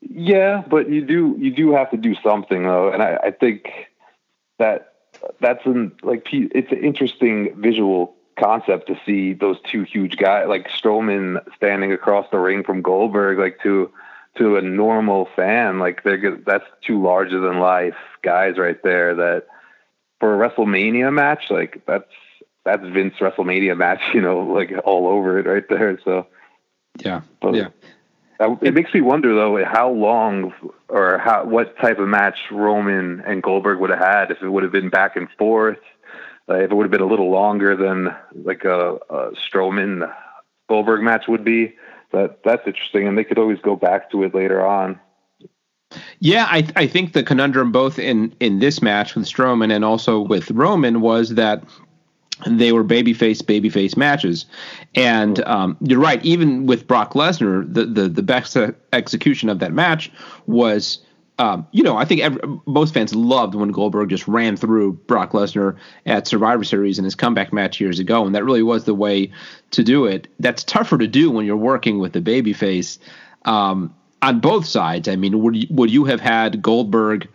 Yeah, 0.00 0.62
but 0.66 0.88
you 0.88 1.04
do 1.04 1.36
you 1.38 1.50
do 1.54 1.72
have 1.72 1.90
to 1.90 1.96
do 1.96 2.14
something 2.22 2.62
though, 2.62 2.90
and 2.90 3.02
I, 3.02 3.18
I 3.24 3.30
think 3.30 3.70
that 4.58 4.94
that's 5.40 5.64
an 5.66 5.92
like 6.02 6.26
it's 6.32 6.72
an 6.72 6.78
interesting 6.78 7.54
visual 7.60 8.14
concept 8.38 8.86
to 8.88 8.98
see 9.04 9.34
those 9.34 9.58
two 9.70 9.82
huge 9.82 10.16
guys 10.16 10.46
like 10.48 10.68
Strowman 10.68 11.44
standing 11.54 11.92
across 11.92 12.26
the 12.30 12.38
ring 12.38 12.64
from 12.64 12.80
Goldberg, 12.80 13.38
like 13.38 13.60
to 13.62 13.90
to 14.36 14.56
a 14.56 14.62
normal 14.62 15.28
fan, 15.36 15.78
like 15.78 16.04
they're 16.04 16.38
that's 16.46 16.64
two 16.82 17.02
larger 17.02 17.40
than 17.40 17.58
life 17.58 17.96
guys 18.22 18.56
right 18.56 18.82
there. 18.82 19.14
That 19.14 19.46
for 20.20 20.42
a 20.42 20.48
WrestleMania 20.48 21.12
match, 21.12 21.50
like 21.50 21.82
that's 21.86 22.10
that's 22.64 22.82
Vince 22.82 23.14
WrestleMania 23.20 23.76
match, 23.76 24.00
you 24.12 24.20
know, 24.20 24.40
like 24.40 24.72
all 24.84 25.06
over 25.06 25.38
it 25.38 25.46
right 25.46 25.68
there. 25.68 25.98
So 26.04 26.26
yeah, 26.98 27.22
but, 27.40 27.54
yeah. 27.54 27.68
It 28.60 28.74
makes 28.74 28.92
me 28.92 29.00
wonder 29.00 29.34
though 29.34 29.64
how 29.64 29.90
long 29.90 30.52
or 30.88 31.18
how 31.18 31.44
what 31.44 31.76
type 31.78 31.98
of 31.98 32.08
match 32.08 32.38
Roman 32.50 33.20
and 33.20 33.42
Goldberg 33.42 33.78
would 33.78 33.90
have 33.90 34.00
had 34.00 34.30
if 34.30 34.42
it 34.42 34.48
would 34.48 34.64
have 34.64 34.72
been 34.72 34.90
back 34.90 35.16
and 35.16 35.28
forth, 35.38 35.78
uh, 36.48 36.54
if 36.54 36.70
it 36.70 36.74
would 36.74 36.82
have 36.84 36.90
been 36.90 37.00
a 37.00 37.06
little 37.06 37.30
longer 37.30 37.76
than 37.76 38.14
like 38.44 38.64
a, 38.64 38.96
a 39.08 39.30
Strowman 39.32 40.12
Goldberg 40.68 41.02
match 41.02 41.24
would 41.28 41.44
be 41.44 41.74
that 42.12 42.40
that's 42.44 42.66
interesting, 42.66 43.06
and 43.06 43.16
they 43.16 43.24
could 43.24 43.38
always 43.38 43.60
go 43.60 43.76
back 43.76 44.10
to 44.10 44.24
it 44.24 44.34
later 44.34 44.66
on. 44.66 44.98
Yeah, 46.18 46.46
I 46.50 46.66
I 46.74 46.86
think 46.88 47.12
the 47.12 47.22
conundrum 47.22 47.70
both 47.70 47.98
in 47.98 48.34
in 48.40 48.58
this 48.58 48.82
match 48.82 49.14
with 49.14 49.26
Strowman 49.26 49.72
and 49.72 49.84
also 49.84 50.20
with 50.20 50.50
Roman 50.50 51.00
was 51.00 51.36
that 51.36 51.62
they 52.46 52.72
were 52.72 52.84
babyface 52.84 53.42
babyface 53.42 53.96
matches, 53.96 54.46
and 54.94 55.42
um, 55.44 55.76
you're 55.80 56.00
right. 56.00 56.24
Even 56.24 56.66
with 56.66 56.86
Brock 56.86 57.14
Lesnar, 57.14 57.72
the 57.72 57.86
the 57.86 58.08
the 58.08 58.22
best 58.22 58.56
execution 58.92 59.48
of 59.48 59.60
that 59.60 59.72
match 59.72 60.10
was 60.46 60.98
um, 61.38 61.66
you 61.72 61.82
know, 61.82 61.96
I 61.96 62.04
think 62.04 62.20
every, 62.20 62.40
most 62.66 62.94
fans 62.94 63.14
loved 63.14 63.54
when 63.54 63.70
Goldberg 63.70 64.08
just 64.08 64.28
ran 64.28 64.56
through 64.56 64.92
Brock 64.92 65.32
Lesnar 65.32 65.76
at 66.06 66.28
Survivor 66.28 66.62
Series 66.62 66.98
in 66.98 67.04
his 67.04 67.16
comeback 67.16 67.52
match 67.52 67.80
years 67.80 67.98
ago, 67.98 68.24
and 68.24 68.34
that 68.34 68.44
really 68.44 68.62
was 68.62 68.84
the 68.84 68.94
way 68.94 69.32
to 69.72 69.82
do 69.82 70.04
it. 70.04 70.28
That's 70.38 70.62
tougher 70.62 70.96
to 70.96 71.08
do 71.08 71.30
when 71.30 71.44
you're 71.44 71.56
working 71.56 71.98
with 71.98 72.12
the 72.12 72.20
babyface 72.20 72.98
um, 73.44 73.92
on 74.22 74.38
both 74.38 74.64
sides. 74.64 75.08
I 75.08 75.16
mean, 75.16 75.40
would 75.40 75.56
you, 75.56 75.66
would 75.70 75.90
you 75.90 76.04
have 76.04 76.20
had 76.20 76.62
Goldberg 76.62 77.28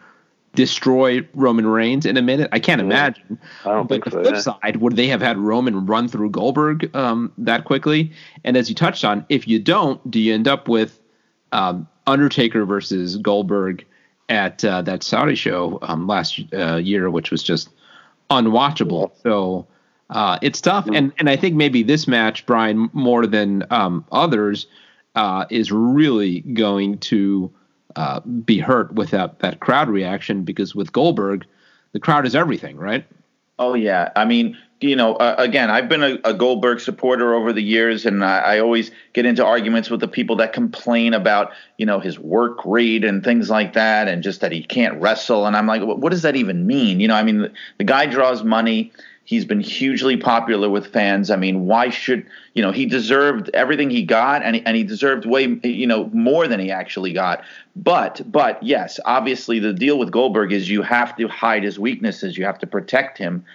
destroy 0.56 1.28
Roman 1.34 1.68
Reigns 1.68 2.06
in 2.06 2.18
a 2.18 2.22
minute? 2.22 2.50
I 2.52 2.60
can't 2.60 2.82
imagine. 2.82 3.40
I 3.66 3.70
don't 3.70 3.88
but 3.88 3.96
think 3.96 4.06
the 4.06 4.12
so, 4.12 4.22
flip 4.22 4.36
yeah. 4.36 4.42
side, 4.42 4.76
would 4.78 4.96
they 4.96 5.08
have 5.08 5.22
had 5.22 5.38
Roman 5.38 5.86
run 5.86 6.08
through 6.08 6.32
Goldberg 6.32 6.96
um, 6.96 7.32
that 7.38 7.66
quickly? 7.66 8.12
And 8.44 8.58
as 8.58 8.70
you 8.70 8.76
touched 8.76 9.06
on, 9.06 9.26
if 9.30 9.48
you 9.48 9.60
don't, 9.60 10.10
do 10.10 10.20
you 10.20 10.34
end 10.34 10.48
up 10.48 10.68
with 10.68 11.00
um, 11.52 11.88
Undertaker 12.08 12.66
versus 12.66 13.18
Goldberg 13.18 13.86
at 14.30 14.64
uh, 14.64 14.82
that 14.84 15.04
Saudi 15.04 15.36
show 15.36 15.80
um, 15.82 16.08
last 16.08 16.42
uh, 16.54 16.76
year, 16.78 17.10
which 17.10 17.32
was 17.32 17.44
just 17.44 17.70
unwatchable. 18.30 19.12
So 19.24 19.68
uh, 20.10 20.40
it's 20.42 20.62
tough, 20.62 20.88
and 20.88 21.12
and 21.18 21.30
I 21.30 21.36
think 21.36 21.56
maybe 21.56 21.84
this 21.84 22.08
match, 22.08 22.46
Brian, 22.46 22.90
more 22.94 23.26
than 23.26 23.66
um, 23.70 24.06
others, 24.12 24.68
uh, 25.16 25.46
is 25.50 25.72
really 25.72 26.42
going 26.42 27.00
to 27.00 27.52
uh, 27.96 28.20
be 28.22 28.60
hurt 28.60 28.94
without 28.94 29.40
that 29.40 29.60
crowd 29.60 29.90
reaction 29.90 30.44
because 30.44 30.76
with 30.76 30.92
Goldberg, 30.92 31.46
the 31.92 32.00
crowd 32.00 32.26
is 32.26 32.36
everything, 32.36 32.78
right? 32.78 33.06
Oh 33.58 33.74
yeah, 33.74 34.12
I 34.16 34.26
mean, 34.26 34.58
you 34.80 34.96
know, 34.96 35.16
uh, 35.16 35.36
again, 35.38 35.70
I've 35.70 35.90
been 35.90 36.04
a, 36.04 36.18
a, 36.24 36.34
Goldberg 36.34 36.80
supporter 36.80 37.34
over 37.34 37.52
the 37.52 37.62
years, 37.62 38.06
and 38.06 38.24
I, 38.24 38.38
I, 38.40 38.60
always 38.60 38.92
get 39.12 39.26
into 39.26 39.46
arguments 39.46 39.90
with 39.90 40.00
the 40.00 40.08
people 40.08 40.38
that 40.38 40.54
complain 40.54 41.14
about, 41.14 41.52
you 41.78 41.86
know, 41.86 42.00
his 42.00 42.18
work 42.18 42.64
rate 42.64 43.04
and 43.04 43.22
things 43.22 43.50
like 43.50 43.74
that, 43.74 44.08
and 44.08 44.24
just 44.24 44.40
that 44.40 44.54
he 44.54 44.64
can't 44.64 45.00
wrestle. 45.02 45.46
And 45.46 45.58
I'm 45.58 45.68
like, 45.68 45.82
what 45.82 46.12
does 46.12 46.22
that 46.22 46.38
even 46.38 46.66
mean? 46.66 47.02
You 47.02 47.10
know, 47.10 47.16
I 47.16 47.24
mean, 47.24 47.40
the, 47.40 47.52
the 47.78 47.84
guy 47.84 48.06
draws 48.06 48.44
money. 48.44 48.94
He's 49.30 49.46
been 49.46 49.60
hugely 49.60 50.18
popular 50.18 50.72
with 50.72 50.88
fans. 50.88 51.30
I 51.30 51.36
mean, 51.36 51.68
why 51.68 51.92
should 51.92 52.26
you 52.56 52.64
know 52.64 52.72
he 52.72 52.88
deserved 52.88 53.52
everything 53.54 53.92
he 53.92 54.02
got, 54.02 54.42
and 54.42 54.56
he, 54.56 54.66
and 54.66 54.76
he 54.76 54.84
deserved 54.84 55.28
way 55.28 55.60
you 55.64 55.86
know 55.86 56.10
more 56.12 56.48
than 56.48 56.60
he 56.60 56.72
actually 56.72 57.14
got. 57.14 57.44
But 57.76 58.24
but 58.26 58.64
yes, 58.64 59.00
obviously 59.06 59.60
the 59.60 59.72
deal 59.72 60.00
with 60.00 60.10
Goldberg 60.10 60.52
is 60.52 60.68
you 60.68 60.82
have 60.82 61.16
to 61.18 61.28
hide 61.28 61.64
his 61.64 61.78
weaknesses. 61.78 62.40
You 62.40 62.46
have 62.46 62.58
to 62.58 62.66
protect 62.66 63.20
him 63.20 63.46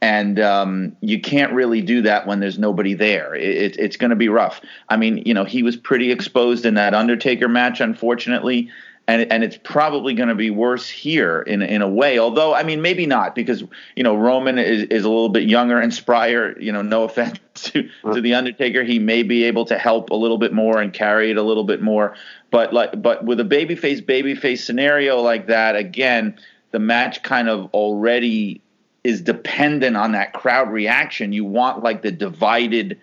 and 0.00 0.38
um, 0.38 0.96
you 1.00 1.20
can't 1.20 1.52
really 1.52 1.80
do 1.80 2.02
that 2.02 2.28
when 2.28 2.38
there's 2.38 2.58
nobody 2.58 2.94
there. 2.94 3.34
It, 3.34 3.76
it's 3.76 3.96
going 3.96 4.10
to 4.10 4.16
be 4.16 4.28
rough. 4.28 4.60
I 4.88 4.96
mean, 4.96 5.22
you 5.26 5.34
know, 5.34 5.44
he 5.44 5.64
was 5.64 5.76
pretty 5.76 6.12
exposed 6.12 6.64
in 6.64 6.74
that 6.74 6.94
Undertaker 6.94 7.48
match, 7.48 7.80
unfortunately, 7.80 8.70
and 9.06 9.30
and 9.30 9.44
it's 9.44 9.58
probably 9.58 10.14
going 10.14 10.30
to 10.30 10.34
be 10.34 10.50
worse 10.50 10.88
here 10.88 11.42
in 11.42 11.60
in 11.62 11.82
a 11.82 11.88
way. 11.88 12.18
Although, 12.18 12.54
I 12.54 12.62
mean, 12.62 12.80
maybe 12.80 13.06
not 13.06 13.34
because 13.34 13.62
you 13.96 14.02
know 14.02 14.16
Roman 14.16 14.58
is, 14.58 14.84
is 14.84 15.04
a 15.04 15.08
little 15.08 15.28
bit 15.28 15.44
younger 15.44 15.78
and 15.78 15.92
sprier. 15.92 16.60
You 16.60 16.72
know, 16.72 16.82
no 16.82 17.04
offense 17.04 17.38
to 17.54 17.88
to 18.12 18.20
the 18.20 18.34
Undertaker, 18.34 18.82
he 18.82 18.98
may 18.98 19.22
be 19.22 19.44
able 19.44 19.66
to 19.66 19.78
help 19.78 20.10
a 20.10 20.14
little 20.14 20.38
bit 20.38 20.52
more 20.52 20.80
and 20.80 20.92
carry 20.92 21.30
it 21.30 21.36
a 21.36 21.42
little 21.42 21.64
bit 21.64 21.82
more. 21.82 22.14
But 22.50 22.72
like, 22.72 23.00
but 23.02 23.24
with 23.24 23.40
a 23.40 23.44
babyface 23.44 24.04
babyface 24.04 24.64
scenario 24.64 25.20
like 25.20 25.48
that, 25.48 25.76
again, 25.76 26.38
the 26.70 26.78
match 26.78 27.22
kind 27.22 27.48
of 27.48 27.68
already 27.74 28.62
is 29.02 29.20
dependent 29.20 29.98
on 29.98 30.12
that 30.12 30.32
crowd 30.32 30.72
reaction. 30.72 31.34
You 31.34 31.44
want 31.44 31.82
like 31.82 32.00
the 32.00 32.10
divided, 32.10 32.98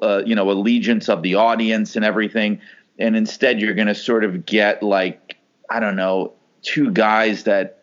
uh, 0.00 0.22
you 0.24 0.36
know, 0.36 0.48
allegiance 0.48 1.08
of 1.08 1.22
the 1.22 1.34
audience 1.34 1.96
and 1.96 2.04
everything, 2.04 2.60
and 3.00 3.16
instead 3.16 3.60
you're 3.60 3.74
going 3.74 3.88
to 3.88 3.96
sort 3.96 4.22
of 4.22 4.46
get 4.46 4.80
like 4.80 5.39
I 5.70 5.80
don't 5.80 5.96
know, 5.96 6.32
two 6.62 6.90
guys 6.90 7.44
that. 7.44 7.76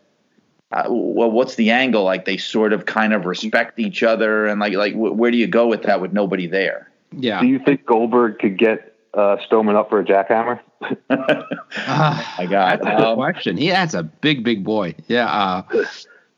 Uh, 0.69 0.83
well, 0.89 1.31
what's 1.31 1.55
the 1.55 1.71
angle? 1.71 2.03
Like 2.03 2.25
they 2.25 2.35
sort 2.35 2.73
of 2.73 2.85
kind 2.85 3.13
of 3.13 3.25
respect 3.25 3.79
each 3.79 4.03
other, 4.03 4.45
and 4.45 4.59
like 4.59 4.73
like 4.73 4.93
where 4.95 5.31
do 5.31 5.37
you 5.37 5.47
go 5.47 5.65
with 5.65 5.83
that 5.83 6.01
with 6.01 6.11
nobody 6.11 6.45
there? 6.45 6.91
Yeah. 7.11 7.39
Do 7.39 7.47
you 7.47 7.59
think 7.59 7.85
Goldberg 7.85 8.39
could 8.39 8.57
get 8.57 8.93
uh, 9.13 9.37
Strowman 9.37 9.75
up 9.75 9.89
for 9.89 9.99
a 9.99 10.03
jackhammer? 10.03 10.59
uh, 10.81 12.23
I 12.37 12.47
got 12.49 12.81
that's 12.81 12.85
a 12.85 12.97
good 12.97 13.07
um, 13.07 13.15
question. 13.15 13.57
He 13.57 13.69
that's 13.69 13.93
a 13.93 14.03
big, 14.03 14.43
big 14.43 14.63
boy. 14.63 14.95
Yeah. 15.07 15.27
Uh, 15.27 15.85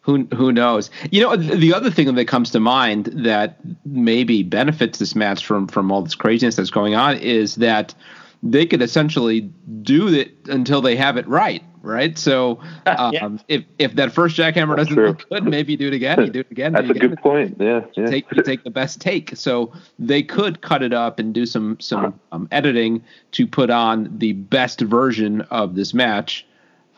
who 0.01 0.25
who 0.33 0.51
knows? 0.51 0.89
You 1.11 1.21
know, 1.21 1.35
the 1.35 1.73
other 1.73 1.91
thing 1.91 2.13
that 2.13 2.25
comes 2.25 2.51
to 2.51 2.59
mind 2.59 3.05
that 3.07 3.59
maybe 3.85 4.43
benefits 4.43 4.99
this 4.99 5.15
match 5.15 5.45
from 5.45 5.67
from 5.67 5.91
all 5.91 6.01
this 6.01 6.15
craziness 6.15 6.55
that's 6.55 6.71
going 6.71 6.95
on 6.95 7.17
is 7.17 7.55
that 7.55 7.93
they 8.41 8.65
could 8.65 8.81
essentially 8.81 9.41
do 9.81 10.07
it 10.07 10.33
until 10.47 10.81
they 10.81 10.95
have 10.95 11.17
it 11.17 11.27
right, 11.27 11.63
right? 11.81 12.17
So 12.17 12.59
um, 12.85 13.13
yeah. 13.13 13.29
if 13.47 13.63
if 13.77 13.95
that 13.95 14.11
first 14.11 14.37
jackhammer 14.37 14.75
doesn't 14.75 14.93
true. 14.93 15.07
look 15.07 15.29
good, 15.29 15.43
maybe 15.43 15.73
you 15.73 15.77
do 15.77 15.87
it 15.87 15.93
again. 15.93 16.19
You 16.21 16.29
do 16.29 16.39
it 16.39 16.51
again. 16.51 16.73
That's 16.73 16.87
a 16.87 16.91
again. 16.91 17.09
good 17.09 17.19
point. 17.19 17.57
Yeah, 17.59 17.81
yeah. 17.95 18.05
Take 18.05 18.29
take 18.43 18.63
the 18.63 18.69
best 18.69 19.01
take. 19.01 19.35
So 19.35 19.73
they 19.97 20.23
could 20.23 20.61
cut 20.61 20.83
it 20.83 20.93
up 20.93 21.19
and 21.19 21.33
do 21.33 21.45
some 21.45 21.79
some 21.79 22.19
um, 22.31 22.47
editing 22.51 23.03
to 23.31 23.47
put 23.47 23.69
on 23.69 24.09
the 24.17 24.33
best 24.33 24.81
version 24.81 25.41
of 25.51 25.75
this 25.75 25.93
match 25.93 26.45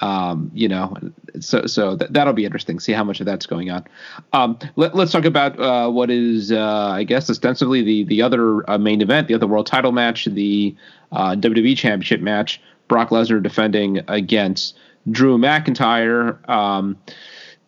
um, 0.02 0.52
you 0.54 0.68
know, 0.68 0.96
so 1.40 1.66
so 1.68 1.96
th- 1.96 2.12
that'll 2.12 2.34
be 2.34 2.46
interesting. 2.46 2.80
See 2.80 2.92
how 2.92 3.04
much 3.04 3.20
of 3.20 3.26
that's 3.26 3.46
going 3.46 3.70
on. 3.70 3.86
Um, 4.34 4.58
let, 4.76 4.96
us 4.96 5.12
talk 5.12 5.26
about 5.26 5.60
uh, 5.60 5.90
what 5.90 6.10
is, 6.10 6.52
uh, 6.52 6.90
I 6.90 7.04
guess, 7.04 7.30
ostensibly 7.30 7.84
the 7.84 8.04
the 8.04 8.22
other 8.22 8.70
uh, 8.70 8.78
main 8.78 9.02
event, 9.02 9.28
the 9.28 9.36
other 9.36 9.48
world 9.48 9.68
title 9.68 9.92
match, 9.92 10.26
the 10.26 10.76
uh, 11.12 11.36
WWE 11.36 11.78
Championship 11.78 12.22
match. 12.22 12.62
Brock 12.88 13.10
Lesnar 13.10 13.42
defending 13.42 14.02
against 14.10 14.78
Drew 15.10 15.38
McIntyre. 15.38 16.48
Um, 16.50 16.98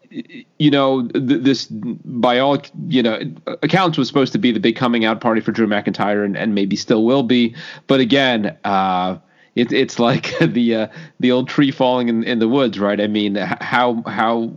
you 0.09 0.69
know, 0.69 1.07
th- 1.07 1.41
this 1.41 1.67
by 1.67 2.39
all 2.39 2.61
you 2.87 3.01
know 3.03 3.19
accounts 3.61 3.97
was 3.97 4.07
supposed 4.07 4.33
to 4.33 4.39
be 4.39 4.51
the 4.51 4.59
big 4.59 4.75
coming 4.75 5.05
out 5.05 5.21
party 5.21 5.39
for 5.39 5.51
Drew 5.51 5.67
McIntyre, 5.67 6.25
and, 6.25 6.35
and 6.35 6.55
maybe 6.55 6.75
still 6.75 7.05
will 7.05 7.23
be. 7.23 7.55
But 7.87 7.99
again, 7.99 8.57
uh, 8.63 9.17
it, 9.55 9.71
it's 9.71 9.99
like 9.99 10.33
the 10.41 10.75
uh, 10.75 10.87
the 11.19 11.31
old 11.31 11.47
tree 11.49 11.71
falling 11.71 12.09
in, 12.09 12.23
in 12.23 12.39
the 12.39 12.47
woods, 12.47 12.79
right? 12.79 12.99
I 12.99 13.07
mean, 13.07 13.35
how 13.35 14.03
how 14.05 14.47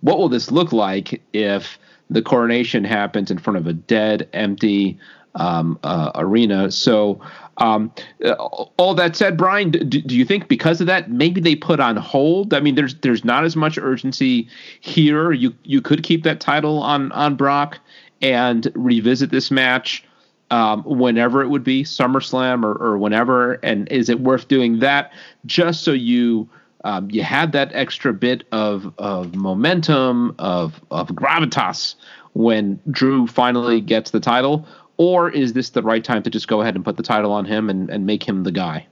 what 0.00 0.18
will 0.18 0.28
this 0.28 0.50
look 0.50 0.72
like 0.72 1.22
if 1.32 1.78
the 2.10 2.22
coronation 2.22 2.84
happens 2.84 3.30
in 3.30 3.38
front 3.38 3.56
of 3.58 3.66
a 3.66 3.72
dead, 3.72 4.28
empty 4.32 4.98
um, 5.34 5.78
uh, 5.82 6.12
arena? 6.14 6.70
So, 6.70 7.20
um, 7.58 7.92
uh, 8.24 8.32
all 8.32 8.94
that 8.94 9.16
said, 9.16 9.36
Brian, 9.36 9.70
do, 9.70 9.84
do, 9.84 10.14
you 10.14 10.24
think 10.24 10.48
because 10.48 10.80
of 10.80 10.86
that, 10.86 11.10
maybe 11.10 11.40
they 11.40 11.56
put 11.56 11.80
on 11.80 11.96
hold? 11.96 12.52
I 12.52 12.60
mean, 12.60 12.74
there's 12.74 12.94
there's 12.96 13.24
not 13.24 13.44
as 13.44 13.56
much 13.56 13.78
urgency 13.78 14.48
here. 14.80 15.32
You 15.32 15.54
you 15.64 15.80
could 15.80 16.02
keep 16.02 16.24
that 16.24 16.40
title 16.40 16.82
on 16.82 17.10
on 17.12 17.36
Brock 17.36 17.78
and 18.20 18.70
revisit 18.74 19.30
this 19.30 19.50
match 19.50 20.04
um, 20.52 20.82
whenever 20.84 21.42
it 21.42 21.48
would 21.48 21.64
be 21.64 21.82
SummerSlam 21.82 22.62
or, 22.62 22.74
or 22.74 22.98
whenever, 22.98 23.54
and 23.54 23.90
is 23.90 24.10
it 24.10 24.20
worth 24.20 24.48
doing 24.48 24.80
that 24.80 25.10
just 25.46 25.82
so 25.82 25.92
you 25.92 26.48
um, 26.84 27.10
you 27.10 27.22
had 27.22 27.52
that 27.52 27.70
extra 27.72 28.12
bit 28.12 28.44
of 28.52 28.92
of 28.98 29.34
momentum 29.34 30.34
of 30.38 30.80
of 30.90 31.08
gravitas 31.08 31.94
when 32.34 32.78
Drew 32.90 33.26
finally 33.26 33.80
gets 33.80 34.10
the 34.10 34.20
title, 34.20 34.66
or 34.98 35.30
is 35.30 35.54
this 35.54 35.70
the 35.70 35.82
right 35.82 36.04
time 36.04 36.22
to 36.22 36.30
just 36.30 36.48
go 36.48 36.60
ahead 36.60 36.76
and 36.76 36.84
put 36.84 36.98
the 36.98 37.02
title 37.02 37.32
on 37.32 37.46
him 37.46 37.70
and, 37.70 37.88
and 37.88 38.04
make 38.04 38.22
him 38.22 38.42
the 38.44 38.52
guy? 38.52 38.86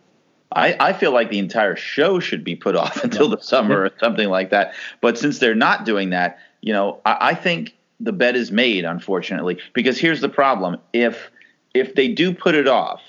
I, 0.52 0.76
I 0.80 0.92
feel 0.94 1.12
like 1.12 1.30
the 1.30 1.38
entire 1.38 1.76
show 1.76 2.20
should 2.20 2.42
be 2.42 2.56
put 2.56 2.74
off 2.74 2.96
until 3.04 3.28
the 3.28 3.40
summer 3.40 3.82
or 3.82 3.90
something 4.00 4.30
like 4.30 4.48
that. 4.50 4.72
But 5.02 5.18
since 5.18 5.38
they're 5.38 5.54
not 5.54 5.84
doing 5.84 6.10
that, 6.10 6.38
you 6.62 6.72
know, 6.72 7.00
I, 7.04 7.16
I 7.20 7.34
think 7.34 7.76
the 7.98 8.12
bet 8.12 8.34
is 8.34 8.50
made, 8.50 8.86
unfortunately, 8.86 9.58
because 9.74 9.98
here's 9.98 10.22
the 10.22 10.28
problem: 10.28 10.78
if 10.94 11.30
if 11.74 11.94
they 11.94 12.08
do 12.08 12.32
put 12.32 12.54
it 12.54 12.68
off, 12.68 13.00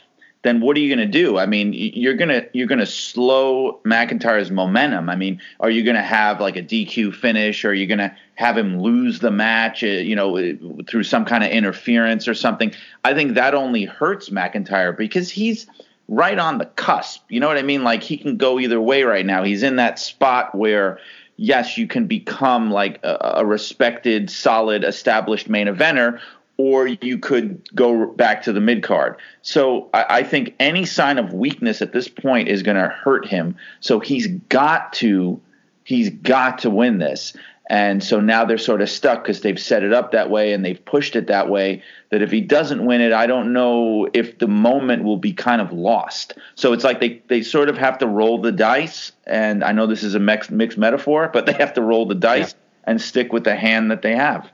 then 0.43 0.59
what 0.59 0.75
are 0.75 0.79
you 0.79 0.93
going 0.93 1.11
to 1.11 1.11
do? 1.11 1.37
I 1.37 1.45
mean, 1.45 1.71
you're 1.73 2.15
gonna 2.15 2.45
you're 2.53 2.67
gonna 2.67 2.85
slow 2.85 3.79
McIntyre's 3.85 4.49
momentum. 4.49 5.09
I 5.09 5.15
mean, 5.15 5.39
are 5.59 5.69
you 5.69 5.83
going 5.83 5.95
to 5.95 6.01
have 6.01 6.41
like 6.41 6.55
a 6.55 6.63
DQ 6.63 7.13
finish, 7.13 7.63
or 7.63 7.69
are 7.69 7.73
you 7.73 7.85
going 7.85 7.99
to 7.99 8.15
have 8.35 8.57
him 8.57 8.79
lose 8.79 9.19
the 9.19 9.29
match, 9.29 9.83
uh, 9.83 9.87
you 9.87 10.15
know, 10.15 10.37
uh, 10.37 10.53
through 10.87 11.03
some 11.03 11.25
kind 11.25 11.43
of 11.43 11.51
interference 11.51 12.27
or 12.27 12.33
something? 12.33 12.73
I 13.05 13.13
think 13.13 13.35
that 13.35 13.53
only 13.53 13.85
hurts 13.85 14.29
McIntyre 14.29 14.97
because 14.97 15.29
he's 15.29 15.67
right 16.07 16.39
on 16.39 16.57
the 16.57 16.65
cusp. 16.65 17.21
You 17.29 17.39
know 17.39 17.47
what 17.47 17.57
I 17.57 17.63
mean? 17.63 17.83
Like 17.83 18.01
he 18.01 18.17
can 18.17 18.37
go 18.37 18.59
either 18.59 18.81
way 18.81 19.03
right 19.03 19.25
now. 19.25 19.43
He's 19.43 19.61
in 19.61 19.75
that 19.75 19.99
spot 19.99 20.55
where 20.55 20.99
yes, 21.37 21.77
you 21.77 21.87
can 21.87 22.07
become 22.07 22.71
like 22.71 22.99
a, 23.03 23.35
a 23.37 23.45
respected, 23.45 24.29
solid, 24.29 24.83
established 24.83 25.49
main 25.49 25.67
eventer, 25.67 26.19
or 26.61 26.85
you 26.87 27.17
could 27.17 27.67
go 27.73 28.05
back 28.05 28.43
to 28.43 28.53
the 28.53 28.61
mid 28.61 28.83
card. 28.83 29.17
So 29.41 29.89
I, 29.95 30.05
I, 30.19 30.23
think 30.23 30.53
any 30.59 30.85
sign 30.85 31.17
of 31.17 31.33
weakness 31.33 31.81
at 31.81 31.91
this 31.91 32.07
point 32.07 32.49
is 32.49 32.61
going 32.61 32.77
to 32.77 32.87
hurt 32.87 33.25
him. 33.25 33.55
So 33.79 33.99
he's 33.99 34.27
got 34.27 34.93
to 34.93 35.41
he's 35.83 36.11
got 36.11 36.59
to 36.59 36.69
win 36.69 36.99
this. 36.99 37.33
And 37.67 38.03
so 38.03 38.19
now 38.19 38.45
they're 38.45 38.59
sort 38.59 38.83
of 38.83 38.91
stuck 38.91 39.23
because 39.23 39.41
they've 39.41 39.59
set 39.59 39.81
it 39.81 39.91
up 39.91 40.11
that 40.11 40.29
way 40.29 40.53
and 40.53 40.63
they've 40.63 40.83
pushed 40.85 41.15
it 41.15 41.27
that 41.27 41.49
way. 41.49 41.81
That 42.11 42.21
if 42.21 42.29
he 42.29 42.41
doesn't 42.41 42.85
win 42.85 43.01
it, 43.01 43.11
I 43.11 43.25
don't 43.25 43.53
know 43.53 44.07
if 44.13 44.37
the 44.37 44.47
moment 44.47 45.03
will 45.03 45.17
be 45.17 45.33
kind 45.33 45.61
of 45.61 45.73
lost. 45.73 46.37
So 46.53 46.73
it's 46.73 46.83
like 46.83 46.99
they, 46.99 47.23
they 47.27 47.41
sort 47.41 47.69
of 47.69 47.77
have 47.79 47.97
to 47.99 48.07
roll 48.07 48.39
the 48.39 48.51
dice. 48.51 49.13
And 49.25 49.63
I 49.63 49.71
know 49.71 49.87
this 49.87 50.03
is 50.03 50.13
a 50.13 50.19
mixed, 50.19 50.51
mixed 50.51 50.77
metaphor, 50.77 51.31
but 51.33 51.47
they 51.47 51.53
have 51.53 51.73
to 51.73 51.81
roll 51.81 52.05
the 52.05 52.13
dice 52.13 52.53
yeah. 52.53 52.91
and 52.91 53.01
stick 53.01 53.33
with 53.33 53.45
the 53.45 53.55
hand 53.55 53.89
that 53.89 54.03
they 54.03 54.15
have. 54.15 54.51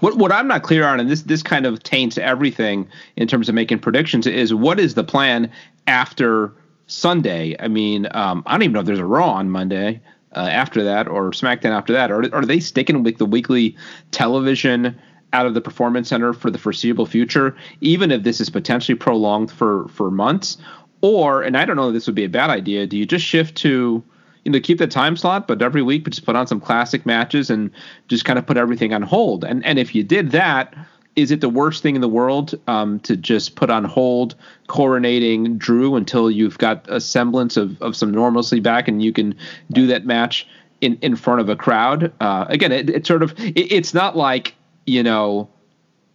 What 0.00 0.16
what 0.16 0.32
I'm 0.32 0.48
not 0.48 0.62
clear 0.62 0.86
on, 0.86 1.00
and 1.00 1.10
this 1.10 1.22
this 1.22 1.42
kind 1.42 1.66
of 1.66 1.82
taints 1.82 2.18
everything 2.18 2.88
in 3.16 3.28
terms 3.28 3.48
of 3.48 3.54
making 3.54 3.80
predictions, 3.80 4.26
is 4.26 4.52
what 4.54 4.80
is 4.80 4.94
the 4.94 5.04
plan 5.04 5.50
after 5.86 6.52
Sunday? 6.86 7.56
I 7.60 7.68
mean, 7.68 8.08
um, 8.12 8.42
I 8.46 8.52
don't 8.52 8.62
even 8.62 8.72
know 8.72 8.80
if 8.80 8.86
there's 8.86 8.98
a 8.98 9.06
Raw 9.06 9.32
on 9.32 9.50
Monday 9.50 10.00
uh, 10.34 10.40
after 10.40 10.82
that 10.84 11.08
or 11.08 11.30
SmackDown 11.30 11.70
after 11.70 11.92
that, 11.92 12.10
or 12.10 12.34
are 12.34 12.44
they 12.44 12.60
sticking 12.60 13.02
with 13.02 13.18
the 13.18 13.26
weekly 13.26 13.76
television 14.10 14.98
out 15.32 15.46
of 15.46 15.54
the 15.54 15.60
Performance 15.60 16.08
Center 16.08 16.32
for 16.32 16.50
the 16.50 16.58
foreseeable 16.58 17.06
future, 17.06 17.56
even 17.80 18.10
if 18.10 18.22
this 18.22 18.40
is 18.40 18.50
potentially 18.50 18.96
prolonged 18.96 19.50
for 19.50 19.88
for 19.88 20.10
months? 20.10 20.58
Or, 21.00 21.42
and 21.42 21.56
I 21.56 21.66
don't 21.66 21.76
know 21.76 21.88
if 21.88 21.94
this 21.94 22.06
would 22.06 22.14
be 22.14 22.24
a 22.24 22.30
bad 22.30 22.48
idea. 22.48 22.86
Do 22.86 22.96
you 22.96 23.04
just 23.04 23.26
shift 23.26 23.56
to 23.56 24.02
you 24.44 24.52
know 24.52 24.60
keep 24.60 24.78
the 24.78 24.86
time 24.86 25.16
slot, 25.16 25.46
but 25.48 25.62
every 25.62 25.82
week 25.82 26.04
but 26.04 26.12
just 26.12 26.26
put 26.26 26.36
on 26.36 26.46
some 26.46 26.60
classic 26.60 27.06
matches 27.06 27.50
and 27.50 27.70
just 28.08 28.24
kind 28.24 28.38
of 28.38 28.46
put 28.46 28.56
everything 28.56 28.92
on 28.92 29.02
hold. 29.02 29.44
And 29.44 29.64
and 29.64 29.78
if 29.78 29.94
you 29.94 30.02
did 30.02 30.30
that, 30.32 30.74
is 31.16 31.30
it 31.30 31.40
the 31.40 31.48
worst 31.48 31.82
thing 31.82 31.94
in 31.94 32.00
the 32.00 32.08
world 32.08 32.54
um, 32.66 33.00
to 33.00 33.16
just 33.16 33.56
put 33.56 33.70
on 33.70 33.84
hold 33.84 34.34
coronating 34.68 35.56
Drew 35.56 35.96
until 35.96 36.30
you've 36.30 36.58
got 36.58 36.84
a 36.88 37.00
semblance 37.00 37.56
of, 37.56 37.80
of 37.80 37.96
some 37.96 38.10
normalcy 38.10 38.60
back 38.60 38.88
and 38.88 39.02
you 39.02 39.12
can 39.12 39.34
do 39.72 39.86
that 39.86 40.06
match 40.06 40.46
in, 40.80 40.98
in 41.00 41.16
front 41.16 41.40
of 41.40 41.48
a 41.48 41.56
crowd? 41.56 42.12
Uh, 42.20 42.46
again, 42.48 42.72
it, 42.72 42.90
it's 42.90 43.08
sort 43.08 43.22
of 43.22 43.38
it, 43.38 43.72
it's 43.72 43.94
not 43.94 44.16
like 44.16 44.54
you 44.86 45.02
know 45.02 45.48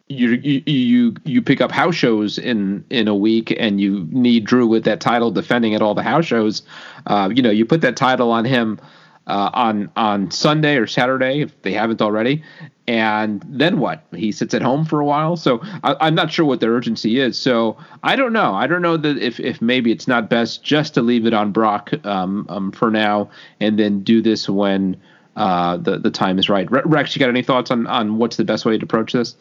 you, 0.10 0.62
you 0.66 1.16
you 1.24 1.42
pick 1.42 1.62
up 1.62 1.72
house 1.72 1.94
shows 1.94 2.40
in 2.40 2.84
in 2.90 3.08
a 3.08 3.16
week 3.16 3.56
and 3.60 3.80
you 3.80 4.08
need 4.10 4.44
Drew 4.44 4.66
with 4.66 4.84
that 4.86 5.00
title 5.00 5.30
defending 5.30 5.76
at 5.76 5.84
all 5.84 5.94
the 5.94 6.02
house 6.02 6.26
shows. 6.26 6.64
Uh, 7.06 7.30
you 7.34 7.44
know, 7.44 7.52
you 7.52 7.64
put 7.64 7.82
that 7.82 7.96
title 7.96 8.32
on 8.32 8.44
him 8.44 8.80
uh, 9.28 9.52
on 9.54 9.92
on 9.96 10.32
Sunday 10.32 10.78
or 10.78 10.88
Saturday 10.88 11.42
if 11.42 11.62
they 11.62 11.72
haven't 11.74 12.02
already, 12.02 12.44
and 12.88 13.46
then 13.48 13.80
what? 13.80 14.04
He 14.12 14.32
sits 14.32 14.56
at 14.56 14.64
home 14.64 14.84
for 14.84 15.00
a 15.00 15.06
while. 15.06 15.38
So 15.38 15.60
I, 15.84 16.08
am 16.08 16.16
not 16.16 16.32
sure 16.32 16.46
what 16.46 16.60
the 16.60 16.70
urgency 16.70 17.20
is. 17.20 17.38
So 17.38 17.78
I 18.02 18.16
don't 18.16 18.34
know. 18.34 18.56
I 18.56 18.66
don't 18.66 18.82
know 18.82 18.98
that 18.98 19.20
if 19.20 19.40
if 19.40 19.62
maybe 19.62 19.92
it's 19.92 20.08
not 20.08 20.28
best 20.28 20.64
just 20.64 20.96
to 20.96 21.04
leave 21.04 21.28
it 21.28 21.36
on 21.36 21.52
Brock 21.52 21.92
um, 22.04 22.48
um, 22.50 22.72
for 22.72 22.90
now 22.90 23.30
and 23.62 23.78
then 23.78 24.04
do 24.04 24.22
this 24.22 24.50
when. 24.50 25.00
Uh, 25.36 25.78
the 25.78 25.98
the 25.98 26.12
time 26.12 26.38
is 26.38 26.50
right. 26.50 26.68
Rex, 26.70 27.16
you 27.16 27.20
got 27.20 27.30
any 27.30 27.44
thoughts 27.44 27.72
on 27.72 27.88
on 27.88 28.18
what's 28.18 28.36
the 28.36 28.44
best 28.44 28.66
way 28.66 28.78
to 28.78 28.84
approach 28.84 29.14
this? 29.14 29.38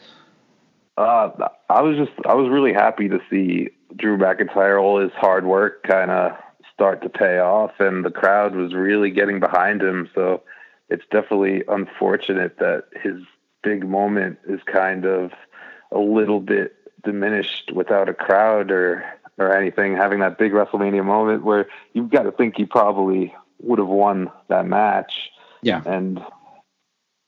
Uh, 0.99 1.49
I 1.71 1.81
was 1.81 1.97
just 1.97 2.11
I 2.27 2.35
was 2.35 2.51
really 2.51 2.73
happy 2.73 3.09
to 3.09 3.21
see 3.31 3.69
Drew 3.95 4.19
McIntyre 4.19 4.83
all 4.83 5.01
his 5.01 5.13
hard 5.13 5.47
work 5.47 5.85
kind 5.85 6.11
of 6.11 6.33
start 6.75 7.03
to 7.03 7.09
pay 7.09 7.39
off, 7.39 7.71
and 7.79 8.05
the 8.05 8.11
crowd 8.11 8.57
was 8.57 8.75
really 8.75 9.13
getting 9.13 9.39
behind 9.39 9.81
him. 9.81 10.11
So 10.13 10.43
it's 10.89 11.05
definitely 11.13 11.63
unfortunate 11.69 12.59
that 12.59 12.87
his 13.01 13.23
big 13.63 13.89
moment 13.89 14.39
is 14.49 14.61
kind 14.67 15.05
of 15.05 15.31
a 15.93 15.99
little 16.01 16.41
bit 16.41 16.75
diminished 17.05 17.71
without 17.73 18.09
a 18.09 18.15
crowd 18.15 18.73
or 18.73 19.05
or 19.39 19.57
anything. 19.57 19.95
Having 19.95 20.19
that 20.19 20.37
big 20.37 20.51
WrestleMania 20.51 21.05
moment 21.05 21.45
where 21.45 21.69
you've 21.93 22.11
got 22.11 22.25
to 22.25 22.33
think 22.33 22.57
he 22.57 22.67
probably 22.67 23.33
would 23.61 23.79
have 23.79 23.87
won 23.87 24.33
that 24.49 24.67
match. 24.67 25.31
Yeah, 25.63 25.81
and 25.87 26.21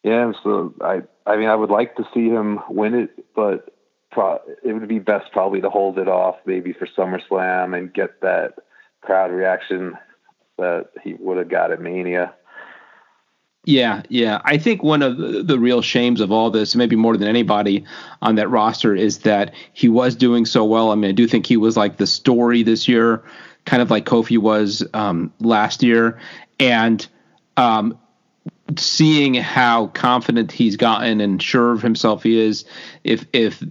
yeah, 0.03 0.33
so 0.43 0.75
I 0.81 1.03
I 1.27 1.37
mean, 1.37 1.49
I 1.49 1.55
would 1.55 1.71
like 1.71 1.97
to 1.97 2.09
see 2.15 2.29
him 2.29 2.61
win 2.69 2.95
it, 2.95 3.25
but 3.35 3.75
pro- 4.11 4.41
it 4.65 4.73
would 4.73 4.89
be 4.89 4.99
best 4.99 5.33
probably 5.33 5.61
to 5.61 5.71
hold 5.71 5.99
it 5.99 6.09
off 6.09 6.37
maybe 6.47 6.73
for 6.73 6.87
SummerSlam 6.87 7.77
and 7.77 7.93
get 7.93 8.21
that 8.23 8.55
crowd 9.03 9.31
reaction 9.31 9.97
that 10.59 10.91
he 11.03 11.15
would 11.15 11.39
have 11.39 11.49
got 11.49 11.73
at 11.73 11.81
Mania. 11.81 12.35
Yeah, 13.65 14.03
yeah. 14.09 14.41
I 14.45 14.57
think 14.57 14.83
one 14.83 15.03
of 15.03 15.19
the, 15.19 15.59
real 15.59 15.83
shames 15.83 16.23
of 16.23 16.33
all 16.33 16.51
this, 16.51 16.75
maybe 16.75 16.97
more 16.97 17.17
than 17.17 17.29
anybody 17.29 17.85
on 18.23 18.37
that 18.37 18.49
roster, 18.49 18.95
is 18.95 19.19
that 19.19 19.55
he 19.75 19.89
was 19.89 20.17
doing 20.17 20.47
so 20.47 20.65
well. 20.65 20.91
I 20.91 20.95
mean, 20.95 21.11
I 21.11 21.13
do 21.13 21.27
think 21.27 21.45
he 21.45 21.59
was 21.59 21.77
like 21.77 21.99
the 21.99 22.07
story 22.07 22.63
this 22.63 22.89
year, 22.89 23.23
kind 23.67 23.83
of 23.83 23.91
like 23.91 24.07
Kofi 24.07 24.39
was 24.39 24.83
um, 24.95 25.31
last 25.41 25.83
year. 25.83 26.19
And 26.59 27.07
um, 27.59 27.99
seeing 28.77 29.35
how 29.35 29.89
confident 29.89 30.53
he's 30.53 30.77
gotten 30.77 31.21
and 31.21 31.43
sure 31.43 31.73
of 31.73 31.83
himself 31.83 32.23
he 32.23 32.39
is, 32.39 32.65
if 33.05 33.27
if 33.33 33.63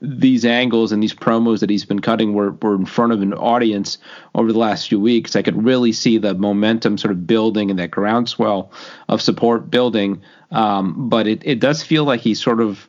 these 0.00 0.44
angles 0.44 0.92
and 0.92 1.02
these 1.02 1.14
promos 1.14 1.60
that 1.60 1.70
he's 1.70 1.86
been 1.86 2.00
cutting 2.00 2.34
were, 2.34 2.52
were 2.62 2.74
in 2.74 2.84
front 2.84 3.12
of 3.12 3.22
an 3.22 3.32
audience 3.32 3.96
over 4.34 4.52
the 4.52 4.58
last 4.58 4.88
few 4.88 5.00
weeks, 5.00 5.34
I 5.34 5.42
could 5.42 5.64
really 5.64 5.92
see 5.92 6.18
the 6.18 6.34
momentum 6.34 6.98
sort 6.98 7.12
of 7.12 7.26
building 7.26 7.70
and 7.70 7.78
that 7.78 7.90
groundswell 7.90 8.70
of 9.08 9.22
support 9.22 9.70
building. 9.70 10.20
Um, 10.50 11.08
but 11.08 11.26
it, 11.26 11.42
it 11.44 11.60
does 11.60 11.82
feel 11.82 12.04
like 12.04 12.20
he's 12.20 12.42
sort 12.42 12.60
of 12.60 12.88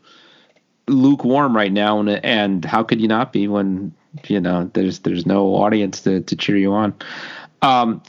lukewarm 0.87 1.55
right 1.55 1.71
now, 1.71 1.99
and, 1.99 2.09
and 2.09 2.65
how 2.65 2.83
could 2.83 3.01
you 3.01 3.07
not 3.07 3.31
be 3.31 3.47
when 3.47 3.93
you 4.25 4.39
know 4.39 4.69
there's 4.73 4.99
there's 4.99 5.25
no 5.25 5.55
audience 5.55 6.01
to, 6.01 6.21
to 6.21 6.35
cheer 6.35 6.57
you 6.57 6.73
on. 6.73 6.93
Um, 7.61 8.01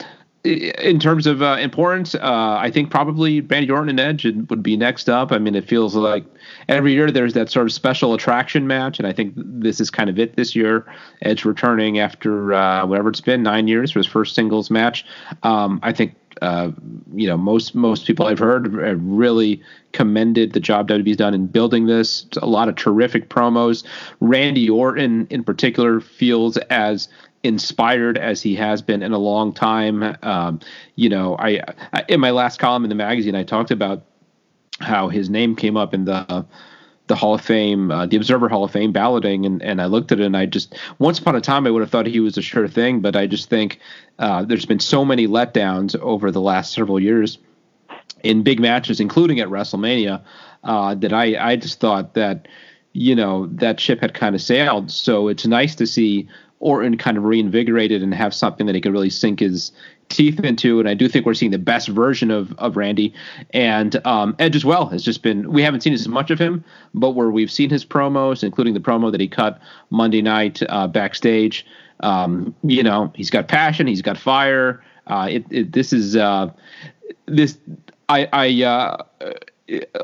in 0.44 1.00
terms 1.00 1.26
of 1.26 1.42
uh, 1.42 1.56
importance, 1.60 2.14
uh, 2.14 2.56
I 2.60 2.70
think 2.70 2.90
probably 2.90 3.40
Randy 3.40 3.70
Orton 3.70 3.88
and 3.88 4.00
Edge 4.00 4.24
would 4.24 4.62
be 4.62 4.76
next 4.76 5.08
up. 5.08 5.32
I 5.32 5.38
mean, 5.38 5.54
it 5.54 5.68
feels 5.68 5.96
like 5.96 6.24
every 6.68 6.92
year 6.92 7.10
there's 7.10 7.34
that 7.34 7.50
sort 7.50 7.66
of 7.66 7.72
special 7.72 8.14
attraction 8.14 8.66
match, 8.66 8.98
and 8.98 9.06
I 9.06 9.12
think 9.12 9.34
this 9.36 9.80
is 9.80 9.90
kind 9.90 10.08
of 10.08 10.18
it 10.18 10.36
this 10.36 10.54
year. 10.54 10.86
Edge 11.22 11.44
returning 11.44 11.98
after 11.98 12.54
uh, 12.54 12.86
whatever 12.86 13.08
it's 13.08 13.20
been 13.20 13.42
nine 13.42 13.66
years 13.66 13.90
for 13.90 13.98
his 13.98 14.06
first 14.06 14.34
singles 14.34 14.70
match. 14.70 15.04
Um, 15.42 15.80
I 15.82 15.92
think 15.92 16.14
uh, 16.40 16.70
you 17.14 17.26
know 17.26 17.36
most 17.36 17.74
most 17.74 18.06
people 18.06 18.26
I've 18.26 18.38
heard 18.38 18.72
really 18.72 19.60
commended 19.92 20.52
the 20.52 20.60
job 20.60 20.88
WWE's 20.88 21.16
done 21.16 21.34
in 21.34 21.46
building 21.46 21.86
this. 21.86 22.24
It's 22.26 22.36
a 22.36 22.46
lot 22.46 22.68
of 22.68 22.76
terrific 22.76 23.28
promos. 23.28 23.84
Randy 24.20 24.70
Orton 24.70 25.26
in 25.30 25.42
particular 25.42 26.00
feels 26.00 26.56
as 26.56 27.08
inspired 27.42 28.18
as 28.18 28.42
he 28.42 28.54
has 28.56 28.82
been 28.82 29.02
in 29.02 29.12
a 29.12 29.18
long 29.18 29.52
time. 29.52 30.16
Um, 30.22 30.60
you 30.96 31.08
know, 31.08 31.36
I, 31.38 31.62
I, 31.92 32.04
in 32.08 32.20
my 32.20 32.30
last 32.30 32.58
column 32.58 32.84
in 32.84 32.88
the 32.88 32.94
magazine, 32.94 33.34
I 33.34 33.44
talked 33.44 33.70
about 33.70 34.04
how 34.80 35.08
his 35.08 35.28
name 35.28 35.56
came 35.56 35.76
up 35.76 35.94
in 35.94 36.04
the 36.04 36.46
the 37.08 37.16
Hall 37.16 37.34
of 37.34 37.40
Fame, 37.40 37.90
uh, 37.90 38.04
the 38.04 38.18
Observer 38.18 38.50
Hall 38.50 38.64
of 38.64 38.70
Fame 38.70 38.92
balloting, 38.92 39.46
and, 39.46 39.62
and 39.62 39.80
I 39.80 39.86
looked 39.86 40.12
at 40.12 40.20
it 40.20 40.26
and 40.26 40.36
I 40.36 40.44
just 40.44 40.74
once 40.98 41.18
upon 41.18 41.36
a 41.36 41.40
time 41.40 41.66
I 41.66 41.70
would 41.70 41.80
have 41.80 41.90
thought 41.90 42.06
he 42.06 42.20
was 42.20 42.36
a 42.36 42.42
sure 42.42 42.68
thing, 42.68 43.00
but 43.00 43.16
I 43.16 43.26
just 43.26 43.48
think 43.48 43.80
uh, 44.18 44.44
there's 44.44 44.66
been 44.66 44.78
so 44.78 45.06
many 45.06 45.26
letdowns 45.26 45.98
over 46.00 46.30
the 46.30 46.40
last 46.40 46.74
several 46.74 47.00
years 47.00 47.38
in 48.22 48.42
big 48.42 48.60
matches, 48.60 49.00
including 49.00 49.40
at 49.40 49.48
WrestleMania, 49.48 50.22
uh, 50.64 50.94
that 50.96 51.12
I 51.12 51.52
I 51.52 51.56
just 51.56 51.80
thought 51.80 52.14
that 52.14 52.46
you 52.92 53.14
know 53.14 53.46
that 53.52 53.80
ship 53.80 54.00
had 54.00 54.14
kind 54.14 54.34
of 54.34 54.42
sailed. 54.42 54.90
So 54.90 55.28
it's 55.28 55.46
nice 55.46 55.74
to 55.76 55.86
see 55.86 56.28
Orton 56.60 56.96
kind 56.96 57.16
of 57.16 57.24
reinvigorated 57.24 58.02
and 58.02 58.14
have 58.14 58.34
something 58.34 58.66
that 58.66 58.74
he 58.74 58.80
can 58.80 58.92
really 58.92 59.10
sink 59.10 59.40
his 59.40 59.72
teeth 60.08 60.40
into, 60.40 60.80
and 60.80 60.88
I 60.88 60.94
do 60.94 61.08
think 61.08 61.26
we're 61.26 61.34
seeing 61.34 61.50
the 61.50 61.58
best 61.58 61.88
version 61.88 62.30
of 62.30 62.52
of 62.58 62.76
Randy 62.76 63.14
and 63.50 64.04
um, 64.06 64.34
Edge 64.38 64.56
as 64.56 64.64
well. 64.64 64.86
Has 64.86 65.02
just 65.04 65.22
been 65.22 65.52
we 65.52 65.62
haven't 65.62 65.82
seen 65.82 65.92
as 65.92 66.08
much 66.08 66.30
of 66.30 66.38
him, 66.38 66.64
but 66.94 67.10
where 67.10 67.30
we've 67.30 67.50
seen 67.50 67.70
his 67.70 67.84
promos, 67.84 68.42
including 68.42 68.74
the 68.74 68.80
promo 68.80 69.12
that 69.12 69.20
he 69.20 69.28
cut 69.28 69.60
Monday 69.90 70.22
night 70.22 70.62
uh, 70.68 70.86
backstage. 70.86 71.66
Um, 72.00 72.54
you 72.62 72.82
know, 72.82 73.12
he's 73.14 73.30
got 73.30 73.48
passion, 73.48 73.86
he's 73.86 74.02
got 74.02 74.16
fire. 74.16 74.82
Uh, 75.08 75.28
it, 75.30 75.44
it, 75.50 75.72
this 75.72 75.92
is 75.92 76.16
uh, 76.16 76.50
this 77.26 77.58
I 78.08 78.28
I 78.32 78.62
uh, 78.64 79.02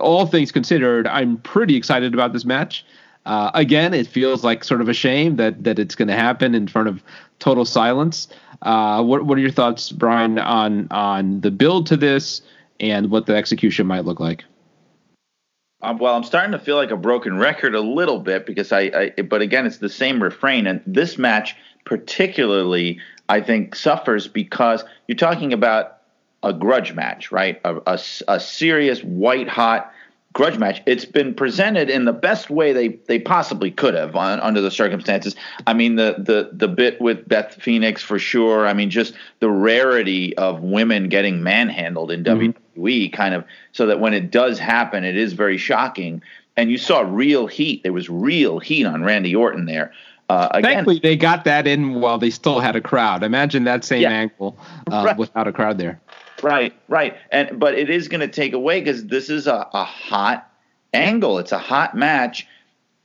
all 0.01 0.27
things 0.27 0.53
considered, 0.53 1.07
I'm 1.07 1.39
pretty 1.39 1.77
excited 1.77 2.15
about 2.15 2.33
this 2.33 2.45
match. 2.45 2.85
Uh, 3.27 3.51
again, 3.55 3.95
it 3.95 4.07
feels 4.07 4.45
like 4.45 4.65
sort 4.65 4.81
of 4.81 4.89
a 4.89 4.95
shame 4.95 5.37
that 5.37 5.65
that 5.65 5.79
it's 5.79 5.95
going 5.95 6.09
to 6.09 6.15
happen 6.15 6.55
in 6.55 6.69
front 6.69 6.89
of 6.89 7.03
total 7.39 7.65
silence. 7.65 8.29
Uh, 8.63 9.03
what 9.03 9.25
what 9.25 9.39
are 9.39 9.41
your 9.41 9.51
thoughts, 9.51 9.93
Brian, 9.93 10.39
on 10.39 10.89
on 10.91 11.41
the 11.41 11.51
build 11.51 11.87
to 11.87 11.97
this 11.97 12.43
and 12.81 13.11
what 13.11 13.27
the 13.27 13.35
execution 13.35 13.87
might 13.87 14.05
look 14.05 14.21
like? 14.21 14.45
Um, 15.83 15.99
well, 15.99 16.17
I'm 16.17 16.25
starting 16.25 16.53
to 16.53 16.59
feel 16.59 16.77
like 16.77 16.91
a 16.91 16.97
broken 16.97 17.39
record 17.39 17.75
a 17.75 17.81
little 17.81 18.19
bit 18.19 18.47
because 18.47 18.73
I, 18.73 19.13
I, 19.19 19.23
but 19.23 19.43
again, 19.43 19.67
it's 19.67 19.79
the 19.79 19.91
same 19.91 20.23
refrain. 20.23 20.67
And 20.67 20.83
this 20.87 21.19
match, 21.19 21.57
particularly, 21.85 23.01
I 23.29 23.43
think 23.43 23.75
suffers 23.75 24.27
because 24.27 24.83
you're 25.07 25.17
talking 25.17 25.53
about 25.53 25.99
a 26.43 26.55
grudge 26.55 26.95
match, 26.95 27.31
right? 27.31 27.61
A, 27.65 27.77
a, 27.87 27.99
a 28.29 28.41
serious 28.41 29.03
white 29.03 29.49
hot 29.49 29.93
grudge 30.35 30.59
match. 30.59 30.83
It's 30.85 31.05
been 31.05 31.33
presented 31.33 31.89
in 31.89 32.05
the 32.05 32.13
best 32.13 32.51
way 32.51 32.73
they, 32.73 32.89
they 32.89 33.19
possibly 33.19 33.71
could 33.71 33.95
have 33.95 34.15
on, 34.15 34.41
under 34.41 34.61
the 34.61 34.71
circumstances. 34.71 35.35
I 35.67 35.73
mean, 35.73 35.95
the, 35.97 36.17
the 36.19 36.51
the 36.53 36.69
bit 36.69 37.01
with 37.01 37.27
Beth 37.27 37.55
Phoenix 37.55 38.03
for 38.03 38.19
sure. 38.19 38.67
I 38.67 38.75
mean, 38.75 38.91
just 38.91 39.15
the 39.39 39.49
rarity 39.49 40.37
of 40.37 40.61
women 40.61 41.09
getting 41.09 41.43
manhandled 41.43 42.11
in 42.11 42.25
mm-hmm. 42.25 42.79
WWE, 42.79 43.13
kind 43.13 43.35
of, 43.35 43.45
so 43.73 43.87
that 43.87 44.01
when 44.01 44.13
it 44.13 44.31
does 44.31 44.59
happen, 44.59 45.05
it 45.05 45.17
is 45.17 45.33
very 45.33 45.57
shocking. 45.57 46.21
And 46.57 46.71
you 46.71 46.79
saw 46.79 47.01
real 47.01 47.47
heat. 47.47 47.83
There 47.83 47.93
was 47.93 48.11
real 48.11 48.59
heat 48.59 48.85
on 48.85 49.03
Randy 49.03 49.35
Orton 49.35 49.67
there. 49.67 49.93
Uh, 50.29 50.49
again, 50.53 50.73
Thankfully, 50.73 51.01
they 51.01 51.17
got 51.17 51.45
that 51.45 51.67
in 51.67 52.01
while 52.01 52.19
they 52.19 52.31
still 52.31 52.59
had 52.59 52.77
a 52.77 52.81
crowd. 52.81 53.23
Imagine 53.23 53.65
that 53.65 53.85
same 53.85 54.03
yeah. 54.03 54.11
angle 54.11 54.59
uh, 54.91 55.05
right. 55.05 55.17
without 55.17 55.47
a 55.47 55.53
crowd 55.53 55.79
there. 55.79 56.01
Right, 56.43 56.75
right. 56.89 57.17
And 57.31 57.59
but 57.59 57.75
it 57.75 57.91
is 57.91 58.09
going 58.09 58.21
to 58.21 58.29
take 58.29 58.53
away 58.53 58.81
because 58.81 59.07
this 59.07 59.31
is 59.31 59.47
a, 59.47 59.69
a 59.73 59.85
hot 59.85 60.51
angle. 60.93 61.39
It's 61.39 61.53
a 61.53 61.59
hot 61.59 61.97
match, 61.97 62.47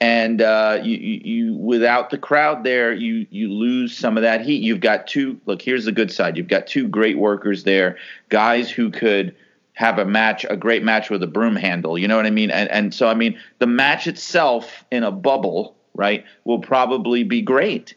and 0.02 0.42
uh, 0.42 0.80
you, 0.82 0.98
you, 0.98 1.22
you 1.24 1.54
without 1.56 2.10
the 2.10 2.18
crowd 2.18 2.64
there, 2.64 2.94
you 2.94 3.28
you 3.30 3.52
lose 3.52 3.96
some 3.98 4.18
of 4.18 4.24
that 4.24 4.42
heat. 4.42 4.62
You've 4.62 4.82
got 4.82 5.08
two. 5.08 5.40
Look, 5.46 5.62
here's 5.62 5.86
the 5.86 5.92
good 5.92 6.12
side. 6.12 6.38
You've 6.38 6.48
got 6.48 6.68
two 6.68 6.88
great 6.88 7.18
workers 7.18 7.64
there, 7.64 7.98
guys 8.30 8.70
who 8.70 8.90
could 8.90 9.36
have 9.74 9.98
a 9.98 10.06
match, 10.06 10.46
a 10.50 10.58
great 10.58 10.84
match 10.84 11.10
with 11.10 11.24
a 11.24 11.28
broom 11.28 11.56
handle. 11.56 11.98
You 11.98 12.08
know 12.08 12.18
what 12.18 12.26
I 12.26 12.32
mean? 12.32 12.52
And 12.52 12.70
and 12.70 12.94
so 12.94 13.08
I 13.08 13.14
mean, 13.14 13.40
the 13.60 13.68
match 13.68 14.08
itself 14.08 14.84
in 14.92 15.04
a 15.04 15.12
bubble, 15.12 15.76
right, 15.94 16.26
will 16.44 16.60
probably 16.60 17.24
be 17.24 17.42
great. 17.42 17.96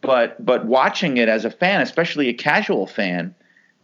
But 0.00 0.44
but 0.44 0.66
watching 0.66 1.16
it 1.16 1.28
as 1.28 1.44
a 1.44 1.50
fan, 1.50 1.80
especially 1.80 2.28
a 2.28 2.34
casual 2.34 2.86
fan 2.86 3.34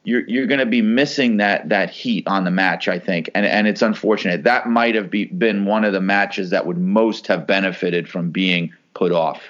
you're 0.09 0.27
you're 0.27 0.47
going 0.47 0.61
to 0.61 0.67
be 0.67 0.81
missing 0.81 1.37
that 1.37 1.69
that 1.69 1.91
heat 1.91 2.27
on 2.27 2.45
the 2.45 2.51
match, 2.51 2.89
I 2.89 2.99
think, 2.99 3.31
and 3.35 3.45
and 3.45 3.69
it's 3.69 3.83
unfortunate. 3.83 4.43
That 4.43 4.67
might 4.67 4.95
have 4.95 5.11
be, 5.11 5.27
been 5.27 5.67
one 5.67 5.85
of 5.85 5.93
the 5.93 6.01
matches 6.01 6.49
that 6.49 6.65
would 6.65 6.79
most 6.79 7.27
have 7.27 7.47
benefited 7.47 8.09
from 8.09 8.31
being 8.31 8.73
put 8.95 9.13
off. 9.13 9.43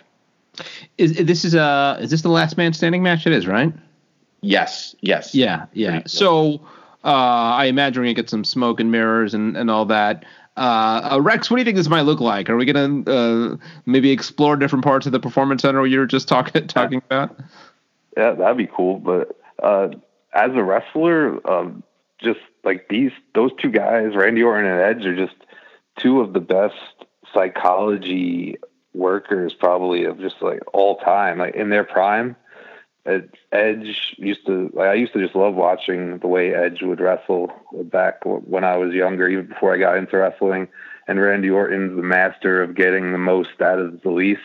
Is 0.99 1.15
this 1.15 1.45
is 1.45 1.55
a 1.55 1.97
is 2.01 2.11
this 2.11 2.23
the 2.23 2.29
last 2.29 2.57
man 2.57 2.73
standing 2.73 3.05
match? 3.05 3.25
It 3.25 3.33
is 3.33 3.47
right. 3.47 3.73
Yes. 4.41 4.97
Yes. 5.01 5.33
Yeah. 5.33 5.67
Yeah. 5.73 6.03
So 6.07 6.61
uh, 7.05 7.55
I 7.55 7.67
imagine 7.67 8.03
we're 8.03 8.07
gonna 8.07 8.15
get 8.15 8.29
some 8.29 8.43
smoke 8.43 8.81
and 8.81 8.91
mirrors 8.91 9.35
and 9.35 9.57
and 9.57 9.71
all 9.71 9.85
that. 9.87 10.25
Uh, 10.57 11.13
uh, 11.13 11.21
Rex, 11.21 11.49
what 11.49 11.59
do 11.59 11.61
you 11.61 11.65
think 11.65 11.77
this 11.77 11.89
might 11.89 12.01
look 12.03 12.19
like? 12.19 12.51
Are 12.51 12.57
we 12.57 12.65
gonna 12.65 13.09
uh, 13.09 13.57
maybe 13.87 14.11
explore 14.11 14.57
different 14.57 14.85
parts 14.85 15.07
of 15.07 15.13
the 15.13 15.21
performance 15.21 15.63
center 15.63 15.87
you 15.87 16.01
were 16.01 16.07
just 16.07 16.27
talking 16.27 16.67
talking 16.67 17.01
about? 17.07 17.39
Yeah, 18.17 18.33
that'd 18.33 18.57
be 18.57 18.67
cool. 18.67 18.99
But 18.99 19.39
uh, 19.63 19.91
as 20.33 20.51
a 20.55 20.63
wrestler, 20.63 21.47
um, 21.51 21.83
just 22.19 22.41
like 22.65 22.89
these, 22.89 23.13
those 23.35 23.53
two 23.61 23.71
guys, 23.71 24.15
Randy 24.15 24.43
Orton 24.43 24.71
and 24.71 24.81
Edge, 24.81 25.07
are 25.07 25.17
just 25.17 25.37
two 25.97 26.21
of 26.21 26.33
the 26.33 26.41
best 26.41 26.75
psychology 27.33 28.57
workers, 28.95 29.55
probably 29.55 30.05
of 30.05 30.19
just 30.19 30.41
like 30.41 30.61
all 30.73 30.97
time, 30.99 31.39
like 31.39 31.55
in 31.55 31.71
their 31.71 31.85
prime. 31.85 32.37
Edge 33.53 34.15
used 34.19 34.45
to 34.47 34.71
like 34.75 34.89
I 34.89 34.95
used 34.95 35.15
to 35.15 35.23
just 35.23 35.35
love 35.35 35.55
watching 35.55 36.19
the 36.19 36.27
way 36.27 36.55
Edge 36.55 36.83
would 36.83 37.01
wrestle 37.01 37.51
back 37.85 38.21
when 38.25 38.65
I 38.65 38.77
was 38.77 38.93
younger, 38.93 39.29
even 39.29 39.47
before 39.47 39.75
I 39.75 39.79
got 39.79 39.97
into 39.97 40.19
wrestling. 40.19 40.69
And 41.07 41.19
Randy 41.19 41.49
Orton's 41.49 41.97
the 41.97 42.03
master 42.03 42.63
of 42.63 42.75
getting 42.75 43.13
the 43.13 43.19
most 43.19 43.63
out 43.63 43.79
of 43.79 44.03
the 44.03 44.11
least 44.11 44.43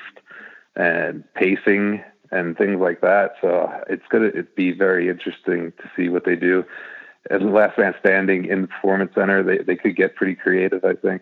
and 0.78 1.26
pacing 1.34 2.04
and 2.34 2.58
things 2.58 2.80
like 2.80 3.02
that. 3.02 3.36
So 3.42 3.72
it's 3.88 4.08
going 4.10 4.32
to 4.32 4.44
be 4.56 4.72
very 4.72 5.10
interesting 5.10 5.72
to 5.78 5.92
see 5.96 6.10
what 6.10 6.26
they 6.26 6.36
do. 6.36 6.66
As 7.30 7.40
the 7.40 7.48
last 7.48 7.78
man 7.78 7.94
standing 8.00 8.46
in 8.46 8.64
the 8.64 8.68
performance 8.68 9.12
center, 9.16 9.44
they, 9.44 9.60
they 9.60 9.76
could 9.76 9.96
get 9.96 10.16
pretty 10.16 10.36
creative, 10.36 10.84
I 10.84 10.94
think. 10.94 11.22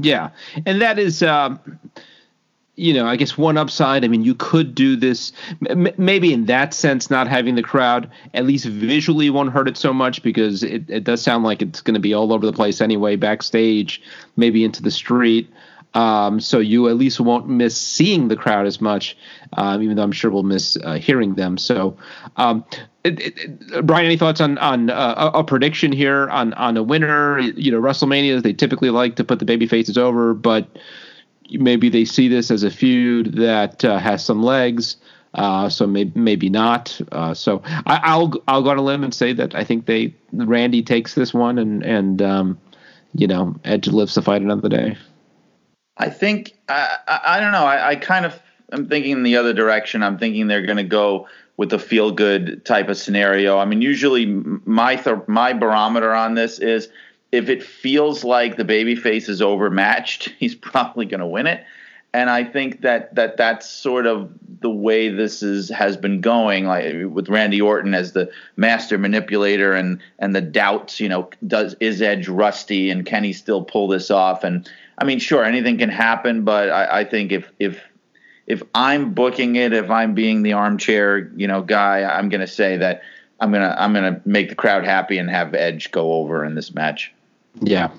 Yeah. 0.00 0.30
And 0.66 0.82
that 0.82 0.98
is, 0.98 1.22
um, 1.22 1.60
you 2.74 2.92
know, 2.92 3.06
I 3.06 3.14
guess 3.14 3.38
one 3.38 3.56
upside. 3.56 4.04
I 4.04 4.08
mean, 4.08 4.24
you 4.24 4.34
could 4.34 4.74
do 4.74 4.96
this 4.96 5.32
m- 5.70 5.94
maybe 5.96 6.32
in 6.32 6.46
that 6.46 6.74
sense, 6.74 7.10
not 7.10 7.28
having 7.28 7.54
the 7.54 7.62
crowd, 7.62 8.10
at 8.32 8.44
least 8.44 8.64
visually 8.64 9.30
won't 9.30 9.52
hurt 9.52 9.68
it 9.68 9.76
so 9.76 9.92
much 9.92 10.22
because 10.22 10.64
it, 10.64 10.90
it 10.90 11.04
does 11.04 11.22
sound 11.22 11.44
like 11.44 11.62
it's 11.62 11.80
going 11.80 11.94
to 11.94 12.00
be 12.00 12.12
all 12.12 12.32
over 12.32 12.44
the 12.44 12.52
place 12.52 12.80
anyway, 12.80 13.14
backstage, 13.14 14.02
maybe 14.36 14.64
into 14.64 14.82
the 14.82 14.90
street. 14.90 15.48
Um, 15.94 16.40
so 16.40 16.58
you 16.58 16.88
at 16.88 16.96
least 16.96 17.20
won't 17.20 17.48
miss 17.48 17.76
seeing 17.76 18.26
the 18.28 18.36
crowd 18.36 18.66
as 18.66 18.80
much, 18.80 19.16
um, 19.52 19.80
even 19.80 19.96
though 19.96 20.02
I'm 20.02 20.12
sure 20.12 20.30
we'll 20.30 20.42
miss 20.42 20.76
uh, 20.82 20.94
hearing 20.94 21.34
them. 21.34 21.56
So, 21.56 21.96
um, 22.36 22.64
it, 23.04 23.20
it, 23.20 23.86
Brian, 23.86 24.06
any 24.06 24.16
thoughts 24.16 24.40
on 24.40 24.58
on 24.58 24.90
uh, 24.90 25.30
a 25.34 25.44
prediction 25.44 25.92
here 25.92 26.28
on 26.30 26.52
on 26.54 26.76
a 26.76 26.82
winner? 26.82 27.38
You 27.38 27.70
know, 27.70 27.80
WrestleManias 27.80 28.42
they 28.42 28.52
typically 28.52 28.90
like 28.90 29.16
to 29.16 29.24
put 29.24 29.38
the 29.38 29.44
baby 29.44 29.66
faces 29.66 29.96
over, 29.96 30.34
but 30.34 30.68
maybe 31.50 31.88
they 31.88 32.04
see 32.04 32.26
this 32.28 32.50
as 32.50 32.64
a 32.64 32.70
feud 32.70 33.34
that 33.36 33.84
uh, 33.84 33.98
has 33.98 34.24
some 34.24 34.42
legs. 34.42 34.96
Uh, 35.34 35.68
so 35.68 35.86
maybe 35.86 36.12
maybe 36.18 36.48
not. 36.48 37.00
Uh, 37.12 37.34
so 37.34 37.60
I, 37.86 38.16
will 38.16 38.42
I'll 38.48 38.62
go 38.62 38.70
on 38.70 38.78
a 38.78 38.82
limb 38.82 39.04
and 39.04 39.12
say 39.12 39.32
that 39.32 39.54
I 39.54 39.64
think 39.64 39.86
they 39.86 40.14
Randy 40.32 40.82
takes 40.82 41.14
this 41.14 41.34
one 41.34 41.58
and 41.58 41.82
and 41.84 42.22
um, 42.22 42.58
you 43.14 43.26
know 43.26 43.54
Edge 43.64 43.88
lives 43.88 44.14
to 44.14 44.22
fight 44.22 44.42
another 44.42 44.68
day. 44.68 44.96
I 45.96 46.08
think 46.08 46.56
I, 46.68 46.98
I, 47.06 47.20
I 47.24 47.40
don't 47.40 47.52
know. 47.52 47.64
I, 47.64 47.90
I 47.90 47.96
kind 47.96 48.26
of 48.26 48.40
I'm 48.72 48.88
thinking 48.88 49.12
in 49.12 49.22
the 49.22 49.36
other 49.36 49.52
direction. 49.52 50.02
I'm 50.02 50.18
thinking 50.18 50.46
they're 50.46 50.66
going 50.66 50.78
to 50.78 50.82
go 50.82 51.28
with 51.56 51.70
the 51.70 51.78
feel 51.78 52.10
good 52.10 52.64
type 52.64 52.88
of 52.88 52.96
scenario. 52.96 53.58
I 53.58 53.64
mean, 53.64 53.82
usually 53.82 54.26
my 54.26 54.96
th- 54.96 55.28
my 55.28 55.52
barometer 55.52 56.12
on 56.12 56.34
this 56.34 56.58
is 56.58 56.88
if 57.30 57.48
it 57.48 57.62
feels 57.62 58.24
like 58.24 58.56
the 58.56 58.64
baby 58.64 58.96
face 58.96 59.28
is 59.28 59.40
overmatched, 59.40 60.32
he's 60.38 60.54
probably 60.54 61.06
going 61.06 61.20
to 61.20 61.26
win 61.26 61.46
it. 61.46 61.64
And 62.12 62.30
I 62.30 62.44
think 62.44 62.82
that 62.82 63.16
that 63.16 63.36
that's 63.36 63.68
sort 63.68 64.06
of 64.06 64.30
the 64.60 64.70
way 64.70 65.08
this 65.08 65.42
is 65.42 65.68
has 65.70 65.96
been 65.96 66.20
going, 66.20 66.64
like 66.64 66.94
with 67.08 67.28
Randy 67.28 67.60
Orton 67.60 67.92
as 67.92 68.12
the 68.12 68.30
master 68.56 68.98
manipulator, 68.98 69.74
and 69.74 70.00
and 70.20 70.34
the 70.34 70.40
doubts, 70.40 71.00
you 71.00 71.08
know, 71.08 71.28
does 71.44 71.74
is 71.80 72.00
Edge 72.00 72.28
rusty, 72.28 72.90
and 72.90 73.04
can 73.04 73.24
he 73.24 73.32
still 73.32 73.64
pull 73.64 73.88
this 73.88 74.12
off? 74.12 74.44
And 74.44 74.70
I 74.98 75.04
mean, 75.04 75.18
sure, 75.18 75.44
anything 75.44 75.78
can 75.78 75.90
happen, 75.90 76.44
but 76.44 76.70
I, 76.70 77.00
I 77.00 77.04
think 77.04 77.32
if 77.32 77.50
if 77.58 77.82
if 78.46 78.62
I'm 78.74 79.14
booking 79.14 79.56
it, 79.56 79.72
if 79.72 79.90
I'm 79.90 80.14
being 80.14 80.42
the 80.42 80.52
armchair, 80.52 81.30
you 81.36 81.48
know, 81.48 81.62
guy, 81.62 82.04
I'm 82.04 82.28
going 82.28 82.42
to 82.42 82.46
say 82.46 82.76
that 82.76 83.02
I'm 83.40 83.52
gonna 83.52 83.74
I'm 83.78 83.92
gonna 83.92 84.20
make 84.24 84.48
the 84.48 84.54
crowd 84.54 84.84
happy 84.84 85.18
and 85.18 85.28
have 85.30 85.54
Edge 85.54 85.90
go 85.90 86.12
over 86.14 86.44
in 86.44 86.54
this 86.54 86.74
match. 86.74 87.12
Yeah. 87.60 87.90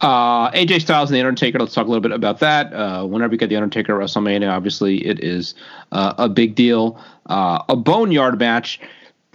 Uh, 0.00 0.50
AJ 0.52 0.80
Styles 0.82 1.10
and 1.10 1.16
The 1.16 1.20
Undertaker, 1.20 1.58
let's 1.58 1.74
talk 1.74 1.84
a 1.86 1.88
little 1.88 2.00
bit 2.00 2.12
about 2.12 2.40
that. 2.40 2.72
Uh, 2.72 3.04
whenever 3.04 3.34
you 3.34 3.38
get 3.38 3.50
The 3.50 3.56
Undertaker 3.56 4.00
at 4.00 4.08
WrestleMania, 4.08 4.50
obviously 4.50 5.06
it 5.06 5.22
is 5.22 5.54
uh, 5.92 6.14
a 6.16 6.28
big 6.28 6.54
deal. 6.54 6.98
Uh, 7.26 7.62
a 7.68 7.76
boneyard 7.76 8.38
match 8.38 8.80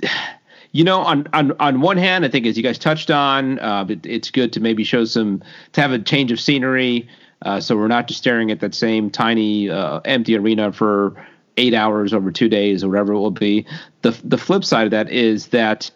you 0.71 0.83
know, 0.83 1.01
on 1.01 1.27
on 1.33 1.51
on 1.59 1.81
one 1.81 1.97
hand, 1.97 2.25
I 2.25 2.29
think 2.29 2.45
as 2.45 2.55
you 2.55 2.63
guys 2.63 2.77
touched 2.77 3.11
on, 3.11 3.59
uh, 3.59 3.85
it, 3.89 4.05
it's 4.05 4.31
good 4.31 4.53
to 4.53 4.59
maybe 4.59 4.83
show 4.83 5.03
some 5.05 5.43
to 5.73 5.81
have 5.81 5.91
a 5.91 5.99
change 5.99 6.31
of 6.31 6.39
scenery, 6.39 7.07
uh, 7.41 7.59
so 7.59 7.75
we're 7.75 7.87
not 7.87 8.07
just 8.07 8.19
staring 8.19 8.51
at 8.51 8.59
that 8.61 8.73
same 8.73 9.09
tiny 9.09 9.69
uh, 9.69 9.99
empty 10.05 10.37
arena 10.37 10.71
for 10.71 11.15
eight 11.57 11.73
hours 11.73 12.13
over 12.13 12.31
two 12.31 12.47
days 12.47 12.83
or 12.83 12.89
whatever 12.89 13.13
it 13.13 13.19
will 13.19 13.31
be. 13.31 13.65
The 14.01 14.11
the 14.23 14.37
flip 14.37 14.63
side 14.63 14.85
of 14.85 14.91
that 14.91 15.11
is 15.11 15.47
that 15.47 15.91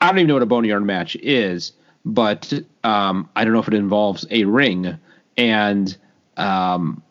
I 0.00 0.08
don't 0.08 0.18
even 0.18 0.28
know 0.28 0.34
what 0.34 0.42
a 0.42 0.46
boneyard 0.46 0.84
match 0.84 1.16
is, 1.16 1.72
but 2.04 2.52
um, 2.82 3.28
I 3.36 3.44
don't 3.44 3.52
know 3.52 3.60
if 3.60 3.68
it 3.68 3.74
involves 3.74 4.26
a 4.30 4.44
ring 4.44 4.98
and. 5.36 5.96
Um, 6.36 7.02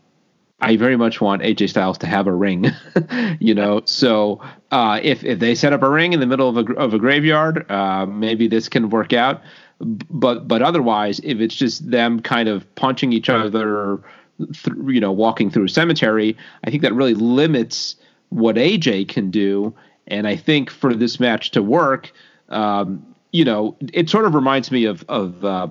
I 0.61 0.75
very 0.75 0.97
much 0.97 1.21
want 1.21 1.41
AJ 1.41 1.69
Styles 1.69 1.97
to 1.99 2.07
have 2.07 2.27
a 2.27 2.33
ring, 2.33 2.71
you 3.39 3.53
know. 3.53 3.81
So 3.85 4.41
uh, 4.71 4.99
if 5.01 5.23
if 5.23 5.39
they 5.39 5.55
set 5.55 5.71
up 5.73 5.81
a 5.83 5.89
ring 5.89 6.13
in 6.13 6.19
the 6.19 6.27
middle 6.27 6.49
of 6.49 6.57
a 6.57 6.73
of 6.73 6.93
a 6.93 6.99
graveyard, 6.99 7.69
uh, 7.71 8.05
maybe 8.05 8.47
this 8.47 8.67
can 8.67 8.89
work 8.89 9.13
out. 9.13 9.41
But 9.79 10.47
but 10.47 10.61
otherwise, 10.61 11.19
if 11.23 11.39
it's 11.39 11.55
just 11.55 11.89
them 11.89 12.19
kind 12.19 12.49
of 12.49 12.73
punching 12.75 13.13
each 13.13 13.29
other, 13.29 14.01
th- 14.37 14.75
you 14.87 14.99
know, 14.99 15.11
walking 15.11 15.49
through 15.49 15.65
a 15.65 15.69
cemetery, 15.69 16.35
I 16.65 16.69
think 16.69 16.81
that 16.81 16.93
really 16.93 17.13
limits 17.13 17.95
what 18.29 18.57
AJ 18.57 19.07
can 19.07 19.31
do. 19.31 19.73
And 20.07 20.27
I 20.27 20.35
think 20.35 20.69
for 20.69 20.93
this 20.93 21.19
match 21.19 21.51
to 21.51 21.63
work, 21.63 22.11
um, 22.49 23.05
you 23.31 23.45
know, 23.45 23.77
it 23.93 24.09
sort 24.09 24.25
of 24.25 24.35
reminds 24.35 24.71
me 24.71 24.83
of 24.83 25.05
of 25.07 25.45
uh, 25.45 25.67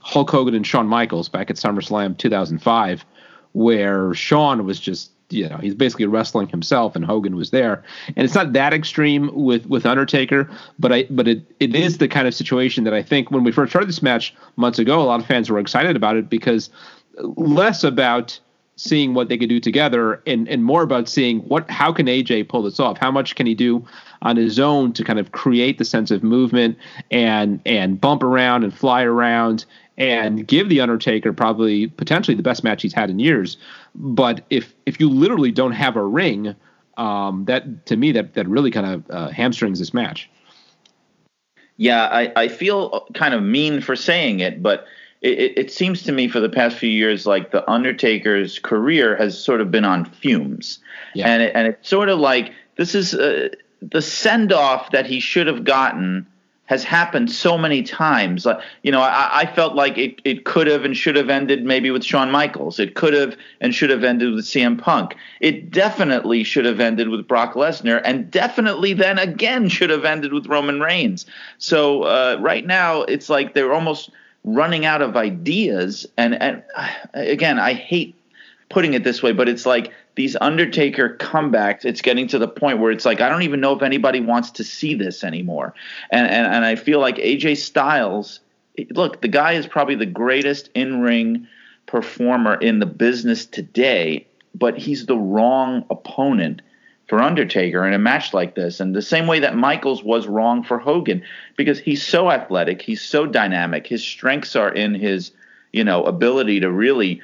Hulk 0.00 0.30
Hogan 0.30 0.54
and 0.54 0.66
Shawn 0.66 0.86
Michaels 0.86 1.30
back 1.30 1.48
at 1.48 1.56
SummerSlam 1.56 2.18
2005 2.18 3.06
where 3.52 4.14
Shawn 4.14 4.64
was 4.64 4.80
just 4.80 5.12
you 5.30 5.48
know 5.48 5.58
he's 5.58 5.74
basically 5.74 6.06
wrestling 6.06 6.48
himself 6.48 6.96
and 6.96 7.04
Hogan 7.04 7.36
was 7.36 7.50
there. 7.50 7.84
And 8.08 8.24
it's 8.24 8.34
not 8.34 8.52
that 8.54 8.72
extreme 8.72 9.30
with 9.34 9.66
with 9.66 9.86
Undertaker 9.86 10.50
but 10.78 10.92
I 10.92 11.06
but 11.10 11.28
it 11.28 11.42
it 11.60 11.74
is 11.74 11.98
the 11.98 12.08
kind 12.08 12.26
of 12.26 12.34
situation 12.34 12.84
that 12.84 12.94
I 12.94 13.02
think 13.02 13.30
when 13.30 13.44
we 13.44 13.52
first 13.52 13.72
started 13.72 13.88
this 13.88 14.02
match 14.02 14.34
months 14.56 14.78
ago 14.78 15.00
a 15.00 15.04
lot 15.04 15.20
of 15.20 15.26
fans 15.26 15.50
were 15.50 15.58
excited 15.58 15.96
about 15.96 16.16
it 16.16 16.30
because 16.30 16.70
less 17.36 17.84
about 17.84 18.38
seeing 18.78 19.12
what 19.12 19.28
they 19.28 19.36
could 19.36 19.48
do 19.48 19.58
together 19.58 20.22
and 20.24 20.48
and 20.48 20.64
more 20.64 20.82
about 20.82 21.08
seeing 21.08 21.40
what 21.40 21.68
how 21.68 21.92
can 21.92 22.06
AJ 22.06 22.48
pull 22.48 22.62
this 22.62 22.78
off 22.78 22.96
how 22.96 23.10
much 23.10 23.34
can 23.34 23.44
he 23.44 23.54
do 23.54 23.84
on 24.22 24.36
his 24.36 24.58
own 24.60 24.92
to 24.92 25.02
kind 25.02 25.18
of 25.18 25.32
create 25.32 25.78
the 25.78 25.84
sense 25.84 26.12
of 26.12 26.22
movement 26.22 26.78
and 27.10 27.60
and 27.66 28.00
bump 28.00 28.22
around 28.22 28.62
and 28.62 28.72
fly 28.72 29.02
around 29.02 29.64
and 29.98 30.46
give 30.46 30.68
the 30.68 30.80
Undertaker 30.80 31.32
probably 31.32 31.88
potentially 31.88 32.36
the 32.36 32.42
best 32.42 32.62
match 32.62 32.82
he's 32.82 32.94
had 32.94 33.10
in 33.10 33.18
years. 33.18 33.56
But 33.96 34.44
if 34.48 34.74
if 34.86 35.00
you 35.00 35.10
literally 35.10 35.50
don't 35.50 35.72
have 35.72 35.96
a 35.96 36.04
ring, 36.04 36.54
um, 36.96 37.44
that 37.46 37.84
to 37.86 37.96
me 37.96 38.12
that 38.12 38.34
that 38.34 38.48
really 38.48 38.70
kind 38.70 38.86
of 38.86 39.10
uh, 39.10 39.28
hamstrings 39.30 39.80
this 39.80 39.92
match. 39.92 40.30
Yeah, 41.76 42.06
I, 42.06 42.32
I 42.34 42.48
feel 42.48 43.06
kind 43.14 43.34
of 43.34 43.42
mean 43.42 43.80
for 43.80 43.94
saying 43.94 44.40
it, 44.40 44.62
but 44.62 44.86
it, 45.20 45.58
it, 45.58 45.70
seems 45.72 46.02
to 46.04 46.12
me 46.12 46.28
for 46.28 46.40
the 46.40 46.48
past 46.48 46.76
few 46.76 46.90
years 46.90 47.26
like 47.26 47.50
the 47.50 47.68
Undertaker's 47.68 48.58
career 48.58 49.16
has 49.16 49.42
sort 49.42 49.60
of 49.60 49.70
been 49.70 49.84
on 49.84 50.04
fumes, 50.04 50.78
yeah. 51.14 51.28
and 51.28 51.42
it, 51.42 51.52
and 51.54 51.66
it's 51.66 51.88
sort 51.88 52.08
of 52.08 52.18
like 52.18 52.52
this 52.76 52.94
is 52.94 53.14
uh, 53.14 53.48
the 53.82 54.02
send 54.02 54.52
off 54.52 54.90
that 54.92 55.06
he 55.06 55.20
should 55.20 55.46
have 55.46 55.64
gotten 55.64 56.26
has 56.68 56.84
happened 56.84 57.30
so 57.30 57.56
many 57.56 57.82
times. 57.82 58.46
Uh, 58.46 58.60
you 58.82 58.92
know, 58.92 59.00
I, 59.00 59.40
I, 59.40 59.46
felt 59.46 59.74
like 59.74 59.96
it, 59.96 60.20
it 60.24 60.44
could 60.44 60.66
have 60.66 60.84
and 60.84 60.94
should 60.94 61.16
have 61.16 61.30
ended 61.30 61.64
maybe 61.64 61.90
with 61.90 62.04
Shawn 62.04 62.30
Michaels. 62.30 62.78
It 62.78 62.94
could 62.94 63.14
have 63.14 63.38
and 63.62 63.74
should 63.74 63.88
have 63.88 64.04
ended 64.04 64.34
with 64.34 64.44
CM 64.44 64.78
Punk. 64.78 65.16
It 65.40 65.70
definitely 65.70 66.44
should 66.44 66.66
have 66.66 66.78
ended 66.78 67.08
with 67.08 67.26
Brock 67.26 67.54
Lesnar, 67.54 68.02
and 68.04 68.30
definitely 68.30 68.92
then 68.92 69.18
again 69.18 69.70
should 69.70 69.88
have 69.88 70.04
ended 70.04 70.34
with 70.34 70.46
Roman 70.46 70.78
Reigns. 70.80 71.24
So 71.56 72.02
uh, 72.02 72.36
right 72.38 72.66
now, 72.66 73.02
it's 73.02 73.30
like 73.30 73.54
they're 73.54 73.72
almost 73.72 74.10
running 74.54 74.84
out 74.84 75.02
of 75.02 75.16
ideas. 75.16 76.06
And 76.16 76.34
and 76.34 76.62
again, 77.14 77.58
I 77.58 77.74
hate 77.74 78.14
putting 78.68 78.94
it 78.94 79.04
this 79.04 79.22
way, 79.22 79.32
but 79.32 79.48
it's 79.48 79.66
like 79.66 79.92
these 80.14 80.36
Undertaker 80.40 81.16
comebacks, 81.18 81.84
it's 81.84 82.02
getting 82.02 82.26
to 82.28 82.38
the 82.38 82.48
point 82.48 82.80
where 82.80 82.90
it's 82.90 83.04
like 83.04 83.20
I 83.20 83.28
don't 83.28 83.42
even 83.42 83.60
know 83.60 83.74
if 83.76 83.82
anybody 83.82 84.20
wants 84.20 84.50
to 84.52 84.64
see 84.64 84.94
this 84.94 85.24
anymore. 85.24 85.74
And 86.10 86.26
and, 86.26 86.46
and 86.46 86.64
I 86.64 86.76
feel 86.76 87.00
like 87.00 87.16
AJ 87.16 87.58
Styles, 87.58 88.40
look, 88.90 89.20
the 89.20 89.28
guy 89.28 89.52
is 89.52 89.66
probably 89.66 89.94
the 89.94 90.06
greatest 90.06 90.70
in 90.74 91.00
ring 91.00 91.46
performer 91.86 92.54
in 92.54 92.80
the 92.80 92.86
business 92.86 93.46
today, 93.46 94.26
but 94.54 94.76
he's 94.76 95.06
the 95.06 95.16
wrong 95.16 95.84
opponent 95.90 96.62
for 97.08 97.20
Undertaker 97.20 97.86
in 97.86 97.94
a 97.94 97.98
match 97.98 98.34
like 98.34 98.54
this. 98.54 98.80
And 98.80 98.94
the 98.94 99.02
same 99.02 99.26
way 99.26 99.40
that 99.40 99.56
Michaels 99.56 100.04
was 100.04 100.26
wrong 100.26 100.62
for 100.62 100.78
Hogan, 100.78 101.22
because 101.56 101.78
he's 101.78 102.06
so 102.06 102.30
athletic, 102.30 102.82
he's 102.82 103.02
so 103.02 103.26
dynamic, 103.26 103.86
his 103.86 104.04
strengths 104.04 104.54
are 104.54 104.70
in 104.70 104.94
his, 104.94 105.32
you 105.72 105.82
know, 105.84 106.04
ability 106.04 106.60
to 106.60 106.70
really 106.70 107.20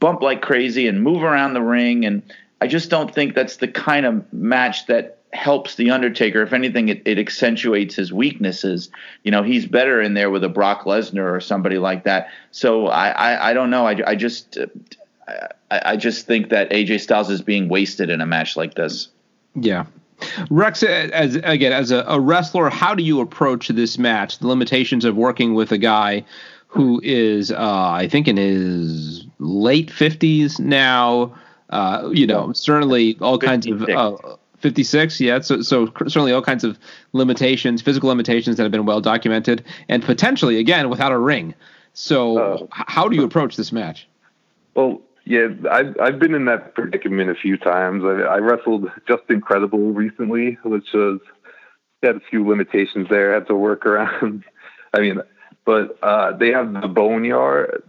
bump 0.00 0.22
like 0.22 0.42
crazy 0.42 0.88
and 0.88 1.02
move 1.02 1.22
around 1.22 1.54
the 1.54 1.62
ring. 1.62 2.04
And 2.04 2.22
I 2.60 2.66
just 2.66 2.90
don't 2.90 3.14
think 3.14 3.34
that's 3.34 3.56
the 3.56 3.68
kind 3.68 4.04
of 4.04 4.32
match 4.32 4.86
that 4.86 5.18
helps 5.32 5.76
the 5.76 5.90
Undertaker. 5.90 6.42
If 6.42 6.52
anything, 6.52 6.88
it, 6.88 7.02
it 7.04 7.18
accentuates 7.18 7.94
his 7.94 8.12
weaknesses. 8.12 8.90
You 9.22 9.30
know, 9.30 9.42
he's 9.42 9.66
better 9.66 10.00
in 10.00 10.14
there 10.14 10.30
with 10.30 10.42
a 10.42 10.48
Brock 10.48 10.84
Lesnar 10.84 11.32
or 11.32 11.40
somebody 11.40 11.78
like 11.78 12.04
that. 12.04 12.28
So 12.50 12.88
I, 12.88 13.10
I, 13.10 13.50
I 13.50 13.52
don't 13.52 13.70
know. 13.70 13.86
I, 13.86 13.96
I 14.04 14.14
just, 14.16 14.58
I 15.70 15.96
just 15.96 16.26
think 16.26 16.48
that 16.48 16.70
AJ 16.70 17.00
Styles 17.00 17.30
is 17.30 17.42
being 17.42 17.68
wasted 17.68 18.10
in 18.10 18.20
a 18.20 18.26
match 18.26 18.56
like 18.56 18.74
this. 18.74 19.08
Yeah, 19.60 19.86
Rex, 20.50 20.82
as 20.82 21.36
again 21.36 21.72
as 21.72 21.90
a, 21.90 22.04
a, 22.08 22.20
wrestler, 22.20 22.70
how 22.70 22.94
do 22.94 23.02
you 23.02 23.20
approach 23.20 23.68
this 23.68 23.98
match? 23.98 24.38
The 24.38 24.48
limitations 24.48 25.04
of 25.04 25.16
working 25.16 25.54
with 25.54 25.72
a 25.72 25.78
guy 25.78 26.24
who 26.66 27.00
is, 27.02 27.50
uh, 27.50 27.56
I 27.92 28.08
think, 28.08 28.28
in 28.28 28.36
his 28.36 29.24
late 29.38 29.90
fifties 29.90 30.58
now. 30.58 31.34
Uh, 31.70 32.08
you 32.12 32.26
know, 32.26 32.52
certainly 32.52 33.18
all 33.20 33.38
56. 33.38 33.46
kinds 33.46 33.66
of. 33.66 33.88
Uh, 33.88 34.36
56 34.60 35.20
yeah 35.20 35.38
so 35.38 35.62
so 35.62 35.86
certainly 36.08 36.32
all 36.32 36.42
kinds 36.42 36.64
of 36.64 36.76
limitations 37.12 37.80
physical 37.80 38.08
limitations 38.08 38.56
that 38.56 38.64
have 38.64 38.72
been 38.72 38.86
well 38.86 39.00
documented 39.00 39.64
and 39.88 40.02
potentially 40.02 40.58
again 40.58 40.90
without 40.90 41.12
a 41.12 41.18
ring 41.18 41.54
so 41.94 42.38
uh, 42.38 42.66
how 42.72 43.08
do 43.08 43.14
you 43.14 43.22
approach 43.22 43.56
this 43.56 43.70
match 43.70 44.08
well 44.74 45.00
yeah 45.28 45.48
i've 45.70 45.94
i've 46.00 46.18
been 46.18 46.34
in 46.34 46.46
that 46.46 46.74
predicament 46.74 47.30
a 47.30 47.34
few 47.34 47.56
times 47.56 48.02
i, 48.04 48.22
I 48.22 48.38
wrestled 48.38 48.90
just 49.06 49.22
incredible 49.28 49.92
recently 49.92 50.58
which 50.64 50.88
was 50.92 51.20
had 52.02 52.16
a 52.16 52.20
few 52.30 52.46
limitations 52.48 53.08
there 53.08 53.34
had 53.34 53.46
to 53.48 53.54
work 53.54 53.86
around 53.86 54.44
i 54.94 55.00
mean 55.00 55.20
but 55.68 55.98
uh, 56.02 56.34
they 56.34 56.48
have 56.48 56.72
the 56.72 56.88
boneyard. 56.88 57.82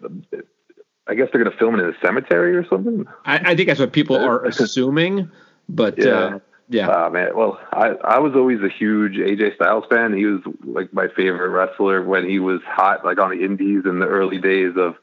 I 1.07 1.15
guess 1.15 1.29
they're 1.31 1.41
going 1.41 1.49
to 1.49 1.57
film 1.57 1.79
it 1.79 1.81
in 1.81 1.89
a 1.89 1.97
cemetery 2.01 2.53
or 2.57 2.67
something. 2.67 3.05
I, 3.23 3.51
I 3.51 3.55
think 3.55 3.69
that's 3.69 3.79
what 3.79 3.93
people 3.93 4.17
are 4.27 4.43
assuming, 4.43 5.31
but 5.69 5.97
yeah. 5.97 6.09
Uh, 6.09 6.39
yeah. 6.69 6.87
Oh, 6.87 7.09
man. 7.09 7.35
Well, 7.35 7.59
I, 7.73 7.95
I 8.03 8.19
was 8.19 8.33
always 8.35 8.59
a 8.61 8.69
huge 8.69 9.13
AJ 9.13 9.55
Styles 9.55 9.85
fan. 9.89 10.13
He 10.13 10.25
was 10.25 10.41
like 10.63 10.93
my 10.93 11.07
favorite 11.07 11.49
wrestler 11.49 12.03
when 12.03 12.29
he 12.29 12.37
was 12.37 12.61
hot, 12.63 13.03
like 13.03 13.17
on 13.17 13.31
the 13.31 13.43
indies 13.43 13.83
in 13.85 13.99
the 13.99 14.05
early 14.05 14.37
days 14.37 14.73
of 14.77 14.95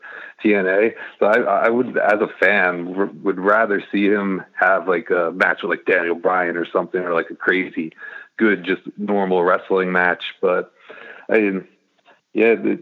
TNA. 0.45 0.95
So 1.19 1.27
I, 1.27 1.67
I 1.67 1.69
would, 1.69 1.99
as 1.99 2.21
a 2.21 2.29
fan, 2.41 2.95
r- 2.97 3.07
would 3.07 3.41
rather 3.41 3.83
see 3.91 4.07
him 4.07 4.45
have 4.61 4.87
like 4.87 5.11
a 5.11 5.33
match 5.33 5.63
with 5.63 5.71
like 5.71 5.87
Daniel 5.87 6.15
Bryan 6.15 6.57
or 6.57 6.67
something, 6.73 7.01
or 7.01 7.13
like 7.13 7.31
a 7.31 7.37
crazy 7.37 7.93
good, 8.37 8.65
just 8.65 8.83
normal 8.97 9.43
wrestling 9.43 9.91
match. 9.91 10.23
But 10.41 10.73
I 11.29 11.35
didn't, 11.35 11.67
yeah, 12.33 12.55
it, 12.59 12.81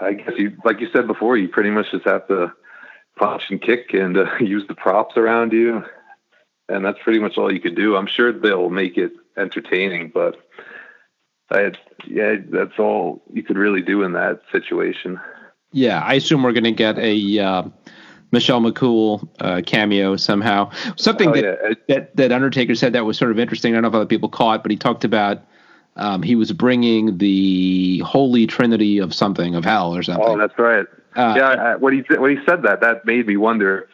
I 0.00 0.14
guess 0.14 0.32
you, 0.36 0.56
like 0.64 0.80
you 0.80 0.88
said 0.92 1.06
before, 1.06 1.36
you 1.36 1.48
pretty 1.48 1.70
much 1.70 1.92
just 1.92 2.06
have 2.06 2.26
to 2.26 2.52
punch 3.16 3.44
and 3.50 3.62
kick 3.62 3.94
and 3.94 4.16
uh, 4.16 4.34
use 4.40 4.64
the 4.66 4.74
props 4.74 5.16
around 5.16 5.52
you, 5.52 5.84
and 6.68 6.84
that's 6.84 6.98
pretty 7.02 7.18
much 7.18 7.38
all 7.38 7.52
you 7.52 7.60
can 7.60 7.74
do. 7.74 7.96
I'm 7.96 8.06
sure 8.06 8.32
they'll 8.32 8.70
make 8.70 8.96
it 8.96 9.12
entertaining, 9.36 10.10
but 10.12 10.36
I, 11.50 11.72
yeah, 12.06 12.36
that's 12.50 12.78
all 12.78 13.22
you 13.32 13.42
could 13.42 13.56
really 13.56 13.82
do 13.82 14.02
in 14.02 14.12
that 14.12 14.40
situation. 14.50 15.20
Yeah, 15.72 16.00
I 16.00 16.14
assume 16.14 16.42
we're 16.42 16.52
going 16.52 16.64
to 16.64 16.72
get 16.72 16.98
a 16.98 17.38
uh, 17.38 17.62
Michelle 18.32 18.60
McCool 18.60 19.28
uh, 19.40 19.62
cameo 19.64 20.16
somehow. 20.16 20.70
Something 20.96 21.30
oh, 21.30 21.32
that, 21.34 21.44
yeah. 21.88 21.94
that 21.94 22.16
that 22.16 22.32
Undertaker 22.32 22.74
said 22.74 22.92
that 22.94 23.04
was 23.04 23.16
sort 23.18 23.30
of 23.30 23.38
interesting. 23.38 23.72
I 23.72 23.76
don't 23.76 23.82
know 23.82 23.88
if 23.88 23.94
other 23.94 24.06
people 24.06 24.28
caught, 24.28 24.62
but 24.62 24.70
he 24.70 24.76
talked 24.76 25.04
about 25.04 25.42
um, 25.96 26.22
he 26.22 26.34
was 26.34 26.52
bringing 26.52 27.18
the 27.18 27.98
holy 28.00 28.46
trinity 28.46 28.98
of 28.98 29.14
something 29.14 29.54
of 29.54 29.64
hell 29.64 29.94
or 29.94 30.02
something. 30.02 30.24
Oh, 30.26 30.38
that's 30.38 30.58
right. 30.58 30.86
Uh, 31.14 31.34
yeah, 31.36 31.48
I, 31.48 31.76
when 31.76 31.94
he 31.94 32.14
when 32.16 32.36
he 32.36 32.44
said 32.44 32.62
that, 32.62 32.80
that 32.80 33.04
made 33.04 33.26
me 33.26 33.36
wonder 33.36 33.88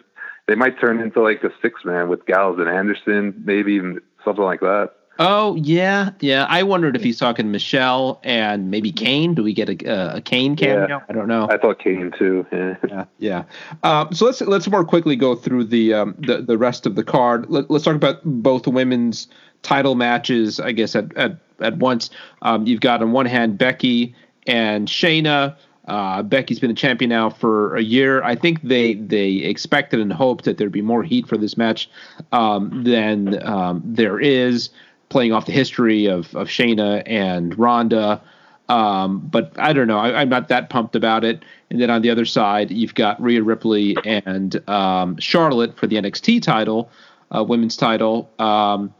they 0.48 0.54
might 0.54 0.80
turn 0.80 1.00
into 1.00 1.22
like 1.22 1.42
a 1.44 1.50
six 1.60 1.84
man 1.84 2.08
with 2.08 2.26
Gallows 2.26 2.58
and 2.58 2.68
Anderson, 2.68 3.34
maybe 3.44 3.72
even 3.74 4.00
something 4.24 4.44
like 4.44 4.60
that. 4.60 4.92
Oh 5.18 5.54
yeah, 5.56 6.10
yeah. 6.20 6.46
I 6.48 6.62
wondered 6.62 6.96
if 6.96 7.02
he's 7.02 7.18
talking 7.18 7.50
Michelle 7.50 8.18
and 8.24 8.70
maybe 8.70 8.90
Kane. 8.90 9.34
Do 9.34 9.42
we 9.42 9.52
get 9.52 9.68
a, 9.68 10.16
a 10.16 10.20
Kane 10.20 10.56
cameo? 10.56 10.88
Yeah. 10.88 11.00
I 11.08 11.12
don't 11.12 11.28
know. 11.28 11.48
I 11.50 11.58
thought 11.58 11.78
Kane 11.78 12.12
too. 12.18 12.46
Yeah, 12.50 12.76
yeah. 12.88 13.04
yeah. 13.18 13.44
Um, 13.82 14.12
so 14.14 14.24
let's 14.26 14.40
let's 14.40 14.68
more 14.68 14.84
quickly 14.84 15.14
go 15.14 15.34
through 15.34 15.64
the 15.64 15.92
um, 15.92 16.14
the 16.18 16.40
the 16.40 16.56
rest 16.56 16.86
of 16.86 16.96
the 16.96 17.04
card. 17.04 17.50
Let, 17.50 17.70
us 17.70 17.82
talk 17.82 17.94
about 17.94 18.20
both 18.24 18.66
women's 18.66 19.28
title 19.62 19.94
matches. 19.94 20.58
I 20.58 20.72
guess 20.72 20.96
at 20.96 21.14
at 21.16 21.38
at 21.60 21.76
once. 21.76 22.08
Um, 22.40 22.66
you've 22.66 22.80
got 22.80 23.02
on 23.02 23.12
one 23.12 23.26
hand 23.26 23.58
Becky 23.58 24.14
and 24.46 24.88
Shayna. 24.88 25.56
Uh, 25.88 26.22
Becky's 26.22 26.60
been 26.60 26.70
a 26.70 26.74
champion 26.74 27.08
now 27.08 27.28
for 27.28 27.74
a 27.76 27.82
year. 27.82 28.22
I 28.22 28.36
think 28.36 28.62
they 28.62 28.94
they 28.94 29.30
expected 29.30 29.98
and 30.00 30.12
hoped 30.12 30.44
that 30.44 30.56
there'd 30.58 30.70
be 30.70 30.82
more 30.82 31.02
heat 31.02 31.26
for 31.26 31.36
this 31.36 31.56
match 31.56 31.90
um, 32.30 32.84
than 32.84 33.42
um, 33.46 33.82
there 33.84 34.20
is. 34.20 34.70
Playing 35.08 35.32
off 35.32 35.46
the 35.46 35.52
history 35.52 36.06
of 36.06 36.34
of 36.36 36.48
Shayna 36.48 37.02
and 37.04 37.58
Ronda, 37.58 38.22
Um, 38.68 39.18
but 39.18 39.52
I 39.58 39.72
don't 39.72 39.88
know. 39.88 39.98
I, 39.98 40.22
am 40.22 40.28
not 40.28 40.48
that 40.48 40.70
pumped 40.70 40.94
about 40.96 41.24
it. 41.24 41.44
And 41.70 41.80
then 41.80 41.90
on 41.90 42.02
the 42.02 42.10
other 42.10 42.24
side, 42.24 42.70
you've 42.70 42.94
got 42.94 43.20
Rhea 43.20 43.42
Ripley 43.42 43.96
and 44.04 44.66
um, 44.68 45.18
Charlotte 45.18 45.76
for 45.76 45.86
the 45.86 45.96
NXT 45.96 46.42
title, 46.42 46.90
uh, 47.34 47.44
women's 47.44 47.76
title. 47.76 48.30
Um, 48.38 48.94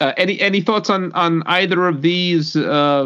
uh, 0.00 0.12
any 0.16 0.40
any 0.40 0.60
thoughts 0.60 0.90
on 0.90 1.12
on 1.12 1.42
either 1.46 1.86
of 1.86 2.02
these, 2.02 2.56
uh, 2.56 2.62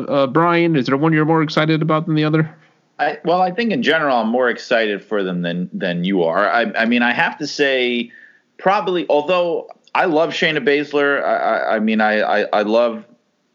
uh, 0.09 0.27
Brian? 0.27 0.75
Is 0.75 0.87
there 0.87 0.97
one 0.97 1.13
you're 1.13 1.25
more 1.25 1.43
excited 1.43 1.83
about 1.83 2.07
than 2.07 2.15
the 2.15 2.25
other? 2.25 2.53
I, 3.01 3.19
well, 3.25 3.41
I 3.41 3.51
think 3.51 3.73
in 3.73 3.83
general, 3.83 4.19
I'm 4.19 4.29
more 4.29 4.51
excited 4.51 5.03
for 5.03 5.23
them 5.23 5.41
than 5.41 5.71
than 5.73 6.05
you 6.05 6.25
are. 6.25 6.47
I, 6.49 6.65
I 6.77 6.85
mean, 6.85 7.03
I 7.03 7.13
have 7.13 7.39
to 7.39 7.47
say, 7.47 8.13
probably. 8.59 9.07
Although 9.09 9.71
I 9.95 10.05
love 10.05 10.31
Shayna 10.31 10.59
Baszler, 10.59 11.25
I, 11.25 11.77
I 11.77 11.81
mean, 11.81 12.03
I, 12.03 12.19
I, 12.21 12.63
love 12.63 13.07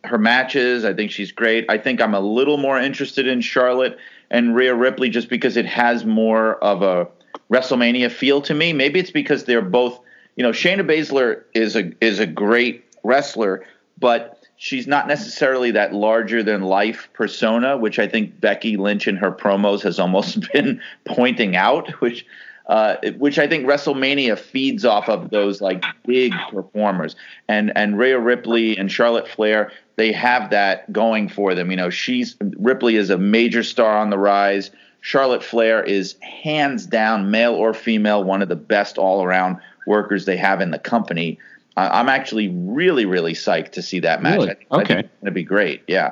her 0.03 0.17
matches. 0.17 0.83
I 0.83 0.93
think 0.95 1.11
she's 1.11 1.31
great. 1.31 1.65
I 1.69 1.77
think 1.77 2.01
I'm 2.01 2.15
a 2.15 2.19
little 2.19 2.57
more 2.57 2.79
interested 2.79 3.27
in 3.27 3.39
Charlotte 3.41 3.99
and 4.31 4.55
Rhea 4.55 4.73
Ripley 4.73 5.09
just 5.09 5.29
because 5.29 5.57
it 5.57 5.67
has 5.67 6.05
more 6.05 6.55
of 6.63 6.81
a 6.81 7.07
WrestleMania 7.51 8.11
feel 8.11 8.41
to 8.41 8.53
me. 8.55 8.73
Maybe 8.73 8.99
it's 8.99 9.11
because 9.11 9.45
they're 9.45 9.61
both. 9.61 9.99
You 10.35 10.43
know, 10.43 10.51
Shayna 10.51 10.81
Baszler 10.81 11.43
is 11.53 11.75
a 11.75 11.91
is 12.01 12.19
a 12.19 12.25
great 12.25 12.83
wrestler, 13.03 13.63
but 13.99 14.43
she's 14.57 14.87
not 14.87 15.07
necessarily 15.07 15.71
that 15.71 15.93
larger 15.93 16.43
than 16.43 16.61
life 16.61 17.09
persona, 17.13 17.77
which 17.77 17.99
I 17.99 18.07
think 18.07 18.39
Becky 18.39 18.77
Lynch 18.77 19.07
in 19.07 19.17
her 19.17 19.31
promos 19.31 19.81
has 19.81 19.99
almost 19.99 20.39
been 20.53 20.81
pointing 21.05 21.55
out, 21.55 21.89
which 22.01 22.25
uh, 22.67 22.95
which 23.17 23.37
I 23.37 23.47
think 23.47 23.67
WrestleMania 23.67 24.39
feeds 24.39 24.85
off 24.85 25.07
of 25.07 25.29
those 25.29 25.61
like 25.61 25.83
big 26.05 26.33
performers. 26.49 27.15
And 27.47 27.71
and 27.75 27.97
Rhea 27.97 28.19
Ripley 28.19 28.75
and 28.77 28.91
Charlotte 28.91 29.27
Flair, 29.27 29.71
they 29.97 30.11
have 30.11 30.49
that 30.49 30.91
going 30.91 31.29
for 31.29 31.53
them. 31.53 31.69
You 31.69 31.77
know, 31.77 31.89
she's 31.89 32.35
Ripley 32.57 32.95
is 32.95 33.09
a 33.09 33.17
major 33.17 33.61
star 33.61 33.97
on 33.97 34.09
the 34.09 34.17
rise. 34.17 34.71
Charlotte 35.01 35.43
Flair 35.43 35.83
is 35.83 36.15
hands 36.21 36.87
down, 36.87 37.29
male 37.29 37.53
or 37.53 37.75
female, 37.75 38.23
one 38.23 38.41
of 38.41 38.49
the 38.49 38.55
best 38.55 38.97
all 38.97 39.23
around 39.23 39.57
workers 39.85 40.25
they 40.25 40.37
have 40.37 40.61
in 40.61 40.71
the 40.71 40.79
company. 40.79 41.37
I'm 41.77 42.09
actually 42.09 42.49
really, 42.49 43.05
really 43.05 43.33
psyched 43.33 43.71
to 43.73 43.81
see 43.81 43.99
that 43.99 44.21
match. 44.23 44.35
Really? 44.35 44.51
I 44.51 44.53
think, 44.53 44.71
okay. 44.71 44.81
I 44.81 44.85
think 44.87 45.05
it's 45.05 45.21
going 45.21 45.25
to 45.25 45.31
be 45.31 45.43
great. 45.43 45.83
Yeah. 45.87 46.11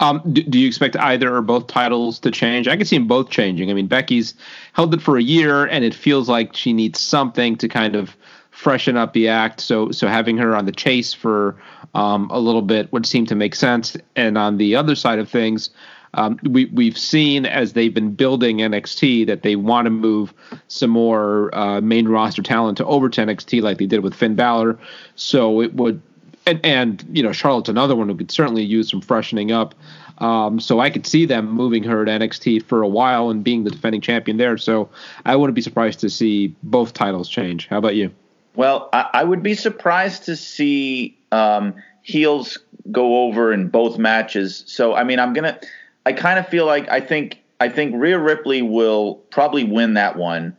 Um, 0.00 0.22
do, 0.32 0.42
do, 0.42 0.58
you 0.58 0.66
expect 0.66 0.96
either 0.96 1.34
or 1.34 1.40
both 1.40 1.66
titles 1.66 2.18
to 2.20 2.30
change? 2.30 2.68
I 2.68 2.76
can 2.76 2.84
see 2.84 2.96
them 2.96 3.06
both 3.06 3.30
changing. 3.30 3.70
I 3.70 3.74
mean, 3.74 3.86
Becky's 3.86 4.34
held 4.74 4.92
it 4.92 5.00
for 5.00 5.16
a 5.16 5.22
year, 5.22 5.64
and 5.64 5.84
it 5.84 5.94
feels 5.94 6.28
like 6.28 6.54
she 6.54 6.72
needs 6.72 7.00
something 7.00 7.56
to 7.56 7.68
kind 7.68 7.96
of 7.96 8.16
freshen 8.50 8.96
up 8.96 9.14
the 9.14 9.28
act. 9.28 9.60
So, 9.60 9.90
so 9.90 10.06
having 10.06 10.36
her 10.36 10.54
on 10.54 10.66
the 10.66 10.72
chase 10.72 11.14
for 11.14 11.56
um, 11.94 12.28
a 12.30 12.38
little 12.38 12.62
bit 12.62 12.92
would 12.92 13.06
seem 13.06 13.24
to 13.26 13.34
make 13.34 13.54
sense. 13.54 13.96
And 14.16 14.36
on 14.36 14.58
the 14.58 14.76
other 14.76 14.94
side 14.94 15.18
of 15.18 15.30
things, 15.30 15.70
um, 16.14 16.38
we 16.42 16.66
we've 16.66 16.98
seen 16.98 17.46
as 17.46 17.74
they've 17.74 17.94
been 17.94 18.12
building 18.12 18.58
NXT 18.58 19.26
that 19.26 19.42
they 19.42 19.56
want 19.56 19.86
to 19.86 19.90
move 19.90 20.34
some 20.68 20.90
more 20.90 21.54
uh, 21.54 21.80
main 21.80 22.08
roster 22.08 22.42
talent 22.42 22.78
to 22.78 22.86
over 22.86 23.08
to 23.08 23.20
NXT 23.20 23.62
like 23.62 23.78
they 23.78 23.86
did 23.86 24.00
with 24.00 24.14
Finn 24.14 24.34
Balor. 24.34 24.78
So 25.14 25.60
it 25.62 25.74
would, 25.74 26.02
and 26.46 26.60
and 26.64 27.04
you 27.12 27.22
know 27.22 27.32
Charlotte's 27.32 27.68
another 27.68 27.94
one 27.94 28.08
who 28.08 28.16
could 28.16 28.30
certainly 28.30 28.64
use 28.64 28.90
some 28.90 29.00
freshening 29.00 29.52
up. 29.52 29.74
Um, 30.18 30.60
so 30.60 30.80
I 30.80 30.90
could 30.90 31.06
see 31.06 31.24
them 31.24 31.50
moving 31.50 31.82
her 31.84 32.04
to 32.04 32.10
NXT 32.10 32.64
for 32.64 32.82
a 32.82 32.88
while 32.88 33.30
and 33.30 33.42
being 33.42 33.64
the 33.64 33.70
defending 33.70 34.02
champion 34.02 34.36
there. 34.36 34.58
So 34.58 34.90
I 35.24 35.34
wouldn't 35.34 35.54
be 35.54 35.62
surprised 35.62 36.00
to 36.00 36.10
see 36.10 36.54
both 36.62 36.92
titles 36.92 37.26
change. 37.26 37.68
How 37.68 37.78
about 37.78 37.94
you? 37.94 38.10
Well, 38.54 38.90
I, 38.92 39.08
I 39.14 39.24
would 39.24 39.42
be 39.42 39.54
surprised 39.54 40.24
to 40.24 40.36
see 40.36 41.16
um, 41.32 41.74
heels 42.02 42.58
go 42.90 43.24
over 43.24 43.52
in 43.52 43.68
both 43.68 43.98
matches. 43.98 44.64
So 44.66 44.94
I 44.94 45.04
mean, 45.04 45.18
I'm 45.18 45.32
gonna. 45.32 45.58
I 46.06 46.12
kind 46.12 46.38
of 46.38 46.48
feel 46.48 46.66
like 46.66 46.88
I 46.88 47.00
think 47.00 47.38
I 47.60 47.68
think 47.68 47.94
Rhea 47.96 48.18
Ripley 48.18 48.62
will 48.62 49.16
probably 49.30 49.64
win 49.64 49.94
that 49.94 50.16
one, 50.16 50.56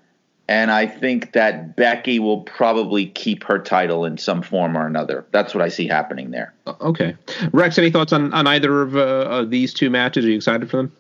and 0.48 0.72
I 0.72 0.86
think 0.86 1.34
that 1.34 1.76
Becky 1.76 2.20
will 2.20 2.42
probably 2.42 3.08
keep 3.08 3.44
her 3.46 3.58
title 3.60 4.06
in 4.06 4.18
some 4.18 4.42
form 4.42 4.78
or 4.78 4.86
another. 4.86 5.26
That's 5.32 5.54
what 5.56 5.64
I 5.64 5.70
see 5.70 5.88
happening 5.88 6.32
there. 6.32 6.54
Okay, 6.82 7.16
Rex, 7.52 7.78
any 7.78 7.90
thoughts 7.90 8.14
on 8.14 8.34
on 8.34 8.48
either 8.48 8.82
of, 8.82 8.96
uh, 8.96 9.00
of 9.00 9.50
these 9.50 9.74
two 9.74 9.90
matches? 9.90 10.26
Are 10.26 10.30
you 10.30 10.36
excited 10.36 10.70
for 10.70 10.78
them? 10.78 10.92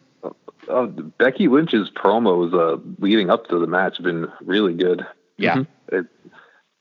Uh, 0.69 0.85
Becky 0.85 1.47
Lynch's 1.47 1.89
promos 1.89 2.53
uh, 2.53 2.79
leading 2.99 3.29
up 3.29 3.47
to 3.47 3.59
the 3.59 3.67
match 3.67 3.97
have 3.97 4.05
been 4.05 4.31
really 4.41 4.73
good. 4.73 5.05
Yeah. 5.37 5.57
Mm-hmm. 5.57 5.95
It, 5.95 6.05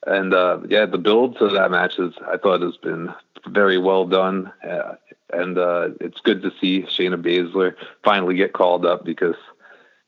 and 0.07 0.33
uh, 0.33 0.61
yeah, 0.69 0.87
the 0.87 0.99
build 0.99 1.39
to 1.39 1.49
that 1.49 1.71
match 1.71 1.99
is 1.99 2.15
I 2.27 2.37
thought 2.37 2.63
has 2.63 2.77
been 2.77 3.13
very 3.47 3.79
well 3.79 4.07
done. 4.07 4.53
Uh, 4.67 4.95
and 5.33 5.59
uh, 5.59 5.91
it's 6.01 6.21
good 6.21 6.43
to 6.43 6.51
see 6.61 6.83
Shayna 6.83 7.21
Baszler 7.21 7.75
finally 8.05 8.35
get 8.35 8.53
called 8.53 8.85
up 8.85 9.05
because 9.05 9.37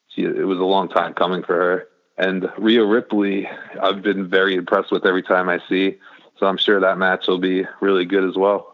she, 0.08 0.22
it 0.22 0.46
was 0.46 0.58
a 0.58 0.64
long 0.64 0.88
time 0.88 1.14
coming 1.14 1.42
for 1.42 1.54
her. 1.54 1.88
And 2.18 2.50
Rhea 2.58 2.84
Ripley, 2.84 3.48
I've 3.80 4.02
been 4.02 4.28
very 4.28 4.54
impressed 4.54 4.90
with 4.90 5.06
every 5.06 5.22
time 5.22 5.48
I 5.48 5.60
see. 5.68 5.98
So 6.38 6.46
I'm 6.46 6.58
sure 6.58 6.80
that 6.80 6.98
match 6.98 7.28
will 7.28 7.38
be 7.38 7.64
really 7.80 8.04
good 8.04 8.28
as 8.28 8.36
well. 8.36 8.68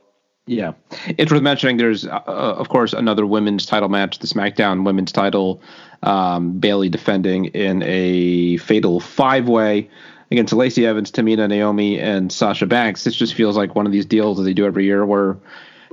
Yeah, 0.47 0.73
it's 1.19 1.31
worth 1.31 1.43
mentioning. 1.43 1.77
There's, 1.77 2.07
uh, 2.07 2.23
of 2.27 2.71
course, 2.71 2.95
another 2.95 3.27
women's 3.27 3.66
title 3.66 3.91
match, 3.91 4.19
the 4.19 4.27
SmackDown 4.27 4.85
Women's 4.85 5.12
Title. 5.12 5.61
Um, 6.03 6.59
Bayley 6.59 6.89
defending 6.89 7.47
in 7.47 7.83
a 7.83 8.57
fatal 8.59 9.01
five 9.01 9.49
way 9.49 9.91
against 10.31 10.53
Lacey 10.53 10.87
Evans, 10.87 11.11
Tamina, 11.11 11.49
Naomi, 11.49 11.99
and 11.99 12.33
Sasha 12.33 12.66
Banks. 12.66 13.05
This 13.05 13.14
just 13.14 13.35
feels 13.35 13.57
like 13.57 13.74
one 13.74 13.87
of 13.87 13.93
these 13.93 14.07
deals 14.07 14.39
that 14.39 14.45
they 14.45 14.55
do 14.55 14.66
every 14.66 14.85
year 14.85 15.05
where 15.07 15.37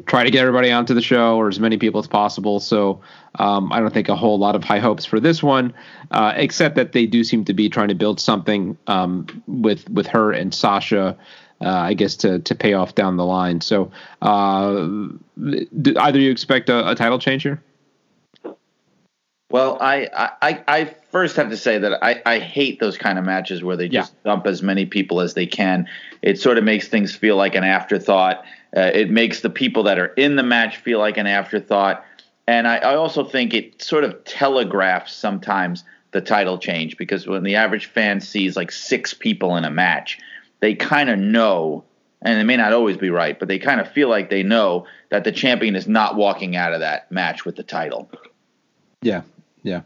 try 0.06 0.24
to 0.24 0.32
get 0.32 0.42
everybody 0.42 0.72
onto 0.72 0.94
the 0.94 1.02
show 1.02 1.38
or 1.38 1.48
as 1.48 1.60
many 1.60 1.78
people 1.78 2.00
as 2.00 2.08
possible. 2.08 2.60
So 2.60 3.02
um, 3.40 3.72
I 3.72 3.80
don't 3.80 3.94
think 3.94 4.10
a 4.10 4.16
whole 4.16 4.38
lot 4.38 4.56
of 4.56 4.64
high 4.64 4.80
hopes 4.80 5.06
for 5.06 5.20
this 5.20 5.42
one, 5.42 5.74
uh, 6.12 6.34
except 6.36 6.76
that 6.76 6.92
they 6.92 7.06
do 7.06 7.24
seem 7.24 7.46
to 7.46 7.54
be 7.54 7.70
trying 7.70 7.88
to 7.90 7.96
build 7.96 8.20
something 8.20 8.78
um, 8.88 9.44
with 9.48 9.90
with 9.90 10.08
her 10.08 10.32
and 10.32 10.54
Sasha. 10.54 11.18
Uh, 11.62 11.70
I 11.70 11.94
guess 11.94 12.18
to 12.18 12.40
to 12.40 12.54
pay 12.54 12.74
off 12.74 12.96
down 12.96 13.16
the 13.16 13.26
line. 13.26 13.62
So, 13.62 13.90
uh, 14.22 14.74
do 15.38 15.94
either 15.98 16.20
you 16.20 16.30
expect 16.30 16.70
a, 16.70 16.92
a 16.92 16.96
title 16.96 17.18
change 17.18 17.44
here? 17.44 17.64
Well, 19.56 19.78
I, 19.80 20.10
I, 20.41 20.64
I 20.68 20.95
first 21.12 21.38
have 21.38 21.49
to 21.49 21.56
say 21.56 21.78
that 21.78 22.03
I, 22.03 22.22
I 22.26 22.39
hate 22.39 22.82
those 22.82 22.97
kind 22.97 23.18
of 23.18 23.24
matches 23.24 23.64
where 23.64 23.78
they 23.78 23.88
just 23.88 24.12
yeah. 24.12 24.32
dump 24.32 24.47
as 24.47 24.62
many 24.62 24.86
people 24.86 25.22
as 25.22 25.34
they 25.34 25.47
can. 25.47 25.88
It 26.22 26.38
sort 26.38 26.58
of 26.58 26.66
makes 26.66 26.89
things 26.89 27.16
feel 27.16 27.38
like 27.38 27.56
an 27.56 27.64
afterthought. 27.64 28.43
Uh, 28.76 28.91
it 28.93 29.10
makes 29.10 29.39
the 29.39 29.49
people 29.49 29.84
that 29.84 29.97
are 29.97 30.08
in 30.08 30.36
the 30.36 30.43
match 30.43 30.76
feel 30.76 30.99
like 30.99 31.16
an 31.16 31.26
afterthought. 31.26 32.03
And 32.45 32.68
I, 32.68 32.80
I 32.80 32.95
also 32.95 33.24
think 33.24 33.53
it 33.53 33.82
sort 33.82 34.03
of 34.03 34.26
telegraphs 34.26 35.16
sometimes 35.16 35.86
the 36.12 36.20
title 36.20 36.58
change 36.58 36.97
because 36.97 37.26
when 37.26 37.43
the 37.43 37.56
average 37.56 37.86
fan 37.86 38.20
sees 38.20 38.58
like 38.58 38.74
six 38.74 39.14
people 39.14 39.56
in 39.56 39.64
a 39.64 39.72
match, 39.72 40.20
they 40.60 40.76
kind 40.76 41.10
of 41.10 41.18
know, 41.18 41.86
and 42.22 42.38
it 42.38 42.43
may 42.43 42.58
not 42.58 42.74
always 42.74 42.97
be 42.97 43.10
right, 43.10 43.39
but 43.39 43.47
they 43.47 43.58
kind 43.58 43.80
of 43.80 43.89
feel 43.89 44.10
like 44.10 44.30
they 44.30 44.43
know 44.43 44.86
that 45.12 45.24
the 45.24 45.32
champion 45.32 45.78
is 45.78 45.88
not 45.88 46.18
walking 46.18 46.58
out 46.58 46.74
of 46.74 46.82
that 46.82 47.10
match 47.10 47.45
with 47.45 47.56
the 47.56 47.64
title. 47.64 48.12
Yeah, 49.01 49.22
yeah. 49.66 49.82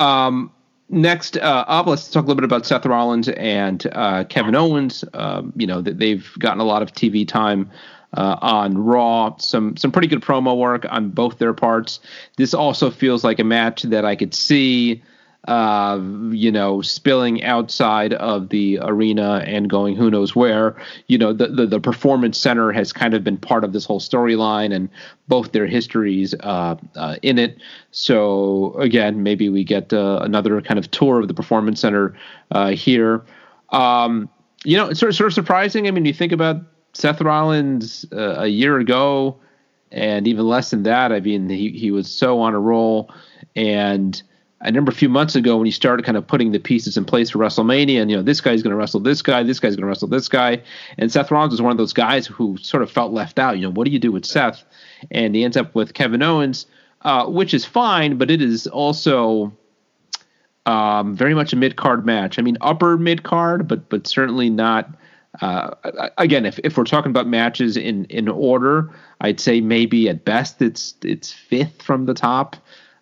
Um, 0.00 0.52
next 0.88 1.36
uh, 1.36 1.64
up, 1.66 1.86
let's 1.86 2.08
talk 2.08 2.24
a 2.24 2.26
little 2.26 2.36
bit 2.36 2.44
about 2.44 2.64
Seth 2.66 2.86
Rollins 2.86 3.28
and 3.28 3.86
uh, 3.92 4.24
Kevin 4.24 4.54
Owens. 4.54 5.04
Um, 5.12 5.52
you 5.56 5.66
know, 5.66 5.82
that 5.82 5.98
they've 5.98 6.26
gotten 6.38 6.60
a 6.60 6.64
lot 6.64 6.82
of 6.82 6.92
TV 6.92 7.26
time 7.26 7.70
uh, 8.16 8.36
on 8.40 8.78
Raw. 8.78 9.36
Some 9.38 9.76
some 9.76 9.90
pretty 9.90 10.08
good 10.08 10.22
promo 10.22 10.56
work 10.56 10.86
on 10.88 11.10
both 11.10 11.38
their 11.38 11.52
parts. 11.52 12.00
This 12.36 12.54
also 12.54 12.90
feels 12.90 13.24
like 13.24 13.38
a 13.38 13.44
match 13.44 13.82
that 13.82 14.04
I 14.04 14.16
could 14.16 14.34
see, 14.34 15.02
uh, 15.48 16.00
you 16.30 16.52
know, 16.52 16.80
spilling 16.82 17.42
outside 17.42 18.12
of 18.14 18.50
the 18.50 18.78
arena 18.82 19.42
and 19.44 19.68
going 19.68 19.96
who 19.96 20.10
knows 20.10 20.36
where. 20.36 20.76
You 21.08 21.18
know, 21.18 21.32
the, 21.32 21.48
the, 21.48 21.66
the 21.66 21.80
performance 21.80 22.38
center 22.38 22.70
has 22.70 22.92
kind 22.92 23.12
of 23.12 23.24
been 23.24 23.36
part 23.36 23.64
of 23.64 23.72
this 23.72 23.84
whole 23.84 23.98
storyline 23.98 24.72
and 24.72 24.88
both 25.26 25.50
their 25.50 25.66
histories 25.66 26.32
uh, 26.40 26.76
uh, 26.94 27.16
in 27.22 27.38
it. 27.38 27.58
So 27.90 28.74
again, 28.74 29.22
maybe 29.22 29.48
we 29.48 29.64
get 29.64 29.92
uh, 29.92 30.20
another 30.22 30.60
kind 30.60 30.78
of 30.78 30.90
tour 30.92 31.20
of 31.20 31.28
the 31.28 31.34
performance 31.34 31.80
center 31.80 32.14
uh, 32.52 32.70
here. 32.70 33.24
Um, 33.70 34.28
you 34.64 34.76
know, 34.76 34.90
it's 34.90 35.00
sort 35.00 35.10
of, 35.10 35.16
sort 35.16 35.26
of 35.28 35.34
surprising. 35.34 35.88
I 35.88 35.90
mean, 35.90 36.04
you 36.04 36.12
think 36.12 36.30
about 36.30 36.62
Seth 36.92 37.20
Rollins 37.20 38.06
a 38.12 38.46
year 38.46 38.78
ago, 38.78 39.40
and 39.90 40.28
even 40.28 40.46
less 40.46 40.70
than 40.70 40.84
that. 40.84 41.10
I 41.10 41.20
mean, 41.20 41.48
he 41.48 41.70
he 41.70 41.90
was 41.90 42.08
so 42.10 42.40
on 42.40 42.54
a 42.54 42.60
roll, 42.60 43.12
and 43.56 44.22
I 44.62 44.66
remember 44.66 44.92
a 44.92 44.94
few 44.94 45.08
months 45.08 45.34
ago 45.34 45.56
when 45.56 45.66
he 45.66 45.72
started 45.72 46.06
kind 46.06 46.16
of 46.16 46.26
putting 46.26 46.52
the 46.52 46.60
pieces 46.60 46.96
in 46.96 47.04
place 47.04 47.30
for 47.30 47.38
WrestleMania, 47.38 48.00
and 48.00 48.10
you 48.10 48.16
know, 48.16 48.22
this 48.22 48.40
guy's 48.40 48.62
going 48.62 48.70
to 48.70 48.76
wrestle 48.76 49.00
this 49.00 49.20
guy, 49.20 49.42
this 49.42 49.58
guy's 49.58 49.74
going 49.74 49.82
to 49.82 49.88
wrestle 49.88 50.08
this 50.08 50.28
guy, 50.28 50.62
and 50.98 51.10
Seth 51.10 51.30
Rollins 51.30 51.52
was 51.52 51.60
one 51.60 51.72
of 51.72 51.78
those 51.78 51.92
guys 51.92 52.26
who 52.26 52.56
sort 52.58 52.82
of 52.82 52.90
felt 52.90 53.12
left 53.12 53.38
out. 53.38 53.56
You 53.56 53.64
know, 53.64 53.70
what 53.70 53.86
do 53.86 53.90
you 53.90 53.98
do 53.98 54.12
with 54.12 54.24
Seth? 54.24 54.62
And 55.10 55.34
he 55.34 55.42
ends 55.42 55.56
up 55.56 55.74
with 55.74 55.94
Kevin 55.94 56.22
Owens, 56.22 56.66
uh, 57.02 57.26
which 57.26 57.54
is 57.54 57.64
fine, 57.64 58.18
but 58.18 58.30
it 58.30 58.40
is 58.40 58.68
also 58.68 59.52
um, 60.64 61.16
very 61.16 61.34
much 61.34 61.52
a 61.52 61.56
mid 61.56 61.74
card 61.74 62.06
match. 62.06 62.38
I 62.38 62.42
mean, 62.42 62.56
upper 62.60 62.96
mid 62.96 63.24
card, 63.24 63.66
but 63.66 63.88
but 63.88 64.06
certainly 64.06 64.48
not 64.48 64.88
uh, 65.40 65.74
again, 66.18 66.44
if, 66.44 66.58
if 66.62 66.76
we're 66.76 66.84
talking 66.84 67.10
about 67.10 67.26
matches 67.26 67.76
in, 67.76 68.04
in 68.06 68.28
order, 68.28 68.90
I'd 69.20 69.40
say 69.40 69.60
maybe 69.60 70.08
at 70.08 70.24
best 70.24 70.60
it's 70.60 70.94
it's 71.02 71.32
fifth 71.32 71.80
from 71.80 72.04
the 72.04 72.14
top, 72.14 72.56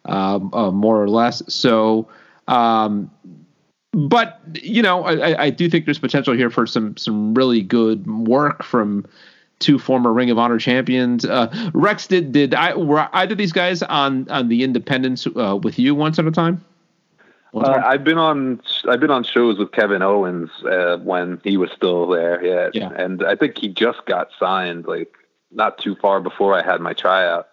um, 0.05 0.53
uh, 0.55 0.71
more 0.71 1.03
or 1.03 1.09
less. 1.09 1.43
So, 1.53 2.09
um, 2.49 3.11
but 3.93 4.41
you 4.55 4.83
know, 4.83 5.05
I, 5.05 5.45
I 5.45 5.51
do 5.51 5.69
think 5.69 5.85
there's 5.85 5.99
potential 5.99 6.35
here 6.35 6.51
for 6.51 6.67
some 6.67 6.97
some 6.97 7.35
really 7.35 7.63
good 7.63 8.07
work 8.27 8.63
from 8.63 9.07
two 9.59 9.79
former 9.79 10.13
Ring 10.13 10.31
of 10.31 10.39
Honor 10.39 10.59
champions. 10.59 11.25
Uh, 11.25 11.71
Rex, 11.75 12.07
did 12.07 12.33
did 12.33 12.55
I 12.55 12.75
were 12.75 13.09
either 13.13 13.33
of 13.33 13.39
these 13.39 13.53
guys 13.53 13.83
on 13.83 14.29
on 14.31 14.49
the 14.49 14.63
Independence 14.65 15.27
uh, 15.27 15.59
with 15.63 15.79
you 15.79 15.95
once 15.95 16.19
at 16.19 16.27
a 16.27 16.31
time? 16.31 16.65
Uh, 17.53 17.83
I've 17.85 18.05
been 18.05 18.19
on 18.19 18.61
I've 18.89 19.01
been 19.01 19.11
on 19.11 19.25
shows 19.25 19.59
with 19.59 19.73
Kevin 19.73 20.03
Owens 20.03 20.51
uh, 20.65 20.99
when 20.99 21.41
he 21.43 21.57
was 21.57 21.71
still 21.73 22.07
there. 22.09 22.45
Yeah. 22.45 22.71
yeah, 22.73 22.93
and 22.97 23.25
I 23.25 23.35
think 23.35 23.59
he 23.59 23.69
just 23.69 24.07
got 24.07 24.29
signed 24.39 24.87
like 24.87 25.13
not 25.51 25.79
too 25.79 25.97
far 25.97 26.21
before 26.21 26.55
I 26.55 26.63
had 26.63 26.81
my 26.81 26.93
tryout. 26.93 27.49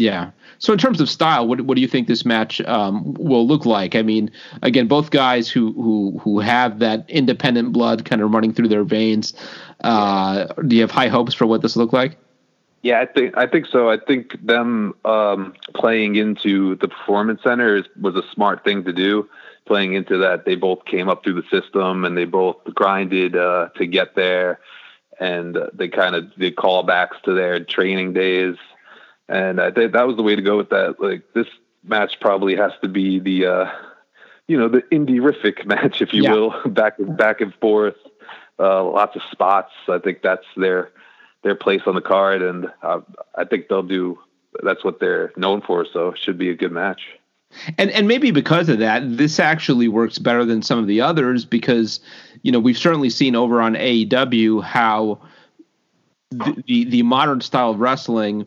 Yeah. 0.00 0.30
So 0.58 0.72
in 0.72 0.78
terms 0.78 1.00
of 1.00 1.08
style, 1.08 1.46
what 1.46 1.60
what 1.62 1.76
do 1.76 1.80
you 1.80 1.88
think 1.88 2.08
this 2.08 2.24
match 2.24 2.60
um, 2.62 3.14
will 3.14 3.46
look 3.46 3.64
like? 3.64 3.94
I 3.94 4.02
mean, 4.02 4.30
again, 4.62 4.88
both 4.88 5.10
guys 5.10 5.48
who 5.48 5.72
who 5.72 6.18
who 6.18 6.40
have 6.40 6.80
that 6.80 7.08
independent 7.08 7.72
blood 7.72 8.04
kind 8.04 8.22
of 8.22 8.32
running 8.32 8.52
through 8.52 8.68
their 8.68 8.84
veins. 8.84 9.34
Uh, 9.84 10.46
do 10.66 10.74
you 10.74 10.82
have 10.82 10.90
high 10.90 11.08
hopes 11.08 11.34
for 11.34 11.46
what 11.46 11.62
this 11.62 11.76
will 11.76 11.84
look 11.84 11.92
like? 11.92 12.18
Yeah, 12.82 13.00
I 13.00 13.06
think 13.06 13.36
I 13.36 13.46
think 13.46 13.66
so. 13.66 13.90
I 13.90 13.98
think 13.98 14.44
them 14.44 14.94
um, 15.04 15.54
playing 15.74 16.16
into 16.16 16.76
the 16.76 16.88
performance 16.88 17.42
center 17.42 17.76
is, 17.76 17.84
was 18.00 18.14
a 18.16 18.22
smart 18.32 18.64
thing 18.64 18.84
to 18.84 18.92
do. 18.92 19.28
Playing 19.66 19.92
into 19.94 20.16
that, 20.18 20.44
they 20.44 20.54
both 20.54 20.84
came 20.86 21.08
up 21.08 21.22
through 21.22 21.34
the 21.34 21.48
system 21.50 22.04
and 22.04 22.16
they 22.16 22.24
both 22.24 22.56
grinded 22.74 23.36
uh, 23.36 23.68
to 23.76 23.86
get 23.86 24.14
there, 24.14 24.60
and 25.20 25.58
they 25.74 25.88
kind 25.88 26.14
of 26.14 26.34
did 26.36 26.56
callbacks 26.56 27.20
to 27.24 27.34
their 27.34 27.62
training 27.62 28.12
days, 28.12 28.56
and 29.28 29.60
I 29.60 29.70
think 29.70 29.92
that 29.92 30.06
was 30.06 30.16
the 30.16 30.22
way 30.22 30.36
to 30.36 30.42
go 30.42 30.56
with 30.56 30.70
that. 30.70 30.96
Like 30.98 31.22
this 31.34 31.46
match 31.84 32.18
probably 32.20 32.56
has 32.56 32.72
to 32.82 32.88
be 32.88 33.18
the, 33.18 33.46
uh, 33.46 33.70
you 34.46 34.58
know, 34.58 34.68
the 34.68 34.82
indie-rific 34.92 35.66
match, 35.66 36.00
if 36.00 36.12
you 36.12 36.24
yeah. 36.24 36.32
will, 36.32 36.54
back 36.68 36.94
back 36.98 37.40
and 37.40 37.54
forth, 37.54 37.96
uh, 38.58 38.84
lots 38.84 39.16
of 39.16 39.22
spots. 39.30 39.72
I 39.88 39.98
think 39.98 40.22
that's 40.22 40.46
their 40.56 40.90
their 41.42 41.54
place 41.54 41.82
on 41.86 41.94
the 41.94 42.00
card, 42.00 42.42
and 42.42 42.66
uh, 42.82 43.00
I 43.34 43.44
think 43.44 43.68
they'll 43.68 43.82
do. 43.82 44.18
That's 44.62 44.82
what 44.84 44.98
they're 44.98 45.32
known 45.36 45.60
for, 45.60 45.86
so 45.92 46.08
it 46.08 46.18
should 46.18 46.38
be 46.38 46.50
a 46.50 46.54
good 46.54 46.72
match. 46.72 47.02
And 47.76 47.90
and 47.90 48.08
maybe 48.08 48.30
because 48.30 48.68
of 48.68 48.78
that, 48.78 49.16
this 49.16 49.38
actually 49.38 49.88
works 49.88 50.18
better 50.18 50.44
than 50.44 50.62
some 50.62 50.78
of 50.78 50.86
the 50.86 51.00
others 51.00 51.44
because 51.44 52.00
you 52.42 52.52
know 52.52 52.58
we've 52.58 52.78
certainly 52.78 53.10
seen 53.10 53.36
over 53.36 53.60
on 53.60 53.74
AEW 53.74 54.62
how 54.62 55.20
the 56.30 56.62
the, 56.66 56.84
the 56.84 57.02
modern 57.02 57.40
style 57.40 57.70
of 57.70 57.80
wrestling 57.80 58.46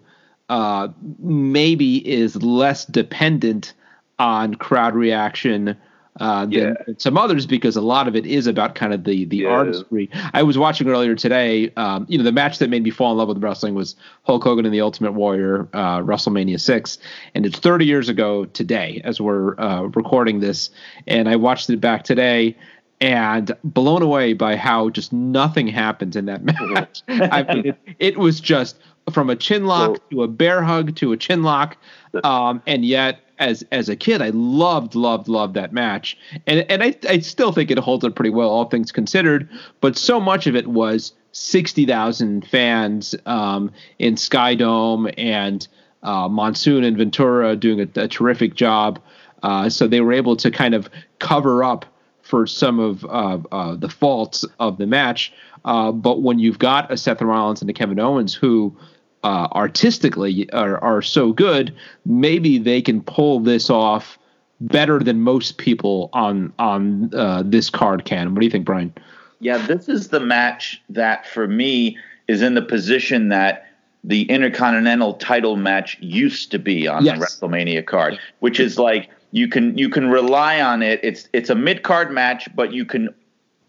uh, 0.51 0.89
maybe 1.19 2.05
is 2.07 2.35
less 2.43 2.83
dependent 2.83 3.73
on 4.19 4.53
crowd 4.53 4.95
reaction 4.95 5.77
uh, 6.19 6.41
than, 6.41 6.51
yeah. 6.51 6.93
some 6.97 7.17
others 7.17 7.45
because 7.45 7.77
a 7.77 7.81
lot 7.81 8.05
of 8.05 8.17
it 8.17 8.25
is 8.25 8.47
about 8.47 8.75
kind 8.75 8.93
of 8.93 9.05
the 9.05 9.23
the 9.23 9.37
yeah. 9.37 9.47
artistry. 9.47 10.09
I 10.33 10.43
was 10.43 10.57
watching 10.57 10.89
earlier 10.89 11.15
today. 11.15 11.71
Um, 11.77 12.05
you 12.09 12.17
know, 12.17 12.25
the 12.25 12.33
match 12.33 12.59
that 12.59 12.69
made 12.69 12.83
me 12.83 12.89
fall 12.89 13.13
in 13.13 13.17
love 13.17 13.29
with 13.29 13.41
wrestling 13.41 13.75
was 13.75 13.95
Hulk 14.23 14.43
Hogan 14.43 14.65
and 14.65 14.73
the 14.73 14.81
Ultimate 14.81 15.13
Warrior, 15.13 15.69
uh, 15.71 15.99
WrestleMania 15.99 16.59
six, 16.59 16.97
and 17.33 17.45
it's 17.45 17.57
30 17.57 17.85
years 17.85 18.09
ago 18.09 18.43
today 18.43 19.01
as 19.05 19.21
we're 19.21 19.57
uh, 19.57 19.83
recording 19.83 20.41
this. 20.41 20.69
And 21.07 21.29
I 21.29 21.37
watched 21.37 21.69
it 21.69 21.79
back 21.79 22.03
today, 22.03 22.57
and 22.99 23.55
blown 23.63 24.01
away 24.01 24.33
by 24.33 24.57
how 24.57 24.89
just 24.89 25.13
nothing 25.13 25.67
happens 25.67 26.17
in 26.17 26.25
that 26.25 26.43
match. 26.73 27.03
I 27.07 27.43
mean, 27.43 27.67
it, 27.67 27.77
it 27.99 28.17
was 28.17 28.41
just 28.41 28.77
from 29.11 29.29
a 29.29 29.35
chin 29.35 29.65
lock 29.65 29.97
to 30.09 30.23
a 30.23 30.27
bear 30.27 30.61
hug 30.61 30.95
to 30.97 31.11
a 31.11 31.17
chin 31.17 31.43
lock, 31.43 31.77
um, 32.23 32.61
and 32.67 32.85
yet 32.85 33.19
as 33.39 33.65
as 33.71 33.89
a 33.89 33.95
kid, 33.95 34.21
I 34.21 34.29
loved, 34.29 34.93
loved, 34.95 35.27
loved 35.27 35.55
that 35.55 35.73
match, 35.73 36.17
and 36.45 36.65
and 36.69 36.83
I 36.83 36.95
I 37.09 37.19
still 37.19 37.51
think 37.51 37.71
it 37.71 37.79
holds 37.79 38.05
up 38.05 38.15
pretty 38.15 38.29
well, 38.29 38.49
all 38.49 38.65
things 38.65 38.91
considered. 38.91 39.49
But 39.81 39.97
so 39.97 40.19
much 40.19 40.47
of 40.47 40.55
it 40.55 40.67
was 40.67 41.13
sixty 41.31 41.85
thousand 41.85 42.47
fans 42.47 43.15
um, 43.25 43.71
in 43.97 44.15
Skydome 44.15 45.13
and 45.17 45.67
uh, 46.03 46.27
Monsoon 46.29 46.83
and 46.83 46.95
Ventura 46.95 47.55
doing 47.55 47.81
a, 47.81 48.01
a 48.01 48.07
terrific 48.07 48.53
job. 48.53 48.99
Uh, 49.43 49.69
so 49.69 49.87
they 49.87 50.01
were 50.01 50.13
able 50.13 50.35
to 50.35 50.51
kind 50.51 50.75
of 50.75 50.87
cover 51.17 51.63
up 51.63 51.85
for 52.32 52.47
some 52.47 52.79
of 52.79 53.03
uh, 53.05 53.38
uh 53.51 53.75
the 53.75 53.89
faults 53.89 54.45
of 54.59 54.77
the 54.77 54.88
match. 54.88 55.34
Uh, 55.65 55.91
but 55.91 56.21
when 56.21 56.39
you've 56.39 56.57
got 56.57 56.91
a 56.91 56.97
Seth 56.97 57.21
Rollins 57.21 57.61
and 57.61 57.69
a 57.69 57.73
Kevin 57.73 57.99
Owens 57.99 58.34
who 58.34 58.75
uh, 59.23 59.49
artistically 59.51 60.49
are, 60.51 60.79
are 60.79 61.01
so 61.01 61.34
good, 61.34 61.75
maybe 62.05 62.57
they 62.57 62.82
can 62.82 63.01
pull 63.01 63.41
this 63.41 63.69
off 63.69 64.17
better 64.61 64.99
than 64.99 65.21
most 65.21 65.57
people 65.57 66.09
on 66.13 66.53
on 66.57 67.13
uh, 67.13 67.43
this 67.45 67.69
card 67.69 68.05
can. 68.05 68.34
What 68.34 68.39
do 68.39 68.45
you 68.45 68.51
think, 68.51 68.65
Brian? 68.65 68.93
Yeah, 69.41 69.57
this 69.67 69.89
is 69.89 70.07
the 70.07 70.21
match 70.21 70.82
that 70.89 71.27
for 71.27 71.47
me 71.47 71.97
is 72.29 72.41
in 72.41 72.53
the 72.53 72.61
position 72.61 73.27
that 73.29 73.67
the 74.03 74.23
Intercontinental 74.23 75.15
title 75.15 75.57
match 75.57 75.97
used 75.99 76.49
to 76.51 76.59
be 76.59 76.88
on 76.88 77.03
yes. 77.03 77.19
the 77.19 77.25
WrestleMania 77.25 77.86
card, 77.86 78.17
which 78.39 78.59
is 78.59 78.79
like 78.79 79.09
you 79.32 79.47
can 79.47 79.77
you 79.77 79.89
can 79.89 80.09
rely 80.09 80.61
on 80.61 80.84
it. 80.84 80.99
It's 81.03 81.27
it's 81.34 81.49
a 81.49 81.55
mid 81.55 81.84
card 81.84 82.11
match, 82.11 82.49
but 82.55 82.73
you 82.73 82.86
can 82.86 83.13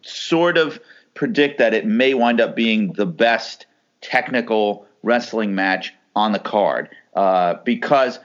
sort 0.03 0.59
of 0.59 0.81
predict 1.15 1.59
that 1.59 1.75
it 1.75 1.87
may 1.87 2.15
wind 2.15 2.41
up 2.41 2.57
being 2.57 2.93
the 2.95 3.07
best 3.07 3.67
technical 4.01 4.87
wrestling 5.03 5.55
match 5.55 5.95
on 6.15 6.33
the 6.33 6.39
card 6.39 6.89
uh, 7.15 7.55
because 7.65 8.19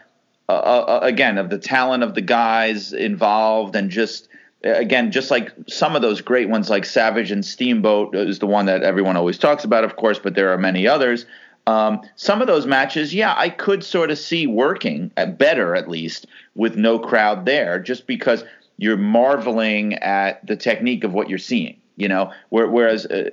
uh, 0.49 0.53
uh, 0.53 0.99
again 1.03 1.37
of 1.37 1.49
the 1.49 1.57
talent 1.57 2.03
of 2.03 2.15
the 2.15 2.21
guys 2.21 2.93
involved 2.93 3.75
and 3.75 3.89
just 3.89 4.27
again 4.63 5.11
just 5.11 5.29
like 5.29 5.51
some 5.67 5.95
of 5.95 6.01
those 6.01 6.21
great 6.21 6.49
ones 6.49 6.69
like 6.69 6.85
Savage 6.85 7.31
and 7.31 7.45
Steamboat 7.45 8.15
is 8.15 8.39
the 8.39 8.47
one 8.47 8.65
that 8.65 8.83
everyone 8.83 9.17
always 9.17 9.37
talks 9.37 9.63
about 9.63 9.83
of 9.83 9.95
course 9.95 10.19
but 10.19 10.35
there 10.35 10.51
are 10.51 10.57
many 10.57 10.87
others 10.87 11.25
um, 11.67 12.01
some 12.15 12.41
of 12.41 12.47
those 12.47 12.65
matches 12.65 13.13
yeah 13.13 13.33
I 13.37 13.49
could 13.49 13.83
sort 13.83 14.09
of 14.09 14.17
see 14.17 14.47
working 14.47 15.11
uh, 15.17 15.27
better 15.27 15.75
at 15.75 15.87
least 15.89 16.25
with 16.55 16.75
no 16.75 16.97
crowd 16.97 17.45
there 17.45 17.79
just 17.79 18.07
because 18.07 18.43
you're 18.77 18.97
marveling 18.97 19.95
at 19.95 20.45
the 20.45 20.55
technique 20.55 21.03
of 21.03 21.13
what 21.13 21.29
you're 21.29 21.37
seeing 21.37 21.79
you 21.95 22.07
know 22.07 22.31
whereas 22.49 23.05
uh, 23.05 23.29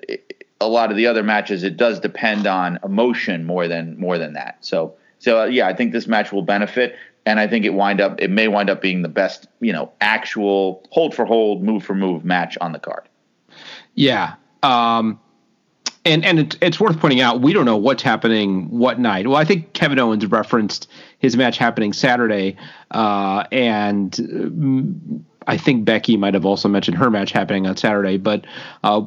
a 0.60 0.68
lot 0.68 0.90
of 0.90 0.96
the 0.96 1.06
other 1.06 1.22
matches, 1.22 1.62
it 1.62 1.76
does 1.76 2.00
depend 2.00 2.46
on 2.46 2.78
emotion 2.84 3.44
more 3.44 3.68
than 3.68 3.98
more 3.98 4.18
than 4.18 4.32
that. 4.34 4.58
So 4.60 4.94
so 5.18 5.42
uh, 5.42 5.44
yeah, 5.44 5.66
I 5.66 5.74
think 5.74 5.92
this 5.92 6.06
match 6.06 6.32
will 6.32 6.42
benefit, 6.42 6.96
and 7.26 7.38
I 7.38 7.46
think 7.46 7.64
it 7.64 7.74
wind 7.74 8.00
up 8.00 8.20
it 8.20 8.30
may 8.30 8.48
wind 8.48 8.70
up 8.70 8.80
being 8.80 9.02
the 9.02 9.08
best 9.08 9.46
you 9.60 9.72
know 9.72 9.92
actual 10.00 10.86
hold 10.90 11.14
for 11.14 11.24
hold, 11.24 11.62
move 11.62 11.84
for 11.84 11.94
move 11.94 12.24
match 12.24 12.56
on 12.60 12.72
the 12.72 12.78
card. 12.78 13.08
Yeah. 13.94 14.34
Um, 14.62 15.20
and 16.04 16.24
and 16.24 16.38
it, 16.38 16.58
it's 16.60 16.78
worth 16.78 16.98
pointing 16.98 17.20
out 17.20 17.40
we 17.40 17.52
don't 17.52 17.64
know 17.64 17.76
what's 17.76 18.02
happening 18.02 18.68
what 18.70 18.98
night. 18.98 19.26
Well, 19.26 19.36
I 19.36 19.44
think 19.44 19.72
Kevin 19.72 19.98
Owens 19.98 20.26
referenced 20.26 20.88
his 21.18 21.36
match 21.36 21.58
happening 21.58 21.92
Saturday, 21.92 22.56
uh, 22.90 23.44
and 23.50 25.24
I 25.46 25.56
think 25.56 25.84
Becky 25.84 26.16
might 26.16 26.34
have 26.34 26.46
also 26.46 26.68
mentioned 26.68 26.96
her 26.98 27.10
match 27.10 27.32
happening 27.32 27.66
on 27.66 27.76
Saturday, 27.76 28.16
but 28.16 28.46
uh, 28.82 29.02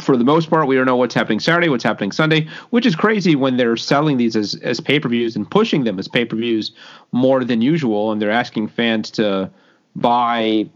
for 0.00 0.16
the 0.16 0.24
most 0.24 0.50
part, 0.50 0.66
we 0.66 0.76
don't 0.76 0.86
know 0.86 0.96
what's 0.96 1.14
happening 1.14 1.40
Saturday, 1.40 1.68
what's 1.68 1.84
happening 1.84 2.12
Sunday, 2.12 2.48
which 2.70 2.86
is 2.86 2.94
crazy 2.94 3.34
when 3.36 3.56
they're 3.56 3.76
selling 3.76 4.16
these 4.16 4.36
as, 4.36 4.54
as 4.62 4.80
pay 4.80 5.00
per 5.00 5.08
views 5.08 5.36
and 5.36 5.50
pushing 5.50 5.84
them 5.84 5.98
as 5.98 6.08
pay 6.08 6.24
per 6.24 6.36
views 6.36 6.72
more 7.12 7.44
than 7.44 7.62
usual, 7.62 8.12
and 8.12 8.20
they're 8.20 8.30
asking 8.30 8.68
fans 8.68 9.10
to 9.12 9.50
buy 9.96 10.68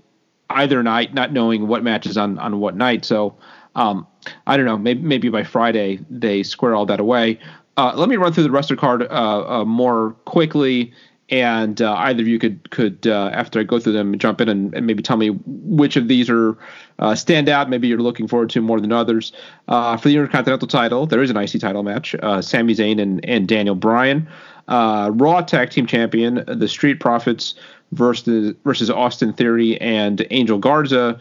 either 0.50 0.82
night, 0.82 1.14
not 1.14 1.32
knowing 1.32 1.66
what 1.66 1.82
matches 1.82 2.16
on 2.16 2.38
on 2.38 2.60
what 2.60 2.76
night. 2.76 3.04
So 3.04 3.36
um, 3.74 4.06
I 4.46 4.56
don't 4.56 4.66
know, 4.66 4.78
maybe 4.78 5.02
maybe 5.02 5.28
by 5.28 5.44
Friday 5.44 6.00
they 6.10 6.42
square 6.42 6.74
all 6.74 6.86
that 6.86 7.00
away. 7.00 7.38
Uh, 7.76 7.92
let 7.96 8.08
me 8.08 8.16
run 8.16 8.32
through 8.32 8.44
the 8.44 8.50
roster 8.50 8.76
card 8.76 9.02
uh, 9.02 9.60
uh 9.60 9.64
more 9.64 10.12
quickly 10.26 10.92
and 11.30 11.80
uh, 11.80 11.94
either 11.94 12.22
of 12.22 12.28
you 12.28 12.38
could 12.38 12.70
could 12.70 13.06
uh, 13.06 13.30
after 13.32 13.58
I 13.58 13.62
go 13.62 13.78
through 13.78 13.94
them 13.94 14.18
jump 14.18 14.40
in 14.40 14.48
and, 14.48 14.74
and 14.74 14.86
maybe 14.86 15.02
tell 15.02 15.16
me 15.16 15.28
which 15.28 15.96
of 15.96 16.06
these 16.08 16.28
are 16.28 16.56
stand 17.14 17.48
out. 17.48 17.70
Maybe 17.70 17.88
you're 17.88 17.98
looking 17.98 18.28
forward 18.28 18.50
to 18.50 18.60
more 18.60 18.80
than 18.80 18.92
others. 18.92 19.32
For 19.66 19.98
the 20.04 20.16
Intercontinental 20.16 20.68
title, 20.68 21.06
there 21.06 21.22
is 21.22 21.30
an 21.30 21.36
IC 21.36 21.60
title 21.60 21.82
match: 21.82 22.14
uh, 22.22 22.42
Sami 22.42 22.74
Zayn 22.74 23.00
and, 23.00 23.24
and 23.24 23.48
Daniel 23.48 23.74
Bryan. 23.74 24.28
Raw 24.68 25.40
Tag 25.40 25.70
Team 25.70 25.86
Champion, 25.86 26.44
the 26.46 26.68
Street 26.68 27.00
Profits 27.00 27.54
versus 27.94 28.54
versus 28.64 28.90
Austin 28.90 29.32
Theory 29.32 29.80
and 29.80 30.26
Angel 30.30 30.58
Garza. 30.58 31.18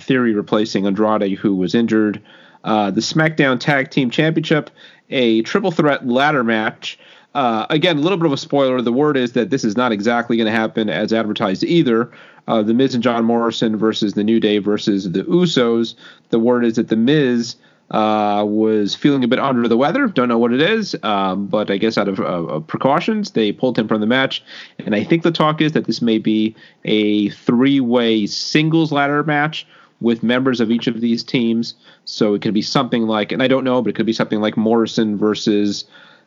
Theory 0.00 0.34
replacing 0.34 0.86
Andrade, 0.86 1.38
who 1.38 1.54
was 1.54 1.74
injured. 1.74 2.22
the 2.64 3.00
SmackDown 3.00 3.60
Tag 3.60 3.90
Team 3.90 4.10
Championship, 4.10 4.70
a 5.10 5.42
triple 5.42 5.70
threat 5.70 6.06
ladder 6.06 6.44
match. 6.44 6.98
Uh, 7.34 7.66
again, 7.70 7.98
a 7.98 8.00
little 8.00 8.18
bit 8.18 8.26
of 8.26 8.32
a 8.32 8.38
spoiler. 8.38 8.80
The 8.80 8.92
word 8.92 9.16
is 9.16 9.32
that 9.32 9.50
this 9.50 9.62
is 9.62 9.76
not 9.76 9.92
exactly 9.92 10.36
going 10.36 10.46
to 10.46 10.58
happen 10.58 10.88
as 10.88 11.12
advertised 11.12 11.62
either. 11.62 12.10
Uh, 12.48 12.62
the 12.62 12.74
Miz 12.74 12.94
and 12.94 13.02
John 13.02 13.24
Morrison 13.24 13.76
versus 13.76 14.14
the 14.14 14.24
New 14.24 14.40
Day 14.40 14.58
versus 14.58 15.12
the 15.12 15.22
Usos. 15.24 15.94
The 16.30 16.38
word 16.38 16.64
is 16.64 16.76
that 16.76 16.88
the 16.88 16.96
Miz 16.96 17.56
uh, 17.90 18.44
was 18.46 18.94
feeling 18.94 19.24
a 19.24 19.28
bit 19.28 19.38
under 19.38 19.66
the 19.66 19.76
weather. 19.76 20.08
Don't 20.08 20.28
know 20.28 20.38
what 20.38 20.52
it 20.52 20.60
is, 20.60 20.94
um, 21.02 21.46
but 21.46 21.70
I 21.70 21.78
guess 21.78 21.96
out 21.96 22.08
of 22.08 22.20
uh, 22.20 22.60
precautions, 22.60 23.30
they 23.30 23.52
pulled 23.52 23.78
him 23.78 23.88
from 23.88 24.00
the 24.00 24.06
match. 24.06 24.42
And 24.78 24.94
I 24.94 25.04
think 25.04 25.22
the 25.22 25.30
talk 25.30 25.60
is 25.60 25.72
that 25.72 25.86
this 25.86 26.02
may 26.02 26.18
be 26.18 26.54
a 26.84 27.30
three 27.30 27.80
way 27.80 28.26
singles 28.26 28.92
ladder 28.92 29.24
match 29.24 29.66
with 30.00 30.22
members 30.22 30.60
of 30.60 30.70
each 30.70 30.86
of 30.86 31.00
these 31.00 31.24
teams. 31.24 31.74
So 32.04 32.34
it 32.34 32.42
could 32.42 32.54
be 32.54 32.62
something 32.62 33.06
like, 33.06 33.32
and 33.32 33.42
I 33.42 33.48
don't 33.48 33.64
know, 33.64 33.82
but 33.82 33.90
it 33.90 33.96
could 33.96 34.06
be 34.06 34.12
something 34.12 34.40
like 34.40 34.56
Morrison 34.56 35.16
versus. 35.16 35.84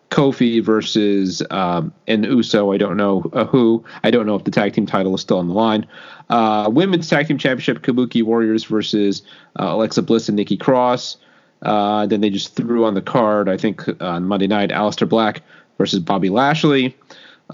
Kofi 0.09 0.61
versus 0.61 1.41
um, 1.51 1.93
and 2.05 2.25
Uso. 2.25 2.73
I 2.73 2.77
don't 2.77 2.97
know 2.97 3.23
uh, 3.31 3.45
who. 3.45 3.81
I 4.03 4.11
don't 4.11 4.25
know 4.25 4.35
if 4.35 4.43
the 4.43 4.51
tag 4.51 4.73
team 4.73 4.85
title 4.85 5.15
is 5.15 5.21
still 5.21 5.37
on 5.37 5.47
the 5.47 5.53
line. 5.53 5.87
Uh, 6.29 6.69
women's 6.69 7.09
tag 7.09 7.29
team 7.29 7.37
championship: 7.37 7.81
Kabuki 7.81 8.21
Warriors 8.21 8.65
versus 8.65 9.21
uh, 9.57 9.67
Alexa 9.67 10.01
Bliss 10.01 10.27
and 10.27 10.35
Nikki 10.35 10.57
Cross. 10.57 11.15
Uh, 11.61 12.05
then 12.07 12.21
they 12.21 12.29
just 12.29 12.55
threw 12.55 12.85
on 12.85 12.93
the 12.93 13.01
card, 13.01 13.47
I 13.47 13.57
think, 13.57 13.87
on 14.01 14.25
Monday 14.25 14.47
night, 14.47 14.69
Aleister 14.69 15.07
Black 15.07 15.41
versus 15.77 15.99
Bobby 15.99 16.29
Lashley. 16.29 16.95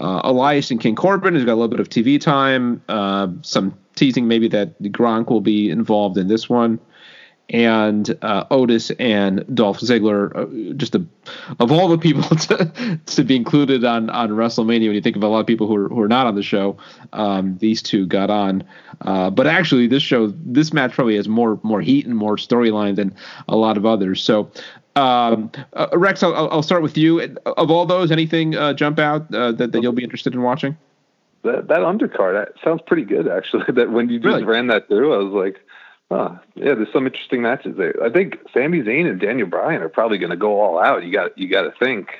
Uh, 0.00 0.20
Elias 0.24 0.70
and 0.70 0.80
King 0.80 0.94
Corbin 0.94 1.34
has 1.34 1.44
got 1.44 1.52
a 1.52 1.54
little 1.54 1.68
bit 1.68 1.80
of 1.80 1.88
TV 1.88 2.20
time. 2.20 2.82
Uh, 2.88 3.28
some 3.42 3.76
teasing 3.96 4.28
maybe 4.28 4.48
that 4.48 4.80
Gronk 4.82 5.28
will 5.28 5.40
be 5.40 5.70
involved 5.70 6.16
in 6.16 6.28
this 6.28 6.48
one. 6.48 6.78
And 7.50 8.16
uh, 8.20 8.44
Otis 8.50 8.90
and 8.98 9.44
Dolph 9.54 9.80
Ziggler, 9.80 10.36
uh, 10.36 10.74
just 10.74 10.94
a, 10.94 11.04
of 11.60 11.72
all 11.72 11.88
the 11.88 11.96
people 11.96 12.22
to, 12.36 13.00
to 13.06 13.24
be 13.24 13.36
included 13.36 13.84
on, 13.84 14.10
on 14.10 14.30
WrestleMania, 14.30 14.86
when 14.86 14.94
you 14.94 15.00
think 15.00 15.16
of 15.16 15.22
a 15.22 15.28
lot 15.28 15.40
of 15.40 15.46
people 15.46 15.66
who 15.66 15.76
are, 15.76 15.88
who 15.88 16.00
are 16.02 16.08
not 16.08 16.26
on 16.26 16.34
the 16.34 16.42
show, 16.42 16.76
um, 17.14 17.56
these 17.58 17.80
two 17.80 18.06
got 18.06 18.28
on. 18.28 18.64
Uh, 19.00 19.30
but 19.30 19.46
actually, 19.46 19.86
this 19.86 20.02
show, 20.02 20.26
this 20.44 20.72
match 20.74 20.92
probably 20.92 21.16
has 21.16 21.28
more 21.28 21.58
more 21.62 21.80
heat 21.80 22.04
and 22.04 22.16
more 22.16 22.36
storyline 22.36 22.96
than 22.96 23.14
a 23.48 23.56
lot 23.56 23.76
of 23.76 23.86
others. 23.86 24.22
So, 24.22 24.50
um, 24.96 25.50
uh, 25.72 25.88
Rex, 25.92 26.22
I'll, 26.22 26.34
I'll, 26.50 26.62
start 26.62 26.82
with 26.82 26.98
you. 26.98 27.20
Of 27.46 27.70
all 27.70 27.86
those, 27.86 28.10
anything 28.10 28.56
uh, 28.56 28.72
jump 28.72 28.98
out 28.98 29.32
uh, 29.32 29.52
that, 29.52 29.72
that 29.72 29.82
you'll 29.82 29.92
be 29.92 30.02
interested 30.02 30.34
in 30.34 30.42
watching? 30.42 30.76
That 31.44 31.68
that 31.68 31.80
undercard 31.80 32.34
that 32.34 32.60
sounds 32.64 32.82
pretty 32.84 33.04
good 33.04 33.28
actually. 33.28 33.64
That 33.74 33.90
when 33.90 34.08
you 34.08 34.18
just 34.18 34.26
really? 34.26 34.44
ran 34.44 34.66
that 34.68 34.88
through, 34.88 35.14
I 35.14 35.18
was 35.18 35.32
like, 35.32 35.60
oh, 36.10 36.38
yeah, 36.54 36.74
there's 36.74 36.92
some 36.92 37.06
interesting 37.06 37.42
matches 37.42 37.76
there. 37.76 37.94
I 38.02 38.10
think 38.10 38.38
Sami 38.52 38.82
Zayn 38.82 39.08
and 39.08 39.20
Daniel 39.20 39.48
Bryan 39.48 39.82
are 39.82 39.88
probably 39.88 40.18
going 40.18 40.30
to 40.30 40.36
go 40.36 40.60
all 40.60 40.78
out. 40.78 41.04
You 41.04 41.12
got 41.12 41.36
you 41.36 41.48
got 41.48 41.62
to 41.62 41.72
think 41.72 42.10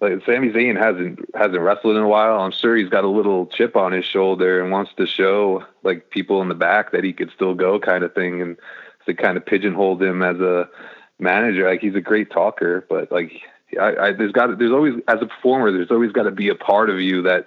like 0.00 0.24
Sami 0.26 0.50
Zayn 0.50 0.76
hasn't 0.78 1.20
hasn't 1.34 1.60
wrestled 1.60 1.96
in 1.96 2.02
a 2.02 2.08
while. 2.08 2.40
I'm 2.40 2.52
sure 2.52 2.76
he's 2.76 2.88
got 2.88 3.04
a 3.04 3.08
little 3.08 3.46
chip 3.46 3.76
on 3.76 3.92
his 3.92 4.04
shoulder 4.04 4.60
and 4.60 4.70
wants 4.70 4.92
to 4.96 5.06
show 5.06 5.64
like 5.82 6.10
people 6.10 6.42
in 6.42 6.48
the 6.48 6.54
back 6.54 6.92
that 6.92 7.04
he 7.04 7.12
could 7.12 7.30
still 7.34 7.54
go, 7.54 7.78
kind 7.78 8.04
of 8.04 8.14
thing, 8.14 8.42
and 8.42 8.56
to 9.06 9.14
kind 9.14 9.36
of 9.36 9.46
pigeonhole 9.46 10.02
him 10.02 10.22
as 10.22 10.38
a 10.40 10.68
manager. 11.18 11.68
Like 11.68 11.80
he's 11.80 11.94
a 11.94 12.00
great 12.00 12.30
talker, 12.30 12.84
but 12.88 13.10
like 13.10 13.32
I, 13.80 13.96
I 13.96 14.12
there's 14.12 14.32
got 14.32 14.58
there's 14.58 14.72
always 14.72 14.94
as 15.08 15.22
a 15.22 15.26
performer, 15.26 15.72
there's 15.72 15.90
always 15.90 16.12
got 16.12 16.24
to 16.24 16.30
be 16.30 16.48
a 16.48 16.54
part 16.54 16.90
of 16.90 17.00
you 17.00 17.22
that 17.22 17.46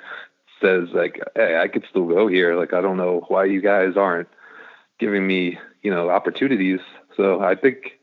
says 0.59 0.89
like, 0.91 1.22
hey, 1.36 1.59
I 1.59 1.67
could 1.67 1.86
still 1.89 2.07
go 2.07 2.28
here. 2.28 2.55
Like 2.55 2.74
I 2.74 2.82
don't 2.82 2.97
know 2.97 3.26
why 3.28 3.45
you 3.45 3.61
guys 3.61 3.95
aren't 3.95 4.28
giving 5.00 5.26
me 5.26 5.58
you 5.82 5.91
know 5.91 6.10
opportunities. 6.10 6.80
So 7.16 7.41
I 7.41 7.56
think 7.56 8.00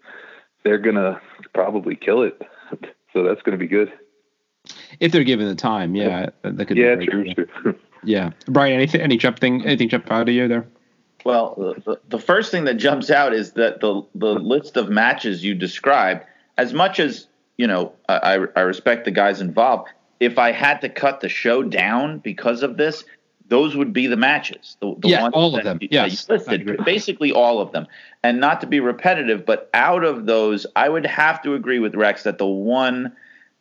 they're 0.65 0.79
gonna 0.79 1.21
probably 1.55 1.95
kill 1.95 2.23
it. 2.23 2.41
so 3.13 3.23
that's 3.23 3.43
gonna 3.43 3.57
be 3.57 3.69
good. 3.69 3.93
If 4.99 5.13
they're 5.13 5.25
given 5.25 5.47
the 5.47 5.55
time, 5.55 5.95
yeah, 5.95 6.31
that 6.43 6.67
could. 6.67 6.77
Yeah, 6.77 6.97
be 6.97 7.07
true, 7.07 7.35
true. 7.35 7.79
Yeah, 8.05 8.31
Brian, 8.47 8.75
anything, 8.75 9.01
any 9.01 9.17
jump 9.17 9.41
thing, 9.41 9.65
anything 9.65 9.89
jump 9.89 10.13
out 10.13 10.29
of 10.29 10.35
you 10.35 10.47
there? 10.47 10.69
Well, 11.25 11.57
the, 11.85 11.99
the 12.09 12.21
first 12.21 12.53
thing 12.53 12.65
that 12.67 12.75
jumps 12.75 13.11
out 13.11 13.33
is 13.33 13.53
that 13.53 13.81
the 13.81 14.03
the 14.15 14.35
list 14.35 14.77
of 14.77 14.89
matches 14.89 15.43
you 15.43 15.57
described, 15.57 16.25
as 16.57 16.73
much 16.73 17.01
as 17.01 17.27
you 17.57 17.67
know, 17.67 17.93
I, 18.09 18.39
I 18.55 18.61
respect 18.61 19.07
the 19.07 19.11
guys 19.11 19.41
involved. 19.41 19.89
If 20.21 20.39
I 20.39 20.53
had 20.53 20.81
to 20.83 20.89
cut 20.89 21.21
the 21.21 21.29
show 21.29 21.63
down 21.63 22.19
because 22.19 22.63
of 22.63 22.77
this, 22.77 23.05
those 23.49 23.77
would 23.77 23.93
be 23.93 24.07
the 24.07 24.17
matches. 24.17 24.77
The, 24.81 24.95
the 24.99 25.09
yeah, 25.09 25.23
ones 25.23 25.35
all 25.35 25.57
of 25.57 25.65
them. 25.65 25.79
You, 25.81 25.89
yes, 25.91 26.29
listed 26.29 26.85
basically 26.85 27.33
all 27.33 27.61
of 27.61 27.73
them. 27.73 27.87
And 28.23 28.41
not 28.41 28.61
to 28.63 28.67
be 28.67 28.81
repetitive, 28.81 29.47
but 29.47 29.71
out 29.73 30.05
of 30.05 30.27
those, 30.27 30.67
I 30.75 30.89
would 30.89 31.07
have 31.07 31.43
to 31.43 31.55
agree 31.55 31.79
with 31.79 31.95
Rex 31.95 32.25
that 32.25 32.39
the 32.39 32.47
one 32.47 33.13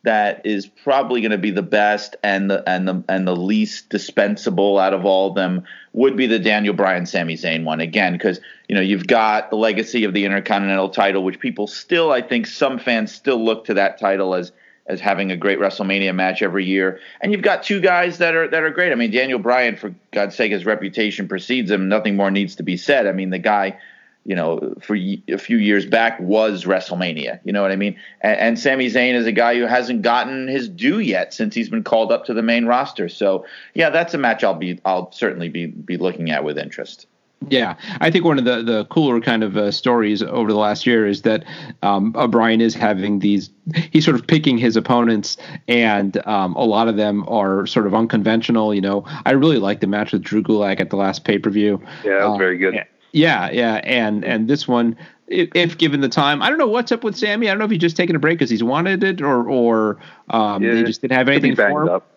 that 0.06 0.46
is 0.46 0.66
probably 0.66 1.20
going 1.20 1.32
to 1.32 1.38
be 1.38 1.50
the 1.50 1.62
best 1.62 2.14
and 2.22 2.48
the 2.48 2.62
and 2.68 2.86
the 2.86 3.02
and 3.08 3.26
the 3.26 3.34
least 3.34 3.88
dispensable 3.88 4.78
out 4.78 4.94
of 4.94 5.04
all 5.04 5.28
of 5.28 5.34
them 5.34 5.64
would 5.92 6.16
be 6.16 6.28
the 6.28 6.38
Daniel 6.38 6.74
Bryan 6.74 7.06
Sami 7.06 7.34
Zayn 7.34 7.64
one 7.64 7.80
again 7.80 8.12
because 8.12 8.40
you 8.68 8.76
know 8.76 8.80
you've 8.80 9.08
got 9.08 9.50
the 9.50 9.56
legacy 9.56 10.04
of 10.04 10.14
the 10.14 10.24
Intercontinental 10.24 10.90
title 10.90 11.24
which 11.24 11.40
people 11.40 11.66
still 11.66 12.12
I 12.12 12.22
think 12.22 12.46
some 12.46 12.78
fans 12.78 13.12
still 13.12 13.44
look 13.44 13.64
to 13.64 13.74
that 13.74 13.98
title 13.98 14.36
as 14.36 14.52
as 14.88 15.00
having 15.00 15.32
a 15.32 15.36
great 15.36 15.58
WrestleMania 15.58 16.14
match 16.14 16.42
every 16.42 16.64
year 16.64 17.00
and 17.20 17.32
you've 17.32 17.42
got 17.42 17.62
two 17.62 17.80
guys 17.80 18.18
that 18.18 18.34
are 18.34 18.48
that 18.48 18.62
are 18.62 18.70
great 18.70 18.92
I 18.92 18.94
mean 18.94 19.10
Daniel 19.10 19.38
Bryan 19.38 19.76
for 19.76 19.94
God's 20.12 20.34
sake 20.34 20.52
his 20.52 20.64
reputation 20.64 21.28
precedes 21.28 21.70
him 21.70 21.88
nothing 21.88 22.16
more 22.16 22.30
needs 22.30 22.56
to 22.56 22.62
be 22.62 22.76
said 22.76 23.06
I 23.06 23.12
mean 23.12 23.30
the 23.30 23.38
guy 23.38 23.78
you 24.26 24.34
know, 24.34 24.74
for 24.80 24.96
a 24.96 25.38
few 25.38 25.56
years 25.56 25.86
back 25.86 26.18
was 26.18 26.64
WrestleMania. 26.64 27.38
You 27.44 27.52
know 27.52 27.62
what 27.62 27.70
I 27.70 27.76
mean? 27.76 27.96
And, 28.20 28.40
and 28.40 28.58
Sami 28.58 28.88
Zayn 28.88 29.14
is 29.14 29.24
a 29.24 29.30
guy 29.30 29.54
who 29.54 29.66
hasn't 29.66 30.02
gotten 30.02 30.48
his 30.48 30.68
due 30.68 30.98
yet 30.98 31.32
since 31.32 31.54
he's 31.54 31.68
been 31.68 31.84
called 31.84 32.10
up 32.10 32.24
to 32.24 32.34
the 32.34 32.42
main 32.42 32.66
roster. 32.66 33.08
So 33.08 33.46
yeah, 33.72 33.90
that's 33.90 34.14
a 34.14 34.18
match 34.18 34.42
I'll 34.42 34.54
be 34.54 34.80
I'll 34.84 35.12
certainly 35.12 35.48
be 35.48 35.66
be 35.66 35.96
looking 35.96 36.32
at 36.32 36.42
with 36.42 36.58
interest. 36.58 37.06
Yeah, 37.48 37.76
I 38.00 38.10
think 38.10 38.24
one 38.24 38.38
of 38.38 38.44
the, 38.44 38.62
the 38.62 38.86
cooler 38.86 39.20
kind 39.20 39.44
of 39.44 39.56
uh, 39.56 39.70
stories 39.70 40.22
over 40.22 40.50
the 40.50 40.58
last 40.58 40.86
year 40.86 41.06
is 41.06 41.22
that 41.22 41.44
um, 41.82 42.12
Bryan 42.12 42.60
is 42.60 42.74
having 42.74 43.20
these. 43.20 43.50
He's 43.92 44.04
sort 44.04 44.16
of 44.16 44.26
picking 44.26 44.58
his 44.58 44.76
opponents, 44.76 45.36
and 45.68 46.16
um, 46.26 46.54
a 46.56 46.64
lot 46.64 46.88
of 46.88 46.96
them 46.96 47.24
are 47.28 47.66
sort 47.66 47.86
of 47.86 47.94
unconventional. 47.94 48.74
You 48.74 48.80
know, 48.80 49.04
I 49.26 49.32
really 49.32 49.58
liked 49.58 49.80
the 49.80 49.86
match 49.86 50.12
with 50.12 50.22
Drew 50.22 50.42
Gulak 50.42 50.80
at 50.80 50.90
the 50.90 50.96
last 50.96 51.24
pay 51.24 51.38
per 51.38 51.50
view. 51.50 51.80
Yeah, 52.04 52.18
that 52.18 52.24
was 52.24 52.32
um, 52.32 52.38
very 52.38 52.58
good. 52.58 52.84
Yeah, 53.12 53.50
yeah, 53.50 53.74
and 53.84 54.24
and 54.24 54.48
this 54.48 54.66
one, 54.66 54.96
if, 55.28 55.50
if, 55.54 55.78
given 55.78 56.00
the 56.00 56.08
time, 56.08 56.42
I 56.42 56.48
don't 56.48 56.58
know 56.58 56.66
what's 56.66 56.90
up 56.90 57.04
with 57.04 57.16
Sami. 57.16 57.48
I 57.48 57.52
don't 57.52 57.58
know 57.58 57.64
if 57.66 57.70
he's 57.70 57.80
just 57.80 57.96
taking 57.96 58.16
a 58.16 58.18
break 58.18 58.38
because 58.38 58.50
he's 58.50 58.64
wanted 58.64 59.04
it, 59.04 59.20
or 59.20 59.48
or 59.48 59.98
um, 60.30 60.62
yeah, 60.62 60.74
they 60.74 60.84
just 60.84 61.00
didn't 61.00 61.16
have 61.16 61.28
anything 61.28 61.54
for 61.54 61.82
him. 61.82 61.88
Up. 61.88 62.15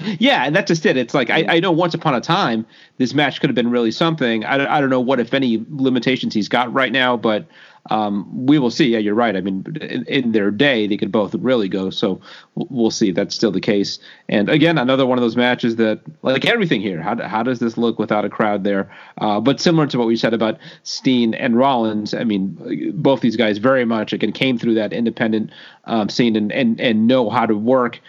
Yeah, 0.00 0.44
and 0.44 0.54
that's 0.54 0.68
just 0.68 0.86
it. 0.86 0.96
It's 0.96 1.12
like 1.12 1.28
I, 1.28 1.56
I 1.56 1.60
know 1.60 1.72
once 1.72 1.92
upon 1.92 2.14
a 2.14 2.20
time 2.20 2.64
this 2.98 3.14
match 3.14 3.40
could 3.40 3.50
have 3.50 3.56
been 3.56 3.70
really 3.70 3.90
something. 3.90 4.44
I, 4.44 4.76
I 4.76 4.80
don't 4.80 4.90
know 4.90 5.00
what 5.00 5.18
if 5.18 5.34
any 5.34 5.64
limitations 5.68 6.34
he's 6.34 6.48
got 6.48 6.72
right 6.72 6.92
now, 6.92 7.16
but 7.16 7.46
um, 7.90 8.46
we 8.46 8.60
will 8.60 8.70
see. 8.70 8.86
Yeah, 8.86 8.98
you're 8.98 9.16
right. 9.16 9.34
I 9.34 9.40
mean, 9.40 9.64
in, 9.80 10.04
in, 10.04 10.32
their 10.32 10.52
day, 10.52 10.86
they 10.86 10.96
could 10.96 11.10
both 11.10 11.34
really 11.34 11.68
go. 11.68 11.90
So 11.90 12.20
we'll 12.54 12.92
see. 12.92 13.10
That's 13.10 13.34
still 13.34 13.50
the 13.50 13.60
case. 13.60 13.98
And 14.28 14.48
again, 14.48 14.78
another 14.78 15.04
one 15.04 15.18
of 15.18 15.22
those 15.22 15.36
matches 15.36 15.76
that, 15.76 16.00
like 16.22 16.44
everything 16.44 16.80
here, 16.80 17.02
how, 17.02 17.20
how 17.26 17.42
does 17.42 17.58
this 17.58 17.76
look 17.76 17.98
without 17.98 18.24
a 18.24 18.28
crowd 18.28 18.62
there? 18.62 18.94
Uh, 19.20 19.40
but 19.40 19.58
similar 19.60 19.88
to 19.88 19.98
what 19.98 20.06
we 20.06 20.16
said 20.16 20.32
about 20.32 20.58
Steen 20.84 21.34
and 21.34 21.56
Rollins, 21.56 22.14
I 22.14 22.22
mean, 22.22 22.92
both 22.94 23.20
these 23.20 23.36
guys 23.36 23.58
very 23.58 23.84
much 23.84 24.12
again 24.12 24.32
came 24.32 24.58
through 24.58 24.74
that 24.74 24.92
independent 24.92 25.50
um, 25.86 26.08
scene 26.08 26.36
and, 26.36 26.52
and 26.52 26.80
and 26.80 27.06
know 27.08 27.30
how 27.30 27.46
to 27.46 27.56
work 27.56 28.00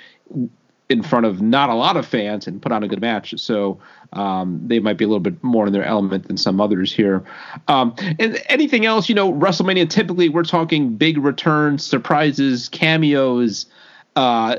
in 0.90 1.04
front 1.04 1.26
of 1.28 1.40
not 1.40 1.70
a 1.70 1.76
lot 1.76 1.96
of 1.96 2.06
fans 2.06 2.48
and 2.48 2.62
put 2.62 2.72
on 2.72 2.84
a 2.84 2.88
good 2.88 3.00
match. 3.00 3.40
So 3.40 3.80
um, 4.14 4.60
they 4.66 4.80
might 4.80 4.98
be 4.98 5.06
a 5.06 5.08
little 5.08 5.20
bit 5.20 5.42
more 5.44 5.68
in 5.68 5.74
their 5.74 5.86
element 5.86 6.28
than 6.28 6.36
some 6.36 6.60
others 6.60 6.92
here. 6.92 7.24
Um, 7.68 7.94
and 8.18 8.42
anything 8.48 8.88
else, 8.88 9.08
you 9.08 9.14
know, 9.14 9.32
WrestleMania 9.32 9.88
typically 9.88 10.30
we're 10.30 10.44
talking 10.44 10.96
big 10.96 11.20
returns, 11.20 11.86
surprises, 11.86 12.70
cameos. 12.70 13.68
Uh, 14.16 14.56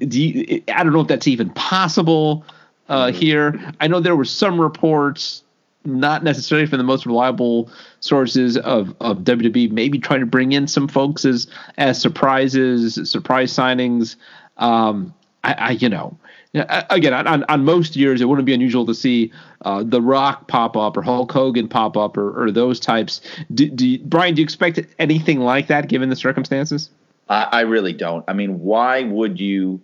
you, 0.00 0.62
I 0.68 0.82
don't 0.82 0.94
know 0.94 1.02
if 1.02 1.08
that's 1.08 1.28
even 1.28 1.50
possible 1.50 2.44
uh, 2.88 3.08
mm-hmm. 3.08 3.18
here. 3.18 3.72
I 3.78 3.86
know 3.86 4.00
there 4.00 4.16
were 4.16 4.24
some 4.24 4.58
reports, 4.58 5.42
not 5.84 6.24
necessarily 6.24 6.66
from 6.66 6.78
the 6.78 6.84
most 6.84 7.04
reliable 7.04 7.70
sources 8.00 8.56
of, 8.56 8.94
of 9.00 9.18
WWE, 9.18 9.70
maybe 9.70 9.98
trying 9.98 10.20
to 10.20 10.26
bring 10.26 10.52
in 10.52 10.66
some 10.66 10.88
folks 10.88 11.26
as 11.26 11.46
as 11.76 12.00
surprises, 12.00 12.98
surprise 13.10 13.52
signings. 13.52 14.16
Um, 14.56 15.12
I, 15.44 15.52
I 15.52 15.70
you 15.72 15.88
know, 15.88 16.16
again 16.54 17.12
on, 17.12 17.44
on 17.44 17.64
most 17.64 17.96
years 17.96 18.20
it 18.20 18.26
wouldn't 18.26 18.46
be 18.46 18.54
unusual 18.54 18.86
to 18.86 18.94
see 18.94 19.32
uh, 19.62 19.82
the 19.84 20.00
rock 20.00 20.48
pop 20.48 20.76
up 20.76 20.96
or 20.96 21.02
hulk 21.02 21.30
hogan 21.32 21.68
pop 21.68 21.96
up 21.96 22.16
or, 22.16 22.44
or 22.44 22.50
those 22.50 22.80
types. 22.80 23.20
Do, 23.52 23.68
do 23.68 23.98
brian 24.00 24.34
do 24.34 24.42
you 24.42 24.44
expect 24.44 24.80
anything 24.98 25.40
like 25.40 25.66
that 25.68 25.88
given 25.88 26.10
the 26.10 26.16
circumstances? 26.16 26.90
I, 27.28 27.48
I, 27.52 27.60
really 27.62 27.92
don't. 27.92 28.24
I 28.28 28.34
mean 28.34 28.60
why 28.60 29.02
would 29.02 29.40
you 29.40 29.80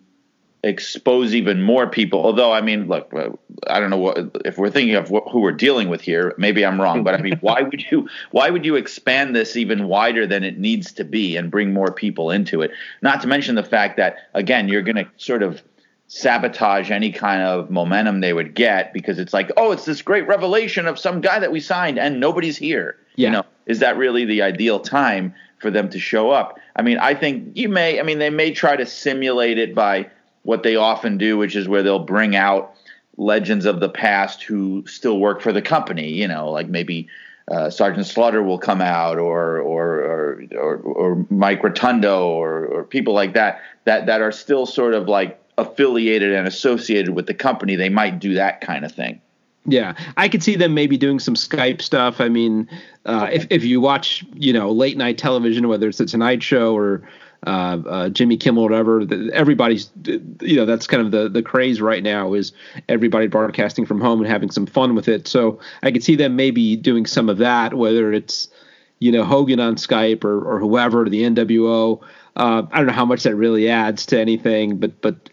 expose 0.63 1.35
even 1.35 1.63
more 1.63 1.87
people 1.87 2.23
although 2.23 2.53
i 2.53 2.61
mean 2.61 2.87
look 2.87 3.11
uh, 3.15 3.31
i 3.69 3.81
don't 3.81 3.89
know 3.89 3.97
what 3.97 4.19
if 4.45 4.59
we're 4.59 4.71
thinking 4.71 4.95
of 4.95 5.11
what, 5.11 5.25
who 5.31 5.41
we're 5.41 5.53
dealing 5.53 5.89
with 5.89 6.03
here 6.03 6.35
maybe 6.37 6.67
i'm 6.67 6.79
wrong 6.79 7.03
but 7.03 7.15
i 7.15 7.23
mean 7.23 7.39
why 7.41 7.63
would 7.63 7.83
you 7.91 8.07
why 8.31 8.51
would 8.51 8.65
you 8.65 8.77
expand 8.77 9.35
this 9.35 9.57
even 9.57 9.89
wider 9.89 10.27
than 10.27 10.45
it 10.45 10.59
needs 10.59 10.93
to 10.93 11.03
be 11.03 11.37
and 11.37 11.51
bring 11.51 11.73
more 11.73 11.91
people 11.91 12.31
into 12.31 12.61
it 12.61 12.71
not 13.01 13.23
to 13.23 13.27
mention 13.27 13.55
the 13.55 13.63
fact 13.63 13.97
that 13.97 14.17
again 14.35 14.69
you're 14.69 14.83
going 14.83 14.97
to 14.97 15.09
sort 15.17 15.43
of 15.43 15.63
sabotage 16.13 16.91
any 16.91 17.13
kind 17.13 17.41
of 17.41 17.71
momentum 17.71 18.21
they 18.21 18.33
would 18.33 18.53
get 18.53 18.93
because 18.93 19.21
it's 19.21 19.33
like, 19.33 19.49
oh, 19.57 19.71
it's 19.71 19.85
this 19.85 20.03
great 20.03 20.27
revelation 20.27 20.89
of 20.89 20.99
some 20.99 21.21
guy 21.21 21.39
that 21.39 21.53
we 21.53 21.61
signed 21.61 22.01
and 22.01 22.19
nobody's 22.19 22.57
here. 22.57 22.97
Yeah. 23.15 23.29
You 23.29 23.33
know, 23.35 23.45
is 23.67 23.79
that 23.79 23.97
really 23.97 24.25
the 24.25 24.43
ideal 24.43 24.81
time 24.81 25.33
for 25.61 25.71
them 25.71 25.89
to 25.91 26.01
show 26.01 26.31
up. 26.31 26.59
I 26.75 26.83
mean, 26.83 26.99
I 26.99 27.15
think 27.15 27.57
you 27.57 27.69
may. 27.69 28.01
I 28.01 28.03
mean, 28.03 28.19
they 28.19 28.31
may 28.31 28.51
try 28.51 28.75
to 28.75 28.87
simulate 28.87 29.59
it 29.59 29.75
by 29.75 30.11
what 30.43 30.63
they 30.63 30.77
often 30.77 31.19
do, 31.19 31.37
which 31.37 31.57
is 31.57 31.69
where 31.69 31.83
they'll 31.83 31.99
bring 31.99 32.37
out 32.37 32.75
legends 33.17 33.67
of 33.67 33.81
the 33.81 33.89
past 33.89 34.43
who 34.43 34.85
still 34.87 35.19
work 35.19 35.41
for 35.41 35.53
the 35.53 35.63
company. 35.63 36.11
You 36.13 36.29
know, 36.29 36.51
like 36.51 36.69
maybe 36.69 37.09
uh, 37.51 37.71
Sergeant 37.71 38.07
Slaughter 38.07 38.43
will 38.43 38.59
come 38.59 38.81
out, 38.81 39.19
or 39.19 39.59
or 39.59 40.01
or 40.01 40.45
or, 40.57 40.77
or 40.77 41.27
Mike 41.31 41.63
Rotundo, 41.63 42.29
or 42.29 42.67
or 42.67 42.85
people 42.85 43.15
like 43.15 43.35
that 43.35 43.61
that 43.85 44.07
that 44.07 44.21
are 44.21 44.33
still 44.33 44.67
sort 44.67 44.95
of 44.95 45.09
like 45.09 45.41
affiliated 45.59 46.33
and 46.33 46.49
associated 46.49 47.15
with 47.15 47.27
the 47.27 47.35
company. 47.35 47.77
They 47.77 47.89
might 47.89 48.19
do 48.19 48.35
that 48.35 48.61
kind 48.61 48.85
of 48.85 48.93
thing. 48.93 49.21
Yeah, 49.67 49.95
I 50.17 50.29
could 50.29 50.43
see 50.43 50.57
them 50.57 50.73
maybe 50.73 50.97
doing 50.97 51.19
some 51.19 51.35
Skype 51.35 51.83
stuff. 51.83 52.21
I 52.21 52.31
mean, 52.31 52.69
uh, 53.05 53.29
if 53.31 53.47
if 53.51 53.63
you 53.63 53.81
watch, 53.81 54.25
you 54.35 54.53
know, 54.53 54.71
late 54.71 54.97
night 54.97 55.19
television, 55.19 55.69
whether 55.69 55.89
it's 55.89 55.99
the 55.99 56.07
Tonight 56.07 56.43
Show 56.43 56.75
or 56.75 57.03
uh, 57.47 57.79
uh, 57.89 58.09
Jimmy 58.11 58.37
Kimmel, 58.37 58.65
whatever. 58.65 59.03
Everybody's, 59.33 59.91
you 60.05 60.57
know, 60.57 60.67
that's 60.67 60.87
kind 60.87 61.03
of 61.03 61.11
the 61.11 61.29
the 61.29 61.43
craze 61.43 61.81
right 61.81 62.03
now 62.03 62.35
is 62.35 62.53
everybody 62.89 63.29
broadcasting 63.29 63.87
from 63.87 64.01
home 64.01 64.21
and 64.21 64.29
having 64.29 64.51
some 64.51 64.67
fun 64.67 64.95
with 64.95 65.09
it. 65.09 65.27
So 65.27 65.59
I 65.83 65.91
could 65.91 66.05
see 66.05 66.17
them 66.17 66.37
maybe 66.37 66.77
doing 66.77 67.07
some 67.07 67.29
of 67.29 67.39
that, 67.39 67.75
whether 67.75 68.13
it's, 68.13 68.49
you 68.99 69.11
know, 69.11 69.25
Hogan 69.25 69.59
on 69.59 69.77
Skype 69.77 70.25
or 70.25 70.45
or 70.45 70.61
whoever, 70.61 71.09
the 71.09 71.23
NWO. 71.23 72.03
Uh, 72.37 72.63
I 72.71 72.79
don't 72.79 72.87
know 72.87 72.93
how 72.93 73.07
much 73.07 73.23
that 73.23 73.35
really 73.35 73.69
adds 73.69 74.07
to 74.07 74.21
anything, 74.21 74.77
but 74.77 75.01
but 75.01 75.31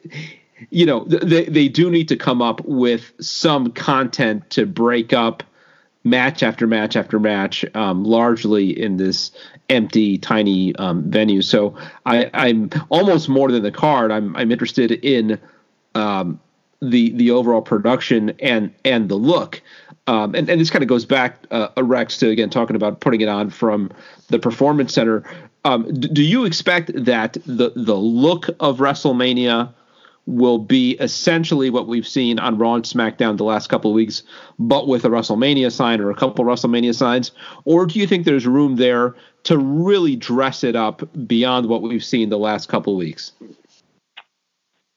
you 0.69 0.85
know, 0.85 1.03
they 1.03 1.45
they 1.45 1.67
do 1.67 1.89
need 1.89 2.07
to 2.07 2.15
come 2.15 2.41
up 2.41 2.61
with 2.65 3.11
some 3.19 3.71
content 3.71 4.49
to 4.51 4.65
break 4.65 5.11
up 5.11 5.43
match 6.03 6.41
after 6.41 6.65
match 6.67 6.95
after 6.95 7.19
match, 7.19 7.65
um, 7.75 8.03
largely 8.03 8.69
in 8.69 8.97
this 8.97 9.31
empty, 9.69 10.18
tiny 10.18 10.76
um, 10.77 11.10
venue. 11.10 11.41
So 11.41 11.76
I, 12.06 12.30
I'm 12.34 12.69
almost 12.89 13.30
more 13.30 13.52
than 13.52 13.64
the 13.64 13.72
card. 13.72 14.11
I'm 14.11 14.35
I'm 14.35 14.52
interested 14.52 14.91
in 14.91 15.39
um, 15.95 16.39
the 16.81 17.11
the 17.11 17.31
overall 17.31 17.61
production 17.61 18.31
and 18.39 18.73
and 18.85 19.10
the 19.10 19.15
look. 19.15 19.61
Um, 20.07 20.35
and, 20.35 20.49
and 20.49 20.61
this 20.61 20.69
kind 20.69 20.84
of 20.84 20.88
goes 20.88 21.03
back, 21.03 21.44
uh, 21.52 21.68
Rex, 21.77 22.18
to 22.19 22.30
again 22.30 22.49
talking 22.49 22.76
about 22.76 23.02
putting 23.02 23.22
it 23.22 23.27
on 23.27 23.49
from 23.49 23.91
the 24.30 24.39
performance 24.39 24.94
center. 24.94 25.23
Um, 25.65 25.94
do 25.94 26.23
you 26.23 26.45
expect 26.45 26.91
that 26.94 27.34
the 27.45 27.72
the 27.76 27.95
look 27.95 28.48
of 28.60 28.77
WrestleMania 28.77 29.73
will 30.27 30.59
be 30.59 30.91
essentially 30.99 31.69
what 31.69 31.87
we've 31.87 32.07
seen 32.07 32.37
on 32.37 32.57
Raw 32.57 32.75
and 32.75 32.83
SmackDown 32.83 33.37
the 33.37 33.45
last 33.45 33.69
couple 33.69 33.89
of 33.89 33.95
weeks, 33.95 34.23
but 34.59 34.87
with 34.87 35.05
a 35.05 35.09
WrestleMania 35.09 35.71
sign 35.71 36.01
or 36.01 36.11
a 36.11 36.15
couple 36.15 36.43
WrestleMania 36.45 36.93
signs? 36.93 37.31
Or 37.63 37.85
do 37.85 37.97
you 37.97 38.05
think 38.05 38.25
there's 38.25 38.45
room 38.45 38.75
there 38.75 39.15
to 39.43 39.57
really 39.57 40.17
dress 40.17 40.63
it 40.65 40.75
up 40.75 41.01
beyond 41.25 41.67
what 41.67 41.81
we've 41.81 42.03
seen 42.03 42.29
the 42.29 42.37
last 42.37 42.67
couple 42.67 42.93
of 42.93 42.99
weeks? 42.99 43.31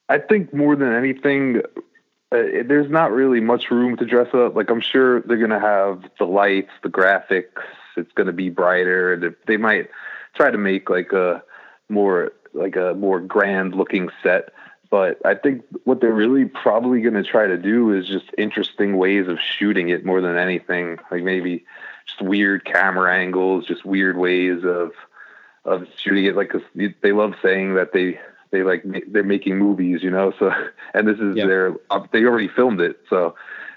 I 0.09 0.19
think 0.19 0.53
more 0.53 0.75
than 0.75 0.93
anything, 0.93 1.63
uh, 2.33 2.65
there's 2.67 2.91
not 2.91 3.13
really 3.13 3.41
much 3.41 3.71
room 3.71 3.97
to 3.99 4.05
dress 4.05 4.35
up. 4.35 4.57
Like 4.57 4.69
I'm 4.69 4.81
sure 4.81 5.21
they're 5.23 5.37
gonna 5.37 5.61
have 5.61 6.03
the 6.19 6.25
lights, 6.25 6.71
the 6.83 6.89
graphics. 6.89 7.63
It's 7.97 8.11
gonna 8.17 8.33
be 8.33 8.51
brighter. 8.51 9.37
They 9.47 9.57
might 9.57 9.91
try 10.35 10.51
to 10.51 10.59
make 10.59 10.91
like 10.91 11.13
a 11.13 11.45
more 11.89 12.33
like 12.53 12.75
a 12.75 12.95
more 12.95 13.21
grand 13.21 13.77
looking 13.77 14.09
set 14.25 14.51
but 14.91 15.25
I 15.25 15.37
think 15.37 15.65
what 15.85 16.01
they're 16.01 16.13
really 16.13 16.47
probably 16.47 17.01
going 17.01 17.15
to 17.15 17.23
try 17.23 17.47
to 17.47 17.57
do 17.57 17.93
is 17.93 18.07
just 18.07 18.27
interesting 18.37 18.97
ways 18.97 19.29
of 19.29 19.39
shooting 19.39 19.89
it 19.89 20.05
more 20.05 20.21
than 20.21 20.37
anything. 20.37 20.99
Like 21.11 21.23
maybe 21.23 21.65
just 22.07 22.21
weird 22.21 22.65
camera 22.65 23.17
angles, 23.17 23.67
just 23.67 23.85
weird 23.85 24.17
ways 24.17 24.65
of 24.65 24.93
of 25.65 25.87
shooting 25.97 26.25
it. 26.25 26.35
Like 26.35 26.51
cause 26.51 26.63
they 26.75 27.13
love 27.13 27.35
saying 27.41 27.75
that 27.75 27.93
they 27.93 28.19
they 28.51 28.65
like 28.65 28.83
they're 29.07 29.23
making 29.23 29.59
movies, 29.59 30.03
you 30.03 30.11
know. 30.11 30.33
So 30.39 30.53
and 30.95 31.07
this 31.07 31.19
is 31.19 31.37
their 31.37 31.77
um, 31.91 32.09
they 32.13 32.25
already 32.25 32.49
filmed 32.49 32.81
it, 32.81 32.99
so 33.09 33.37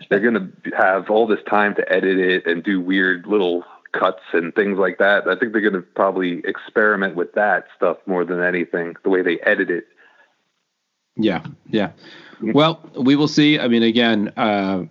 they're 0.09 0.19
going 0.19 0.33
to 0.63 0.75
have 0.75 1.11
all 1.11 1.27
this 1.27 1.43
time 1.47 1.75
to 1.75 1.93
edit 1.93 2.17
it 2.17 2.47
and 2.47 2.63
do 2.63 2.81
weird 2.81 3.27
little 3.27 3.63
cuts 3.91 4.23
and 4.33 4.53
things 4.55 4.79
like 4.79 4.97
that. 4.97 5.27
I 5.27 5.35
think 5.35 5.51
they're 5.51 5.61
going 5.61 5.73
to 5.73 5.81
probably 5.81 6.41
experiment 6.45 7.15
with 7.15 7.33
that 7.33 7.67
stuff 7.75 7.97
more 8.07 8.25
than 8.25 8.41
anything. 8.41 8.95
The 9.03 9.09
way 9.09 9.21
they 9.21 9.39
edit 9.41 9.69
it 9.69 9.87
yeah, 11.15 11.45
yeah. 11.69 11.91
Well, 12.41 12.81
we 12.97 13.15
will 13.15 13.27
see. 13.27 13.59
I 13.59 13.67
mean, 13.67 13.83
again, 13.83 14.33
uh, 14.35 14.85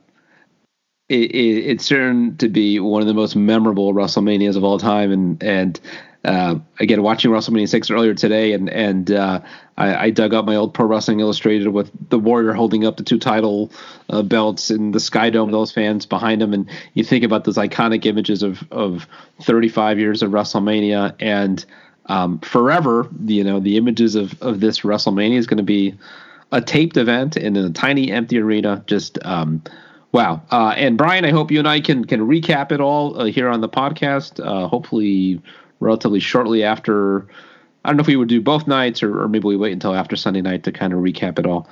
it, 1.09 1.31
it, 1.31 1.67
it's 1.67 1.85
certain 1.85 2.37
to 2.39 2.49
be 2.49 2.81
one 2.81 3.03
of 3.03 3.09
the 3.09 3.15
most 3.15 3.37
memorable 3.37 3.93
WrestleManias 3.93 4.57
of 4.57 4.65
all 4.65 4.79
time, 4.79 5.13
and 5.13 5.43
and 5.43 5.81
uh, 6.25 6.57
again, 6.79 7.03
watching 7.03 7.31
WrestleMania 7.31 7.69
six 7.69 7.91
earlier 7.91 8.15
today, 8.15 8.53
and 8.53 8.71
and 8.71 9.11
uh, 9.11 9.41
I, 9.77 10.07
I, 10.07 10.11
dug 10.11 10.33
up 10.33 10.45
my 10.45 10.55
old 10.55 10.73
Pro 10.73 10.87
Wrestling 10.87 11.19
Illustrated 11.19 11.69
with 11.69 11.91
the 12.11 12.19
Warrior 12.19 12.53
holding 12.53 12.87
up 12.87 12.97
the 12.97 13.03
two 13.03 13.19
title 13.19 13.73
uh, 14.09 14.23
belts 14.23 14.71
and 14.71 14.95
the 14.95 15.01
Sky 15.01 15.31
Dome, 15.31 15.51
those 15.51 15.73
fans 15.73 16.07
behind 16.07 16.41
him, 16.41 16.55
and 16.55 16.71
you 16.95 17.03
think 17.03 17.25
about 17.25 17.45
those 17.45 17.57
iconic 17.57 18.07
images 18.07 18.45
of 18.45 18.63
of 18.71 19.09
35 19.43 19.99
years 19.99 20.23
of 20.23 20.31
WrestleMania, 20.31 21.15
and 21.19 21.65
um, 22.07 22.39
forever, 22.41 23.09
you 23.25 23.45
know, 23.45 23.61
the 23.61 23.77
images 23.77 24.15
of, 24.15 24.41
of 24.43 24.61
this 24.61 24.81
WrestleMania 24.81 25.37
is 25.37 25.47
going 25.47 25.59
to 25.59 25.63
be 25.63 25.95
a 26.51 26.61
taped 26.61 26.97
event 26.97 27.37
in 27.37 27.57
a 27.57 27.71
tiny 27.71 28.11
empty 28.11 28.39
arena. 28.39 28.83
Just 28.87 29.19
um, 29.25 29.63
wow. 30.13 30.43
Uh, 30.51 30.75
and 30.77 30.99
Brian, 30.99 31.25
I 31.25 31.31
hope 31.31 31.51
you 31.51 31.59
and 31.59 31.69
I 31.69 31.81
can 31.81 32.05
can 32.05 32.21
recap 32.21 32.73
it 32.73 32.81
all 32.81 33.21
uh, 33.21 33.25
here 33.25 33.49
on 33.49 33.61
the 33.61 33.69
podcast. 33.69 34.45
Uh, 34.45 34.69
hopefully, 34.69 35.41
relatively 35.81 36.21
shortly 36.21 36.63
after. 36.65 37.27
I 37.85 37.89
don't 37.89 37.97
know 37.97 38.03
if 38.03 38.07
we 38.07 38.15
would 38.15 38.29
do 38.29 38.41
both 38.41 38.69
nights 38.69 39.03
or, 39.03 39.23
or 39.23 39.29
maybe 39.29 39.49
we 39.49 39.57
wait 39.57 39.73
until 39.73 39.93
after 39.93 40.15
Sunday 40.15 40.41
night 40.41 40.63
to 40.65 40.73
kind 40.73 40.93
of 40.93 41.01
recap 41.01 41.41
it 41.41 41.47
all. 41.47 41.69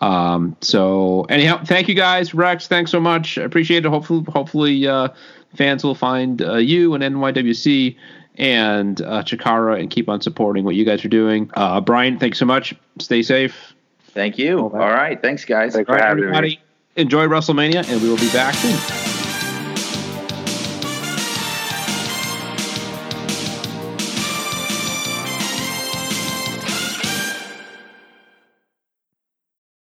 Um, 0.00 0.56
so 0.62 1.26
anyhow, 1.28 1.62
thank 1.62 1.86
you 1.86 1.94
guys, 1.94 2.32
Rex. 2.32 2.66
Thanks 2.66 2.90
so 2.90 2.98
much. 2.98 3.36
Appreciate 3.36 3.84
it. 3.84 3.88
Hopefully, 3.88 4.24
hopefully, 4.28 4.86
uh, 4.86 5.08
fans 5.54 5.84
will 5.84 5.94
find 5.94 6.40
uh, 6.40 6.56
you 6.56 6.94
and 6.94 7.04
NYWC 7.04 7.96
and 8.40 9.02
uh, 9.02 9.22
Chikara 9.22 9.78
and 9.78 9.90
keep 9.90 10.08
on 10.08 10.22
supporting 10.22 10.64
what 10.64 10.74
you 10.74 10.84
guys 10.84 11.04
are 11.04 11.08
doing. 11.08 11.50
Uh, 11.54 11.80
Brian, 11.80 12.18
thanks 12.18 12.38
so 12.38 12.46
much. 12.46 12.74
Stay 12.98 13.22
safe. 13.22 13.74
Thank 14.08 14.38
you. 14.38 14.60
All 14.60 14.70
right. 14.70 15.20
Thanks, 15.20 15.44
guys. 15.44 15.74
Thanks 15.74 15.88
All 15.88 15.96
right, 15.96 16.10
everybody. 16.10 16.48
Me. 16.48 16.60
Enjoy 16.96 17.26
WrestleMania, 17.26 17.88
and 17.88 18.02
we 18.02 18.08
will 18.08 18.16
be 18.16 18.32
back 18.32 18.54
soon. 18.54 19.29